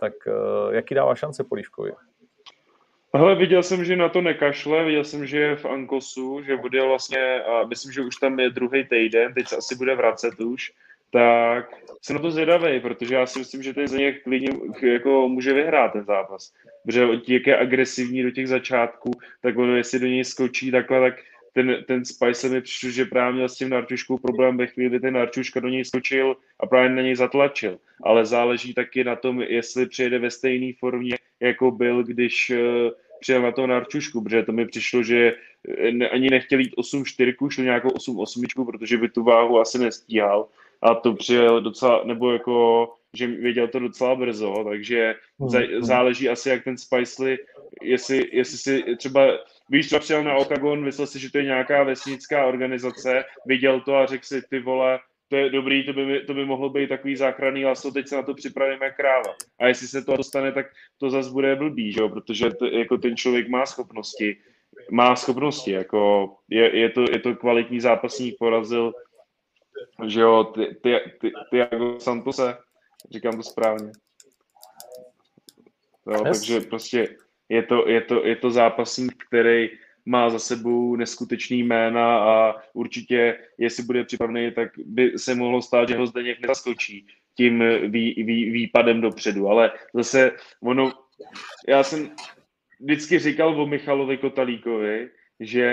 tak 0.00 0.12
uh, 0.26 0.74
jaký 0.74 0.94
dává 0.94 1.14
šance 1.14 1.44
Polívkovi? 1.44 1.92
Hele, 3.16 3.34
viděl 3.34 3.62
jsem, 3.62 3.84
že 3.84 3.96
na 3.96 4.08
to 4.08 4.20
nekašle, 4.20 4.84
viděl 4.84 5.04
jsem, 5.04 5.26
že 5.26 5.38
je 5.38 5.56
v 5.56 5.64
Ankosu, 5.64 6.42
že 6.42 6.56
bude 6.56 6.82
vlastně, 6.82 7.42
a 7.42 7.66
myslím, 7.66 7.92
že 7.92 8.00
už 8.00 8.16
tam 8.16 8.40
je 8.40 8.50
druhý 8.50 8.84
týden, 8.84 9.34
teď 9.34 9.48
se 9.48 9.56
asi 9.56 9.74
bude 9.74 9.94
vracet 9.94 10.40
už, 10.40 10.72
tak 11.12 11.70
jsem 12.02 12.16
na 12.16 12.22
to 12.22 12.30
zvědavý, 12.30 12.80
protože 12.80 13.14
já 13.14 13.26
si 13.26 13.38
myslím, 13.38 13.62
že 13.62 13.74
ten 13.74 13.86
něch 13.86 14.22
klidně 14.22 14.48
jako 14.82 15.28
může 15.28 15.52
vyhrát 15.52 15.92
ten 15.92 16.04
zápas. 16.04 16.52
Protože 16.84 17.08
jak 17.28 17.46
je 17.46 17.58
agresivní 17.58 18.22
do 18.22 18.30
těch 18.30 18.48
začátků, 18.48 19.10
tak 19.42 19.58
ono, 19.58 19.76
jestli 19.76 19.98
do 19.98 20.06
něj 20.06 20.24
skočí 20.24 20.70
takhle, 20.70 21.00
tak 21.00 21.20
ten, 21.52 21.76
ten 21.86 22.04
Spice 22.04 22.48
mi 22.48 22.60
přišel, 22.60 22.90
že 22.90 23.04
právě 23.04 23.32
měl 23.32 23.48
s 23.48 23.56
tím 23.56 23.68
Narčuškou 23.68 24.18
problém 24.18 24.56
ve 24.56 24.66
chvíli, 24.66 24.90
kdy 24.90 25.00
ten 25.00 25.14
Narčuška 25.14 25.60
do 25.60 25.68
něj 25.68 25.84
skočil 25.84 26.36
a 26.60 26.66
právě 26.66 26.90
na 26.90 27.02
něj 27.02 27.16
zatlačil. 27.16 27.78
Ale 28.02 28.26
záleží 28.26 28.74
taky 28.74 29.04
na 29.04 29.16
tom, 29.16 29.42
jestli 29.42 29.86
přijede 29.86 30.18
ve 30.18 30.30
stejné 30.30 30.72
formě, 30.78 31.16
jako 31.40 31.70
byl, 31.70 32.04
když 32.04 32.50
uh, 32.50 32.90
přijel 33.20 33.42
na 33.42 33.52
toho 33.52 33.66
Narčušku, 33.66 34.22
protože 34.22 34.42
to 34.42 34.52
mi 34.52 34.66
přišlo, 34.66 35.02
že 35.02 35.34
ne, 35.92 36.08
ani 36.08 36.30
nechtěl 36.30 36.60
jít 36.60 36.74
8-4, 36.78 37.50
šel 37.50 37.64
nějakou 37.64 37.88
8-8, 37.88 38.66
protože 38.66 38.98
by 38.98 39.08
tu 39.08 39.24
váhu 39.24 39.60
asi 39.60 39.78
nestíhal 39.78 40.48
a 40.82 40.94
to 40.94 41.14
přijel 41.14 41.60
docela, 41.60 42.04
nebo 42.04 42.32
jako, 42.32 42.88
že 43.14 43.26
věděl 43.26 43.68
to 43.68 43.78
docela 43.78 44.14
brzo, 44.14 44.64
takže 44.64 45.14
hmm. 45.40 45.48
hmm. 45.48 45.82
záleží 45.82 46.28
asi, 46.28 46.48
jak 46.48 46.64
ten 46.64 46.78
Spicely, 46.78 47.38
jestli, 47.82 48.28
jestli 48.32 48.58
si 48.58 48.96
třeba, 48.96 49.26
víš, 49.70 49.86
třeba 49.86 50.00
přijel 50.00 50.24
na 50.24 50.34
Octagon, 50.34 50.84
myslel 50.84 51.06
si, 51.06 51.18
že 51.18 51.32
to 51.32 51.38
je 51.38 51.44
nějaká 51.44 51.82
vesnická 51.82 52.46
organizace, 52.46 53.24
viděl 53.46 53.80
to 53.80 53.96
a 53.96 54.06
řekl 54.06 54.24
si, 54.24 54.42
ty 54.42 54.58
vole, 54.58 54.98
to 55.28 55.36
je 55.36 55.50
dobrý, 55.50 55.84
to 55.86 55.92
by, 55.92 56.20
to 56.20 56.34
by 56.34 56.44
mohlo 56.44 56.70
být 56.70 56.88
takový 56.88 57.16
záchranný 57.16 57.64
laso, 57.64 57.90
teď 57.90 58.08
se 58.08 58.16
na 58.16 58.22
to 58.22 58.34
připravíme 58.34 58.84
jak 58.84 58.96
kráva. 58.96 59.34
A 59.58 59.66
jestli 59.66 59.88
se 59.88 60.04
to 60.04 60.16
dostane, 60.16 60.52
tak 60.52 60.66
to 60.98 61.10
zase 61.10 61.30
bude 61.30 61.56
blbý, 61.56 61.92
že 61.92 62.00
jo? 62.00 62.08
protože 62.08 62.50
to, 62.50 62.66
jako 62.66 62.98
ten 62.98 63.16
člověk 63.16 63.48
má 63.48 63.66
schopnosti, 63.66 64.36
má 64.90 65.16
schopnosti, 65.16 65.70
jako 65.70 66.32
je, 66.50 66.78
je, 66.78 66.90
to, 66.90 67.00
je 67.00 67.18
to 67.18 67.34
kvalitní 67.34 67.80
zápasník, 67.80 68.36
porazil, 68.38 68.92
že 70.06 70.20
jo, 70.20 70.44
ty, 70.44 70.76
ty, 70.82 71.00
ty, 71.20 71.32
ty 71.50 71.58
jako 71.58 72.00
Santose, 72.00 72.56
říkám 73.10 73.36
to 73.36 73.42
správně. 73.42 73.90
Jo, 76.06 76.22
yes. 76.26 76.38
Takže 76.38 76.60
prostě 76.60 77.16
je 77.48 77.62
to, 77.62 77.88
je, 77.88 78.00
to, 78.00 78.26
je 78.26 78.36
to 78.36 78.50
zápasník, 78.50 79.24
který 79.28 79.68
má 80.06 80.30
za 80.30 80.38
sebou 80.38 80.96
neskutečný 80.96 81.62
jména 81.62 82.18
a 82.18 82.54
určitě, 82.72 83.38
jestli 83.58 83.82
bude 83.82 84.04
připravený, 84.04 84.52
tak 84.52 84.68
by 84.84 85.12
se 85.16 85.34
mohlo 85.34 85.62
stát, 85.62 85.88
že 85.88 85.96
ho 85.96 86.06
zde 86.06 86.22
někde 86.22 86.48
zaskočí 86.48 87.06
tím 87.36 87.64
vý, 87.88 88.14
vý, 88.22 88.50
výpadem 88.50 89.00
dopředu. 89.00 89.48
Ale 89.48 89.72
zase 89.94 90.32
ono, 90.62 90.92
já 91.68 91.82
jsem 91.82 92.10
vždycky 92.80 93.18
říkal 93.18 93.60
o 93.60 93.66
Michalovi 93.66 94.16
Kotalíkovi, 94.16 95.08
že 95.40 95.68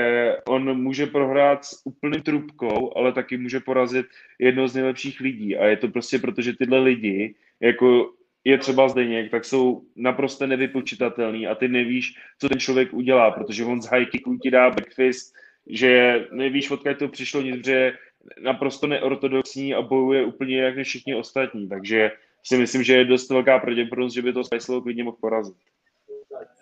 on 0.48 0.82
může 0.82 1.06
prohrát 1.06 1.66
s 1.66 1.82
úplným 1.86 2.22
trubkou, 2.22 2.98
ale 2.98 3.12
taky 3.12 3.38
může 3.38 3.60
porazit 3.60 4.06
jedno 4.40 4.68
z 4.68 4.76
nejlepších 4.76 5.20
lidí. 5.20 5.58
A 5.58 5.66
je 5.66 5.78
to 5.78 5.88
prostě 5.88 6.20
proto, 6.20 6.42
že 6.42 6.58
tyhle 6.58 6.80
lidi, 6.80 7.36
jako 7.60 8.14
je 8.44 8.58
třeba 8.58 8.90
Zdeněk, 8.90 9.32
tak 9.32 9.46
jsou 9.46 9.82
naprosto 9.96 10.48
nevypočitatelný 10.48 11.48
a 11.48 11.56
ty 11.56 11.68
nevíš, 11.68 12.18
co 12.40 12.50
ten 12.50 12.60
člověk 12.60 12.94
udělá, 12.94 13.32
protože 13.32 13.66
on 13.66 13.82
z 13.82 13.86
high 13.86 14.06
ti 14.42 14.52
dá 14.52 14.70
backfist, 14.70 15.34
že 15.68 16.22
nevíš, 16.32 16.72
odkud 16.72 16.98
to 16.98 17.08
přišlo 17.08 17.42
nic, 17.42 17.66
že 17.66 17.72
je 17.72 17.98
naprosto 18.42 18.88
neortodoxní 18.88 19.74
a 19.74 19.82
bojuje 19.82 20.26
úplně 20.26 20.62
jak 20.62 20.76
všichni 20.78 21.16
ostatní, 21.16 21.70
takže 21.70 22.12
si 22.44 22.58
myslím, 22.58 22.84
že 22.84 22.94
je 22.94 23.06
dost 23.06 23.30
velká 23.30 23.60
pravděpodobnost, 23.60 24.14
že 24.14 24.22
by 24.22 24.34
to 24.34 24.44
Spicelo 24.44 24.82
klidně 24.82 25.04
mohl 25.04 25.18
porazit. 25.22 25.56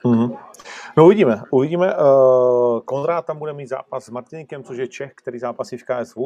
Mm-hmm. 0.05 0.37
No 0.97 1.05
uvidíme, 1.05 1.41
uvidíme. 1.51 1.95
Uh, 1.95 2.79
Konrád 2.79 3.25
tam 3.25 3.39
bude 3.39 3.53
mít 3.53 3.67
zápas 3.67 4.05
s 4.05 4.09
Martinikem, 4.09 4.63
což 4.63 4.77
je 4.77 4.87
Čech, 4.87 5.13
který 5.15 5.39
zápasí 5.39 5.77
v 5.77 5.83
KSV. 5.83 6.17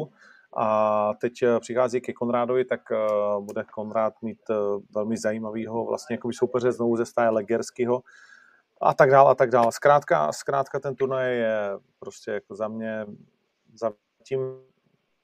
A 0.56 1.14
teď 1.20 1.42
eh, 1.42 1.60
přichází 1.60 2.00
ke 2.00 2.12
Konrádovi, 2.12 2.64
tak 2.64 2.80
uh, 2.90 3.44
bude 3.44 3.64
Konrád 3.64 4.14
mít 4.22 4.50
uh, 4.50 4.82
velmi 4.94 5.16
zajímavého 5.16 5.86
vlastně 5.86 6.14
jako 6.14 6.28
soupeře 6.32 6.72
znovu 6.72 6.96
ze 6.96 7.06
stáje 7.06 7.30
Legerského 7.30 8.02
a 8.80 8.94
tak 8.94 9.10
dále 9.10 9.30
a 9.30 9.34
tak 9.34 9.50
dále. 9.50 9.72
Zkrátka, 9.72 10.32
zkrátka 10.32 10.80
ten 10.80 10.94
turnaj 10.94 11.38
je 11.38 11.70
prostě 11.98 12.30
jako 12.30 12.54
za 12.54 12.68
mě 12.68 13.06
za 13.74 13.92
tím 14.22 14.40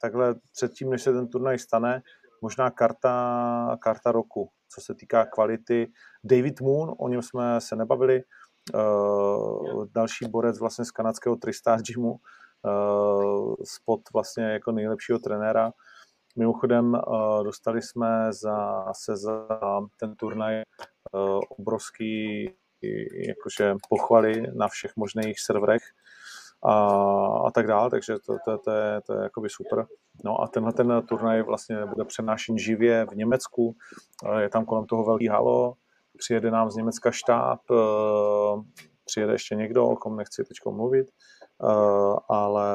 takhle 0.01 0.35
předtím, 0.51 0.89
než 0.89 1.01
se 1.01 1.13
ten 1.13 1.27
turnaj 1.27 1.59
stane, 1.59 2.01
možná 2.41 2.71
karta, 2.71 3.77
karta 3.81 4.11
roku, 4.11 4.49
co 4.69 4.81
se 4.81 4.95
týká 4.95 5.25
kvality. 5.25 5.91
David 6.23 6.61
Moon, 6.61 6.95
o 6.99 7.09
něm 7.09 7.21
jsme 7.21 7.61
se 7.61 7.75
nebavili, 7.75 8.23
uh, 8.73 9.85
další 9.85 10.25
borec 10.27 10.59
vlastně 10.59 10.85
z 10.85 10.91
kanadského 10.91 11.35
Tristar 11.35 11.81
Gymu, 11.81 12.19
uh, 12.65 13.55
spot 13.63 14.01
vlastně 14.13 14.43
jako 14.43 14.71
nejlepšího 14.71 15.19
trenéra. 15.19 15.71
Mimochodem 16.35 16.93
uh, 16.93 17.43
dostali 17.43 17.81
jsme 17.81 18.33
za, 18.33 18.85
se 18.93 19.17
za 19.17 19.47
ten 19.99 20.15
turnaj 20.15 20.63
uh, 21.11 21.39
obrovský 21.49 22.49
jakože 23.27 23.75
pochvaly 23.89 24.43
na 24.55 24.67
všech 24.67 24.91
možných 24.95 25.39
serverech 25.39 25.83
a, 26.65 26.73
a 27.47 27.51
tak 27.51 27.67
dále, 27.67 27.89
takže 27.89 28.15
to, 28.25 28.37
to, 28.45 28.57
to, 28.57 28.71
je, 28.71 29.01
to 29.01 29.13
je 29.13 29.23
jakoby 29.23 29.49
super. 29.49 29.85
No 30.25 30.41
a 30.41 30.47
tenhle 30.47 30.73
ten 30.73 31.01
turnaj 31.07 31.41
vlastně 31.41 31.85
bude 31.85 32.05
přenášen 32.05 32.57
živě 32.57 33.05
v 33.05 33.15
Německu, 33.15 33.75
je 34.39 34.49
tam 34.49 34.65
kolem 34.65 34.85
toho 34.85 35.03
velký 35.03 35.27
halo, 35.27 35.73
přijede 36.17 36.51
nám 36.51 36.71
z 36.71 36.75
Německa 36.75 37.11
štáb, 37.11 37.59
přijede 39.05 39.33
ještě 39.33 39.55
někdo, 39.55 39.87
o 39.87 39.95
kom 39.95 40.17
nechci 40.17 40.43
teď 40.43 40.57
mluvit, 40.69 41.07
ale, 42.29 42.69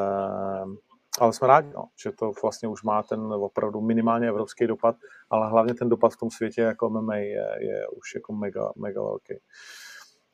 ale 1.21 1.33
jsme 1.33 1.49
rádi, 1.49 1.71
no, 1.75 1.85
že 2.03 2.13
to 2.13 2.33
vlastně 2.43 2.69
už 2.69 2.83
má 2.83 3.03
ten 3.03 3.33
opravdu 3.33 3.81
minimálně 3.81 4.29
evropský 4.29 4.67
dopad, 4.67 4.97
ale 5.31 5.49
hlavně 5.49 5.75
ten 5.75 5.89
dopad 5.89 6.13
v 6.13 6.17
tom 6.17 6.31
světě 6.31 6.61
jako 6.61 6.91
MMA 6.91 7.17
je, 7.17 7.49
je 7.61 7.89
už 7.89 8.15
jako 8.15 8.33
mega, 8.33 8.73
mega 8.77 9.03
velký. 9.03 9.35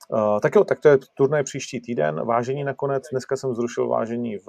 Uh, 0.09 0.41
tak 0.41 0.55
jo, 0.55 0.65
tak 0.65 0.81
to 0.81 0.89
je 0.89 0.99
turnaj 1.15 1.43
příští 1.43 1.81
týden. 1.81 2.27
Vážení 2.27 2.65
nakonec, 2.65 3.03
dneska 3.13 3.37
jsem 3.37 3.55
zrušil 3.55 3.89
vážení 3.89 4.37
v, 4.37 4.49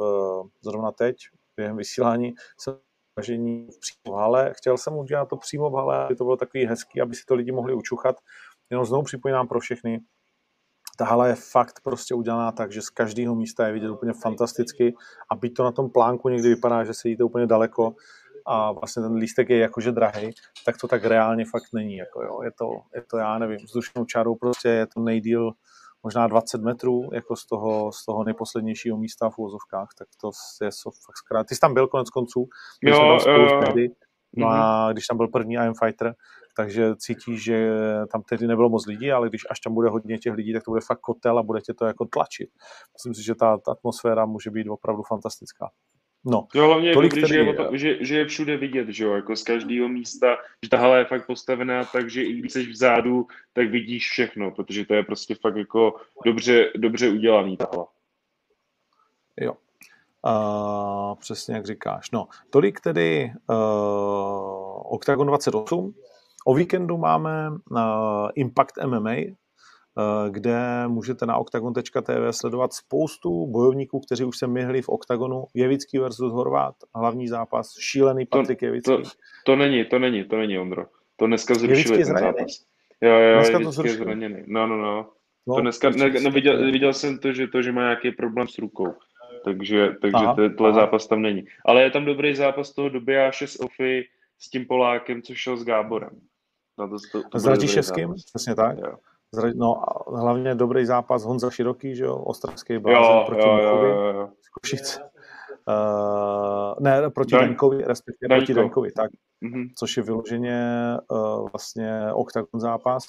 zrovna 0.62 0.92
teď, 0.92 1.16
během 1.58 1.78
vysílání, 1.78 2.34
jsem 2.60 2.78
vážení 3.20 3.68
přímo 3.80 4.16
v 4.16 4.20
hale. 4.20 4.54
Chtěl 4.58 4.78
jsem 4.78 4.94
udělat 4.94 5.30
to 5.30 5.38
přímo 5.38 5.70
v 5.70 5.74
hale, 5.74 6.06
aby 6.06 6.16
to 6.16 6.24
bylo 6.24 6.38
takový 6.38 6.66
hezký, 6.66 7.02
aby 7.02 7.16
si 7.16 7.26
to 7.26 7.36
lidi 7.36 7.52
mohli 7.52 7.74
učuchat. 7.74 8.16
Jenom 8.70 8.86
znovu 8.86 9.04
připomínám 9.04 9.48
pro 9.48 9.60
všechny, 9.60 10.00
ta 10.96 11.06
hala 11.06 11.28
je 11.28 11.36
fakt 11.36 11.80
prostě 11.84 12.16
udělaná 12.16 12.52
tak, 12.52 12.72
že 12.72 12.82
z 12.82 12.90
každého 12.90 13.36
místa 13.36 13.68
je 13.68 13.74
vidět 13.74 13.90
úplně 13.90 14.14
fantasticky 14.14 14.96
a 15.32 15.36
byť 15.36 15.54
to 15.54 15.64
na 15.64 15.72
tom 15.72 15.90
plánku 15.90 16.30
někdy 16.30 16.50
vypadá, 16.50 16.84
že 16.84 16.94
sedíte 16.94 17.24
úplně 17.24 17.48
daleko, 17.48 17.96
a 18.46 18.72
vlastně 18.72 19.04
ten 19.04 19.14
lístek 19.14 19.50
je 19.50 19.58
jakože 19.58 19.92
drahý, 19.92 20.32
tak 20.66 20.78
to 20.78 20.88
tak 20.88 21.06
reálně 21.06 21.46
fakt 21.46 21.74
není. 21.74 21.96
Jako 21.96 22.24
jo. 22.24 22.42
Je, 22.44 22.52
to, 22.52 22.66
je 22.96 23.02
to, 23.02 23.18
já 23.18 23.40
nevím, 23.40 23.58
vzdušnou 23.58 24.06
čárou 24.06 24.36
prostě 24.36 24.70
je 24.70 24.88
to 24.88 25.00
nejdíl 25.00 25.52
možná 26.04 26.28
20 26.28 26.62
metrů 26.62 27.10
jako 27.14 27.36
z 27.36 27.46
toho, 27.46 27.92
z 27.92 28.06
toho 28.06 28.24
nejposlednějšího 28.24 28.98
místa 28.98 29.30
v 29.30 29.38
úvozovkách, 29.38 29.90
tak 29.98 30.08
to 30.22 30.32
je 30.62 30.72
so 30.72 30.98
fakt 31.06 31.18
zkrát. 31.18 31.48
Ty 31.48 31.56
jsi 31.56 31.62
tam 31.62 31.74
byl 31.74 31.88
konec 31.88 32.10
konců, 32.10 32.48
jo, 32.82 32.98
tam 32.98 33.20
spolu 33.20 33.38
jo, 33.38 33.70
jo. 33.72 33.88
no 34.38 34.48
a 34.48 34.86
mhm. 34.86 34.94
když 34.94 35.08
tam 35.08 35.18
byl 35.18 35.28
první 35.28 35.56
IM 35.56 35.74
Fighter, 35.84 36.16
takže 36.56 36.96
cítíš, 36.96 37.44
že 37.44 37.70
tam 38.12 38.24
tedy 38.24 38.48
nebylo 38.48 38.70
moc 38.70 38.86
lidí, 38.86 39.12
ale 39.12 39.30
když 39.30 39.42
až 39.50 39.60
tam 39.60 39.74
bude 39.74 39.90
hodně 39.90 40.18
těch 40.18 40.34
lidí, 40.34 40.54
tak 40.54 40.64
to 40.64 40.72
bude 40.72 40.82
fakt 40.82 41.00
kotel 41.00 41.40
a 41.40 41.44
bude 41.44 41.62
tě 41.62 41.74
to 41.74 41.86
jako 41.86 42.06
tlačit. 42.06 42.50
Myslím 42.94 43.14
si, 43.14 43.24
že 43.24 43.36
ta, 43.36 43.58
ta 43.58 43.72
atmosféra 43.72 44.26
může 44.26 44.52
být 44.52 44.70
opravdu 44.70 45.04
fantastická. 45.04 45.70
No, 46.28 46.48
jo, 46.56 46.68
hlavně 46.68 46.90
je 46.90 46.96
dobrý, 46.96 47.28
že, 47.28 47.38
je, 47.38 47.56
že, 47.74 48.06
že 48.06 48.18
je 48.18 48.26
všude 48.26 48.58
vidět, 48.58 48.88
že 48.90 49.04
jo, 49.04 49.14
jako 49.14 49.36
z 49.36 49.44
každého 49.44 49.88
místa, 49.88 50.38
že 50.64 50.70
ta 50.70 50.78
hala 50.78 50.98
je 50.98 51.06
fakt 51.06 51.28
postavená 51.28 51.86
tak, 51.86 52.10
že 52.10 52.24
i 52.24 52.34
když 52.34 52.54
jsi 52.54 52.66
vzadu, 52.66 53.28
tak 53.54 53.70
vidíš 53.70 54.10
všechno, 54.10 54.52
protože 54.52 54.86
to 54.86 54.94
je 54.94 55.04
prostě 55.04 55.36
fakt 55.36 55.56
jako 55.56 55.96
dobře, 56.26 56.72
dobře 56.78 57.10
udělaný 57.10 57.58
ta 57.58 57.68
hala. 57.74 57.88
Jo, 59.42 59.54
uh, 60.26 61.16
přesně 61.20 61.56
jak 61.56 61.66
říkáš. 61.66 62.12
No, 62.12 62.28
tolik 62.50 62.82
tedy 62.82 63.32
uh, 63.50 64.94
Octagon 64.94 65.28
28. 65.28 65.94
O 66.48 66.54
víkendu 66.54 66.98
máme 66.98 67.50
uh, 67.50 68.30
Impact 68.36 68.78
MMA, 68.86 69.16
Eh, 69.98 70.30
kde 70.30 70.88
můžete 70.88 71.26
na 71.26 71.38
octagon.tv 71.38 72.32
sledovat 72.32 72.74
spoustu 72.74 73.48
bojovníků, 73.48 74.00
kteří 74.00 74.24
už 74.24 74.38
se 74.38 74.48
myhli 74.48 74.82
v 74.82 74.90
oktagonu. 74.90 75.46
Jevický 75.54 76.00
versus 76.00 76.34
Horvát, 76.34 76.76
hlavní 76.96 77.28
zápas, 77.28 77.74
šílený 77.80 78.26
Patrik 78.26 78.60
to, 78.60 78.66
Jevický. 78.66 78.92
To, 78.92 79.02
to, 79.46 79.56
není, 79.56 79.86
to 79.86 80.00
není, 80.00 80.24
to 80.24 80.38
není, 80.38 80.60
Ondro. 80.60 80.86
To 81.16 81.28
dneska 81.28 81.54
zrušili 81.54 81.98
ten 81.98 82.06
zápas. 82.06 82.66
Jo, 83.02 83.12
jo, 83.12 83.34
dneska 83.36 83.60
Jevický 83.60 83.82
to 83.82 83.88
je 83.88 83.94
zraněný. 83.94 84.44
No, 84.48 84.68
no, 84.68 84.78
no. 84.78 85.10
No, 85.48 85.56
to 85.56 85.62
dneska, 85.62 85.90
ne, 85.90 86.10
ne, 86.10 86.30
viděl, 86.30 86.72
viděl 86.72 86.94
jsem 86.94 87.18
to, 87.18 87.34
že 87.34 87.48
to, 87.48 87.62
že 87.62 87.72
má 87.72 87.82
nějaký 87.82 88.12
problém 88.12 88.48
s 88.48 88.58
rukou. 88.58 88.94
Takže, 89.44 89.90
takže 90.02 90.26
tenhle 90.36 90.74
zápas 90.74 91.08
tam 91.08 91.22
není. 91.22 91.46
Ale 91.66 91.84
je 91.84 91.92
tam 91.92 92.06
dobrý 92.06 92.36
zápas 92.36 92.72
toho 92.72 92.90
Dobijáše 92.90 93.48
s 93.48 93.60
Ofy 93.62 94.08
s 94.40 94.50
tím 94.50 94.66
Polákem, 94.66 95.22
co 95.22 95.36
šel 95.36 95.58
s 95.58 95.64
Gáborem. 95.64 96.10
No 96.80 96.90
to, 96.90 96.96
to, 97.12 97.30
to 97.30 97.40
s 97.40 97.46
Radiševským, 97.46 98.14
přesně 98.34 98.56
tak. 98.56 98.78
Jo. 98.78 98.96
No 99.56 99.90
a 99.90 100.20
hlavně 100.20 100.56
dobrý 100.56 100.86
zápas 100.86 101.24
Honza 101.24 101.50
Široký, 101.50 101.96
že 101.96 102.06
jo, 102.06 102.16
ostravský 102.16 102.78
blázen 102.78 103.26
proti 103.26 103.48
jo, 103.48 103.58
jo, 103.58 103.86
jo, 103.86 104.14
jo. 104.14 104.30
Košic. 104.62 105.00
Uh, 105.68 106.74
ne, 106.80 107.10
proti 107.10 107.32
Daň. 107.32 107.46
Dankovi, 107.46 107.84
respektive 107.84 108.30
Daňko. 108.30 108.46
proti 108.46 108.54
Dankovi, 108.54 108.92
tak. 108.92 109.12
Mm-hmm. 109.44 109.70
Což 109.78 109.98
je 109.98 110.04
vyloženě 110.04 110.62
uh, 111.12 111.50
vlastně 111.54 112.14
oktagon 112.14 112.60
zápas. 112.60 113.04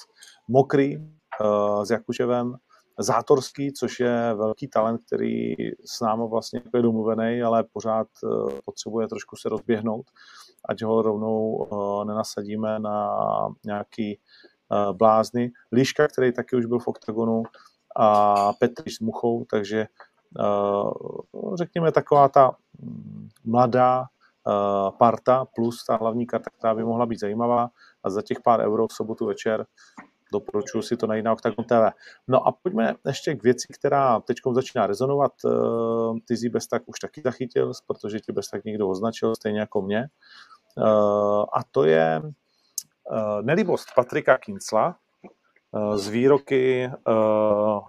Mokrý 0.47 0.97
uh, 0.97 1.83
s 1.83 1.89
Jakuševem, 1.89 2.55
Zátorský, 2.99 3.73
což 3.73 3.99
je 3.99 4.33
velký 4.33 4.67
talent, 4.67 5.01
který 5.07 5.53
s 5.85 6.01
námi 6.01 6.23
vlastně 6.29 6.61
je 6.75 6.81
domluvený, 6.81 7.41
ale 7.41 7.63
pořád 7.73 8.07
uh, 8.23 8.49
potřebuje 8.65 9.07
trošku 9.07 9.35
se 9.35 9.49
rozběhnout, 9.49 10.05
ať 10.69 10.83
ho 10.83 11.01
rovnou 11.01 11.49
uh, 11.49 12.05
nenasadíme 12.05 12.79
na 12.79 13.09
nějaký 13.65 14.19
Eh, 14.71 14.93
blázny. 14.93 15.51
Liška, 15.71 16.07
který 16.07 16.33
taky 16.33 16.55
už 16.55 16.65
byl 16.65 16.79
v 16.79 16.87
oktagonu 16.87 17.43
a 17.95 18.53
Petr 18.53 18.89
s 18.89 18.99
Muchou, 18.99 19.45
takže 19.45 19.87
eh, 20.39 21.53
řekněme 21.55 21.91
taková 21.91 22.29
ta 22.29 22.51
mm, 22.79 23.29
mladá 23.45 24.03
eh, 24.03 24.91
parta 24.97 25.45
plus 25.55 25.85
ta 25.85 25.95
hlavní 25.95 26.25
karta, 26.25 26.49
která 26.57 26.75
by 26.75 26.83
mohla 26.83 27.05
být 27.05 27.19
zajímavá 27.19 27.69
a 28.03 28.09
za 28.09 28.21
těch 28.21 28.37
pár 28.43 28.59
euro 28.59 28.87
v 28.87 28.93
sobotu 28.93 29.25
večer 29.25 29.65
doporučuji 30.31 30.81
si 30.81 30.97
to 30.97 31.07
najít 31.07 31.25
na 31.25 31.33
Octagon 31.33 31.65
TV. 31.65 31.95
No 32.27 32.47
a 32.47 32.51
pojďme 32.51 32.95
ještě 33.05 33.35
k 33.35 33.43
věci, 33.43 33.67
která 33.73 34.19
teď 34.19 34.37
začíná 34.51 34.87
rezonovat. 34.87 35.31
Ty 36.27 36.35
zí 36.35 36.51
tak 36.69 36.83
už 36.85 36.99
taky 36.99 37.21
zachytil, 37.21 37.71
protože 37.87 38.19
ti 38.19 38.33
tak 38.51 38.63
někdo 38.63 38.89
označil, 38.89 39.35
stejně 39.35 39.59
jako 39.59 39.81
mě. 39.81 40.07
A 41.53 41.63
to 41.71 41.83
je 41.83 42.21
uh, 42.23 42.31
nelibost 43.41 43.87
Patrika 43.95 44.37
Kincla 44.37 44.95
z 45.95 46.07
výroky 46.07 46.91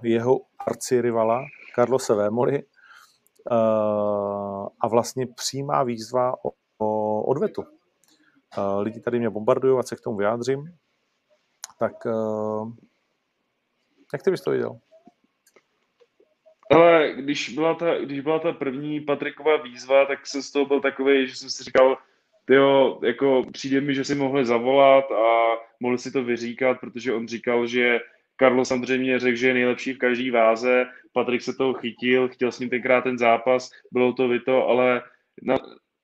jeho 0.03 0.41
arcirivala 0.67 1.45
Carlose 1.75 2.15
Vémory 2.15 2.67
a 4.81 4.89
vlastně 4.89 5.27
přímá 5.27 5.83
výzva 5.83 6.35
o, 6.79 7.23
odvetu. 7.23 7.65
Lidi 8.79 9.01
tady 9.01 9.19
mě 9.19 9.31
bombardují, 9.31 9.79
ať 9.79 9.87
se 9.87 9.97
k 9.97 10.01
tomu 10.01 10.17
vyjádřím. 10.17 10.65
Tak 11.79 12.07
uh, 12.07 12.73
jak 14.13 14.23
ty 14.23 14.31
bys 14.31 14.41
to 14.41 14.51
viděl? 14.51 14.79
Ale 16.71 17.13
když 17.17 17.49
byla, 17.49 17.75
ta, 17.75 17.99
když 17.99 18.21
byla 18.21 18.39
ta 18.39 18.53
první 18.53 19.01
Patriková 19.01 19.57
výzva, 19.57 20.07
tak 20.07 20.27
jsem 20.27 20.43
z 20.43 20.51
toho 20.51 20.67
byl 20.67 20.81
takový, 20.81 21.29
že 21.29 21.37
jsem 21.37 21.51
si 21.51 21.65
říkal, 21.65 21.99
jo, 22.51 23.01
jako 23.03 23.43
přijde 23.53 23.81
mi, 23.81 23.95
že 23.95 24.05
si 24.05 24.15
mohli 24.15 24.47
zavolat 24.47 25.05
a 25.11 25.57
mohli 25.81 25.99
si 25.99 26.11
to 26.11 26.25
vyříkat, 26.25 26.81
protože 26.81 27.15
on 27.15 27.29
říkal, 27.29 27.67
že 27.67 28.01
Karlo 28.37 28.65
samozřejmě 28.65 29.19
řekl, 29.19 29.37
že 29.37 29.49
je 29.49 29.55
nejlepší 29.55 29.93
v 29.93 29.99
každé 29.99 30.31
váze, 30.31 30.87
Patrik 31.13 31.43
se 31.43 31.53
toho 31.53 31.75
chytil, 31.75 32.29
chtěl 32.29 32.53
s 32.53 32.59
ním 32.59 32.71
tenkrát 32.71 33.03
ten 33.03 33.19
zápas, 33.19 33.71
bylo 33.93 34.13
to 34.13 34.29
to, 34.47 34.69
ale 34.69 35.03
na, 35.43 35.59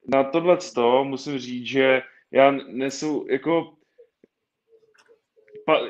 na 0.09 0.24
tohle 0.24 0.59
to 0.74 1.05
musím 1.05 1.38
říct, 1.38 1.66
že 1.66 2.02
já 2.30 2.51
nesu, 2.51 3.26
jako 3.30 3.74
pa, 5.66 5.81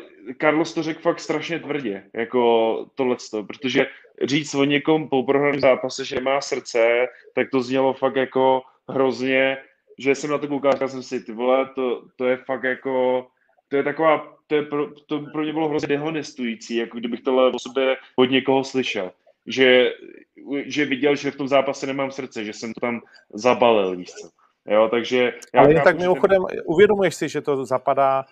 Carlos 0.40 0.74
to 0.74 0.82
řekl 0.82 1.00
fakt 1.00 1.20
strašně 1.20 1.58
tvrdě, 1.58 2.02
jako 2.14 2.86
tohle 2.94 3.16
protože 3.46 3.86
říct 4.22 4.54
o 4.54 4.64
někom 4.64 5.08
po 5.08 5.22
prohraném 5.22 5.60
zápase, 5.60 6.04
že 6.04 6.20
má 6.20 6.40
srdce, 6.40 7.06
tak 7.34 7.50
to 7.50 7.62
znělo 7.62 7.92
fakt 7.92 8.16
jako 8.16 8.62
hrozně 8.88 9.56
že 9.98 10.14
jsem 10.14 10.30
na 10.30 10.38
to 10.38 10.48
koukal, 10.48 10.72
říkal 10.72 10.88
jsem 10.88 11.02
si, 11.02 11.20
ty 11.24 11.32
vole, 11.32 11.70
to, 11.74 12.02
to 12.16 12.26
je 12.26 12.36
fakt 12.36 12.62
jako, 12.62 13.26
to 13.68 13.76
je 13.76 13.82
taková, 13.82 14.36
to, 14.46 14.54
je 14.54 14.62
pro, 14.62 14.90
to 15.06 15.20
pro 15.20 15.42
mě 15.42 15.52
bylo 15.52 15.68
hrozně 15.68 15.88
dehonestující, 15.88 16.76
jako 16.76 16.98
kdybych 16.98 17.20
tohle 17.20 17.50
o 17.50 17.58
sobě 17.58 17.96
od 18.16 18.30
někoho 18.30 18.64
slyšel. 18.64 19.12
Že, 19.46 19.92
že 20.66 20.84
viděl, 20.84 21.16
že 21.16 21.30
v 21.30 21.36
tom 21.36 21.48
zápase 21.48 21.86
nemám 21.86 22.10
srdce, 22.10 22.44
že 22.44 22.52
jsem 22.52 22.72
to 22.72 22.80
tam 22.80 23.00
zabalil, 23.34 23.96
víš 23.96 24.10
co. 24.10 24.28
Jo, 24.66 24.88
takže... 24.90 25.32
Já 25.54 25.60
Ale 25.60 25.72
jen 25.72 25.82
tak 25.82 25.98
mimochodem, 25.98 26.42
ten... 26.50 26.60
uvědomuješ 26.64 27.14
si, 27.14 27.28
že 27.28 27.40
to 27.40 27.64
zapadá 27.64 28.24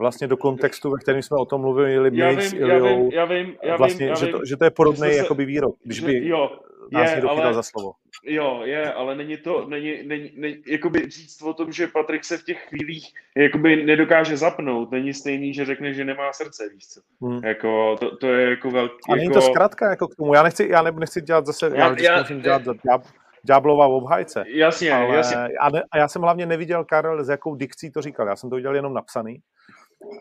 vlastně 0.00 0.26
do 0.28 0.36
kontextu, 0.36 0.90
ve 0.90 0.98
kterém 0.98 1.22
jsme 1.22 1.36
o 1.36 1.44
tom 1.44 1.60
mluvili, 1.60 1.92
já 2.12 2.30
vím, 2.30 2.38
já 2.54 2.78
vím, 2.78 3.10
já 3.12 3.24
vím, 3.24 3.56
já 3.62 3.76
vlastně, 3.76 4.06
vím, 4.06 4.08
já 4.08 4.14
že, 4.14 4.26
to, 4.26 4.40
že 4.44 4.56
to 4.56 4.64
je 4.64 4.70
podobný 4.70 5.16
jakoby 5.16 5.44
výrok. 5.44 5.74
Když 5.84 6.00
by, 6.00 6.28
jo, 6.28 6.50
nás 6.92 7.10
Je, 7.10 7.14
někdo 7.16 7.30
ale- 7.30 7.54
za 7.54 7.62
slovo. 7.62 7.92
Jo, 8.24 8.60
je, 8.64 8.92
ale 8.92 9.16
není 9.16 9.36
to, 9.36 9.66
není, 9.68 10.02
není, 10.06 10.30
není, 10.36 10.56
jakoby 10.66 11.10
říct 11.10 11.42
o 11.42 11.54
tom, 11.54 11.72
že 11.72 11.86
Patrik 11.86 12.24
se 12.24 12.38
v 12.38 12.44
těch 12.44 12.58
chvílích 12.68 13.08
jakoby 13.36 13.84
nedokáže 13.84 14.36
zapnout, 14.36 14.90
není 14.90 15.14
stejný, 15.14 15.54
že 15.54 15.64
řekne, 15.64 15.94
že 15.94 16.04
nemá 16.04 16.32
srdce, 16.32 16.68
víš 16.74 16.86
co. 16.88 17.00
Hmm. 17.26 17.44
Jako, 17.44 17.96
to, 18.00 18.16
to 18.16 18.26
je 18.26 18.50
jako 18.50 18.70
velký, 18.70 18.96
A 19.10 19.14
není 19.14 19.24
jako, 19.24 19.34
to 19.34 19.40
zkrátka 19.40 19.90
jako 19.90 20.08
k 20.08 20.14
tomu. 20.16 20.34
Já 20.34 20.42
nechci, 20.42 20.68
já 20.70 20.82
ne, 20.82 20.90
nechci 20.92 21.20
dělat 21.20 21.46
zase, 21.46 21.66
já, 21.66 21.74
Já- 21.74 21.96
já 22.00 22.12
já- 22.12 22.22
dělat 22.40 22.64
za 22.64 22.72
ďáb, 22.84 23.02
ďáblova 23.44 23.86
obhájce. 23.86 24.44
Jasně, 24.48 24.92
Ale, 24.92 25.16
jasně, 25.16 25.36
a, 25.60 25.70
ne, 25.70 25.82
a 25.92 25.98
já 25.98 26.08
jsem 26.08 26.22
hlavně 26.22 26.46
neviděl, 26.46 26.84
Karel, 26.84 27.24
s 27.24 27.28
jakou 27.28 27.54
dikcí 27.54 27.90
to 27.90 28.02
říkal. 28.02 28.26
Já 28.28 28.36
jsem 28.36 28.50
to 28.50 28.56
viděl 28.56 28.74
jenom 28.74 28.94
napsaný. 28.94 29.38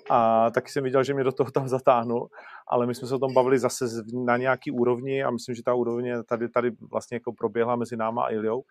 A 0.10 0.49
taky 0.51 0.72
jsem 0.72 0.84
viděl, 0.84 1.03
že 1.03 1.14
mě 1.14 1.23
do 1.23 1.31
toho 1.31 1.51
tam 1.51 1.68
zatáhnul, 1.68 2.30
ale 2.68 2.88
my 2.88 2.95
jsme 2.95 3.07
se 3.07 3.15
o 3.15 3.19
tom 3.19 3.34
bavili 3.34 3.60
zase 3.60 3.85
na 4.14 4.38
nějaký 4.38 4.72
úrovni 4.72 5.23
a 5.23 5.31
myslím, 5.31 5.56
že 5.56 5.64
ta 5.64 5.73
úrovně 5.73 6.23
tady, 6.23 6.49
tady 6.49 6.72
vlastně 6.91 7.15
jako 7.15 7.34
proběhla 7.34 7.76
mezi 7.76 7.97
náma 7.97 8.23
a 8.23 8.31
Iliou. 8.31 8.64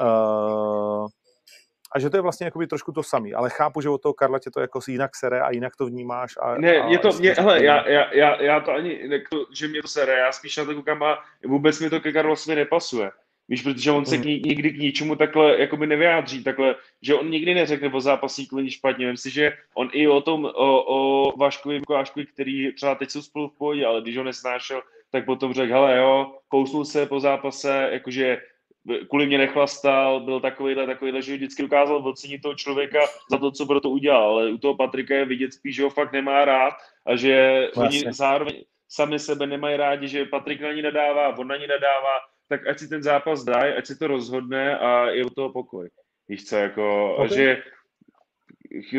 Uh, 0.00 1.06
a 1.94 1.98
že 1.98 2.10
to 2.10 2.16
je 2.16 2.20
vlastně 2.20 2.44
jakoby 2.44 2.66
trošku 2.66 2.92
to 2.92 3.02
samé, 3.02 3.30
ale 3.34 3.50
chápu, 3.50 3.80
že 3.80 3.88
od 3.88 4.02
toho 4.02 4.12
Karla 4.12 4.38
tě 4.38 4.50
to 4.50 4.60
jako 4.60 4.80
jinak 4.88 5.16
sere 5.16 5.40
a 5.40 5.50
jinak 5.50 5.76
to 5.76 5.86
vnímáš. 5.86 6.34
A, 6.42 6.58
Ne, 6.58 6.82
a 6.82 6.88
je 6.88 6.98
to, 6.98 7.12
mě, 7.12 7.34
to 7.34 7.42
hele, 7.42 7.64
já, 7.64 7.88
já, 7.88 8.14
já, 8.14 8.42
já 8.42 8.60
to 8.60 8.72
ani, 8.72 9.00
jako, 9.10 9.46
že 9.52 9.68
mě 9.68 9.82
to 9.82 9.88
sere, 9.88 10.18
já 10.18 10.32
spíš 10.32 10.56
na 10.56 10.64
to 10.64 10.74
koukám 10.74 11.02
a 11.02 11.18
vůbec 11.44 11.80
mi 11.80 11.90
to 11.90 12.00
ke 12.00 12.12
Karlosovi 12.12 12.56
nepasuje. 12.56 13.10
Víš, 13.48 13.62
protože 13.62 13.90
on 13.90 14.04
se 14.04 14.14
Hmm. 14.14 14.22
k 14.22 14.26
ní, 14.26 14.42
nikdy 14.44 14.70
k 14.70 14.78
ničemu 14.78 15.16
takhle 15.16 15.60
jakoby 15.60 15.86
nevyjádří, 15.86 16.44
takhle, 16.44 16.74
že 17.02 17.14
on 17.14 17.30
nikdy 17.30 17.54
neřekne 17.54 17.92
o 17.92 18.00
zápasníku 18.00 18.58
nic 18.58 18.72
špatně. 18.72 19.10
Myslím 19.10 19.30
si, 19.32 19.34
že 19.34 19.52
on 19.74 19.90
i 19.92 20.08
o 20.08 20.20
tom, 20.20 20.44
o, 20.44 20.84
o 20.84 21.32
Vaškovi 21.38 21.78
Mikuláškovi, 21.78 22.26
který 22.26 22.72
třeba 22.72 22.94
teď 22.94 23.10
jsou 23.10 23.22
spolu 23.22 23.48
v 23.48 23.58
pohodě, 23.58 23.86
ale 23.86 24.02
když 24.02 24.16
ho 24.16 24.24
nesnášel, 24.24 24.82
tak 25.10 25.24
potom 25.24 25.52
řekl, 25.54 25.72
hele 25.72 25.96
jo, 25.96 26.38
kousnul 26.48 26.84
se 26.84 27.06
po 27.06 27.20
zápase, 27.20 27.88
jakože 27.92 28.38
kvůli 29.08 29.26
mě 29.26 29.38
nechlastal, 29.38 30.20
byl 30.20 30.40
takovýhle, 30.40 30.86
takovýhle, 30.86 31.22
že 31.22 31.34
vždycky 31.34 31.62
dokázal 31.62 31.96
ocenit 31.96 32.42
toho 32.42 32.54
člověka 32.54 33.00
za 33.30 33.38
to, 33.38 33.50
co 33.50 33.66
pro 33.66 33.80
to 33.80 33.90
udělal, 33.90 34.30
ale 34.30 34.52
u 34.52 34.58
toho 34.58 34.74
Patrika 34.74 35.14
je 35.14 35.24
vidět 35.24 35.52
spíš, 35.52 35.76
že 35.76 35.82
ho 35.82 35.90
fakt 35.90 36.12
nemá 36.12 36.44
rád 36.44 36.74
a 37.06 37.16
že 37.16 37.68
No 37.76 37.82
oni 37.82 38.04
zároveň 38.10 38.64
sami 38.88 39.18
sebe 39.18 39.46
nemají 39.46 39.76
rádi, 39.76 40.08
že 40.08 40.24
Patrik 40.24 40.60
na 40.60 40.72
ní 40.72 40.82
nadává, 40.82 41.38
on 41.38 41.48
na 41.48 41.56
ní 41.56 41.66
nadává, 41.66 42.20
tak 42.48 42.66
ať 42.66 42.78
si 42.78 42.88
ten 42.88 43.02
zápas 43.02 43.44
dají, 43.44 43.74
ať 43.74 43.86
si 43.86 43.96
to 43.98 44.06
rozhodne 44.06 44.78
a 44.78 45.08
je 45.10 45.24
u 45.24 45.30
toho 45.30 45.52
pokoj. 45.52 45.88
Víš 46.28 46.44
co, 46.44 46.56
jako, 46.56 47.14
Ok. 47.16 47.30
že... 47.30 47.56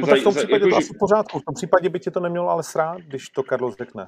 No 0.02 0.08
tak 0.08 0.20
v 0.20 0.24
tom 0.24 0.36
případě 0.36 0.64
jako, 0.66 0.70
to 0.70 0.78
asi 0.78 0.94
v 0.94 1.00
pořádku. 1.00 1.40
V 1.40 1.46
tom 1.46 1.54
případě 1.56 1.90
by 1.90 2.00
tě 2.00 2.12
to 2.12 2.20
nemělo 2.20 2.50
ale 2.50 2.64
srát, 2.64 2.98
když 3.02 3.30
to 3.30 3.44
Carlos 3.44 3.76
řekne. 3.78 4.08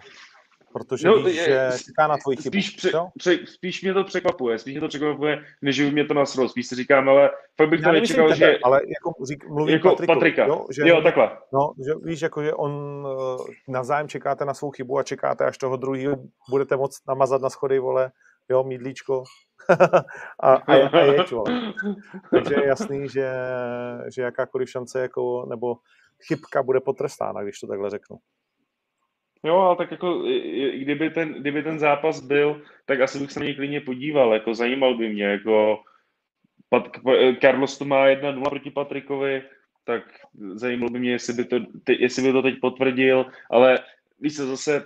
Protože 0.73 1.07
No, 1.07 1.23
víš, 1.23 1.35
je- 1.35 1.43
že 1.43 1.77
čeká 1.85 2.07
na 2.07 2.17
tvoji 2.17 2.37
chybu. 2.37 2.49
Spíš, 2.51 2.69
pře, 2.69 2.91
pře, 3.17 3.37
spíš 3.45 3.81
mě 3.81 3.93
to 3.93 4.03
překvapuje, 4.03 4.59
spíš 4.59 4.73
mě 4.73 4.81
to 4.81 4.87
překvapuje, 4.87 5.43
než 5.61 5.81
by 5.81 5.91
mě 5.91 6.05
to 6.05 6.13
nasralo. 6.13 6.49
Spíš 6.49 6.67
si 6.67 6.75
říkám, 6.75 7.09
ale 7.09 7.29
fakt 7.57 7.69
bych 7.69 7.81
to 7.81 7.91
nečekal, 7.91 8.25
tebe, 8.25 8.35
že... 8.35 8.57
ale 8.63 8.81
jako 8.87 9.25
řík, 9.25 9.47
mluvím 9.49 9.73
Jako 9.73 9.89
Patrikovi, 9.89 10.15
Patrika. 10.15 10.45
Jo, 10.45 10.65
že, 10.75 10.81
Jo, 10.89 11.01
takhle. 11.01 11.37
no, 11.53 11.71
že 11.85 11.91
víš, 12.03 12.21
jako, 12.21 12.43
že 12.43 12.53
on 12.53 12.71
uh, 12.71 13.45
navzájem 13.67 14.07
čekáte 14.07 14.45
na 14.45 14.53
svou 14.53 14.71
chybu 14.71 14.97
a 14.97 15.03
čekáte, 15.03 15.45
až 15.45 15.57
toho 15.57 15.77
druhého 15.77 16.15
budete 16.49 16.75
moc 16.77 16.97
namazat 17.07 17.41
na 17.41 17.49
schody, 17.49 17.79
vole, 17.79 18.11
jo, 18.49 18.63
mídlíčko. 18.63 19.23
a, 20.43 20.53
a, 20.53 20.75
je- 20.75 20.89
a 20.89 20.99
jeď, 20.99 21.31
vole. 21.31 21.73
Takže 22.31 22.55
je 22.55 22.67
jasný, 22.67 23.09
že, 23.09 23.31
že 24.15 24.21
jakákoliv 24.21 24.69
šance 24.69 25.01
jako, 25.01 25.45
nebo 25.49 25.77
chybka 26.27 26.63
bude 26.63 26.79
potrestána, 26.79 27.43
když 27.43 27.59
to 27.59 27.67
takhle 27.67 27.89
řeknu. 27.89 28.17
Jo, 29.43 29.55
ale 29.55 29.75
tak 29.75 29.91
jako, 29.91 30.23
kdyby 30.77 31.09
ten, 31.09 31.33
kdyby 31.33 31.63
ten 31.63 31.79
zápas 31.79 32.19
byl, 32.19 32.61
tak 32.85 33.01
asi 33.01 33.19
bych 33.19 33.31
se 33.31 33.39
na 33.39 33.45
něj 33.45 33.55
klidně 33.55 33.81
podíval, 33.81 34.33
jako 34.33 34.53
zajímal 34.53 34.97
by 34.97 35.09
mě, 35.09 35.23
jako 35.25 35.79
Pat, 36.69 36.83
Carlos 37.41 37.77
to 37.77 37.85
má 37.85 38.07
1-0 38.07 38.49
proti 38.49 38.71
Patrikovi, 38.71 39.43
tak 39.83 40.03
zajímalo 40.53 40.89
by 40.89 40.99
mě, 40.99 41.11
jestli 41.11 41.33
by 41.33 41.45
to, 41.45 41.55
jestli 41.89 42.23
by 42.23 42.31
to 42.31 42.41
teď 42.41 42.55
potvrdil, 42.61 43.25
ale 43.51 43.79
víš 44.19 44.35
co, 44.35 44.45
zase, 44.47 44.85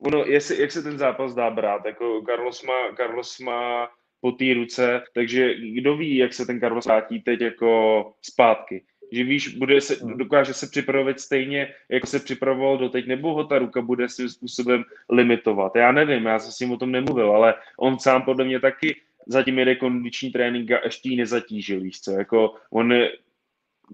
ono, 0.00 0.24
jestli, 0.24 0.60
jak 0.60 0.72
se 0.72 0.82
ten 0.82 0.98
zápas 0.98 1.34
dá 1.34 1.50
brát, 1.50 1.84
jako 1.84 2.22
Carlos 2.26 2.62
má, 2.62 2.96
Carlos 2.96 3.38
má 3.38 3.88
po 4.20 4.32
té 4.32 4.54
ruce, 4.54 5.02
takže 5.14 5.54
kdo 5.54 5.96
ví, 5.96 6.16
jak 6.16 6.32
se 6.32 6.46
ten 6.46 6.60
Carlos 6.60 6.86
vrátí 6.86 7.20
teď 7.20 7.40
jako 7.40 8.12
zpátky. 8.22 8.84
Že 9.12 9.24
víš, 9.24 9.48
bude 9.48 9.80
se, 9.80 9.96
dokáže 10.16 10.54
se 10.54 10.66
připravit 10.66 11.20
stejně, 11.20 11.74
jako 11.88 12.06
se 12.06 12.18
připravoval 12.18 12.78
doteď, 12.78 13.06
nebo 13.06 13.34
ho 13.34 13.44
ta 13.44 13.58
ruka 13.58 13.82
bude 13.82 14.08
svým 14.08 14.28
způsobem 14.28 14.84
limitovat. 15.10 15.76
Já 15.76 15.92
nevím, 15.92 16.26
já 16.26 16.38
jsem 16.38 16.52
s 16.52 16.60
ním 16.60 16.72
o 16.72 16.76
tom 16.76 16.92
nemluvil, 16.92 17.32
ale 17.32 17.54
on 17.78 17.98
sám 17.98 18.22
podle 18.22 18.44
mě 18.44 18.60
taky 18.60 18.96
zatím 19.26 19.58
jede 19.58 19.74
kondiční 19.76 20.30
trénink 20.30 20.70
a 20.70 20.84
ještě 20.84 21.08
ji 21.08 21.16
nezatížil, 21.16 21.80
víš 21.80 22.00
co, 22.00 22.12
jako 22.12 22.54
on 22.70 22.92
je, 22.92 23.12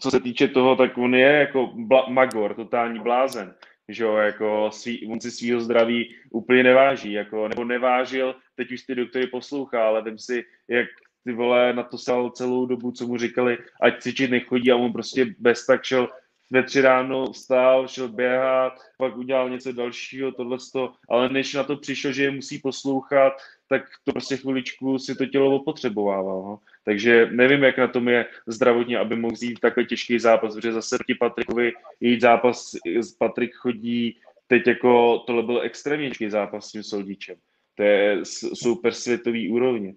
co 0.00 0.10
se 0.10 0.20
týče 0.20 0.48
toho, 0.48 0.76
tak 0.76 0.98
on 0.98 1.14
je 1.14 1.32
jako 1.32 1.72
bla, 1.74 2.06
magor, 2.08 2.54
totální 2.54 2.98
blázen, 2.98 3.54
že 3.88 4.04
jo, 4.04 4.16
jako 4.16 4.70
svý, 4.72 5.06
on 5.06 5.20
si 5.20 5.30
svýho 5.30 5.60
zdraví 5.60 6.14
úplně 6.30 6.62
neváží, 6.62 7.12
jako, 7.12 7.48
nebo 7.48 7.64
nevážil, 7.64 8.34
teď 8.54 8.72
už 8.72 8.82
ty 8.82 8.94
doktory 8.94 9.26
poslouchá, 9.26 9.86
ale 9.86 10.02
vím 10.02 10.18
si, 10.18 10.44
jak 10.68 10.88
ty 11.24 11.32
vole 11.32 11.72
na 11.72 11.82
to 11.82 11.98
stal 11.98 12.30
celou 12.30 12.66
dobu, 12.66 12.92
co 12.92 13.06
mu 13.06 13.16
říkali, 13.16 13.58
ať 13.82 14.02
cvičit 14.02 14.30
nechodí 14.30 14.72
a 14.72 14.76
on 14.76 14.92
prostě 14.92 15.34
bez 15.38 15.66
tak 15.66 15.84
šel 15.84 16.08
ve 16.50 16.62
tři 16.62 16.80
ráno 16.80 17.32
vstál, 17.32 17.88
šel 17.88 18.08
běhat, 18.08 18.72
pak 18.98 19.16
udělal 19.16 19.50
něco 19.50 19.72
dalšího, 19.72 20.32
tohleto, 20.32 20.92
ale 21.08 21.28
než 21.28 21.54
na 21.54 21.64
to 21.64 21.76
přišel, 21.76 22.12
že 22.12 22.22
je 22.22 22.30
musí 22.30 22.58
poslouchat, 22.58 23.32
tak 23.68 23.82
to 24.04 24.12
prostě 24.12 24.36
chviličku 24.36 24.98
si 24.98 25.14
to 25.14 25.26
tělo 25.26 25.56
opotřebovával. 25.56 26.42
No. 26.42 26.58
Takže 26.84 27.28
nevím, 27.32 27.62
jak 27.62 27.78
na 27.78 27.88
tom 27.88 28.08
je 28.08 28.26
zdravotně, 28.46 28.98
aby 28.98 29.16
mohl 29.16 29.34
jít 29.40 29.60
takhle 29.60 29.84
těžký 29.84 30.18
zápas, 30.18 30.54
protože 30.54 30.72
zase 30.72 30.96
proti 30.98 31.14
Patrikovi 31.14 31.72
jít 32.00 32.20
zápas, 32.20 32.70
Patrik 33.18 33.54
chodí 33.54 34.18
teď 34.46 34.66
jako, 34.66 35.18
tohle 35.26 35.42
byl 35.42 35.60
extrémně 35.62 36.08
těžký 36.08 36.30
zápas 36.30 36.68
s 36.68 36.72
tím 36.72 36.82
Soldíčem. 36.82 37.36
To 37.74 37.82
je 37.82 38.18
super 38.54 38.92
světový 38.92 39.50
úrovně. 39.50 39.94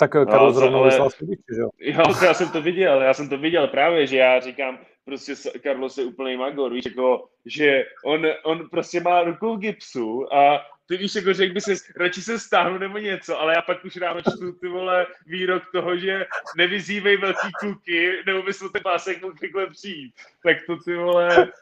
Tak 0.00 0.14
No, 0.14 0.26
Karol 0.26 0.44
ale- 0.44 0.54
zrovna 0.54 0.78
ale- 0.78 0.88
vyslal 0.88 1.10
Sudiče, 1.10 1.42
že 1.54 1.60
jo? 1.60 1.68
Jo, 1.80 2.02
to 2.18 2.24
já 2.24 2.34
jsem 2.34 2.48
to 2.48 2.62
viděl, 2.62 3.02
já 3.02 3.14
jsem 3.14 3.28
to 3.28 3.38
viděl 3.38 3.68
právě, 3.68 4.06
že 4.06 4.16
já 4.16 4.40
říkám, 4.40 4.78
prostě 5.04 5.34
Carlos 5.62 5.98
je 5.98 6.04
úplný 6.04 6.36
magor, 6.36 6.72
víš, 6.72 6.84
jako, 6.84 7.28
že 7.46 7.84
on, 8.04 8.26
on 8.44 8.68
prostě 8.70 9.00
má 9.00 9.22
rukou 9.22 9.56
gipsu 9.56 10.34
a 10.34 10.66
ty 10.88 10.96
víš, 10.96 11.14
jako 11.14 11.34
řekl 11.34 11.54
by 11.54 11.60
se, 11.60 11.74
radši 11.96 12.22
se 12.22 12.38
stáhnu 12.38 12.78
nebo 12.78 12.98
něco, 12.98 13.40
ale 13.40 13.54
já 13.54 13.62
pak 13.62 13.84
už 13.84 13.96
ráno 13.96 14.20
čtu 14.20 14.52
ty 14.52 14.68
vole 14.68 15.06
výrok 15.26 15.62
toho, 15.72 15.96
že 15.96 16.26
nevyzývej 16.56 17.16
velký 17.16 17.48
kluky, 17.60 18.12
nebo 18.26 18.42
bys 18.42 18.62
o 18.62 18.68
ten 18.68 18.82
pásek 18.82 19.22
mohl 19.22 19.34
takhle 19.40 19.66
přijít. 19.66 20.12
Tak 20.44 20.56
to 20.66 20.76
ty 20.84 20.96
vole, 20.96 21.52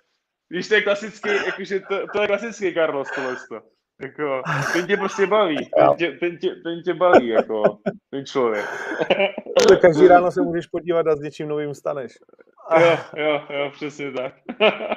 víš, 0.51 0.69
to 0.69 0.75
je 0.75 0.83
klasický, 0.83 1.29
jakože 1.47 1.81
to, 1.81 2.07
to 2.13 2.23
je 2.23 2.27
klasický 2.27 2.75
Carlos 2.75 3.09
tohle. 3.15 3.37
Jako, 4.03 4.43
ten 4.73 4.87
tě 4.87 4.97
prostě 4.97 5.27
baví, 5.27 5.57
ten 5.57 5.97
tě, 5.97 6.13
ten 6.21 6.39
tě, 6.39 6.49
ten 6.49 6.83
tě 6.85 6.95
baví, 6.95 7.29
jako, 7.29 7.63
ten 8.11 8.27
člověk. 8.27 8.65
Každý 9.81 10.09
ráno 10.09 10.31
se 10.31 10.43
můžeš 10.43 10.67
podívat 10.67 11.07
a 11.07 11.17
s 11.17 11.21
něčím 11.21 11.49
novým 11.49 11.75
staneš. 11.75 12.13
Jo, 12.81 12.99
jo, 13.17 13.41
jo, 13.51 13.71
přesně 13.71 14.13
tak. 14.13 14.35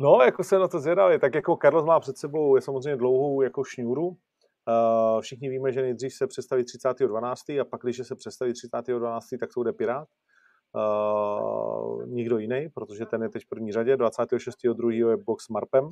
No, 0.00 0.18
jako 0.24 0.44
se 0.44 0.58
na 0.58 0.68
to 0.68 0.80
zvědavě, 0.80 1.18
tak 1.18 1.34
jako 1.34 1.58
Carlos 1.62 1.84
má 1.84 2.00
před 2.00 2.18
sebou 2.18 2.56
je 2.56 2.62
samozřejmě 2.62 2.96
dlouhou 2.96 3.42
jako 3.42 3.64
šňůru. 3.64 4.06
Uh, 4.06 5.20
všichni 5.20 5.48
víme, 5.48 5.72
že 5.72 5.82
nejdřív 5.82 6.14
se 6.14 6.26
představí 6.26 6.62
30.12. 6.62 7.60
a 7.60 7.64
pak, 7.64 7.80
když 7.82 8.00
se 8.06 8.14
představí 8.14 8.52
30.12., 8.52 9.20
tak 9.40 9.48
to 9.54 9.60
bude 9.60 9.72
Pirát. 9.72 10.08
Uh, 10.74 12.06
nikdo 12.06 12.38
jiný, 12.38 12.68
protože 12.74 13.06
ten 13.06 13.22
je 13.22 13.28
teď 13.28 13.44
v 13.44 13.48
první 13.48 13.72
řadě. 13.72 13.96
26.2. 13.96 15.10
je 15.10 15.16
box 15.16 15.44
s 15.44 15.48
Marpem 15.48 15.88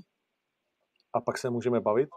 a 1.13 1.21
pak 1.21 1.39
se 1.39 1.51
můžeme 1.51 1.81
bavit. 1.81 2.09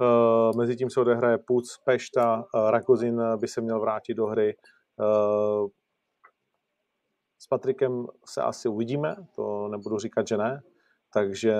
Uh, 0.00 0.58
mezi 0.58 0.76
tím 0.76 0.90
se 0.90 1.00
odehraje 1.00 1.38
Puc, 1.38 1.78
Pešta, 1.84 2.44
uh, 2.54 2.70
Rakozin 2.70 3.22
by 3.36 3.48
se 3.48 3.60
měl 3.60 3.80
vrátit 3.80 4.14
do 4.14 4.26
hry. 4.26 4.56
Uh, 4.96 5.68
s 7.38 7.46
Patrikem 7.46 8.06
se 8.24 8.42
asi 8.42 8.68
uvidíme, 8.68 9.16
to 9.36 9.68
nebudu 9.68 9.98
říkat, 9.98 10.26
že 10.28 10.36
ne. 10.36 10.62
Takže, 11.12 11.56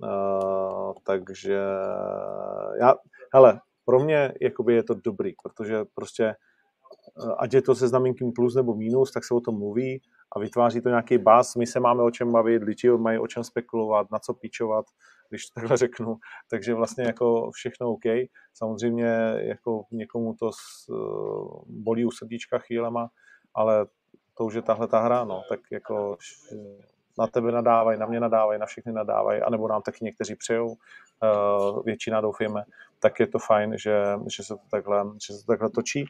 uh, 0.00 0.92
takže 1.02 1.60
já, 2.80 2.94
hele, 3.34 3.60
pro 3.84 4.00
mě 4.00 4.34
jakoby 4.40 4.74
je 4.74 4.82
to 4.82 4.94
dobrý, 4.94 5.32
protože 5.42 5.84
prostě 5.94 6.34
ať 7.38 7.54
je 7.54 7.62
to 7.62 7.74
se 7.74 7.88
znamínkem 7.88 8.32
plus 8.32 8.54
nebo 8.54 8.74
minus, 8.74 9.12
tak 9.12 9.24
se 9.24 9.34
o 9.34 9.40
tom 9.40 9.58
mluví 9.58 10.02
a 10.32 10.38
vytváří 10.38 10.80
to 10.80 10.88
nějaký 10.88 11.18
bás. 11.18 11.56
My 11.56 11.66
se 11.66 11.80
máme 11.80 12.02
o 12.02 12.10
čem 12.10 12.32
bavit, 12.32 12.62
lidi 12.62 12.90
mají 12.90 13.18
o 13.18 13.26
čem 13.26 13.44
spekulovat, 13.44 14.10
na 14.10 14.18
co 14.18 14.34
píčovat, 14.34 14.84
když 15.28 15.46
to 15.46 15.60
takhle 15.60 15.76
řeknu. 15.76 16.16
Takže 16.50 16.74
vlastně 16.74 17.04
jako 17.04 17.50
všechno 17.50 17.90
OK. 17.90 18.04
Samozřejmě 18.54 19.34
jako 19.36 19.84
někomu 19.90 20.34
to 20.34 20.50
uh, 20.88 21.62
bolí 21.66 22.04
u 22.04 22.10
srdíčka 22.10 22.58
chvílema, 22.58 23.10
ale 23.54 23.86
to 24.38 24.44
už 24.44 24.54
je 24.54 24.62
tahle 24.62 24.88
ta 24.88 25.00
hra, 25.00 25.24
no, 25.24 25.42
tak 25.48 25.60
jako 25.72 26.16
na 27.18 27.26
tebe 27.26 27.52
nadávají, 27.52 27.98
na 27.98 28.06
mě 28.06 28.20
nadávají, 28.20 28.60
na 28.60 28.66
všechny 28.66 28.92
nadávají, 28.92 29.42
anebo 29.42 29.68
nám 29.68 29.82
taky 29.82 30.04
někteří 30.04 30.34
přejou, 30.34 30.76
většina 31.84 32.20
doufujeme, 32.20 32.64
tak 32.98 33.20
je 33.20 33.26
to 33.26 33.38
fajn, 33.38 33.78
že, 33.78 34.02
že, 34.36 34.42
se 34.42 34.54
to 34.54 34.60
takhle, 34.70 35.04
že 35.26 35.34
se 35.34 35.46
to 35.46 35.52
takhle 35.52 35.70
točí. 35.70 36.04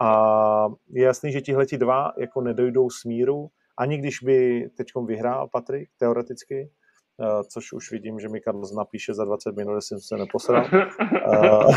A 0.00 0.68
je 0.90 1.04
jasný, 1.04 1.32
že 1.32 1.40
tihleti 1.40 1.78
dva 1.78 2.12
jako 2.18 2.40
nedojdou 2.40 2.90
smíru, 2.90 3.50
ani 3.78 3.98
když 3.98 4.22
by 4.22 4.70
teď 4.76 4.86
vyhrál 5.06 5.48
Patrik, 5.48 5.90
teoreticky, 5.98 6.70
uh, 7.16 7.42
což 7.42 7.72
už 7.72 7.92
vidím, 7.92 8.20
že 8.20 8.28
mi 8.28 8.40
Karl 8.40 8.62
napíše 8.76 9.14
za 9.14 9.24
20 9.24 9.56
minut, 9.56 9.74
jestli 9.74 9.88
jsem 9.88 10.00
se 10.00 10.16
neposral, 10.16 10.64
uh, 10.64 11.74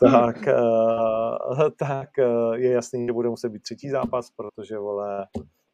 tak, 0.12 0.36
uh, 0.36 1.70
tak 1.78 2.08
je 2.54 2.70
jasný, 2.70 3.06
že 3.06 3.12
bude 3.12 3.28
muset 3.28 3.48
být 3.48 3.62
třetí 3.62 3.90
zápas, 3.90 4.30
protože 4.30 4.78
vole, 4.78 5.26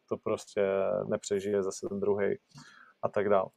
to 0.09 0.17
prostě 0.17 0.63
nepřežije 1.09 1.63
zase 1.63 1.87
ten 1.89 2.01
druhý 2.01 2.39
a 3.03 3.09
tak 3.09 3.29
dál. 3.29 3.51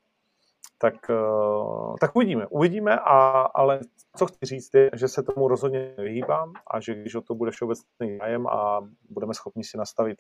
Tak, 0.82 0.94
uh, 1.10 1.96
tak 2.00 2.16
uvidíme. 2.16 2.48
Uvidíme, 2.48 3.00
a, 3.00 3.42
ale 3.42 3.80
co 4.18 4.26
chci 4.26 4.46
říct 4.46 4.74
je, 4.74 4.90
že 4.94 5.08
se 5.08 5.24
tomu 5.24 5.48
rozhodně 5.48 5.94
vyhýbám 5.98 6.54
a 6.68 6.80
že 6.80 6.96
když 6.96 7.16
o 7.16 7.22
to 7.22 7.36
bude 7.36 7.52
všeobecný 7.52 8.18
zájem 8.18 8.48
a 8.48 8.88
budeme 9.10 9.34
schopni 9.34 9.64
si 9.64 9.78
nastavit 9.78 10.18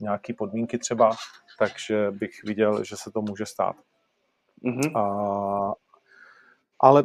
nějaké 0.00 0.34
podmínky 0.34 0.78
třeba, 0.78 1.10
takže 1.58 2.10
bych 2.10 2.44
viděl, 2.44 2.84
že 2.84 2.96
se 2.96 3.10
to 3.10 3.22
může 3.22 3.46
stát. 3.46 3.76
Mm-hmm. 4.64 4.98
A, 4.98 5.74
ale 6.80 7.04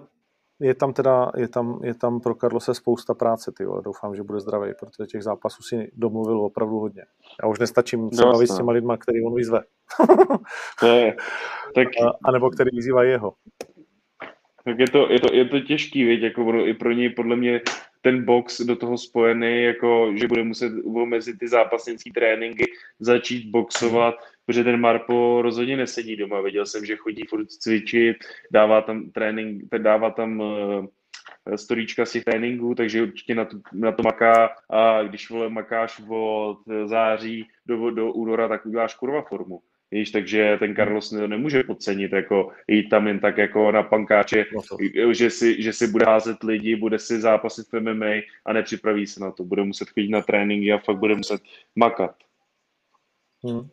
je 0.61 0.75
tam 0.75 0.93
teda, 0.93 1.31
je 1.37 1.47
tam, 1.47 1.79
je 1.83 1.93
tam 1.93 2.19
pro 2.19 2.35
Karlose 2.35 2.73
spousta 2.73 3.13
práce, 3.13 3.51
ty 3.57 3.65
vole. 3.65 3.81
doufám, 3.85 4.15
že 4.15 4.23
bude 4.23 4.39
zdravý, 4.39 4.71
protože 4.79 5.07
těch 5.07 5.23
zápasů 5.23 5.63
si 5.63 5.91
domluvil 5.93 6.41
opravdu 6.41 6.79
hodně. 6.79 7.05
Já 7.43 7.49
už 7.49 7.59
nestačím 7.59 8.11
se 8.11 8.23
bavit 8.23 8.47
s 8.47 8.57
těma 8.57 8.71
lidma, 8.71 8.97
který 8.97 9.23
on 9.23 9.35
vyzve. 9.35 9.61
je, 10.85 11.15
tak... 11.75 11.87
a, 12.07 12.11
a, 12.23 12.31
nebo 12.31 12.49
který 12.49 12.69
vyzývají 12.73 13.09
jeho. 13.09 13.33
Tak 14.65 14.79
je 14.79 14.89
to, 14.89 15.11
je 15.11 15.19
to, 15.19 15.33
je 15.33 15.45
to 15.45 15.59
těžký, 15.59 16.03
věď, 16.03 16.21
jako 16.21 16.53
i 16.53 16.73
pro 16.73 16.91
něj 16.91 17.09
podle 17.09 17.35
mě 17.35 17.61
ten 18.01 18.25
box 18.25 18.61
do 18.61 18.75
toho 18.75 18.97
spojený, 18.97 19.63
jako 19.63 20.11
že 20.15 20.27
bude 20.27 20.43
muset 20.43 20.71
mezi 21.05 21.37
ty 21.37 21.47
zápasnické 21.47 22.09
tréninky 22.15 22.65
začít 22.99 23.49
boxovat, 23.49 24.15
protože 24.45 24.63
ten 24.63 24.79
Marpo 24.79 25.41
rozhodně 25.41 25.77
nesedí 25.77 26.15
doma. 26.15 26.41
Viděl 26.41 26.65
jsem, 26.65 26.85
že 26.85 26.95
chodí 26.95 27.23
furt 27.29 27.47
cvičit, 27.47 28.17
dává 28.51 28.81
tam 28.81 29.09
trénink, 29.09 29.63
dává 29.77 30.11
tam 30.11 30.39
uh, 30.39 30.85
storíčka 31.55 32.05
z 32.05 32.11
těch 32.11 32.23
tréninků, 32.23 32.75
takže 32.75 33.01
určitě 33.01 33.35
na 33.35 33.45
to, 33.45 33.57
na 33.73 33.91
to 33.91 34.03
maká 34.03 34.49
a 34.69 35.03
když 35.03 35.29
vole 35.29 35.49
makáš 35.49 36.01
od 36.09 36.57
září 36.85 37.47
do, 37.65 37.91
do 37.91 38.13
února, 38.13 38.47
tak 38.47 38.65
uděláš 38.65 38.95
kurva 38.95 39.21
formu. 39.21 39.61
Víš, 39.93 40.11
takže 40.11 40.57
ten 40.59 40.75
Carlos 40.75 41.11
nemůže 41.11 41.63
podcenit, 41.63 42.13
jako 42.13 42.51
jít 42.67 42.89
tam 42.89 43.07
jen 43.07 43.19
tak 43.19 43.37
jako 43.37 43.71
na 43.71 43.83
pankáče, 43.83 44.45
no 44.53 45.13
že, 45.13 45.29
si, 45.29 45.61
že 45.61 45.73
si 45.73 45.87
bude 45.87 46.05
házet 46.05 46.43
lidi, 46.43 46.75
bude 46.75 46.99
si 46.99 47.21
zápasit 47.21 47.67
v 47.71 47.79
MMA 47.79 48.21
a 48.45 48.53
nepřipraví 48.53 49.07
se 49.07 49.19
na 49.19 49.31
to. 49.31 49.43
Bude 49.43 49.63
muset 49.63 49.89
chodit 49.89 50.09
na 50.09 50.21
tréninky 50.21 50.73
a 50.73 50.77
fakt 50.77 50.97
bude 50.97 51.15
muset 51.15 51.41
makat. 51.75 52.15
Hmm. 53.43 53.69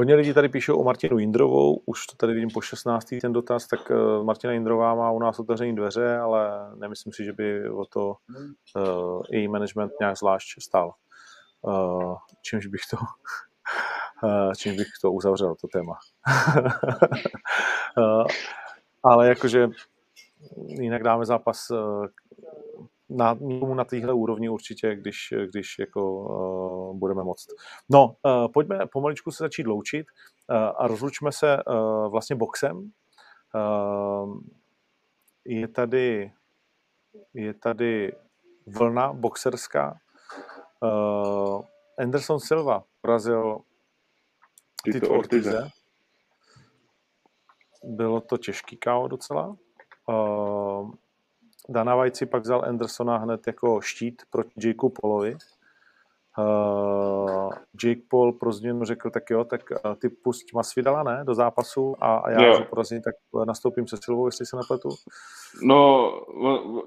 Hodně 0.00 0.14
lidí 0.14 0.34
tady 0.34 0.48
píšou 0.48 0.80
o 0.80 0.84
Martinu 0.84 1.18
Jindrovou, 1.18 1.82
už 1.86 2.06
to 2.06 2.16
tady 2.16 2.34
vidím 2.34 2.50
po 2.50 2.60
16. 2.60 3.06
ten 3.20 3.32
dotaz, 3.32 3.66
tak 3.66 3.90
uh, 3.90 4.24
Martina 4.24 4.52
Jindrová 4.52 4.94
má 4.94 5.10
u 5.10 5.18
nás 5.18 5.38
otevřené 5.38 5.72
dveře, 5.72 6.18
ale 6.18 6.70
nemyslím 6.74 7.12
si, 7.12 7.24
že 7.24 7.32
by 7.32 7.70
o 7.70 7.84
to 7.84 8.14
uh, 8.76 9.22
její 9.30 9.48
management 9.48 9.92
nějak 10.00 10.16
zvlášť 10.16 10.62
stál. 10.62 10.94
Uh, 11.62 12.16
čímž 12.42 12.66
bych 12.66 12.80
to 12.90 12.96
uh, 14.22 14.52
čímž 14.56 14.76
bych 14.76 14.86
to 15.02 15.12
uzavřel, 15.12 15.54
to 15.60 15.68
téma. 15.68 15.94
uh, 17.98 18.24
ale 19.02 19.28
jakože 19.28 19.68
jinak 20.66 21.02
dáme 21.02 21.24
zápas 21.24 21.70
na, 23.10 23.36
na 23.74 23.84
téhle 23.84 24.12
úrovni 24.12 24.48
určitě, 24.48 24.96
když, 24.96 25.34
když 25.50 25.78
jako 25.78 26.12
uh, 26.12 26.98
budeme 26.98 27.24
moct. 27.24 27.46
No, 27.88 28.16
uh, 28.24 28.52
pojďme 28.52 28.78
pomaličku 28.92 29.30
se 29.30 29.44
začít 29.44 29.66
loučit 29.66 30.06
uh, 30.50 30.56
a 30.56 30.86
rozlučme 30.86 31.32
se 31.32 31.56
uh, 31.56 32.10
vlastně 32.10 32.36
boxem. 32.36 32.90
Uh, 33.54 34.38
je 35.44 35.68
tady 35.68 36.32
je 37.34 37.54
tady 37.54 38.12
vlna 38.66 39.12
boxerská. 39.12 40.00
Uh, 40.80 41.62
Anderson 41.98 42.40
Silva 42.40 42.84
porazil 43.00 43.60
Tito 44.84 45.10
Ortize. 45.10 45.70
Bylo 47.84 48.20
to 48.20 48.36
těžký 48.38 48.76
KO 48.76 49.08
docela. 49.08 49.56
Uh, 50.08 50.94
Dana 51.68 51.94
Vajci 51.94 52.26
pak 52.26 52.42
vzal 52.42 52.64
Andersona 52.66 53.16
hned 53.16 53.46
jako 53.46 53.80
štít 53.80 54.22
proti 54.30 54.68
Jakeu 54.68 54.88
Paulovi. 54.88 55.36
Uh, 56.38 57.52
Jake 57.84 58.00
Paul 58.08 58.32
pro 58.32 58.52
změnu 58.52 58.84
řekl, 58.84 59.10
tak 59.10 59.30
jo, 59.30 59.44
tak 59.44 59.60
uh, 59.70 59.94
ty 59.94 60.08
pust 60.08 60.54
Masvidala, 60.54 61.02
ne, 61.02 61.24
do 61.24 61.34
zápasu 61.34 61.94
a, 62.00 62.16
a 62.16 62.30
já 62.30 62.46
jo. 62.46 62.64
porazím, 62.70 63.02
tak 63.02 63.14
nastoupím 63.46 63.86
se 63.86 63.96
Silvou, 64.04 64.26
jestli 64.26 64.46
se 64.46 64.56
nepletu. 64.56 64.88
No, 65.62 66.10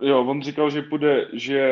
jo, 0.01 0.25
on 0.25 0.41
říkal, 0.41 0.69
že 0.69 0.81
půjde, 0.81 1.27
že 1.33 1.71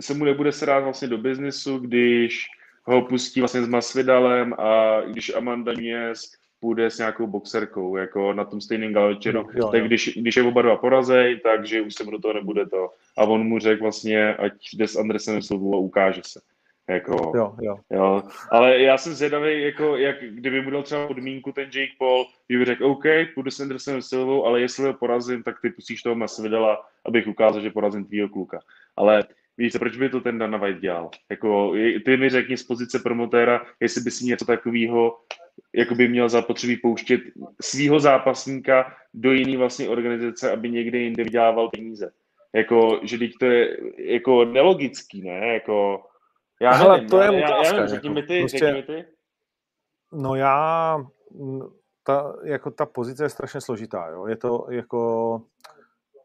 se 0.00 0.14
mu 0.14 0.24
nebude 0.24 0.52
se 0.52 0.66
rád 0.66 0.80
vlastně 0.80 1.08
do 1.08 1.18
biznisu, 1.18 1.78
když 1.78 2.46
ho 2.84 3.02
pustí 3.02 3.40
vlastně 3.40 3.62
s 3.62 3.68
Masvidalem 3.68 4.54
a 4.58 5.00
když 5.00 5.34
Amanda 5.34 5.72
Nunes 5.72 6.32
půjde 6.64 6.90
s 6.90 6.98
nějakou 6.98 7.26
boxerkou, 7.26 7.96
jako 7.96 8.32
na 8.32 8.44
tom 8.44 8.60
stejném 8.60 8.92
galvečeru, 8.92 9.46
no, 9.56 9.70
tak 9.70 9.84
když, 9.84 10.16
když 10.16 10.36
je 10.36 10.42
oba 10.42 10.62
dva 10.62 10.76
porazej, 10.76 11.40
takže 11.40 11.80
už 11.80 11.94
se 11.94 12.04
mu 12.04 12.10
do 12.10 12.18
toho 12.18 12.34
nebude 12.34 12.66
to. 12.66 12.90
A 13.18 13.24
on 13.24 13.44
mu 13.44 13.58
řekl 13.58 13.82
vlastně, 13.82 14.34
ať 14.34 14.52
jde 14.72 14.88
s 14.88 14.96
Andresem 14.96 15.42
Silvou 15.42 15.74
a 15.74 15.78
ukáže 15.78 16.20
se. 16.24 16.40
Jako, 16.88 17.32
jo, 17.36 17.54
jo. 17.60 17.76
jo. 17.90 18.22
Ale 18.50 18.78
já 18.78 18.98
jsem 18.98 19.14
zvědavý, 19.14 19.62
jako, 19.62 19.96
jak, 19.96 20.16
kdyby 20.20 20.62
mu 20.62 20.70
dal 20.70 20.82
třeba 20.82 21.06
podmínku 21.06 21.52
ten 21.52 21.64
Jake 21.64 21.92
Paul, 21.98 22.26
kdyby 22.46 22.64
řekl, 22.64 22.86
OK, 22.86 23.04
půjdu 23.34 23.50
s 23.50 23.60
Andersonem 23.60 24.02
Silvou, 24.02 24.44
ale 24.44 24.60
jestli 24.60 24.86
ho 24.86 24.94
porazím, 24.94 25.42
tak 25.42 25.60
ty 25.60 25.70
pustíš 25.70 26.02
toho 26.02 26.14
Masvidala, 26.14 26.86
abych 27.04 27.26
ukázal, 27.26 27.60
že 27.60 27.70
porazím 27.70 28.04
tvýho 28.04 28.28
kluka. 28.28 28.60
Ale 28.96 29.24
Víš, 29.58 29.72
proč 29.78 29.96
by 29.96 30.08
to 30.08 30.20
ten 30.20 30.38
Dana 30.38 30.58
White 30.58 30.80
dělal? 30.80 31.10
Jako, 31.30 31.74
ty 32.04 32.16
mi 32.16 32.30
řekni 32.30 32.56
z 32.56 32.62
pozice 32.62 32.98
promotéra, 32.98 33.66
jestli 33.80 34.00
by 34.00 34.10
si 34.10 34.24
něco 34.24 34.44
takového 34.44 35.16
jako 35.74 35.94
by 35.94 36.08
měl 36.08 36.28
zapotřebí 36.28 36.76
pouštět 36.76 37.20
svého 37.60 38.00
zápasníka 38.00 38.92
do 39.14 39.32
jiné 39.32 39.58
vlastně 39.58 39.88
organizace, 39.88 40.52
aby 40.52 40.70
někde 40.70 40.98
jinde 40.98 41.24
vydělával 41.24 41.68
peníze. 41.68 42.12
Jako, 42.54 43.00
že 43.02 43.18
teď 43.18 43.30
to 43.40 43.46
je 43.46 43.76
jako 43.98 44.44
nelogický, 44.44 45.22
ne? 45.22 45.54
Jako, 45.54 46.06
já 46.60 46.72
Hele, 46.72 46.94
nevím, 46.94 47.10
to 47.10 47.20
je 47.20 47.40
já, 47.40 47.46
otázka, 47.46 47.66
já, 47.66 47.72
nevím, 47.72 47.88
řekni 47.88 48.08
jako, 48.08 48.14
mi 48.14 48.22
ty, 48.26 48.40
prostě, 48.40 48.58
řekni 48.58 48.72
mi 48.72 48.82
ty. 48.82 49.04
No 50.12 50.34
já, 50.34 50.98
ta, 52.02 52.36
jako 52.44 52.70
ta 52.70 52.86
pozice 52.86 53.24
je 53.24 53.28
strašně 53.28 53.60
složitá, 53.60 54.08
jo. 54.08 54.26
Je 54.26 54.36
to 54.36 54.66
jako, 54.70 55.34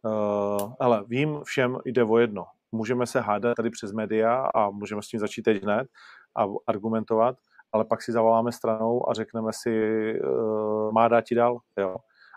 uh, 0.02 0.74
ale 0.80 1.04
vím, 1.08 1.40
všem 1.44 1.78
jde 1.86 2.04
o 2.04 2.18
jedno. 2.18 2.46
Můžeme 2.72 3.06
se 3.06 3.20
hádat 3.20 3.56
tady 3.56 3.70
přes 3.70 3.92
média 3.92 4.50
a 4.56 4.70
můžeme 4.70 5.02
s 5.02 5.08
tím 5.08 5.20
začít 5.20 5.42
teď 5.42 5.64
hned 5.64 5.88
a 6.36 6.46
argumentovat, 6.68 7.38
ale 7.72 7.86
pak 7.86 8.02
si 8.02 8.12
zavoláme 8.12 8.52
stranou 8.52 9.10
a 9.10 9.14
řekneme 9.14 9.52
si, 9.54 9.70
uh, 10.24 10.92
má 10.92 11.08
dát 11.08 11.22
ti 11.22 11.36
dál, 11.36 11.60
jo. 11.78 11.96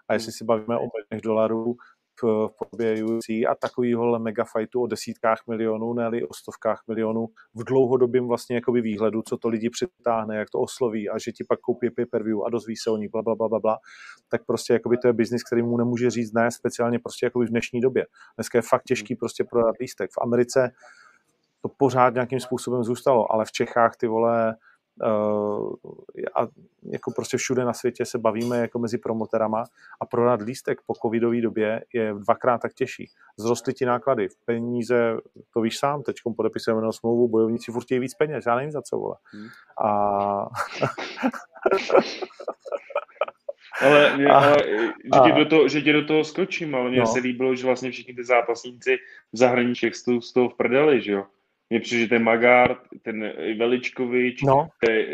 A 0.09 0.15
jestli 0.15 0.33
si 0.33 0.45
bavíme 0.45 0.77
o 0.77 0.89
milionech 0.95 1.23
dolarů 1.23 1.77
v, 2.23 2.49
v 2.49 2.57
podobě 2.59 3.05
UFC 3.05 3.29
a 3.29 3.55
takovýho 3.61 4.19
mega 4.19 4.45
fightu 4.45 4.83
o 4.83 4.87
desítkách 4.87 5.39
milionů, 5.49 5.93
ne 5.93 6.11
o 6.29 6.35
stovkách 6.35 6.83
milionů 6.89 7.29
v 7.55 7.65
dlouhodobém 7.65 8.29
vlastně 8.29 8.57
jakoby 8.57 8.81
výhledu, 8.81 9.23
co 9.23 9.37
to 9.37 9.49
lidi 9.49 9.71
přitáhne, 9.71 10.37
jak 10.37 10.51
to 10.51 10.61
osloví 10.61 11.09
a 11.09 11.19
že 11.19 11.33
ti 11.33 11.45
pak 11.45 11.61
koupí 11.61 11.91
pay-per-view 11.91 12.45
a 12.47 12.51
dozví 12.51 12.77
se 12.77 12.91
o 12.91 12.97
ní, 12.97 13.09
bla, 13.09 13.23
bla, 13.23 13.35
bla, 13.35 13.49
bla, 13.49 13.61
bla, 13.61 13.79
tak 14.29 14.45
prostě 14.47 14.73
jakoby 14.73 14.99
to 14.99 15.07
je 15.07 15.13
biznis, 15.13 15.43
který 15.43 15.63
mu 15.63 15.77
nemůže 15.77 16.11
říct 16.11 16.33
ne, 16.33 16.51
speciálně 16.51 16.99
prostě 16.99 17.27
jakoby 17.27 17.47
v 17.47 17.51
dnešní 17.51 17.81
době. 17.81 18.07
Dneska 18.37 18.59
je 18.59 18.63
fakt 18.63 18.83
těžký 18.83 19.17
prostě 19.17 19.45
prodat 19.45 19.75
lístek. 19.81 20.11
V 20.11 20.23
Americe 20.23 20.73
to 21.63 21.69
pořád 21.77 22.15
nějakým 22.15 22.41
způsobem 22.41 22.85
zůstalo, 22.85 23.33
ale 23.33 23.45
v 23.45 23.53
Čechách 23.53 23.97
ty 23.97 24.07
vole, 24.07 24.57
a 26.35 26.47
jako 26.93 27.11
prostě 27.17 27.37
všude 27.37 27.65
na 27.65 27.73
světě 27.73 28.05
se 28.05 28.19
bavíme 28.19 28.59
jako 28.59 28.79
mezi 28.79 28.99
promoterama 28.99 29.65
a 30.01 30.07
prodat 30.07 30.43
lístek 30.43 30.79
po 30.87 30.95
covidové 30.95 31.41
době 31.41 31.85
je 31.93 32.15
dvakrát 32.15 32.59
tak 32.59 32.75
těžší. 32.75 33.11
Zrostly 33.37 33.75
ti 33.75 33.87
náklady, 33.87 34.29
v 34.29 34.37
peníze, 34.45 35.17
to 35.55 35.61
víš 35.61 35.79
sám, 35.79 36.03
teď 36.03 36.17
podepisujeme 36.37 36.79
jenom 36.79 36.93
smlouvu, 36.93 37.29
bojovníci 37.29 37.73
furt 37.73 37.91
víc 37.91 38.15
peněz, 38.15 38.47
já 38.47 38.57
nevím 38.57 38.71
za 38.71 38.83
co, 38.83 38.97
vole. 38.97 39.17
Hmm. 39.33 39.49
A... 39.85 39.89
ale, 43.83 44.17
mě, 44.17 44.27
a, 44.27 44.39
ale 44.39 44.57
že, 45.05 45.21
a, 45.21 45.25
ti 45.25 45.33
do 45.33 45.47
toho, 45.47 45.69
že 45.69 45.83
ti 45.83 45.93
do 45.93 46.07
toho 46.07 46.25
skočím, 46.25 46.75
ale 46.75 46.91
mně 46.91 47.01
no. 47.01 47.07
se 47.07 47.19
líbilo, 47.19 47.55
že 47.55 47.67
vlastně 47.67 47.91
všichni 47.91 48.15
ty 48.15 48.25
zápasníci 48.25 48.99
v 49.33 49.39
zahraničí 49.39 49.91
z 50.21 50.33
toho 50.33 50.49
v 50.49 50.55
prdeli, 50.55 51.03
že 51.03 51.13
jo? 51.13 51.25
Mně 51.73 51.81
přijde, 51.81 52.01
že 52.03 52.09
ten 52.09 52.23
Magard, 52.23 52.79
ten 53.03 53.33
Veličkovič, 53.59 54.43
No, 54.43 54.69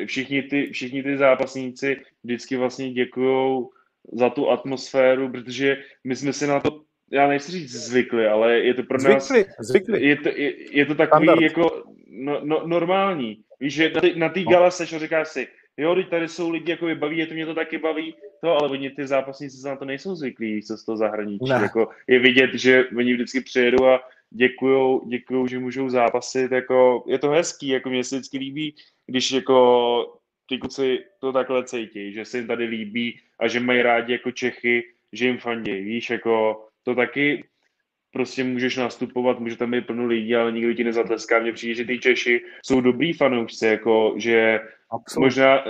všichni 0.06 0.42
ty, 0.42 0.70
všichni 0.72 1.02
ty 1.02 1.16
zápasníci 1.16 2.00
vždycky 2.24 2.56
vlastně 2.56 2.92
děkují 2.92 3.66
za 4.12 4.30
tu 4.30 4.50
atmosféru, 4.50 5.28
protože 5.28 5.82
my 6.04 6.16
jsme 6.16 6.32
si 6.32 6.46
na 6.46 6.60
to, 6.60 6.80
já 7.12 7.28
nechci 7.28 7.52
říct 7.52 7.70
zvykli, 7.70 8.26
ale 8.26 8.58
je 8.58 8.74
to 8.74 8.82
pro 8.82 9.02
nás, 9.02 9.28
zvykli, 9.28 9.52
zvykli. 9.60 10.06
je 10.06 10.16
to, 10.16 10.28
je, 10.28 10.76
je 10.76 10.86
to 10.86 10.94
takový 10.94 11.26
Standard. 11.26 11.42
jako 11.42 11.82
no, 12.10 12.40
no, 12.44 12.66
normální. 12.66 13.38
Víš, 13.60 13.74
že 13.74 13.92
na, 14.16 14.28
té 14.28 14.40
No. 14.40 14.50
gala 14.50 14.70
seš 14.70 14.92
a 14.92 14.98
říkáš 14.98 15.28
si, 15.28 15.48
jo, 15.76 15.94
teď 15.94 16.08
tady 16.08 16.28
jsou 16.28 16.50
lidi, 16.50 16.70
jako 16.70 16.86
baví, 16.94 17.18
je 17.18 17.26
to 17.26 17.34
mě 17.34 17.46
to 17.46 17.54
taky 17.54 17.78
baví, 17.78 18.14
to, 18.42 18.50
ale 18.56 18.68
oni 18.68 18.90
ty 18.90 19.06
zápasníci 19.06 19.56
se 19.56 19.68
na 19.68 19.76
to 19.76 19.84
nejsou 19.84 20.14
zvyklí, 20.14 20.62
co 20.62 20.76
z 20.76 20.84
toho 20.84 20.96
zahraničí. 20.96 21.44
Ne. 21.48 21.58
Jako, 21.62 21.88
je 22.06 22.18
vidět, 22.18 22.50
že 22.54 22.84
oni 22.96 23.14
vždycky 23.14 23.40
přijedou 23.40 23.84
a 23.86 24.00
děkujou, 24.30 25.08
děkujou, 25.08 25.46
že 25.46 25.58
můžou 25.58 25.88
zápasit, 25.88 26.52
jako, 26.52 27.04
je 27.08 27.18
to 27.18 27.30
hezký, 27.30 27.68
jako 27.68 27.90
mě 27.90 28.04
se 28.04 28.16
vždycky 28.16 28.38
líbí, 28.38 28.74
když 29.06 29.32
jako 29.32 30.18
ty 30.48 30.58
kluci 30.58 31.04
to 31.20 31.32
takhle 31.32 31.64
cítí, 31.64 32.12
že 32.12 32.24
se 32.24 32.38
jim 32.38 32.46
tady 32.46 32.64
líbí 32.64 33.20
a 33.40 33.48
že 33.48 33.60
mají 33.60 33.82
rádi 33.82 34.12
jako 34.12 34.30
Čechy, 34.30 34.84
že 35.12 35.26
jim 35.26 35.38
fandějí, 35.38 35.84
víš, 35.84 36.10
jako 36.10 36.64
to 36.82 36.94
taky 36.94 37.44
prostě 38.12 38.44
můžeš 38.44 38.76
nastupovat, 38.76 39.40
může 39.40 39.56
tam 39.56 39.70
být 39.70 39.86
plno 39.86 40.06
lidí, 40.06 40.36
ale 40.36 40.52
nikdo 40.52 40.74
ti 40.74 40.84
nezatleská. 40.84 41.38
Mně 41.38 41.52
přijde, 41.52 41.74
že 41.74 41.84
ty 41.84 41.98
Češi 41.98 42.40
jsou 42.64 42.80
dobrý 42.80 43.12
fanoušci, 43.12 43.66
jako, 43.66 44.14
že 44.16 44.60
Absolutně. 44.90 45.26
možná, 45.26 45.64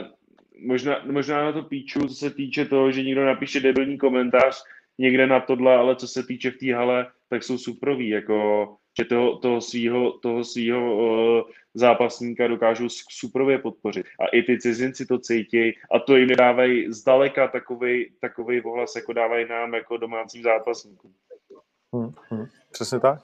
možná, 0.67 1.03
možná 1.11 1.45
na 1.45 1.53
to 1.53 1.63
píču, 1.63 2.01
co 2.01 2.15
se 2.15 2.31
týče 2.31 2.65
toho, 2.65 2.93
že 2.93 3.03
někdo 3.03 3.27
napíše 3.27 3.61
debilní 3.61 3.99
komentář 3.99 4.65
někde 4.99 5.27
na 5.27 5.41
tohle, 5.41 5.75
ale 5.77 5.97
co 5.97 6.09
se 6.09 6.27
týče 6.27 6.51
v 6.51 6.57
té 6.57 6.75
hale, 6.75 7.07
tak 7.31 7.43
jsou 7.43 7.59
suproví, 7.59 8.09
jako, 8.09 8.69
že 8.99 9.05
toho, 9.05 9.39
toho 9.39 9.61
svýho, 9.61 10.13
toho 10.13 10.45
svýho 10.45 10.97
uh, 10.97 11.51
zápasníka 11.75 12.49
dokážou 12.49 12.89
suprově 13.11 13.59
podpořit. 13.59 14.07
A 14.21 14.27
i 14.27 14.43
ty 14.43 14.59
cizinci 14.59 15.07
to 15.07 15.19
cítí 15.19 15.73
a 15.95 15.99
to 15.99 16.17
jim 16.17 16.29
dávají 16.29 16.93
zdaleka 16.93 17.49
takový, 17.49 18.13
takový 18.21 18.63
ohlas, 18.63 18.97
jako 18.97 19.13
dávají 19.13 19.49
nám 19.49 19.75
jako 19.75 19.97
domácím 19.97 20.43
zápasníkům. 20.43 21.13
Hmm, 21.95 22.13
hmm, 22.31 22.47
přesně 22.73 23.01
tak. 23.01 23.21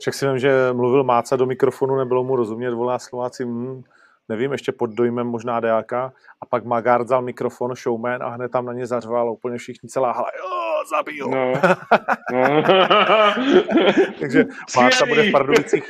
Však 0.00 0.14
si 0.14 0.26
vím, 0.26 0.38
že 0.38 0.72
mluvil 0.72 1.04
Máca 1.04 1.36
do 1.36 1.46
mikrofonu, 1.46 1.96
nebylo 1.96 2.24
mu 2.24 2.36
rozumět, 2.36 2.74
volá 2.74 2.98
Slováci, 2.98 3.44
hmm, 3.44 3.82
nevím, 4.28 4.52
ještě 4.52 4.72
pod 4.72 4.90
dojmem 4.90 5.26
možná 5.26 5.60
dejáka. 5.60 6.12
A 6.40 6.46
pak 6.46 6.64
Magard 6.64 7.04
vzal 7.04 7.22
mikrofon, 7.22 7.74
showman 7.74 8.22
a 8.22 8.28
hned 8.28 8.52
tam 8.52 8.66
na 8.66 8.72
ně 8.72 8.86
zařval 8.86 9.32
úplně 9.32 9.58
všichni 9.58 9.88
celá 9.88 10.12
hala, 10.12 10.28
jo, 10.38 10.67
zabij 10.86 11.18
ho. 11.20 11.30
No. 11.30 11.52
no. 12.32 12.62
Takže 14.20 14.44
Máca 14.76 15.06
bude 15.06 15.22
v 15.22 15.32
Pardubicích, 15.32 15.84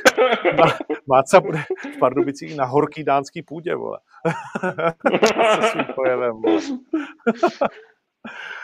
na, 0.57 0.65
Máca 1.07 1.39
bude 1.39 1.59
v 1.95 1.97
Pardubicích 1.99 2.57
na 2.57 2.65
horký 2.65 3.03
dánský 3.03 3.41
půdě, 3.41 3.75
vole. 3.75 3.99
Se 5.61 5.67
svým 5.67 5.85
projevem, 5.85 6.31
vole. 6.31 6.61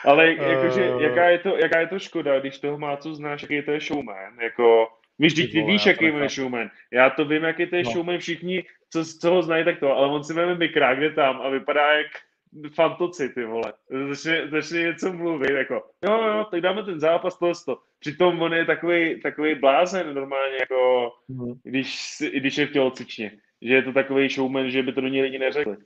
Ale 0.06 0.34
jakože, 0.34 0.84
Eh. 0.86 1.04
jaká, 1.04 1.26
je 1.30 1.40
to, 1.40 1.58
jaká 1.58 1.80
je 1.80 1.88
to 1.88 2.00
škoda, 2.00 2.40
když 2.40 2.60
toho 2.60 2.78
má 2.78 2.98
co 2.98 3.16
znáš, 3.16 3.42
jaký 3.42 3.62
to 3.62 3.72
je 3.72 3.80
showman, 3.80 4.40
jako, 4.42 4.88
víš, 5.20 5.34
Ty 5.34 5.48
ty, 5.48 5.62
víš, 5.62 5.86
jaký 5.86 6.12
on 6.12 6.24
je 6.24 6.30
showman. 6.30 6.70
Já 6.92 7.10
to 7.10 7.26
vím, 7.26 7.44
jaký 7.44 7.66
to 7.66 7.76
je 7.76 7.84
No. 7.84 7.92
showman, 7.92 8.18
všichni, 8.18 8.64
co, 8.90 9.04
co 9.22 9.32
ho 9.32 9.42
znají, 9.42 9.66
tak 9.66 9.80
to, 9.80 9.92
ale 9.98 10.08
on 10.08 10.24
si 10.24 10.34
veme 10.34 10.56
mikrák, 10.56 11.00
jde 11.00 11.10
tam 11.10 11.42
a 11.42 11.50
vypadá 11.50 11.92
jak 11.94 12.08
fantoci, 12.76 13.30
ty 13.30 13.46
vole. 13.46 13.74
Začne, 14.10 14.50
začne 14.50 14.80
něco 14.80 15.14
mluvit, 15.14 15.52
jako, 15.52 15.74
jo, 16.04 16.22
jo, 16.24 16.46
tak 16.52 16.62
dáme 16.62 16.84
ten 16.84 17.00
zápas, 17.00 17.38
to, 17.40 17.52
to. 17.66 17.78
Přitom 18.00 18.42
on 18.42 18.54
je 18.54 18.66
takový, 18.66 19.22
takový 19.22 19.56
blázen 19.56 20.16
normálně, 20.16 20.56
jako, 20.60 21.12
Mhm. 21.28 21.54
když, 21.64 22.18
když 22.34 22.58
je 22.58 22.68
v 22.68 22.72
tělocvičně. 22.74 23.32
Že 23.62 23.74
je 23.74 23.84
to 23.84 23.94
takový 23.94 24.30
showman, 24.30 24.70
že 24.70 24.84
by 24.84 24.94
to 24.94 25.02
do 25.02 25.08
něj 25.08 25.22
lidi 25.22 25.40
neřekli. 25.40 25.78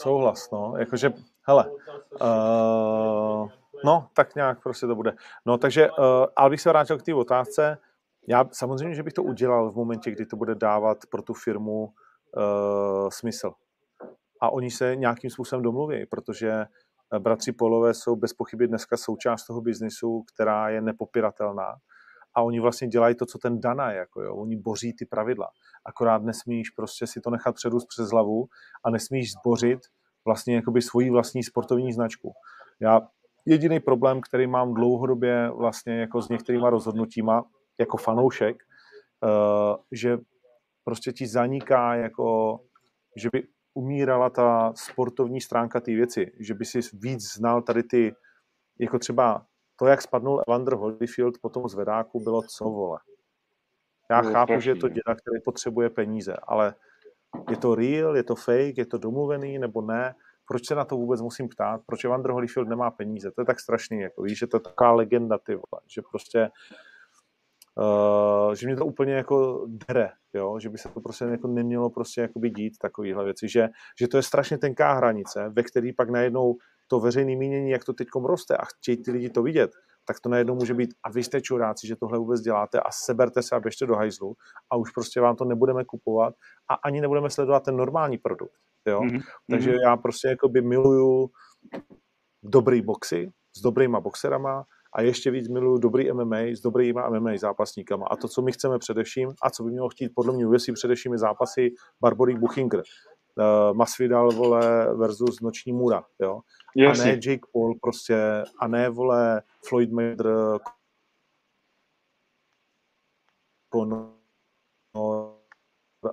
Souhlas, 0.00 0.50
no, 0.50 0.74
jakože, 0.78 1.12
hele, 1.48 1.70
uh, 2.20 3.48
no, 3.84 4.08
tak 4.14 4.34
nějak 4.34 4.62
prostě 4.62 4.86
to 4.86 4.94
bude. 4.94 5.12
No, 5.46 5.58
takže, 5.58 5.90
uh, 5.90 5.96
ale 6.36 6.50
bych 6.50 6.60
se 6.60 6.68
vrátil 6.68 6.98
k 6.98 7.02
té 7.02 7.14
otázce, 7.14 7.78
já 8.28 8.44
samozřejmě, 8.52 8.94
že 8.94 9.02
bych 9.02 9.12
to 9.12 9.22
udělal 9.22 9.70
v 9.70 9.76
momentě, 9.76 10.10
kdy 10.10 10.26
to 10.26 10.36
bude 10.36 10.54
dávat 10.54 10.98
pro 11.10 11.22
tu 11.22 11.34
firmu 11.34 11.84
uh, 12.36 13.08
smysl. 13.08 13.52
A 14.44 14.50
oni 14.50 14.70
se 14.70 14.96
nějakým 14.96 15.30
způsobem 15.30 15.62
domluví, 15.62 16.06
protože 16.06 16.50
eh, 16.50 17.18
bratři 17.18 17.52
Polové 17.52 17.94
jsou 17.94 18.16
bez 18.16 18.32
pochyby 18.32 18.68
dneska 18.68 18.96
součást 18.96 19.46
toho 19.46 19.60
biznisu, 19.60 20.24
která 20.34 20.68
je 20.68 20.80
nepopiratelná. 20.80 21.74
A 22.34 22.42
oni 22.42 22.60
vlastně 22.60 22.88
dělají 22.88 23.14
to, 23.14 23.26
co 23.26 23.38
ten 23.38 23.60
Dana, 23.60 23.92
jako 23.92 24.22
jo. 24.22 24.36
Oni 24.36 24.56
boří 24.56 24.92
ty 24.92 25.06
pravidla. 25.06 25.48
Akorát 25.84 26.22
nesmíš 26.22 26.70
prostě 26.70 27.06
si 27.06 27.20
to 27.20 27.30
nechat 27.30 27.54
předůst 27.54 27.88
přes 27.88 28.10
hlavu 28.10 28.46
a 28.84 28.90
nesmíš 28.90 29.32
zbořit 29.32 29.80
vlastně 30.24 30.54
jakoby 30.54 30.82
svoji 30.82 31.10
vlastní 31.10 31.42
sportovní 31.42 31.92
značku. 31.92 32.32
Já 32.80 33.00
jediný 33.46 33.80
problém, 33.80 34.20
který 34.20 34.46
mám 34.46 34.74
dlouhodobě 34.74 35.50
vlastně 35.50 36.00
jako 36.00 36.22
s 36.22 36.28
některýma 36.28 36.70
rozhodnutíma 36.70 37.44
jako 37.78 37.96
fanoušek, 37.96 38.56
uh, 39.22 39.76
že 39.92 40.18
prostě 40.84 41.12
ti 41.12 41.26
zaniká 41.26 41.94
jako, 41.94 42.58
že 43.16 43.28
by 43.32 43.53
umírala 43.74 44.30
ta 44.30 44.72
sportovní 44.76 45.40
stránka 45.40 45.80
té 45.80 45.90
věci, 45.90 46.32
že 46.40 46.54
by 46.54 46.64
si 46.64 46.80
víc 46.92 47.32
znal 47.34 47.62
tady 47.62 47.82
ty, 47.82 48.14
jako 48.78 48.98
třeba 48.98 49.46
to, 49.76 49.86
jak 49.86 50.02
spadnul 50.02 50.42
Evander 50.48 50.74
Holyfield 50.74 51.38
po 51.38 51.48
tom 51.48 51.68
zvedáku, 51.68 52.20
bylo 52.20 52.42
co 52.42 52.64
vole. 52.64 52.98
Já 54.10 54.20
Bylo 54.20 54.32
chápu, 54.32 54.60
že 54.60 54.70
je 54.70 54.74
to 54.74 54.78
strašný, 54.78 54.94
děda, 54.94 55.14
který 55.14 55.40
potřebuje 55.44 55.90
peníze, 55.90 56.36
ale 56.42 56.74
je 57.50 57.56
to 57.56 57.74
real, 57.74 58.16
je 58.16 58.22
to 58.22 58.34
fake, 58.34 58.78
je 58.78 58.86
to 58.86 58.98
domluvený 58.98 59.58
nebo 59.58 59.82
ne? 59.82 60.14
Proč 60.48 60.66
se 60.66 60.74
na 60.74 60.84
to 60.84 60.96
vůbec 60.96 61.20
musím 61.20 61.48
ptát? 61.48 61.80
Proč 61.86 62.04
Evander 62.04 62.32
Holyfield 62.32 62.68
nemá 62.68 62.90
peníze? 62.90 63.30
To 63.30 63.40
je 63.40 63.44
tak 63.44 63.60
strašný, 63.60 64.00
jako 64.00 64.22
víš, 64.22 64.38
že 64.38 64.46
to 64.46 64.56
je 64.56 64.60
taková 64.60 64.92
legenda, 64.92 65.38
ty 65.38 65.54
vole, 65.54 65.80
že 65.86 66.02
prostě 66.10 66.50
Uh, 67.76 68.54
že 68.54 68.66
mě 68.66 68.76
to 68.76 68.86
úplně 68.86 69.12
jako 69.12 69.66
dere, 69.88 70.10
jo? 70.34 70.58
že 70.58 70.68
by 70.68 70.78
se 70.78 70.88
to 70.88 71.00
prostě 71.00 71.24
jako 71.24 71.48
nemělo 71.48 71.90
prostě 71.90 72.20
jakoby 72.20 72.50
dít 72.50 72.78
takovýhle 72.78 73.24
věci, 73.24 73.48
že, 73.48 73.68
že 74.00 74.08
to 74.08 74.16
je 74.16 74.22
strašně 74.22 74.58
tenká 74.58 74.92
hranice, 74.92 75.48
ve 75.48 75.62
který 75.62 75.92
pak 75.92 76.10
najednou 76.10 76.56
to 76.88 77.00
veřejné 77.00 77.36
mínění, 77.36 77.70
jak 77.70 77.84
to 77.84 77.92
teď 77.92 78.08
roste 78.24 78.56
a 78.56 78.64
chtějí 78.64 79.02
ty 79.02 79.10
lidi 79.10 79.30
to 79.30 79.42
vidět, 79.42 79.70
tak 80.06 80.20
to 80.20 80.28
najednou 80.28 80.54
může 80.54 80.74
být 80.74 80.94
a 81.02 81.10
vy 81.10 81.22
jste 81.22 81.40
čuráci, 81.40 81.86
že 81.86 81.96
tohle 81.96 82.18
vůbec 82.18 82.40
děláte 82.40 82.80
a 82.80 82.90
seberte 82.90 83.42
se 83.42 83.56
a 83.56 83.60
běžte 83.60 83.86
do 83.86 83.94
hajzlu 83.94 84.34
a 84.70 84.76
už 84.76 84.90
prostě 84.90 85.20
vám 85.20 85.36
to 85.36 85.44
nebudeme 85.44 85.84
kupovat 85.84 86.34
a 86.68 86.74
ani 86.74 87.00
nebudeme 87.00 87.30
sledovat 87.30 87.64
ten 87.64 87.76
normální 87.76 88.18
produkt. 88.18 88.54
Jo? 88.86 89.02
Mhm, 89.02 89.20
Takže 89.50 89.70
mhm. 89.70 89.80
já 89.80 89.96
prostě 89.96 90.28
jakoby 90.28 90.62
miluju 90.62 91.30
dobrý 92.42 92.82
boxy 92.82 93.30
s 93.56 93.60
dobrýma 93.60 94.00
boxerama 94.00 94.64
a 94.94 95.02
ještě 95.02 95.30
víc 95.30 95.48
miluju 95.48 95.78
dobrý 95.78 96.12
MMA 96.12 96.36
s 96.36 96.60
dobrýma 96.60 97.08
MMA 97.08 97.30
zápasníkama. 97.36 98.06
A 98.06 98.16
to, 98.16 98.28
co 98.28 98.42
my 98.42 98.52
chceme 98.52 98.78
především 98.78 99.34
a 99.42 99.50
co 99.50 99.64
by 99.64 99.70
mělo 99.70 99.88
chtít 99.88 100.08
podle 100.14 100.32
mě 100.32 100.46
UFC 100.46 100.66
především 100.74 101.12
je 101.12 101.18
zápasy 101.18 101.74
Barbory 102.00 102.34
Buchinger. 102.34 102.82
Uh, 103.36 103.76
Masvidal, 103.76 104.30
vole, 104.32 104.94
versus 104.94 105.40
Noční 105.40 105.72
Mura, 105.72 106.04
jo. 106.20 106.36
A 106.36 106.40
Jasně. 106.76 107.04
ne 107.04 107.10
Jake 107.12 107.46
Paul 107.52 107.78
prostě, 107.80 108.44
a 108.58 108.68
ne, 108.68 108.90
vole, 108.90 109.42
Floyd 109.68 109.92
Mayweather, 109.92 110.58
Conor 113.72 114.14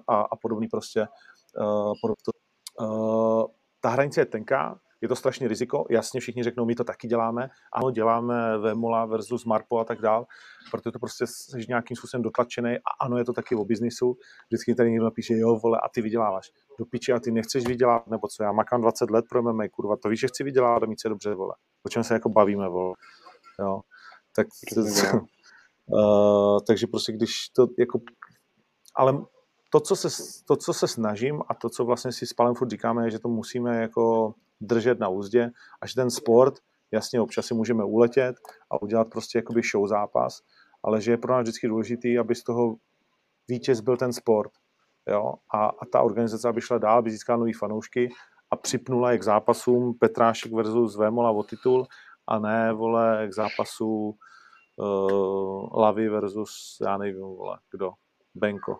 a, 0.07 0.21
a 0.21 0.35
podobný 0.35 0.67
prostě. 0.67 1.07
Uh, 1.57 1.93
uh, 2.79 3.45
ta 3.79 3.89
hranice 3.89 4.21
je 4.21 4.25
tenká, 4.25 4.79
je 5.01 5.07
to 5.07 5.15
strašně 5.15 5.47
riziko, 5.47 5.85
jasně 5.89 6.19
všichni 6.19 6.43
řeknou, 6.43 6.65
my 6.65 6.75
to 6.75 6.83
taky 6.83 7.07
děláme, 7.07 7.49
ano, 7.73 7.91
děláme 7.91 8.57
Vemola 8.57 9.05
versus 9.05 9.45
Marpo 9.45 9.79
a 9.79 9.83
tak 9.83 10.01
dál, 10.01 10.25
protože 10.71 10.91
to 10.91 10.99
prostě 10.99 11.27
jsi 11.27 11.65
nějakým 11.67 11.97
způsobem 11.97 12.21
dotlačený 12.21 12.77
a 12.77 13.05
ano, 13.05 13.17
je 13.17 13.25
to 13.25 13.33
taky 13.33 13.55
o 13.55 13.65
biznisu, 13.65 14.17
vždycky 14.47 14.75
tady 14.75 14.91
někdo 14.91 15.05
napíše, 15.05 15.33
jo, 15.37 15.59
vole, 15.63 15.79
a 15.83 15.89
ty 15.89 16.01
vyděláváš. 16.01 16.51
Do 16.79 16.85
piči, 16.85 17.13
a 17.13 17.19
ty 17.19 17.31
nechceš 17.31 17.67
vydělat, 17.67 18.07
nebo 18.07 18.27
co, 18.27 18.43
já 18.43 18.51
makám 18.51 18.81
20 18.81 19.11
let 19.11 19.25
pro 19.29 19.43
MMA, 19.43 19.63
kurva, 19.71 19.97
to 19.97 20.09
víš, 20.09 20.19
že 20.19 20.27
chci 20.27 20.43
vydělat 20.43 20.83
a 20.83 20.85
mít 20.85 21.01
se 21.01 21.09
dobře, 21.09 21.33
vole. 21.33 21.53
O 21.85 21.89
čem 21.89 22.03
se 22.03 22.13
jako 22.13 22.29
bavíme, 22.29 22.69
vole. 22.69 22.93
Jo. 23.59 23.81
Tak, 24.35 24.47
uh, 25.87 26.59
takže 26.67 26.87
prostě 26.87 27.11
když 27.11 27.49
to 27.49 27.67
jako, 27.79 27.99
ale 28.95 29.25
to 29.71 29.79
co, 29.79 29.95
se, 29.95 30.07
to, 30.47 30.55
co 30.55 30.73
se 30.73 30.87
snažím 30.87 31.41
a 31.47 31.53
to, 31.53 31.69
co 31.69 31.85
vlastně 31.85 32.11
si 32.11 32.27
s 32.27 32.33
Palem 32.33 32.55
furt 32.55 32.69
říkáme, 32.69 33.07
je, 33.07 33.11
že 33.11 33.19
to 33.19 33.29
musíme 33.29 33.81
jako 33.81 34.33
držet 34.61 34.99
na 34.99 35.09
úzdě 35.09 35.51
a 35.81 35.87
že 35.87 35.95
ten 35.95 36.09
sport, 36.09 36.53
jasně 36.91 37.21
občas 37.21 37.45
si 37.45 37.53
můžeme 37.53 37.83
uletět 37.83 38.35
a 38.71 38.81
udělat 38.81 39.09
prostě 39.09 39.37
jakoby 39.37 39.61
show 39.71 39.87
zápas, 39.87 40.41
ale 40.83 41.01
že 41.01 41.11
je 41.11 41.17
pro 41.17 41.33
nás 41.33 41.41
vždycky 41.41 41.67
důležitý, 41.67 42.19
aby 42.19 42.35
z 42.35 42.43
toho 42.43 42.75
vítěz 43.47 43.81
byl 43.81 43.97
ten 43.97 44.13
sport. 44.13 44.51
Jo? 45.07 45.33
A, 45.53 45.65
a 45.65 45.85
ta 45.91 46.01
organizace, 46.01 46.49
aby 46.49 46.61
šla 46.61 46.77
dál, 46.77 46.97
aby 46.97 47.11
získala 47.11 47.39
nový 47.39 47.53
fanoušky 47.53 48.09
a 48.51 48.55
připnula 48.55 49.11
je 49.11 49.17
k 49.17 49.23
zápasům 49.23 49.93
Petrášek 49.99 50.53
versus 50.53 50.97
Vémola 50.97 51.31
o 51.31 51.43
titul 51.43 51.87
a 52.27 52.39
ne, 52.39 52.73
vole, 52.73 53.27
k 53.27 53.33
zápasu 53.33 54.15
uh, 54.77 55.79
Lavy 55.79 56.09
versus, 56.09 56.77
já 56.81 56.97
nevím, 56.97 57.21
vole, 57.21 57.57
kdo. 57.71 57.91
Benko. 58.35 58.79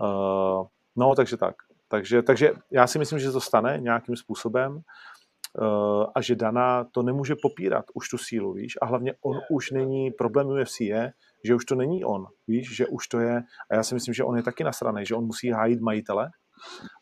Uh, 0.00 0.66
no, 0.96 1.14
takže 1.14 1.36
tak. 1.36 1.54
Takže, 1.88 2.22
takže 2.22 2.52
já 2.70 2.86
si 2.86 2.98
myslím, 2.98 3.18
že 3.18 3.32
to 3.32 3.40
stane 3.40 3.78
nějakým 3.80 4.16
způsobem 4.16 4.72
uh, 4.72 6.06
a 6.14 6.20
že 6.20 6.36
Dana 6.36 6.84
to 6.84 7.02
nemůže 7.02 7.34
popírat 7.42 7.84
už 7.94 8.08
tu 8.08 8.18
sílu, 8.18 8.52
víš, 8.52 8.74
a 8.82 8.86
hlavně 8.86 9.14
on 9.24 9.40
už 9.50 9.70
není, 9.70 10.10
problém 10.10 10.48
UFC 10.48 10.80
je, 10.80 11.12
že 11.44 11.54
už 11.54 11.64
to 11.64 11.74
není 11.74 12.04
on, 12.04 12.26
víš, 12.48 12.76
že 12.76 12.86
už 12.86 13.08
to 13.08 13.18
je, 13.20 13.42
a 13.70 13.74
já 13.74 13.82
si 13.82 13.94
myslím, 13.94 14.14
že 14.14 14.24
on 14.24 14.36
je 14.36 14.42
taky 14.42 14.64
nasraný, 14.64 15.06
že 15.06 15.14
on 15.14 15.24
musí 15.24 15.50
hájit 15.50 15.80
majitele 15.80 16.30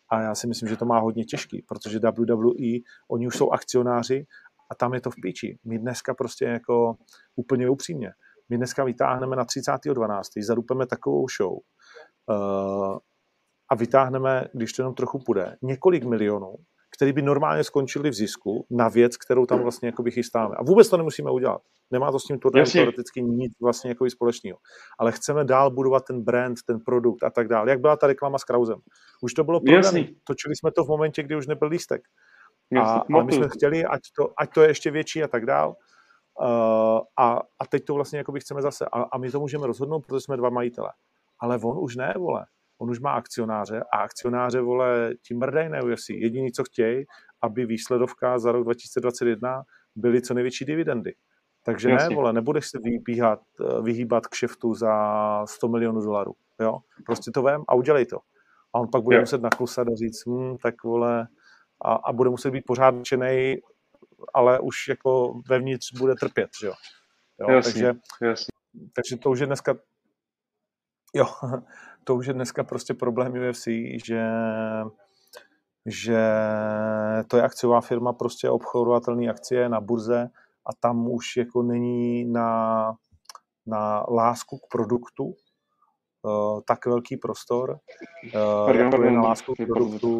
a 0.08 0.22
já 0.22 0.34
si 0.34 0.46
myslím, 0.46 0.68
že 0.68 0.76
to 0.76 0.84
má 0.84 0.98
hodně 0.98 1.24
těžký, 1.24 1.62
protože 1.68 1.98
WWE, 1.98 2.78
oni 3.10 3.26
už 3.26 3.36
jsou 3.36 3.50
akcionáři 3.50 4.26
a 4.70 4.74
tam 4.74 4.94
je 4.94 5.00
to 5.00 5.10
v 5.10 5.14
píči. 5.22 5.58
My 5.64 5.78
dneska 5.78 6.14
prostě 6.14 6.44
jako 6.44 6.96
úplně 7.36 7.68
upřímně, 7.68 8.12
my 8.48 8.56
dneska 8.56 8.84
vytáhneme 8.84 9.36
na 9.36 9.44
30.12. 9.44 10.22
zadupeme 10.44 10.86
takovou 10.86 11.26
show 11.28 11.58
a 13.68 13.74
vytáhneme, 13.74 14.44
když 14.52 14.72
to 14.72 14.82
jenom 14.82 14.94
trochu 14.94 15.18
půjde, 15.18 15.56
několik 15.62 16.04
milionů, 16.04 16.54
který 16.96 17.12
by 17.12 17.22
normálně 17.22 17.64
skončili 17.64 18.10
v 18.10 18.14
zisku 18.14 18.66
na 18.70 18.88
věc, 18.88 19.16
kterou 19.16 19.46
tam 19.46 19.62
vlastně 19.62 19.88
jakoby 19.88 20.10
chystáme. 20.10 20.54
A 20.56 20.62
vůbec 20.62 20.88
to 20.88 20.96
nemusíme 20.96 21.30
udělat. 21.30 21.62
Nemá 21.90 22.12
to 22.12 22.18
s 22.18 22.24
tím 22.24 22.38
turnajem 22.38 22.66
teoreticky 22.72 23.22
nic 23.22 23.52
vlastně 23.62 23.90
jakoby 23.90 24.10
společného. 24.10 24.58
Ale 24.98 25.12
chceme 25.12 25.44
dál 25.44 25.70
budovat 25.70 26.04
ten 26.04 26.22
brand, 26.22 26.58
ten 26.66 26.80
produkt 26.80 27.22
a 27.24 27.30
tak 27.30 27.48
dále. 27.48 27.70
Jak 27.70 27.80
byla 27.80 27.96
ta 27.96 28.06
reklama 28.06 28.38
s 28.38 28.44
Krausem? 28.44 28.78
Už 29.22 29.34
to 29.34 29.44
bylo 29.44 29.60
prodané. 29.60 30.06
Točili 30.24 30.56
jsme 30.56 30.70
to 30.72 30.84
v 30.84 30.88
momentě, 30.88 31.22
kdy 31.22 31.36
už 31.36 31.46
nebyl 31.46 31.68
lístek. 31.68 32.02
A, 32.80 33.04
ale 33.14 33.24
my 33.24 33.32
jsme 33.32 33.48
chtěli, 33.48 33.84
ať 33.84 34.00
to, 34.16 34.32
ať 34.38 34.54
to 34.54 34.62
je 34.62 34.68
ještě 34.68 34.90
větší 34.90 35.22
a 35.22 35.28
tak 35.28 35.46
dál. 35.46 35.76
Uh, 36.40 37.00
a, 37.18 37.40
a 37.60 37.66
teď 37.70 37.84
to 37.84 37.94
vlastně 37.94 38.18
jakoby 38.18 38.40
chceme 38.40 38.62
zase. 38.62 38.86
A, 38.92 39.02
a 39.02 39.18
my 39.18 39.30
to 39.30 39.40
můžeme 39.40 39.66
rozhodnout, 39.66 40.06
protože 40.06 40.20
jsme 40.20 40.36
dva 40.36 40.50
majitele. 40.50 40.90
Ale 41.42 41.58
on 41.62 41.84
už 41.84 41.96
ne, 41.96 42.14
vole 42.16 42.46
on 42.82 42.90
už 42.90 43.00
má 43.00 43.12
akcionáře 43.12 43.82
a 43.92 43.96
akcionáře, 43.96 44.60
vole, 44.60 45.14
ti 45.26 45.34
mrdají 45.34 45.68
na 45.68 45.82
UFC. 45.82 46.08
Jediný, 46.10 46.52
co 46.52 46.64
chtějí, 46.64 47.04
aby 47.42 47.66
výsledovka 47.66 48.38
za 48.38 48.52
rok 48.52 48.64
2021 48.64 49.62
byly 49.96 50.22
co 50.22 50.34
největší 50.34 50.64
dividendy. 50.64 51.14
Takže 51.64 51.90
Jasně. 51.90 52.08
ne, 52.08 52.14
vole, 52.14 52.32
nebudeš 52.32 52.68
se 52.68 52.78
vyhýbat 53.82 54.26
k 54.26 54.34
šeftu 54.34 54.74
za 54.74 55.46
100 55.46 55.68
milionů 55.68 56.00
dolarů. 56.00 56.32
Jo? 56.60 56.78
Prostě 57.06 57.30
to 57.30 57.42
vem 57.42 57.62
a 57.68 57.74
udělej 57.74 58.06
to. 58.06 58.18
A 58.74 58.78
on 58.78 58.88
pak 58.92 59.02
bude 59.02 59.16
jo. 59.16 59.22
muset 59.22 59.42
naklusat 59.42 59.88
a 59.88 59.94
říct, 59.94 60.26
hm, 60.26 60.56
tak 60.62 60.84
vole, 60.84 61.28
a, 61.84 61.94
a 61.94 62.12
bude 62.12 62.30
muset 62.30 62.50
být 62.50 62.64
pořád 62.66 62.94
ale 64.34 64.60
už 64.60 64.88
jako 64.88 65.40
vevnitř 65.48 65.92
bude 65.98 66.14
trpět, 66.14 66.50
že 66.60 66.66
jo. 66.66 66.74
jo? 67.40 67.50
Jasně, 67.50 67.72
takže, 67.72 68.00
jasně. 68.22 68.52
takže 68.94 69.16
to 69.16 69.30
už 69.30 69.40
je 69.40 69.46
dneska 69.46 69.74
Jo, 71.14 71.26
to 72.04 72.14
už 72.14 72.26
je 72.26 72.32
dneska 72.32 72.64
prostě 72.64 72.94
problém 72.94 73.32
UFC, 73.32 73.68
že, 74.04 74.26
že 75.86 76.22
to 77.26 77.36
je 77.36 77.42
akciová 77.42 77.80
firma, 77.80 78.12
prostě 78.12 78.50
obchodovatelné 78.50 79.30
akcie 79.30 79.68
na 79.68 79.80
burze 79.80 80.30
a 80.66 80.72
tam 80.80 81.08
už 81.10 81.36
jako 81.36 81.62
není 81.62 82.24
na, 82.24 82.92
na 83.66 84.04
lásku 84.08 84.58
k 84.58 84.66
produktu 84.70 85.24
uh, 85.24 86.60
tak 86.66 86.86
velký 86.86 87.16
prostor, 87.16 87.78
uh, 88.34 88.76
jako 88.76 89.02
je 89.02 89.10
na 89.10 89.22
lásku 89.22 89.54
k 89.54 89.66
produktu 89.66 90.18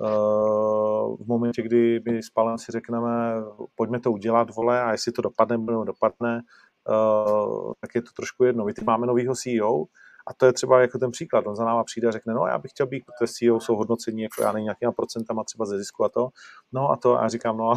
uh, 0.00 1.16
v 1.16 1.26
momentě, 1.26 1.62
kdy 1.62 2.00
my 2.10 2.22
s 2.22 2.30
Palem 2.30 2.58
si 2.58 2.72
řekneme, 2.72 3.34
pojďme 3.74 4.00
to 4.00 4.12
udělat, 4.12 4.54
vole, 4.56 4.82
a 4.82 4.92
jestli 4.92 5.12
to 5.12 5.22
dopadne, 5.22 5.58
nebo 5.58 5.84
dopadne, 5.84 6.42
uh, 6.88 7.72
tak 7.80 7.94
je 7.94 8.02
to 8.02 8.10
trošku 8.16 8.44
jedno. 8.44 8.64
My 8.64 8.74
teď 8.74 8.84
máme 8.84 9.06
novýho 9.06 9.34
CEO, 9.34 9.84
a 10.30 10.34
to 10.34 10.46
je 10.46 10.52
třeba 10.52 10.80
jako 10.80 10.98
ten 10.98 11.10
příklad. 11.10 11.46
On 11.46 11.56
za 11.56 11.64
náma 11.64 11.84
přijde 11.84 12.08
a 12.08 12.10
řekne, 12.10 12.34
no 12.34 12.46
já 12.46 12.58
bych 12.58 12.70
chtěl 12.70 12.86
být, 12.86 13.04
protože 13.04 13.32
CEO 13.32 13.60
jsou 13.60 13.76
hodnocení, 13.76 14.22
jako 14.22 14.42
já 14.42 14.52
nevím, 14.52 14.64
nějakýma 14.64 14.92
procentama 14.92 15.44
třeba 15.44 15.66
ze 15.66 15.78
zisku 15.78 16.04
a 16.04 16.08
to. 16.08 16.28
No 16.72 16.90
a 16.90 16.96
to 16.96 17.18
a 17.18 17.22
já 17.22 17.28
říkám, 17.28 17.56
no 17.56 17.66
uh, 17.66 17.76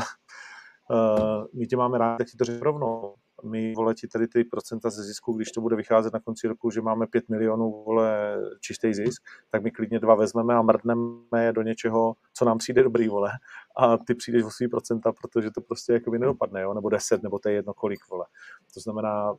my 1.54 1.68
tě 1.68 1.78
máme 1.78 1.98
rád, 1.98 2.18
tak 2.18 2.28
ti 2.28 2.38
to 2.38 2.46
řeknu 2.46 2.64
rovnou. 2.64 3.16
My, 3.44 3.74
vole, 3.74 3.94
ti 3.94 4.08
tady 4.08 4.28
ty 4.28 4.44
procenta 4.44 4.90
ze 4.90 5.04
zisku, 5.04 5.34
když 5.34 5.52
to 5.52 5.62
bude 5.62 5.76
vycházet 5.76 6.14
na 6.14 6.20
konci 6.20 6.48
roku, 6.48 6.72
že 6.72 6.82
máme 6.82 7.08
5 7.08 7.30
milionů, 7.30 7.84
vole, 7.86 8.38
čistý 8.60 8.94
zisk, 8.94 9.24
tak 9.52 9.64
my 9.64 9.72
klidně 9.72 10.00
dva 10.00 10.16
vezmeme 10.16 10.54
a 10.56 10.62
mrdneme 10.62 11.44
je 11.46 11.54
do 11.54 11.62
něčeho, 11.62 12.14
co 12.34 12.46
nám 12.46 12.58
přijde 12.58 12.84
dobrý, 12.84 13.08
vole. 13.08 13.32
A 13.78 13.98
ty 13.98 14.16
přijdeš 14.16 14.44
o 14.44 14.50
svý 14.50 14.68
procenta, 14.68 15.12
protože 15.12 15.52
to 15.52 15.62
prostě 15.62 15.94
jako 15.94 16.12
by 16.12 16.20
nedopadne, 16.20 16.62
jo? 16.62 16.74
nebo 16.74 16.90
10, 16.90 17.24
nebo 17.24 17.40
to 17.40 17.50
je 17.50 17.56
jedno 17.56 17.74
kolik, 17.74 18.00
vole. 18.10 18.26
To 18.74 18.80
znamená, 18.80 19.34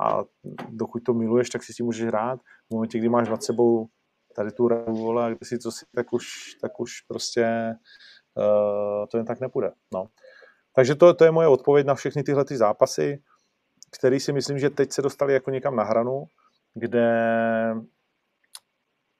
a 0.00 0.24
dokud 0.68 1.02
to 1.02 1.14
miluješ, 1.14 1.50
tak 1.50 1.62
si 1.62 1.72
s 1.72 1.76
tím 1.76 1.86
můžeš 1.86 2.06
hrát. 2.06 2.40
V 2.40 2.74
momentě, 2.74 2.98
kdy 2.98 3.08
máš 3.08 3.28
nad 3.28 3.42
sebou 3.42 3.88
tady 4.36 4.52
tu 4.52 4.68
radu, 4.68 4.92
vole, 4.92 5.32
a 5.32 5.44
si 5.44 5.58
co 5.58 5.72
si, 5.72 5.84
tak 5.94 6.12
už, 6.12 6.26
tak 6.60 6.80
už 6.80 7.00
prostě 7.00 7.74
uh, 8.34 9.06
to 9.10 9.16
jen 9.16 9.26
tak 9.26 9.40
nepůjde. 9.40 9.72
No. 9.94 10.06
Takže 10.74 10.94
to, 10.94 11.14
to 11.14 11.24
je 11.24 11.30
moje 11.30 11.48
odpověď 11.48 11.86
na 11.86 11.94
všechny 11.94 12.22
tyhle 12.22 12.44
ty 12.44 12.56
zápasy, 12.56 13.22
které 13.98 14.20
si 14.20 14.32
myslím, 14.32 14.58
že 14.58 14.70
teď 14.70 14.92
se 14.92 15.02
dostali 15.02 15.32
jako 15.32 15.50
někam 15.50 15.76
na 15.76 15.84
hranu, 15.84 16.24
kde 16.74 17.10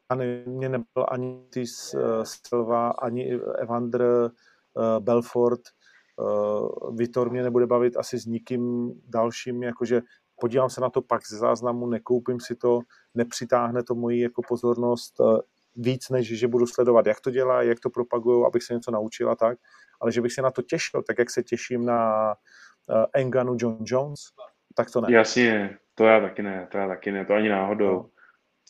ani 0.08 0.44
mě 0.46 0.68
nebyl 0.68 1.06
ani 1.08 1.44
ty 1.50 1.60
uh, 1.60 2.00
Silva, 2.22 2.90
ani 2.90 3.40
Evander, 3.58 4.02
uh, 4.02 4.98
Belfort, 4.98 5.60
uh, 6.16 6.96
Vitor 6.96 7.30
mě 7.30 7.42
nebude 7.42 7.66
bavit 7.66 7.96
asi 7.96 8.18
s 8.18 8.26
nikým 8.26 8.92
dalším, 9.08 9.62
jakože 9.62 10.02
podívám 10.40 10.70
se 10.70 10.80
na 10.80 10.90
to 10.90 11.02
pak 11.02 11.26
ze 11.26 11.36
záznamu, 11.36 11.86
nekoupím 11.86 12.40
si 12.40 12.56
to, 12.56 12.80
nepřitáhne 13.14 13.82
to 13.82 13.94
moji 13.94 14.20
jako 14.20 14.42
pozornost 14.48 15.14
eh, 15.20 15.40
víc, 15.76 16.08
než 16.08 16.38
že 16.38 16.48
budu 16.48 16.66
sledovat, 16.66 17.06
jak 17.06 17.20
to 17.20 17.30
dělá, 17.30 17.62
jak 17.62 17.80
to 17.80 17.90
propagují, 17.90 18.46
abych 18.46 18.62
se 18.62 18.74
něco 18.74 18.90
naučil 18.90 19.30
a 19.30 19.34
tak, 19.34 19.58
ale 20.00 20.12
že 20.12 20.20
bych 20.20 20.32
se 20.32 20.42
na 20.42 20.50
to 20.50 20.62
těšil, 20.62 21.02
tak 21.02 21.18
jak 21.18 21.30
se 21.30 21.42
těším 21.42 21.84
na 21.84 22.28
uh, 22.86 23.04
Enganu 23.14 23.56
John 23.60 23.78
Jones, 23.84 24.20
tak 24.74 24.90
to 24.90 25.00
ne. 25.00 25.12
Jasně, 25.12 25.78
to 25.94 26.04
já 26.04 26.20
taky 26.20 26.42
ne, 26.42 26.68
to 26.70 26.78
já 26.78 26.88
taky 26.88 27.12
ne, 27.12 27.24
to 27.24 27.34
ani 27.34 27.48
náhodou. 27.48 27.92
No. 27.92 28.10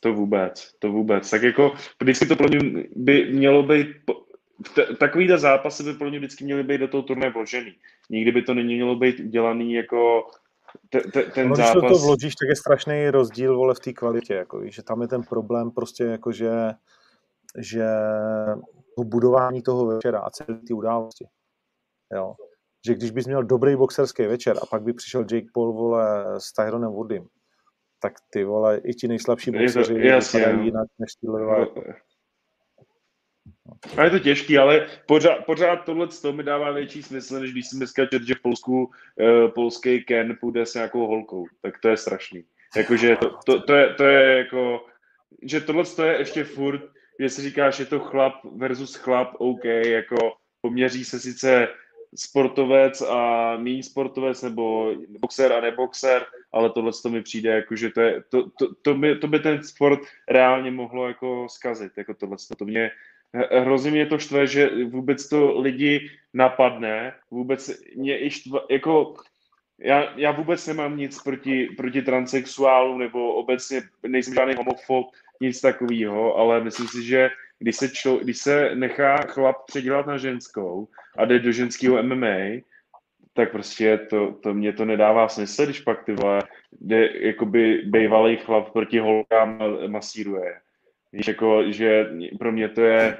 To 0.00 0.14
vůbec, 0.14 0.72
to 0.78 0.92
vůbec. 0.92 1.30
Tak 1.30 1.42
jako 1.42 1.72
vždycky 2.02 2.26
to 2.26 2.36
pro 2.36 2.48
mě 2.48 2.84
by 2.96 3.32
mělo 3.32 3.62
být, 3.62 3.88
takovýhle 4.98 5.38
zápasy 5.38 5.82
by 5.82 5.92
pro 5.92 6.08
mě 6.08 6.18
vždycky 6.18 6.44
měly 6.44 6.62
být 6.62 6.78
do 6.78 6.88
toho 6.88 7.02
turné 7.02 7.30
vložený. 7.30 7.74
Nikdy 8.10 8.32
by 8.32 8.42
to 8.42 8.54
nemělo 8.54 8.96
být 8.96 9.20
udělaný 9.20 9.72
jako 9.72 10.26
ten, 11.12 11.30
ten 11.34 11.48
no, 11.48 11.56
zápas... 11.56 11.82
Když 11.82 11.92
to 11.92 11.98
vložíš, 11.98 12.34
tak 12.34 12.48
je 12.48 12.56
strašný 12.56 13.10
rozdíl 13.10 13.56
vole 13.56 13.74
v 13.74 13.80
té 13.80 13.92
kvalitě, 13.92 14.34
jako, 14.34 14.60
že 14.64 14.82
tam 14.82 15.02
je 15.02 15.08
ten 15.08 15.22
problém 15.22 15.70
prostě 15.70 16.04
jako, 16.04 16.32
že, 16.32 16.52
že 17.58 17.86
to 18.96 19.04
budování 19.04 19.62
toho 19.62 19.86
večera 19.86 20.20
a 20.20 20.30
celé 20.30 20.58
ty 20.66 20.72
události. 20.72 21.26
Jo. 22.14 22.34
Že 22.86 22.94
když 22.94 23.10
bys 23.10 23.26
měl 23.26 23.42
dobrý 23.42 23.76
boxerský 23.76 24.26
večer 24.26 24.56
a 24.62 24.66
pak 24.66 24.82
by 24.82 24.92
přišel 24.92 25.20
Jake 25.20 25.46
Paul 25.54 25.72
vole 25.72 26.24
s 26.38 26.52
Tyronem 26.52 26.90
Woodym, 26.90 27.26
tak 28.00 28.12
ty 28.30 28.44
vole, 28.44 28.78
i 28.78 28.94
ti 28.94 29.08
nejslabší 29.08 29.50
boxeři 29.50 29.94
vypadají 29.94 30.64
jinak 30.64 30.88
než 30.98 31.14
tyhle 31.20 31.40
dva. 31.40 31.66
A 33.96 34.04
je 34.04 34.10
to 34.10 34.18
těžký, 34.18 34.58
ale 34.58 34.86
pořád, 35.06 35.34
pořád 35.46 35.76
tohle 35.76 36.08
to 36.22 36.32
mi 36.32 36.42
dává 36.42 36.70
větší 36.70 37.02
smysl, 37.02 37.40
než 37.40 37.52
když 37.52 37.68
si 37.68 37.76
dneska 37.76 38.06
čet, 38.06 38.22
že 38.22 38.34
v 38.34 38.42
Polsku 38.42 38.84
uh, 38.84 39.50
polský 39.50 40.04
Ken 40.04 40.36
půjde 40.40 40.66
s 40.66 40.74
nějakou 40.74 41.06
holkou. 41.06 41.46
Tak 41.62 41.78
to 41.78 41.88
je 41.88 41.96
strašný. 41.96 42.44
Jakože 42.76 43.16
to, 43.16 43.38
to, 43.46 43.60
to, 43.60 43.74
je, 43.74 43.94
to 43.94 44.04
je 44.04 44.38
jako, 44.38 44.86
že 45.42 45.60
tohle 45.60 45.84
to 45.84 46.04
je 46.04 46.18
ještě 46.18 46.44
furt, 46.44 46.82
že 47.20 47.28
si 47.28 47.42
říkáš, 47.42 47.76
že 47.76 47.86
to 47.86 48.00
chlap 48.00 48.34
versus 48.44 48.94
chlap, 48.94 49.34
OK, 49.38 49.64
jako 49.64 50.16
poměří 50.60 51.04
se 51.04 51.20
sice 51.20 51.68
sportovec 52.14 53.02
a 53.02 53.56
méně 53.56 53.82
sportovec, 53.82 54.42
nebo 54.42 54.94
boxer 55.08 55.52
a 55.52 55.60
neboxer, 55.60 56.26
ale 56.52 56.70
tohle 56.70 56.92
to 57.02 57.08
mi 57.08 57.22
přijde, 57.22 57.50
jako, 57.50 57.76
že 57.76 57.90
to, 57.90 58.00
je, 58.00 58.22
to, 58.28 58.50
to, 58.58 58.74
to, 58.82 58.94
by, 58.94 59.18
to 59.18 59.26
by 59.28 59.38
ten 59.38 59.62
sport 59.62 60.00
reálně 60.28 60.70
mohlo 60.70 61.08
jako 61.08 61.46
zkazit, 61.50 61.92
jako 61.96 62.14
tohle. 62.14 62.36
To 62.58 62.64
mě 62.64 62.90
hrozně 63.34 63.90
mě 63.90 64.06
to 64.06 64.18
štve, 64.18 64.46
že 64.46 64.84
vůbec 64.84 65.28
to 65.28 65.60
lidi 65.60 66.10
napadne, 66.34 67.12
vůbec 67.30 67.70
mě 67.96 68.24
i 68.24 68.30
štve, 68.30 68.60
jako 68.70 69.14
já, 69.80 70.18
já 70.18 70.30
vůbec 70.30 70.66
nemám 70.66 70.96
nic 70.96 71.22
proti, 71.22 71.68
proti 71.76 72.02
transexuálům 72.02 72.98
nebo 72.98 73.34
obecně 73.34 73.82
nejsem 74.06 74.34
žádný 74.34 74.54
homofob, 74.54 75.06
nic 75.40 75.60
takového, 75.60 76.36
ale 76.36 76.64
myslím 76.64 76.88
si, 76.88 77.02
že 77.02 77.30
když 77.58 77.76
se, 77.76 77.88
člo, 77.88 78.16
když 78.16 78.38
se 78.38 78.74
nechá 78.74 79.16
chlap 79.16 79.56
předělat 79.66 80.06
na 80.06 80.18
ženskou 80.18 80.88
a 81.18 81.24
jde 81.24 81.38
do 81.38 81.52
ženského 81.52 82.02
MMA, 82.02 82.62
tak 83.34 83.52
prostě 83.52 83.98
to, 83.98 84.32
to 84.32 84.54
mě 84.54 84.72
to 84.72 84.84
nedává 84.84 85.28
smysl, 85.28 85.64
když 85.64 85.80
pak 85.80 86.04
ty 86.04 86.12
vole, 86.12 86.42
jde 86.80 87.10
jakoby 87.20 87.82
bývalý 87.84 88.36
chlap 88.36 88.72
proti 88.72 88.98
holkám 88.98 89.58
masíruje. 89.86 90.60
Víš, 91.12 91.28
jako, 91.28 91.62
že 91.72 92.06
pro 92.38 92.52
mě 92.52 92.68
to 92.68 92.80
je, 92.80 93.18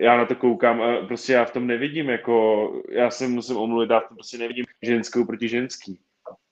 já 0.00 0.16
na 0.16 0.26
to 0.26 0.34
koukám 0.34 0.82
a 0.82 1.06
prostě 1.06 1.32
já 1.32 1.44
v 1.44 1.52
tom 1.52 1.66
nevidím, 1.66 2.08
jako, 2.08 2.72
já 2.90 3.10
se 3.10 3.28
musím 3.28 3.56
omluvit, 3.56 3.90
já 3.90 4.00
v 4.00 4.08
tom 4.08 4.16
prostě 4.16 4.38
nevidím 4.38 4.64
ženskou 4.82 5.24
proti 5.24 5.48
ženský. 5.48 5.98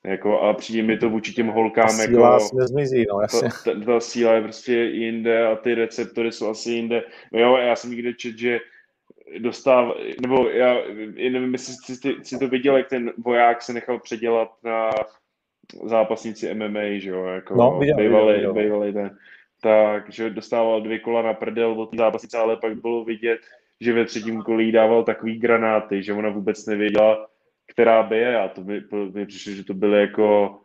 Jako, 0.05 0.41
a 0.41 0.55
přijde 0.55 0.83
mi 0.83 0.99
to 0.99 1.11
vůči 1.11 1.33
těm 1.33 1.47
holkám, 1.47 1.87
ta 1.87 1.93
síla 1.93 2.33
jako, 2.33 2.57
nezmizí, 2.57 3.07
no, 3.13 3.21
jasně. 3.21 3.49
ta, 3.65 3.75
ta, 3.75 3.85
ta, 3.85 4.01
síla 4.01 4.33
je 4.33 4.43
prostě 4.43 4.75
jinde 4.75 5.47
a 5.47 5.57
ty 5.57 5.75
receptory 5.75 6.33
jsou 6.33 6.51
asi 6.51 6.71
jinde. 6.71 7.03
No 7.33 7.41
jo, 7.41 7.57
já 7.57 7.77
jsem 7.77 7.91
někde 7.91 8.15
čet, 8.15 8.39
že 8.39 8.61
dostal, 9.39 9.97
nebo 10.23 10.49
já 10.49 10.75
nevím, 11.31 11.53
jestli 11.53 11.75
jsi, 11.75 12.17
jsi 12.23 12.39
to 12.39 12.49
viděl, 12.49 12.77
jak 12.77 12.89
ten 12.89 13.13
voják 13.19 13.63
se 13.63 13.73
nechal 13.73 14.01
předělat 14.01 14.49
na 14.65 14.91
zápasníci 15.85 16.55
MMA, 16.55 16.81
že 16.99 17.11
jo, 17.11 17.25
jako 17.25 17.55
no, 17.55 17.79
viděl, 17.79 17.97
bývalý, 17.97 18.35
viděl, 18.35 18.53
viděl. 18.53 18.65
bývalý 18.65 18.93
ten. 18.93 19.19
Tak, 19.61 20.11
že 20.13 20.31
dostával 20.31 20.81
dvě 20.81 20.99
kola 20.99 21.23
na 21.23 21.35
prdel 21.35 21.81
od 21.81 21.97
zápasnice, 21.97 22.39
ale 22.39 22.57
pak 22.57 22.81
bylo 22.81 23.05
vidět, 23.05 23.41
že 23.81 23.93
ve 23.93 24.05
třetím 24.05 24.43
kolí 24.43 24.73
dával 24.73 25.05
takový 25.05 25.39
granáty, 25.39 26.03
že 26.03 26.13
ona 26.13 26.29
vůbec 26.29 26.67
nevěděla, 26.67 27.27
která 27.67 28.03
by 28.03 28.17
je 28.17 28.39
a 28.39 28.49
to 28.49 28.65
mi, 28.65 28.83
mi 29.15 29.27
přišlo, 29.27 29.53
že 29.53 29.65
to 29.65 29.75
byly 29.75 30.01
jako 30.01 30.61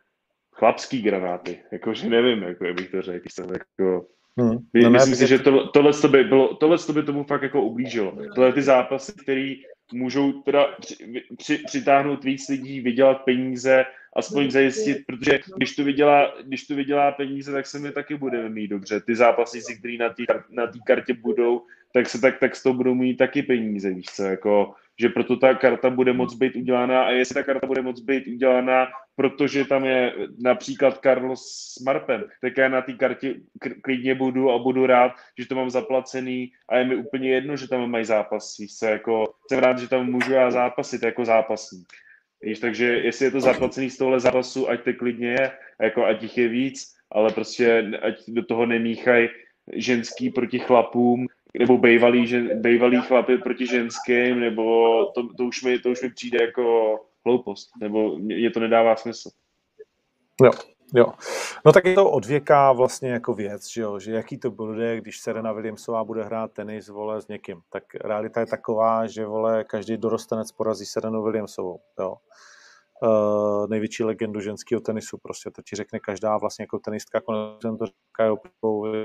chlapský 0.52 1.02
granáty, 1.02 1.64
jakože 1.72 2.10
nevím, 2.10 2.44
jako 2.44 2.66
jak 2.66 2.76
bych 2.76 2.92
to 2.92 3.02
řekl, 3.02 3.30
jsem 3.30 3.50
jako 3.50 4.08
Hmm. 4.40 4.58
No, 4.74 4.90
Myslím 4.90 5.16
si, 5.16 5.28
že 5.28 5.40
to, 5.40 5.68
tohle, 5.68 5.92
by 6.08 6.24
bylo, 6.24 6.56
tohle 6.56 6.78
by 6.94 7.04
tomu 7.04 7.24
fakt 7.24 7.42
jako 7.42 7.62
ublížilo. 7.62 8.18
Tohle 8.36 8.54
ty 8.54 8.62
zápasy, 8.62 9.14
které 9.24 9.54
můžou 9.94 10.32
teda 10.32 10.68
při, 10.82 10.96
při, 11.38 11.58
přitáhnout 11.58 12.24
víc 12.24 12.50
lidí, 12.50 12.80
vydělat 12.80 13.16
peníze, 13.26 13.86
aspoň 14.16 14.52
zajistit, 14.52 14.98
protože 15.08 15.40
když 15.58 15.76
to 15.76 15.84
vydělá, 15.84 16.34
když 16.44 16.68
to 16.68 16.76
vydělá 16.76 17.12
peníze, 17.12 17.52
tak 17.52 17.68
se 17.68 17.80
mi 17.80 17.92
taky 17.92 18.16
budeme 18.18 18.50
mít 18.50 18.68
dobře. 18.68 19.02
Ty 19.02 19.16
zápasníci, 19.16 19.78
kteří 19.80 19.98
na 19.98 20.10
té 20.10 20.24
na 20.50 20.72
kartě 20.86 21.14
budou, 21.14 21.62
tak 21.94 22.10
se 22.10 22.22
tak, 22.22 22.40
tak 22.40 22.56
z 22.56 22.64
toho 22.64 22.74
budou 22.74 22.96
mít 22.96 23.18
taky 23.18 23.44
peníze, 23.44 23.94
víš 23.94 24.06
co, 24.06 24.24
jako 24.24 24.74
že 25.00 25.10
proto 25.10 25.38
ta 25.38 25.54
karta 25.54 25.90
bude 25.90 26.14
moc 26.14 26.36
být 26.36 26.56
udělána 26.56 27.04
a 27.04 27.10
jestli 27.10 27.34
ta 27.34 27.44
karta 27.44 27.68
bude 27.68 27.82
moc 27.82 28.00
být 28.00 28.28
udělána, 28.28 28.88
protože 29.16 29.66
tam 29.66 29.86
je 29.86 30.14
například 30.44 31.00
Carlos 31.04 31.42
s 31.46 31.80
Marpem, 31.86 32.24
tak 32.42 32.58
já 32.58 32.70
na 32.70 32.82
té 32.82 32.94
kartě 32.94 33.36
klidně 33.82 34.16
budu 34.16 34.52
a 34.52 34.60
budu 34.60 34.86
rád, 34.86 35.12
že 35.40 35.48
to 35.48 35.56
mám 35.56 35.70
zaplacený. 35.70 36.52
A 36.70 36.78
je 36.78 36.86
mi 36.86 36.96
úplně 36.96 37.30
jedno, 37.30 37.58
že 37.58 37.68
tam 37.68 37.92
mají 37.92 38.06
zápas, 38.06 38.56
co, 38.80 38.86
jako 38.86 39.34
jsem 39.50 39.60
rád, 39.60 39.80
že 39.80 39.88
tam 39.88 40.12
můžu 40.12 40.34
já 40.34 40.52
zápasit 40.52 41.04
jako 41.04 41.26
zápasník. 41.26 41.88
Víš, 42.42 42.60
takže 42.60 42.86
jestli 42.86 43.26
je 43.26 43.32
to 43.32 43.42
zaplacený 43.42 43.90
z 43.90 43.98
tohle 43.98 44.20
zápasu, 44.20 44.70
ať 44.70 44.84
to 44.84 44.94
klidně 44.94 45.28
je, 45.28 45.52
jako 45.82 46.06
ať 46.06 46.22
jich 46.22 46.38
je 46.38 46.48
víc, 46.48 46.94
ale 47.12 47.34
prostě 47.34 47.92
ať 48.02 48.16
do 48.28 48.46
toho 48.46 48.66
nemíchají 48.66 49.30
ženský 49.74 50.30
proti 50.30 50.60
chlapům, 50.60 51.28
nebo 51.60 51.78
bejvalý, 51.78 52.28
že, 52.28 52.42
bejvalý 52.42 53.02
chlapy 53.02 53.38
proti 53.38 53.68
ženským, 53.68 54.40
nebo 54.40 55.06
to, 55.06 55.34
to, 55.38 55.44
už 55.44 55.64
mi, 55.64 55.80
to 55.80 55.90
už 55.90 56.02
mi 56.02 56.10
přijde 56.10 56.44
jako 56.44 57.00
hloupost, 57.26 57.70
nebo 57.82 58.18
mě 58.18 58.52
to 58.52 58.60
nedává 58.60 58.96
smysl. 58.96 59.30
Jo, 60.44 60.52
jo. 60.96 61.14
No 61.66 61.72
tak 61.72 61.86
je 61.86 61.96
to 61.96 62.12
od 62.12 62.26
věka 62.26 62.72
vlastně 62.72 63.10
jako 63.10 63.34
věc, 63.34 63.68
že, 63.68 63.82
jo? 63.82 64.00
že 64.00 64.12
jaký 64.12 64.38
to 64.38 64.52
bude, 64.52 64.98
když 64.98 65.20
Serena 65.20 65.52
Williamsová 65.52 66.04
bude 66.04 66.24
hrát 66.24 66.52
tenis, 66.52 66.90
vole, 66.90 67.22
s 67.22 67.28
někým. 67.28 67.62
Tak 67.70 67.84
realita 67.96 68.40
je 68.40 68.46
taková, 68.46 69.08
že, 69.08 69.26
vole, 69.26 69.64
každý 69.64 69.98
dorostenec 69.98 70.52
porazí 70.52 70.86
Serenu 70.86 71.24
Williamsovou, 71.24 71.80
jo. 72.00 72.16
Uh, 73.04 73.68
největší 73.68 74.04
legendu 74.04 74.40
ženského 74.40 74.82
tenisu, 74.82 75.18
prostě 75.18 75.52
to 75.52 75.62
ti 75.62 75.76
řekne 75.76 76.00
každá 76.00 76.38
vlastně 76.38 76.64
jako 76.64 76.80
tenistka, 76.80 77.18
jako 77.18 77.58
jsem 77.62 77.78
to 77.78 77.86
říká 77.86 78.34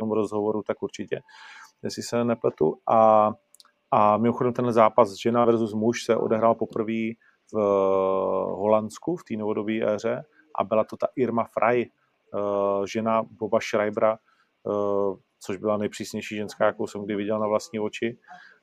v 0.02 0.12
rozhovoru, 0.12 0.62
tak 0.62 0.82
určitě 0.82 1.20
jestli 1.82 2.02
se 2.02 2.24
nepletu. 2.24 2.76
A, 2.86 3.32
a 3.90 4.16
mimochodem 4.16 4.52
tenhle 4.52 4.72
zápas 4.72 5.14
žena 5.14 5.44
versus 5.44 5.74
muž 5.74 6.04
se 6.04 6.16
odehrál 6.16 6.54
poprvé 6.54 7.12
v 7.52 7.56
Holandsku 8.50 9.16
v 9.16 9.24
té 9.24 9.36
novodobé 9.36 9.94
éře 9.94 10.24
a 10.58 10.64
byla 10.64 10.84
to 10.84 10.96
ta 10.96 11.06
Irma 11.16 11.44
Frey, 11.44 11.82
eh, 11.82 12.86
žena 12.86 13.22
Boba 13.22 13.58
Schreibera, 13.60 14.18
eh, 14.66 15.16
což 15.40 15.56
byla 15.56 15.76
nejpřísnější 15.76 16.36
ženská, 16.36 16.66
jakou 16.66 16.86
jsem 16.86 17.04
kdy 17.04 17.16
viděl 17.16 17.38
na 17.38 17.46
vlastní 17.46 17.80
oči. 17.80 18.18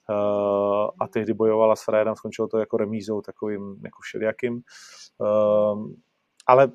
Eh, 0.09 0.87
a 0.99 1.07
tehdy 1.07 1.33
bojovala 1.33 1.75
s 1.75 1.83
Freyem, 1.83 2.15
skončilo 2.15 2.47
to 2.47 2.57
jako 2.57 2.77
remízou, 2.77 3.21
takovým 3.21 3.81
jako 3.83 3.99
všelijakým. 4.01 4.61
Ale 6.47 6.71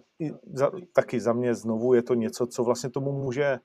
za, 0.53 0.71
taky 0.93 1.21
za 1.21 1.33
mě 1.33 1.55
znovu 1.55 1.95
je 1.95 2.03
to 2.03 2.15
něco, 2.15 2.47
co 2.47 2.65
vlastně 2.65 2.91
tomu 2.91 3.13
může 3.13 3.59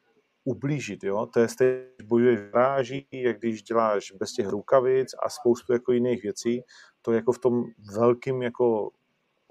ublížit. 0.45 1.03
Jo? 1.03 1.26
To 1.34 1.39
je 1.39 1.47
stejně, 1.47 1.85
když 1.97 2.07
bojuješ 2.07 2.39
v 2.39 2.53
ráži, 2.53 3.07
jak 3.11 3.39
když 3.39 3.63
děláš 3.63 4.11
bez 4.11 4.31
těch 4.31 4.47
rukavic 4.47 5.07
a 5.23 5.30
spoustu 5.30 5.73
jako 5.73 5.91
jiných 5.91 6.23
věcí. 6.23 6.61
To 7.01 7.11
jako 7.11 7.31
v 7.31 7.39
tom 7.39 7.63
velkým 7.93 8.41
jako 8.41 8.89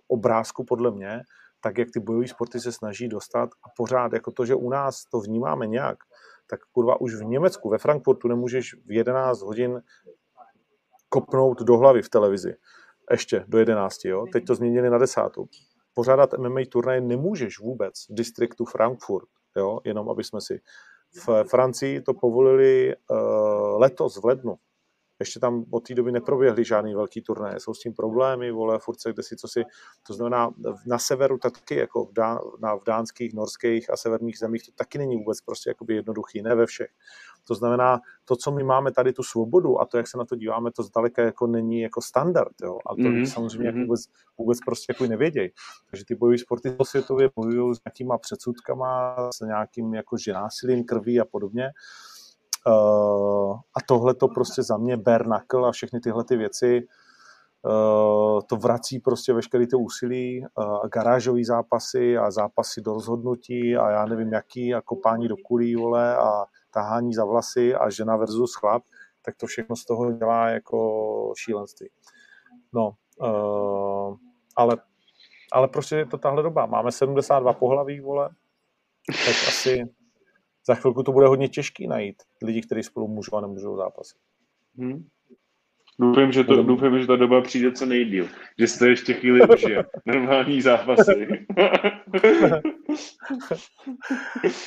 obrázku 0.09 0.65
podle 0.65 0.91
mě, 0.91 1.21
tak 1.61 1.79
jak 1.79 1.89
ty 1.91 2.01
bojové 2.01 2.29
sporty 2.29 2.61
se 2.61 2.73
snaží 2.73 3.09
dostat 3.09 3.51
a 3.65 3.69
pořád 3.77 4.13
jako 4.13 4.33
to, 4.33 4.47
že 4.47 4.55
u 4.55 4.71
nás 4.71 5.05
to 5.05 5.21
vnímáme 5.21 5.67
nějak, 5.67 5.99
tak 6.47 6.61
kurva 6.73 7.01
už 7.01 7.15
v 7.15 7.25
Německu, 7.25 7.69
ve 7.69 7.79
Frankfurtu 7.79 8.29
nemůžeš 8.29 8.75
v 8.75 8.93
11 8.93 9.43
hodin 9.43 9.83
kopnout 11.09 11.63
do 11.63 11.77
hlavy 11.77 12.03
v 12.03 12.09
televizi. 12.09 12.55
Ještě 13.11 13.45
do 13.49 13.59
11, 13.59 14.05
jo. 14.05 14.27
Teď 14.33 14.45
to 14.47 14.55
změnili 14.55 14.91
na 14.91 14.99
desátou. 14.99 15.47
Pořádat 15.95 16.33
MMA 16.39 16.61
turnaj 16.69 17.01
nemůžeš 17.01 17.61
vůbec 17.61 17.95
v 18.11 18.15
distriktu 18.15 18.65
Frankfurt 18.65 19.29
jo? 19.57 19.81
jenom 19.85 20.11
aby 20.11 20.25
jsme 20.25 20.41
si. 20.41 20.61
V 21.27 21.45
Francii 21.51 22.01
to 22.01 22.15
povolili 22.15 22.95
uh, 23.11 23.81
letos 23.81 24.17
v 24.17 24.25
lednu. 24.25 24.59
Ještě 25.21 25.41
tam 25.41 25.65
od 25.71 25.87
té 25.89 25.95
doby 25.95 26.13
neproběhly 26.13 26.65
žádný 26.65 26.95
velký 26.95 27.23
turné, 27.23 27.61
jsou 27.61 27.75
s 27.75 27.81
tím 27.81 27.95
problémy, 27.95 28.51
vole, 28.51 28.79
furt 28.79 29.01
se 29.01 29.13
kde 29.13 29.23
si 29.23 29.37
co 29.37 29.49
si, 29.49 29.63
to 30.07 30.15
znamená 30.15 30.51
na 30.87 30.99
severu 30.99 31.39
taky, 31.39 31.77
jako 31.77 32.05
v, 32.05 32.13
dá, 32.13 32.39
na, 32.61 32.75
v 32.75 32.85
dánských, 32.87 33.35
norských 33.35 33.91
a 33.91 33.97
severních 33.97 34.39
zemích, 34.39 34.67
to 34.67 34.73
taky 34.73 34.99
není 34.99 35.17
vůbec 35.17 35.41
prostě 35.41 35.71
jakoby 35.71 35.95
jednoduchý, 35.95 36.43
ne 36.43 36.55
ve 36.55 36.67
všech. 36.67 36.91
To 37.47 37.55
znamená, 37.55 38.01
to, 38.25 38.37
co 38.37 38.53
my 38.53 38.65
máme 38.65 38.93
tady, 38.93 39.13
tu 39.13 39.23
svobodu 39.23 39.81
a 39.81 39.87
to, 39.87 39.97
jak 39.97 40.09
se 40.09 40.19
na 40.19 40.25
to 40.25 40.37
díváme, 40.37 40.71
to 40.71 40.83
zdaleka 40.83 41.23
jako 41.23 41.47
není 41.47 41.81
jako 41.81 42.01
standard. 42.03 42.53
Jo? 42.63 42.79
A 42.91 42.95
to 42.95 43.03
mm-hmm. 43.03 43.25
samozřejmě 43.25 43.71
mm-hmm. 43.71 43.83
vůbec, 43.83 44.01
vůbec 44.39 44.59
prostě 44.67 44.87
jako 44.91 45.07
nevědějí. 45.07 45.51
Takže 45.91 46.05
ty 46.05 46.15
bojové 46.15 46.39
sporty 46.39 46.77
světově 46.83 47.31
bojují 47.37 47.75
s 47.75 47.79
nějakýma 47.87 48.19
předsudkama, 48.19 49.17
s 49.33 49.41
nějakým 49.41 49.95
jako 49.95 50.17
ženásilím 50.17 50.85
krví 50.85 51.21
a 51.21 51.25
podobně. 51.25 51.65
Uh, 51.65 52.14
a 53.77 53.81
tohle 53.87 54.15
to 54.15 54.29
prostě 54.29 54.63
za 54.63 54.77
mě 54.77 54.97
knuckle 54.97 55.69
a 55.69 55.73
všechny 55.73 56.01
tyhle 56.01 56.25
ty 56.25 56.37
věci 56.37 56.87
uh, 57.65 58.41
to 58.47 58.57
vrací 58.57 58.99
prostě 58.99 59.33
veškerý 59.33 59.67
to 59.67 59.79
úsilí, 59.79 60.47
uh, 60.59 60.89
garážové 60.89 61.45
zápasy 61.45 62.19
a 62.19 62.31
zápasy 62.31 62.81
do 62.81 62.93
rozhodnutí 62.93 63.77
a 63.77 63.91
já 63.91 64.07
nevím 64.07 64.33
jaký 64.33 64.75
a 64.75 64.81
kopání 64.81 65.29
do 65.29 65.37
kulí, 65.37 65.77
vole, 65.77 66.17
a 66.17 66.45
tahání 66.71 67.15
za 67.15 67.25
vlasy 67.25 67.75
a 67.75 67.91
žena 67.91 68.17
versus 68.17 68.55
chlap, 68.55 68.83
tak 69.23 69.37
to 69.37 69.47
všechno 69.47 69.77
z 69.77 69.85
toho 69.85 70.13
dělá 70.13 70.49
jako 70.49 71.33
šílenství. 71.37 71.91
No, 72.73 72.93
ale, 74.57 74.77
ale 75.53 75.69
prostě 75.69 75.97
je 75.97 76.07
to 76.07 76.19
tahle 76.19 76.43
doba. 76.43 76.67
Máme 76.67 76.93
72 76.93 77.53
pohlaví, 77.53 78.01
vole, 78.01 78.31
tak 79.07 79.49
asi 79.49 79.85
za 80.67 80.75
chvilku 80.75 81.03
to 81.03 81.13
bude 81.13 81.27
hodně 81.27 81.49
těžký 81.49 81.87
najít 81.87 82.23
lidi, 82.43 82.63
kteří 82.63 82.83
spolu 82.83 83.09
můžou 83.09 83.37
a 83.37 83.41
nemůžou 83.41 83.77
zápasit. 83.77 84.19
Hmm. 84.79 85.09
Doufám, 85.99 86.33
že, 86.33 86.45
to, 86.45 86.63
doufám, 86.63 86.99
že 86.99 87.07
ta 87.07 87.17
doba 87.17 87.41
přijde 87.41 87.73
co 87.73 87.87
nejdíl. 87.87 88.29
Že 88.59 88.67
jste 88.67 88.89
ještě 88.89 89.15
chvíli 89.15 89.49
užije. 89.49 89.85
Normální 90.07 90.63
zápasy. 90.63 91.47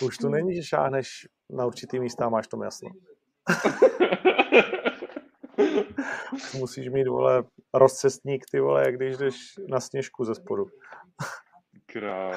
Už 0.06 0.18
to 0.18 0.30
není, 0.30 0.56
že 0.56 0.64
šáhneš 0.64 1.28
na 1.50 1.66
určitý 1.66 2.00
místa 2.00 2.26
a 2.26 2.30
máš 2.30 2.48
to 2.48 2.64
jasno. 2.64 2.90
Musíš 6.60 6.90
mít, 6.90 7.08
vole, 7.08 7.44
rozcestník, 7.74 8.46
ty 8.52 8.60
vole, 8.60 8.84
jak 8.86 8.96
když 8.96 9.18
jdeš 9.18 9.36
na 9.70 9.80
sněžku 9.80 10.26
ze 10.26 10.36
spodu. 10.36 10.66
Král. 11.86 12.36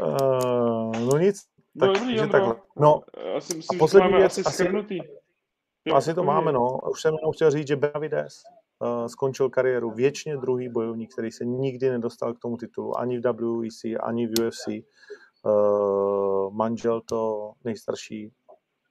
Uh, 0.00 0.92
no 1.00 1.18
nic, 1.18 1.42
tak, 1.80 1.88
no, 1.88 1.94
dobrý, 1.94 2.18
že 2.18 2.26
takhle. 2.26 2.54
No, 2.76 3.02
asi 3.36 3.56
myslím, 3.56 3.88
že 3.88 3.98
máme 3.98 4.18
věc, 4.18 4.38
asi 4.38 4.52
schrnutý. 4.52 4.98
Jo, 5.84 5.94
asi 5.94 6.14
to 6.14 6.22
máme, 6.24 6.52
no. 6.52 6.78
Už 6.90 7.02
jsem 7.02 7.14
jenom 7.14 7.32
chtěl 7.32 7.50
říct, 7.50 7.66
že 7.66 7.76
Benavides 7.76 8.42
uh, 8.78 9.06
skončil 9.06 9.50
kariéru 9.50 9.90
věčně 9.90 10.36
druhý 10.36 10.68
bojovník, 10.68 11.12
který 11.12 11.30
se 11.30 11.44
nikdy 11.44 11.90
nedostal 11.90 12.34
k 12.34 12.38
tomu 12.38 12.56
titulu, 12.56 12.98
ani 12.98 13.18
v 13.18 13.22
WEC, 13.22 13.84
ani 14.00 14.26
v 14.26 14.30
UFC. 14.40 14.66
Uh, 14.68 14.82
eh, 15.46 16.50
manžel 16.50 17.00
to 17.00 17.52
nejstarší 17.64 18.32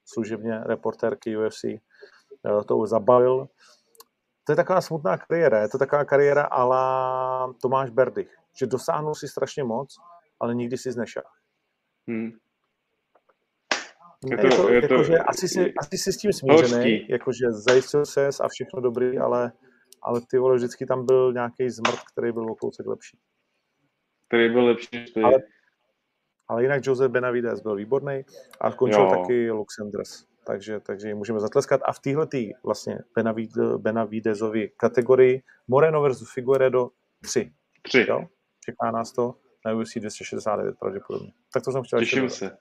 služebně 0.05 0.59
reportérky 0.63 1.37
UFC 1.37 1.63
uh, 1.63 2.63
to 2.63 2.85
zabalil. 2.85 3.47
To 4.43 4.51
je 4.51 4.55
taková 4.55 4.81
smutná 4.81 5.17
kariéra, 5.17 5.61
je 5.61 5.69
to 5.69 5.77
taková 5.77 6.05
kariéra 6.05 6.43
ala 6.43 7.53
Tomáš 7.61 7.89
Berdych, 7.89 8.35
že 8.59 8.65
dosáhnul 8.65 9.15
si 9.15 9.27
strašně 9.27 9.63
moc, 9.63 9.95
ale 10.39 10.55
nikdy 10.55 10.77
si 10.77 10.91
znešel. 10.91 11.23
Hmm. 12.07 12.31
Je 14.25 14.37
to, 14.37 14.47
jako, 14.47 14.69
je 14.69 14.81
to, 14.87 14.93
jako, 14.93 15.03
že 15.03 15.17
asi, 15.17 15.47
si, 15.47 15.73
asi 15.73 15.97
si 15.97 16.13
s 16.13 16.17
tím 16.17 16.33
smířený, 16.33 17.07
jakože 17.09 17.51
zajistil 17.51 18.05
se 18.05 18.27
a 18.41 18.47
všechno 18.47 18.81
dobrý, 18.81 19.17
ale, 19.17 19.51
ale 20.01 20.21
ty 20.29 20.37
vole, 20.37 20.55
vždycky 20.55 20.85
tam 20.85 21.05
byl 21.05 21.33
nějaký 21.33 21.69
zmrt, 21.69 21.99
který 22.11 22.31
byl 22.31 22.51
o 22.51 22.55
kousek 22.55 22.85
lepší. 22.87 23.17
který 24.27 24.49
byl 24.49 24.65
lepší 24.65 24.87
než 24.93 25.11
ty. 25.11 25.21
Ale- 25.21 25.39
Ale 26.47 26.61
jinak 26.63 26.85
Jose 26.85 27.09
Benavides 27.09 27.61
byl 27.61 27.75
výborný 27.75 28.21
a 28.61 28.71
skončil 28.71 29.01
Jo. 29.01 29.09
taky 29.09 29.51
Lux 29.51 29.79
Andres. 29.79 30.25
Takže, 30.45 30.79
takže 30.79 31.07
jim 31.07 31.17
můžeme 31.17 31.39
zatleskat. 31.39 31.81
A 31.85 31.93
v 31.93 31.99
téhle 31.99 32.27
vlastně 32.63 32.99
Benavid- 33.17 33.77
Benavidezovi 33.77 34.71
kategorii 34.77 35.41
Moreno 35.67 36.01
versus 36.01 36.33
Figueredo 36.33 36.89
3. 37.23 37.53
Tři. 37.81 38.05
Jo? 38.09 38.27
Čeká 38.65 38.91
nás 38.91 39.11
to 39.11 39.35
na 39.65 39.73
UFC 39.73 39.99
269 39.99 40.75
pravděpodobně. 40.79 41.31
Tak 41.53 41.63
to 41.63 41.71
jsem 41.71 41.83
chtěl 41.83 41.99
Těším 41.99 42.27
dodat. 42.27 42.53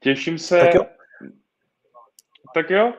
Těším 0.00 0.38
se. 0.38 0.58
Tak 0.60 0.74
jo. 0.74 0.86
Tak 2.54 2.70
jo. 2.70 2.92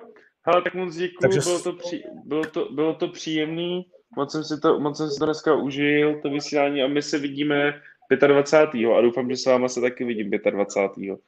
Hele, 0.46 0.62
tak 0.62 0.74
moc 0.74 0.96
děkuju, 0.96 1.18
Takže 1.22 1.40
bylo 1.40 1.60
to, 1.60 1.74
při, 1.74 2.04
bylo, 2.26 2.44
to, 2.46 2.70
bylo 2.72 2.94
to 2.94 3.08
příjemný, 3.08 3.86
moc 4.16 4.32
jsem, 4.32 4.44
si 4.44 4.60
to, 4.60 4.80
moc 4.80 4.98
jsem 4.98 5.10
si 5.10 5.20
to 5.20 5.26
dneska 5.26 5.56
užil, 5.56 6.22
to 6.22 6.30
vysílání 6.30 6.84
a 6.84 6.88
my 6.88 7.02
se 7.02 7.18
vidíme 7.18 7.82
25. 8.28 8.90
a 8.98 9.02
doufám, 9.02 9.30
že 9.30 9.38
s 9.38 9.46
váma 9.46 9.68
se 9.68 9.82
taky 9.82 10.04
vidím 10.06 10.32
25. 10.52 11.20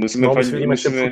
Musíme 0.00 0.26
No, 0.26 0.34
my 0.34 0.40
fandit- 0.40 0.66
musíme-. 0.66 1.10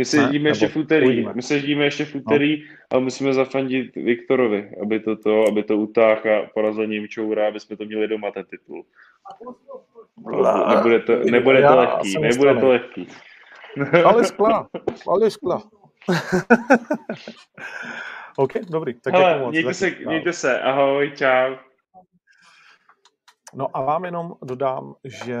My 0.00 0.04
se 0.04 0.16
Ne? 0.16 0.26
vidíme 0.26 0.50
ještě 0.50 0.68
v 0.68 0.76
úterý, 0.76 1.06
uvidíme. 1.06 1.32
my 1.34 1.42
se 1.42 1.54
vidíme 1.54 1.84
ještě 1.84 2.04
v 2.04 2.14
úterý, 2.14 2.64
ale 2.90 3.00
musíme 3.00 3.34
zafandit 3.34 3.96
Viktorovi, 3.96 4.70
aby 4.82 5.00
to, 5.00 5.16
to, 5.16 5.44
aby 5.48 5.62
to 5.62 5.76
utáhl 5.76 6.20
a 6.34 6.46
porazil 6.54 6.86
Němčoura, 6.86 7.48
aby 7.48 7.60
jsme 7.60 7.76
to 7.76 7.84
měli 7.84 8.08
doma 8.08 8.30
ten 8.30 8.44
titul. 8.44 8.84
Nebude 10.74 11.00
to, 11.00 11.16
nebude 11.30 11.62
to 11.68 11.76
lehký, 11.76 12.18
nebude 12.20 12.54
to 12.54 12.68
lehký. 12.68 13.08
Ale 14.04 14.24
skla, 14.24 14.68
ale 15.08 15.30
skla. 15.30 15.62
OK, 18.36 18.52
dobrý. 18.70 18.94
Tak 19.00 19.14
Hele, 19.14 19.38
moc. 19.38 19.50
mějte 19.50 19.74
se, 19.74 19.90
mějte 20.06 20.32
se, 20.32 20.60
ahoj, 20.60 21.12
čau. 21.16 21.54
No 23.54 23.76
a 23.76 23.82
vám 23.82 24.04
jenom 24.04 24.34
dodám, 24.42 24.94
že 25.04 25.36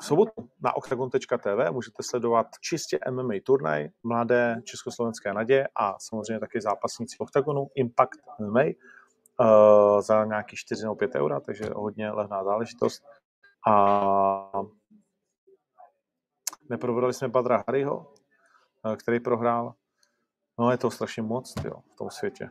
v 0.00 0.04
sobotu 0.04 0.50
na 0.60 0.76
octagon.tv 0.76 1.70
můžete 1.70 2.02
sledovat 2.02 2.46
čistě 2.60 2.98
MMA 3.10 3.34
turnaj 3.42 3.88
mladé 4.02 4.60
československé 4.64 5.34
naděje 5.34 5.68
a 5.76 5.94
samozřejmě 5.98 6.40
taky 6.40 6.60
zápasníci 6.60 7.16
Octagonu 7.18 7.66
Impact 7.74 8.20
MMA 8.40 8.62
uh, 8.64 10.00
za 10.00 10.24
nějaký 10.24 10.56
4 10.56 10.82
nebo 10.82 10.94
5 10.94 11.14
eura, 11.14 11.40
takže 11.40 11.64
hodně 11.74 12.10
levná 12.10 12.44
záležitost. 12.44 13.04
A 13.68 14.62
neprobrali 16.70 17.14
jsme 17.14 17.28
Badra 17.28 17.64
Harryho, 17.66 18.14
eh, 18.92 18.96
který 18.96 19.20
prohrál. 19.20 19.74
No 20.58 20.70
je 20.70 20.78
to 20.78 20.90
strašně 20.90 21.22
moc 21.22 21.54
tyjo, 21.54 21.80
v 21.92 21.96
tom 21.96 22.10
světě. 22.10 22.50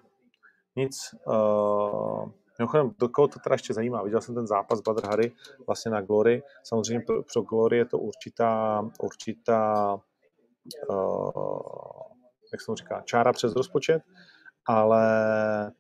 Nic. 0.76 1.16
Uh, 1.28 2.32
Mimochodem, 2.60 2.92
do 3.00 3.10
koho 3.10 3.28
to 3.28 3.40
teda 3.40 3.54
ještě 3.54 3.74
zajímá? 3.74 4.04
Viděl 4.04 4.22
jsem 4.22 4.36
ten 4.36 4.48
zápas 4.48 4.82
Badr 4.82 5.06
Hari 5.06 5.32
vlastně 5.68 5.92
na 5.92 6.02
Glory. 6.02 6.44
Samozřejmě 6.64 7.06
pro, 7.08 7.24
pro 7.34 7.42
Glory 7.42 7.78
je 7.78 7.86
to 7.86 7.98
určitá, 8.00 8.82
určitá 9.04 9.94
uh, 10.90 11.32
jak 12.54 12.62
se 12.62 12.66
to 12.66 12.76
říká, 12.76 13.02
čára 13.02 13.34
přes 13.34 13.56
rozpočet, 13.56 14.02
ale 14.66 15.72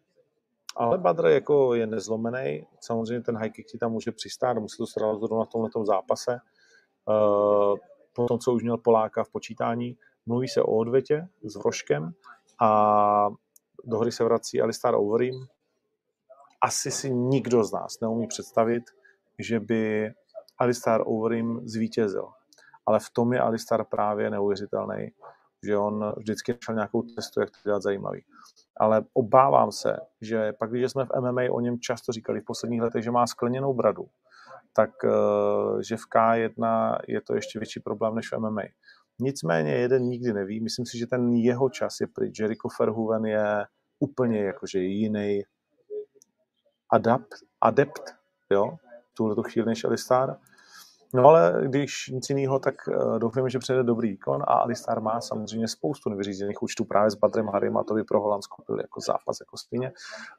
ale 0.78 0.98
Badr 0.98 1.26
jako 1.26 1.74
je 1.74 1.88
nezlomený. 1.88 2.68
Samozřejmě 2.80 3.22
ten 3.22 3.38
high 3.38 3.50
kick 3.50 3.70
ti 3.70 3.78
tam 3.78 3.92
může 3.92 4.12
přistát, 4.12 4.58
musí 4.58 4.78
to 4.78 4.88
strát 4.88 5.20
zrovna 5.20 5.40
na 5.40 5.46
tomhle 5.46 5.86
zápase. 5.86 6.38
Uh, 7.10 7.78
po 8.14 8.26
tom, 8.26 8.40
co 8.40 8.54
už 8.54 8.64
měl 8.64 8.78
Poláka 8.78 9.24
v 9.24 9.30
počítání, 9.30 9.98
mluví 10.26 10.48
se 10.48 10.62
o 10.62 10.66
odvětě 10.66 11.28
s 11.44 11.56
Vroškem 11.56 12.14
a 12.62 13.30
do 13.84 14.00
hry 14.00 14.12
se 14.12 14.24
vrací 14.24 14.62
Alistar 14.62 14.96
Overeem, 14.96 15.46
asi 16.66 16.92
si 16.92 17.14
nikdo 17.14 17.64
z 17.64 17.72
nás 17.72 18.00
neumí 18.02 18.28
představit, 18.28 18.84
že 19.40 19.60
by 19.60 20.14
Alistar 20.58 21.02
Overeem 21.06 21.60
zvítězil. 21.68 22.28
Ale 22.86 23.00
v 23.00 23.10
tom 23.10 23.34
je 23.34 23.40
Alistar 23.40 23.86
právě 23.86 24.30
neuvěřitelný, 24.30 25.12
že 25.64 25.78
on 25.78 26.14
vždycky 26.18 26.54
našel 26.54 26.76
nějakou 26.76 27.02
cestu, 27.02 27.40
jak 27.40 27.50
to 27.52 27.58
dělat 27.66 27.82
zajímavý. 27.82 28.26
Ale 28.78 29.06
obávám 29.14 29.72
se, 29.72 29.98
že 30.22 30.54
pak, 30.54 30.72
když 30.72 30.92
jsme 30.92 31.06
v 31.06 31.22
MMA 31.22 31.42
o 31.52 31.60
něm 31.60 31.80
často 31.80 32.12
říkali 32.12 32.42
v 32.42 32.46
posledních 32.46 32.82
letech, 32.82 33.04
že 33.04 33.12
má 33.12 33.28
skleněnou 33.28 33.74
bradu, 33.74 34.06
tak 34.74 34.90
eh, 35.06 35.84
že 35.84 35.98
v 35.98 36.10
K1 36.16 36.98
je 37.08 37.22
to 37.22 37.36
ještě 37.36 37.60
větší 37.60 37.80
problém 37.80 38.16
než 38.16 38.32
v 38.32 38.40
MMA. 38.40 38.62
Nicméně 39.20 39.72
jeden 39.72 40.04
nikdy 40.04 40.34
neví. 40.34 40.62
Myslím 40.62 40.86
si, 40.86 40.98
že 40.98 41.08
ten 41.08 41.34
jeho 41.34 41.70
čas 41.70 42.00
je 42.02 42.08
pryč. 42.08 42.40
Jericho 42.40 42.68
Verhoeven 42.80 43.26
je 43.26 43.66
úplně 44.00 44.44
jakože 44.44 44.80
jiný 44.80 45.44
adapt, 46.90 47.36
adept, 47.62 48.16
jo, 48.49 48.78
v 49.12 49.14
tuhle 49.14 49.36
chvíli 49.52 49.68
než 49.68 49.84
Alistar. 49.84 50.38
No 51.14 51.28
ale 51.30 51.62
když 51.66 52.07
nic 52.07 52.30
jiného, 52.30 52.60
tak 52.60 52.76
uh, 52.88 53.20
doufám, 53.20 53.49
že 53.49 53.60
přijde 53.60 53.84
dobrý 53.84 54.10
výkon 54.10 54.44
a 54.48 54.53
Alistar 54.53 55.02
má 55.02 55.22
samozřejmě 55.22 55.68
spoustu 55.68 56.10
nevyřízených 56.10 56.64
účtů 56.64 56.86
právě 56.86 57.12
s 57.12 57.16
Badrem 57.16 57.48
Harrym 57.48 57.78
a 57.78 57.84
to 57.84 57.94
by 57.94 58.03
pro 58.03 58.22
Holandsko 58.22 58.64
byl 58.68 58.80
jako 58.80 59.02
zápas 59.02 59.40
jako 59.40 59.57
svině. 59.57 59.91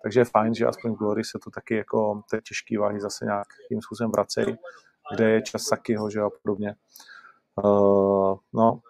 Takže 0.03 0.21
je 0.21 0.25
fajn, 0.25 0.55
že 0.55 0.67
aspoň 0.67 0.93
Glory 0.93 1.25
se 1.25 1.39
to 1.45 1.51
taky 1.51 1.77
jako 1.77 2.23
té 2.31 2.41
těžké 2.41 2.79
váhy 2.79 3.01
zase 3.01 3.25
nějakým 3.25 3.83
způsobem 3.83 4.11
vracejí, 4.11 4.59
kde 5.15 5.31
je 5.31 5.43
čas 5.43 5.63
Sakiho, 5.63 6.11
že 6.11 6.21
a 6.21 6.31
podobně. 6.43 6.75
Uh, 7.65 8.37
no. 8.53 8.81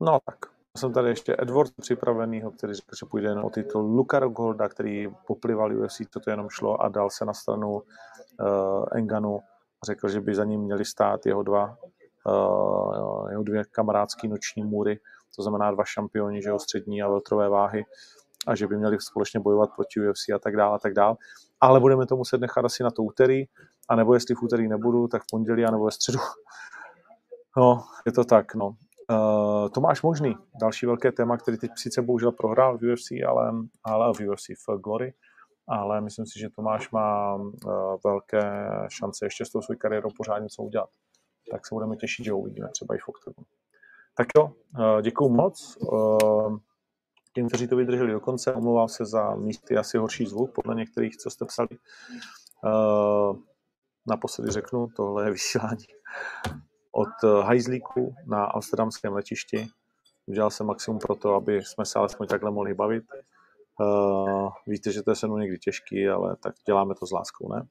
No 0.00 0.18
tak. 0.24 0.53
Jsem 0.78 0.92
tady 0.92 1.08
ještě 1.08 1.36
Edward 1.38 1.72
připravenýho, 1.80 2.50
který 2.50 2.74
řekl, 2.74 2.96
že 3.00 3.06
půjde 3.06 3.28
jen 3.28 3.38
o 3.38 3.50
titul 3.50 3.82
Luka 3.82 4.18
Rockholda, 4.18 4.68
který 4.68 5.08
poplival 5.26 5.76
UFC, 5.76 5.96
co 6.10 6.20
to 6.20 6.30
jenom 6.30 6.48
šlo 6.48 6.80
a 6.80 6.88
dal 6.88 7.10
se 7.10 7.24
na 7.24 7.32
stranu 7.32 7.72
uh, 7.72 7.80
Enganu 8.92 9.40
a 9.82 9.86
řekl, 9.86 10.08
že 10.08 10.20
by 10.20 10.34
za 10.34 10.44
ním 10.44 10.60
měli 10.60 10.84
stát 10.84 11.26
jeho 11.26 11.42
dva 11.42 11.76
uh, 12.26 13.30
jeho 13.30 13.42
dvě 13.42 13.64
kamarádské 13.64 14.28
noční 14.28 14.62
můry, 14.64 15.00
to 15.36 15.42
znamená 15.42 15.70
dva 15.70 15.84
šampioni, 15.84 16.42
že 16.42 16.48
jo, 16.48 16.58
střední 16.58 17.02
a 17.02 17.08
veltrové 17.08 17.48
váhy 17.48 17.84
a 18.46 18.54
že 18.54 18.66
by 18.66 18.76
měli 18.76 19.00
společně 19.00 19.40
bojovat 19.40 19.70
proti 19.76 20.00
UFC 20.00 20.28
a 20.34 20.38
tak 20.38 20.56
dále 20.56 20.74
a 20.74 20.78
tak 20.78 20.94
dále. 20.94 21.16
Ale 21.60 21.80
budeme 21.80 22.06
to 22.06 22.16
muset 22.16 22.40
nechat 22.40 22.64
asi 22.64 22.82
na 22.82 22.90
to 22.90 23.02
úterý, 23.02 23.44
a 23.88 23.96
nebo 23.96 24.14
jestli 24.14 24.34
v 24.34 24.42
úterý 24.42 24.68
nebudu, 24.68 25.08
tak 25.08 25.22
v 25.22 25.26
pondělí, 25.30 25.62
nebo 25.62 25.84
ve 25.84 25.90
středu. 25.90 26.18
No, 27.56 27.84
je 28.06 28.12
to 28.12 28.24
tak, 28.24 28.54
no. 28.54 28.76
Uh, 29.10 29.68
Tomáš 29.68 30.02
Možný, 30.02 30.36
další 30.60 30.86
velké 30.86 31.12
téma, 31.12 31.36
který 31.36 31.58
teď 31.58 31.70
sice 31.76 32.02
bohužel 32.02 32.32
prohrál 32.32 32.78
v 32.78 32.92
UFC, 32.92 33.10
ale, 33.28 33.52
ale 33.84 34.12
v 34.14 34.28
UFC 34.28 34.48
v 34.48 34.80
Glory, 34.80 35.14
ale 35.68 36.00
myslím 36.00 36.26
si, 36.26 36.38
že 36.38 36.48
Tomáš 36.50 36.90
má 36.90 37.34
uh, 37.34 37.50
velké 38.04 38.68
šance 38.88 39.26
ještě 39.26 39.44
s 39.44 39.50
tou 39.50 39.62
svou 39.62 39.74
kariérou 39.78 40.08
pořád 40.16 40.38
něco 40.38 40.62
udělat. 40.62 40.88
Tak 41.50 41.66
se 41.66 41.74
budeme 41.74 41.96
těšit, 41.96 42.24
že 42.24 42.32
ho 42.32 42.38
uvidíme 42.38 42.68
třeba 42.68 42.94
i 42.94 42.98
v 42.98 43.08
Octagonu. 43.08 43.46
Tak 44.16 44.26
jo, 44.36 44.44
uh, 44.44 45.02
děkuju 45.02 45.30
moc. 45.30 45.76
Uh, 45.80 46.58
těm, 47.34 47.48
kteří 47.48 47.66
to 47.68 47.76
vydrželi 47.76 48.12
do 48.12 48.20
konce, 48.20 48.52
omlouvám 48.52 48.88
se 48.88 49.04
za 49.04 49.34
místy 49.34 49.76
asi 49.76 49.98
horší 49.98 50.26
zvuk, 50.26 50.54
podle 50.54 50.74
některých, 50.74 51.16
co 51.16 51.30
jste 51.30 51.44
psali. 51.44 51.68
Uh, 52.64 53.36
naposledy 54.06 54.50
řeknu, 54.50 54.88
tohle 54.96 55.24
je 55.24 55.30
vysílání 55.30 55.84
od 56.94 57.42
hajzlíku 57.42 58.14
na 58.26 58.44
amsterdamském 58.44 59.12
letišti. 59.12 59.68
Udělal 60.26 60.50
jsem 60.50 60.66
maximum 60.66 60.98
pro 60.98 61.14
to, 61.14 61.34
aby 61.34 61.62
jsme 61.62 61.84
se 61.84 61.98
alespoň 61.98 62.26
takhle 62.26 62.50
mohli 62.50 62.74
bavit. 62.74 63.04
Uh, 63.80 64.50
víte, 64.66 64.92
že 64.92 65.02
to 65.02 65.10
je 65.10 65.14
se 65.14 65.26
mnou 65.26 65.38
někdy 65.38 65.58
těžký, 65.58 66.08
ale 66.08 66.36
tak 66.36 66.54
děláme 66.66 66.94
to 66.94 67.06
s 67.06 67.12
láskou, 67.12 67.52
ne? 67.54 67.66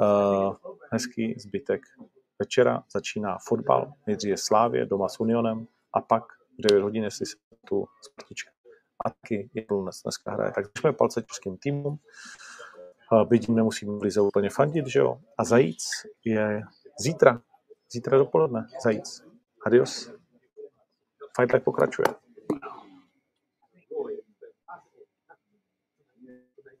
Uh, 0.00 0.56
hezký 0.92 1.34
zbytek 1.38 1.82
večera 2.38 2.82
začíná 2.94 3.38
fotbal, 3.48 3.92
nejdříve 4.06 4.36
Slávě 4.36 4.86
doma 4.86 5.08
s 5.08 5.20
Unionem 5.20 5.66
a 5.92 6.00
pak 6.00 6.24
v 6.58 6.68
9 6.68 6.82
hodin, 6.82 7.04
jestli 7.04 7.26
se 7.26 7.36
tu 7.68 7.84
Spartička 8.02 8.50
a 9.04 9.10
taky 9.10 9.50
Jablonec 9.54 10.02
dneska 10.02 10.32
hraje. 10.32 10.52
Tak 10.54 10.64
držme 10.74 10.92
palce 10.92 11.22
českým 11.22 11.56
týmům. 11.56 11.98
Uh, 13.12 13.24
byť 13.28 13.48
jim 13.48 13.56
nemusíme 13.56 13.92
v 13.98 14.20
úplně 14.20 14.50
fandit, 14.50 14.86
že 14.86 14.98
jo? 14.98 15.20
A 15.38 15.44
Zajíc 15.44 15.84
je 16.24 16.62
zítra, 17.00 17.40
zítra 17.94 18.18
dopoledne, 18.18 18.66
Zajíc. 18.82 19.22
Adios. 19.66 20.10
Fight 21.36 21.52
Life 21.52 21.64
pokračuje. 21.64 22.06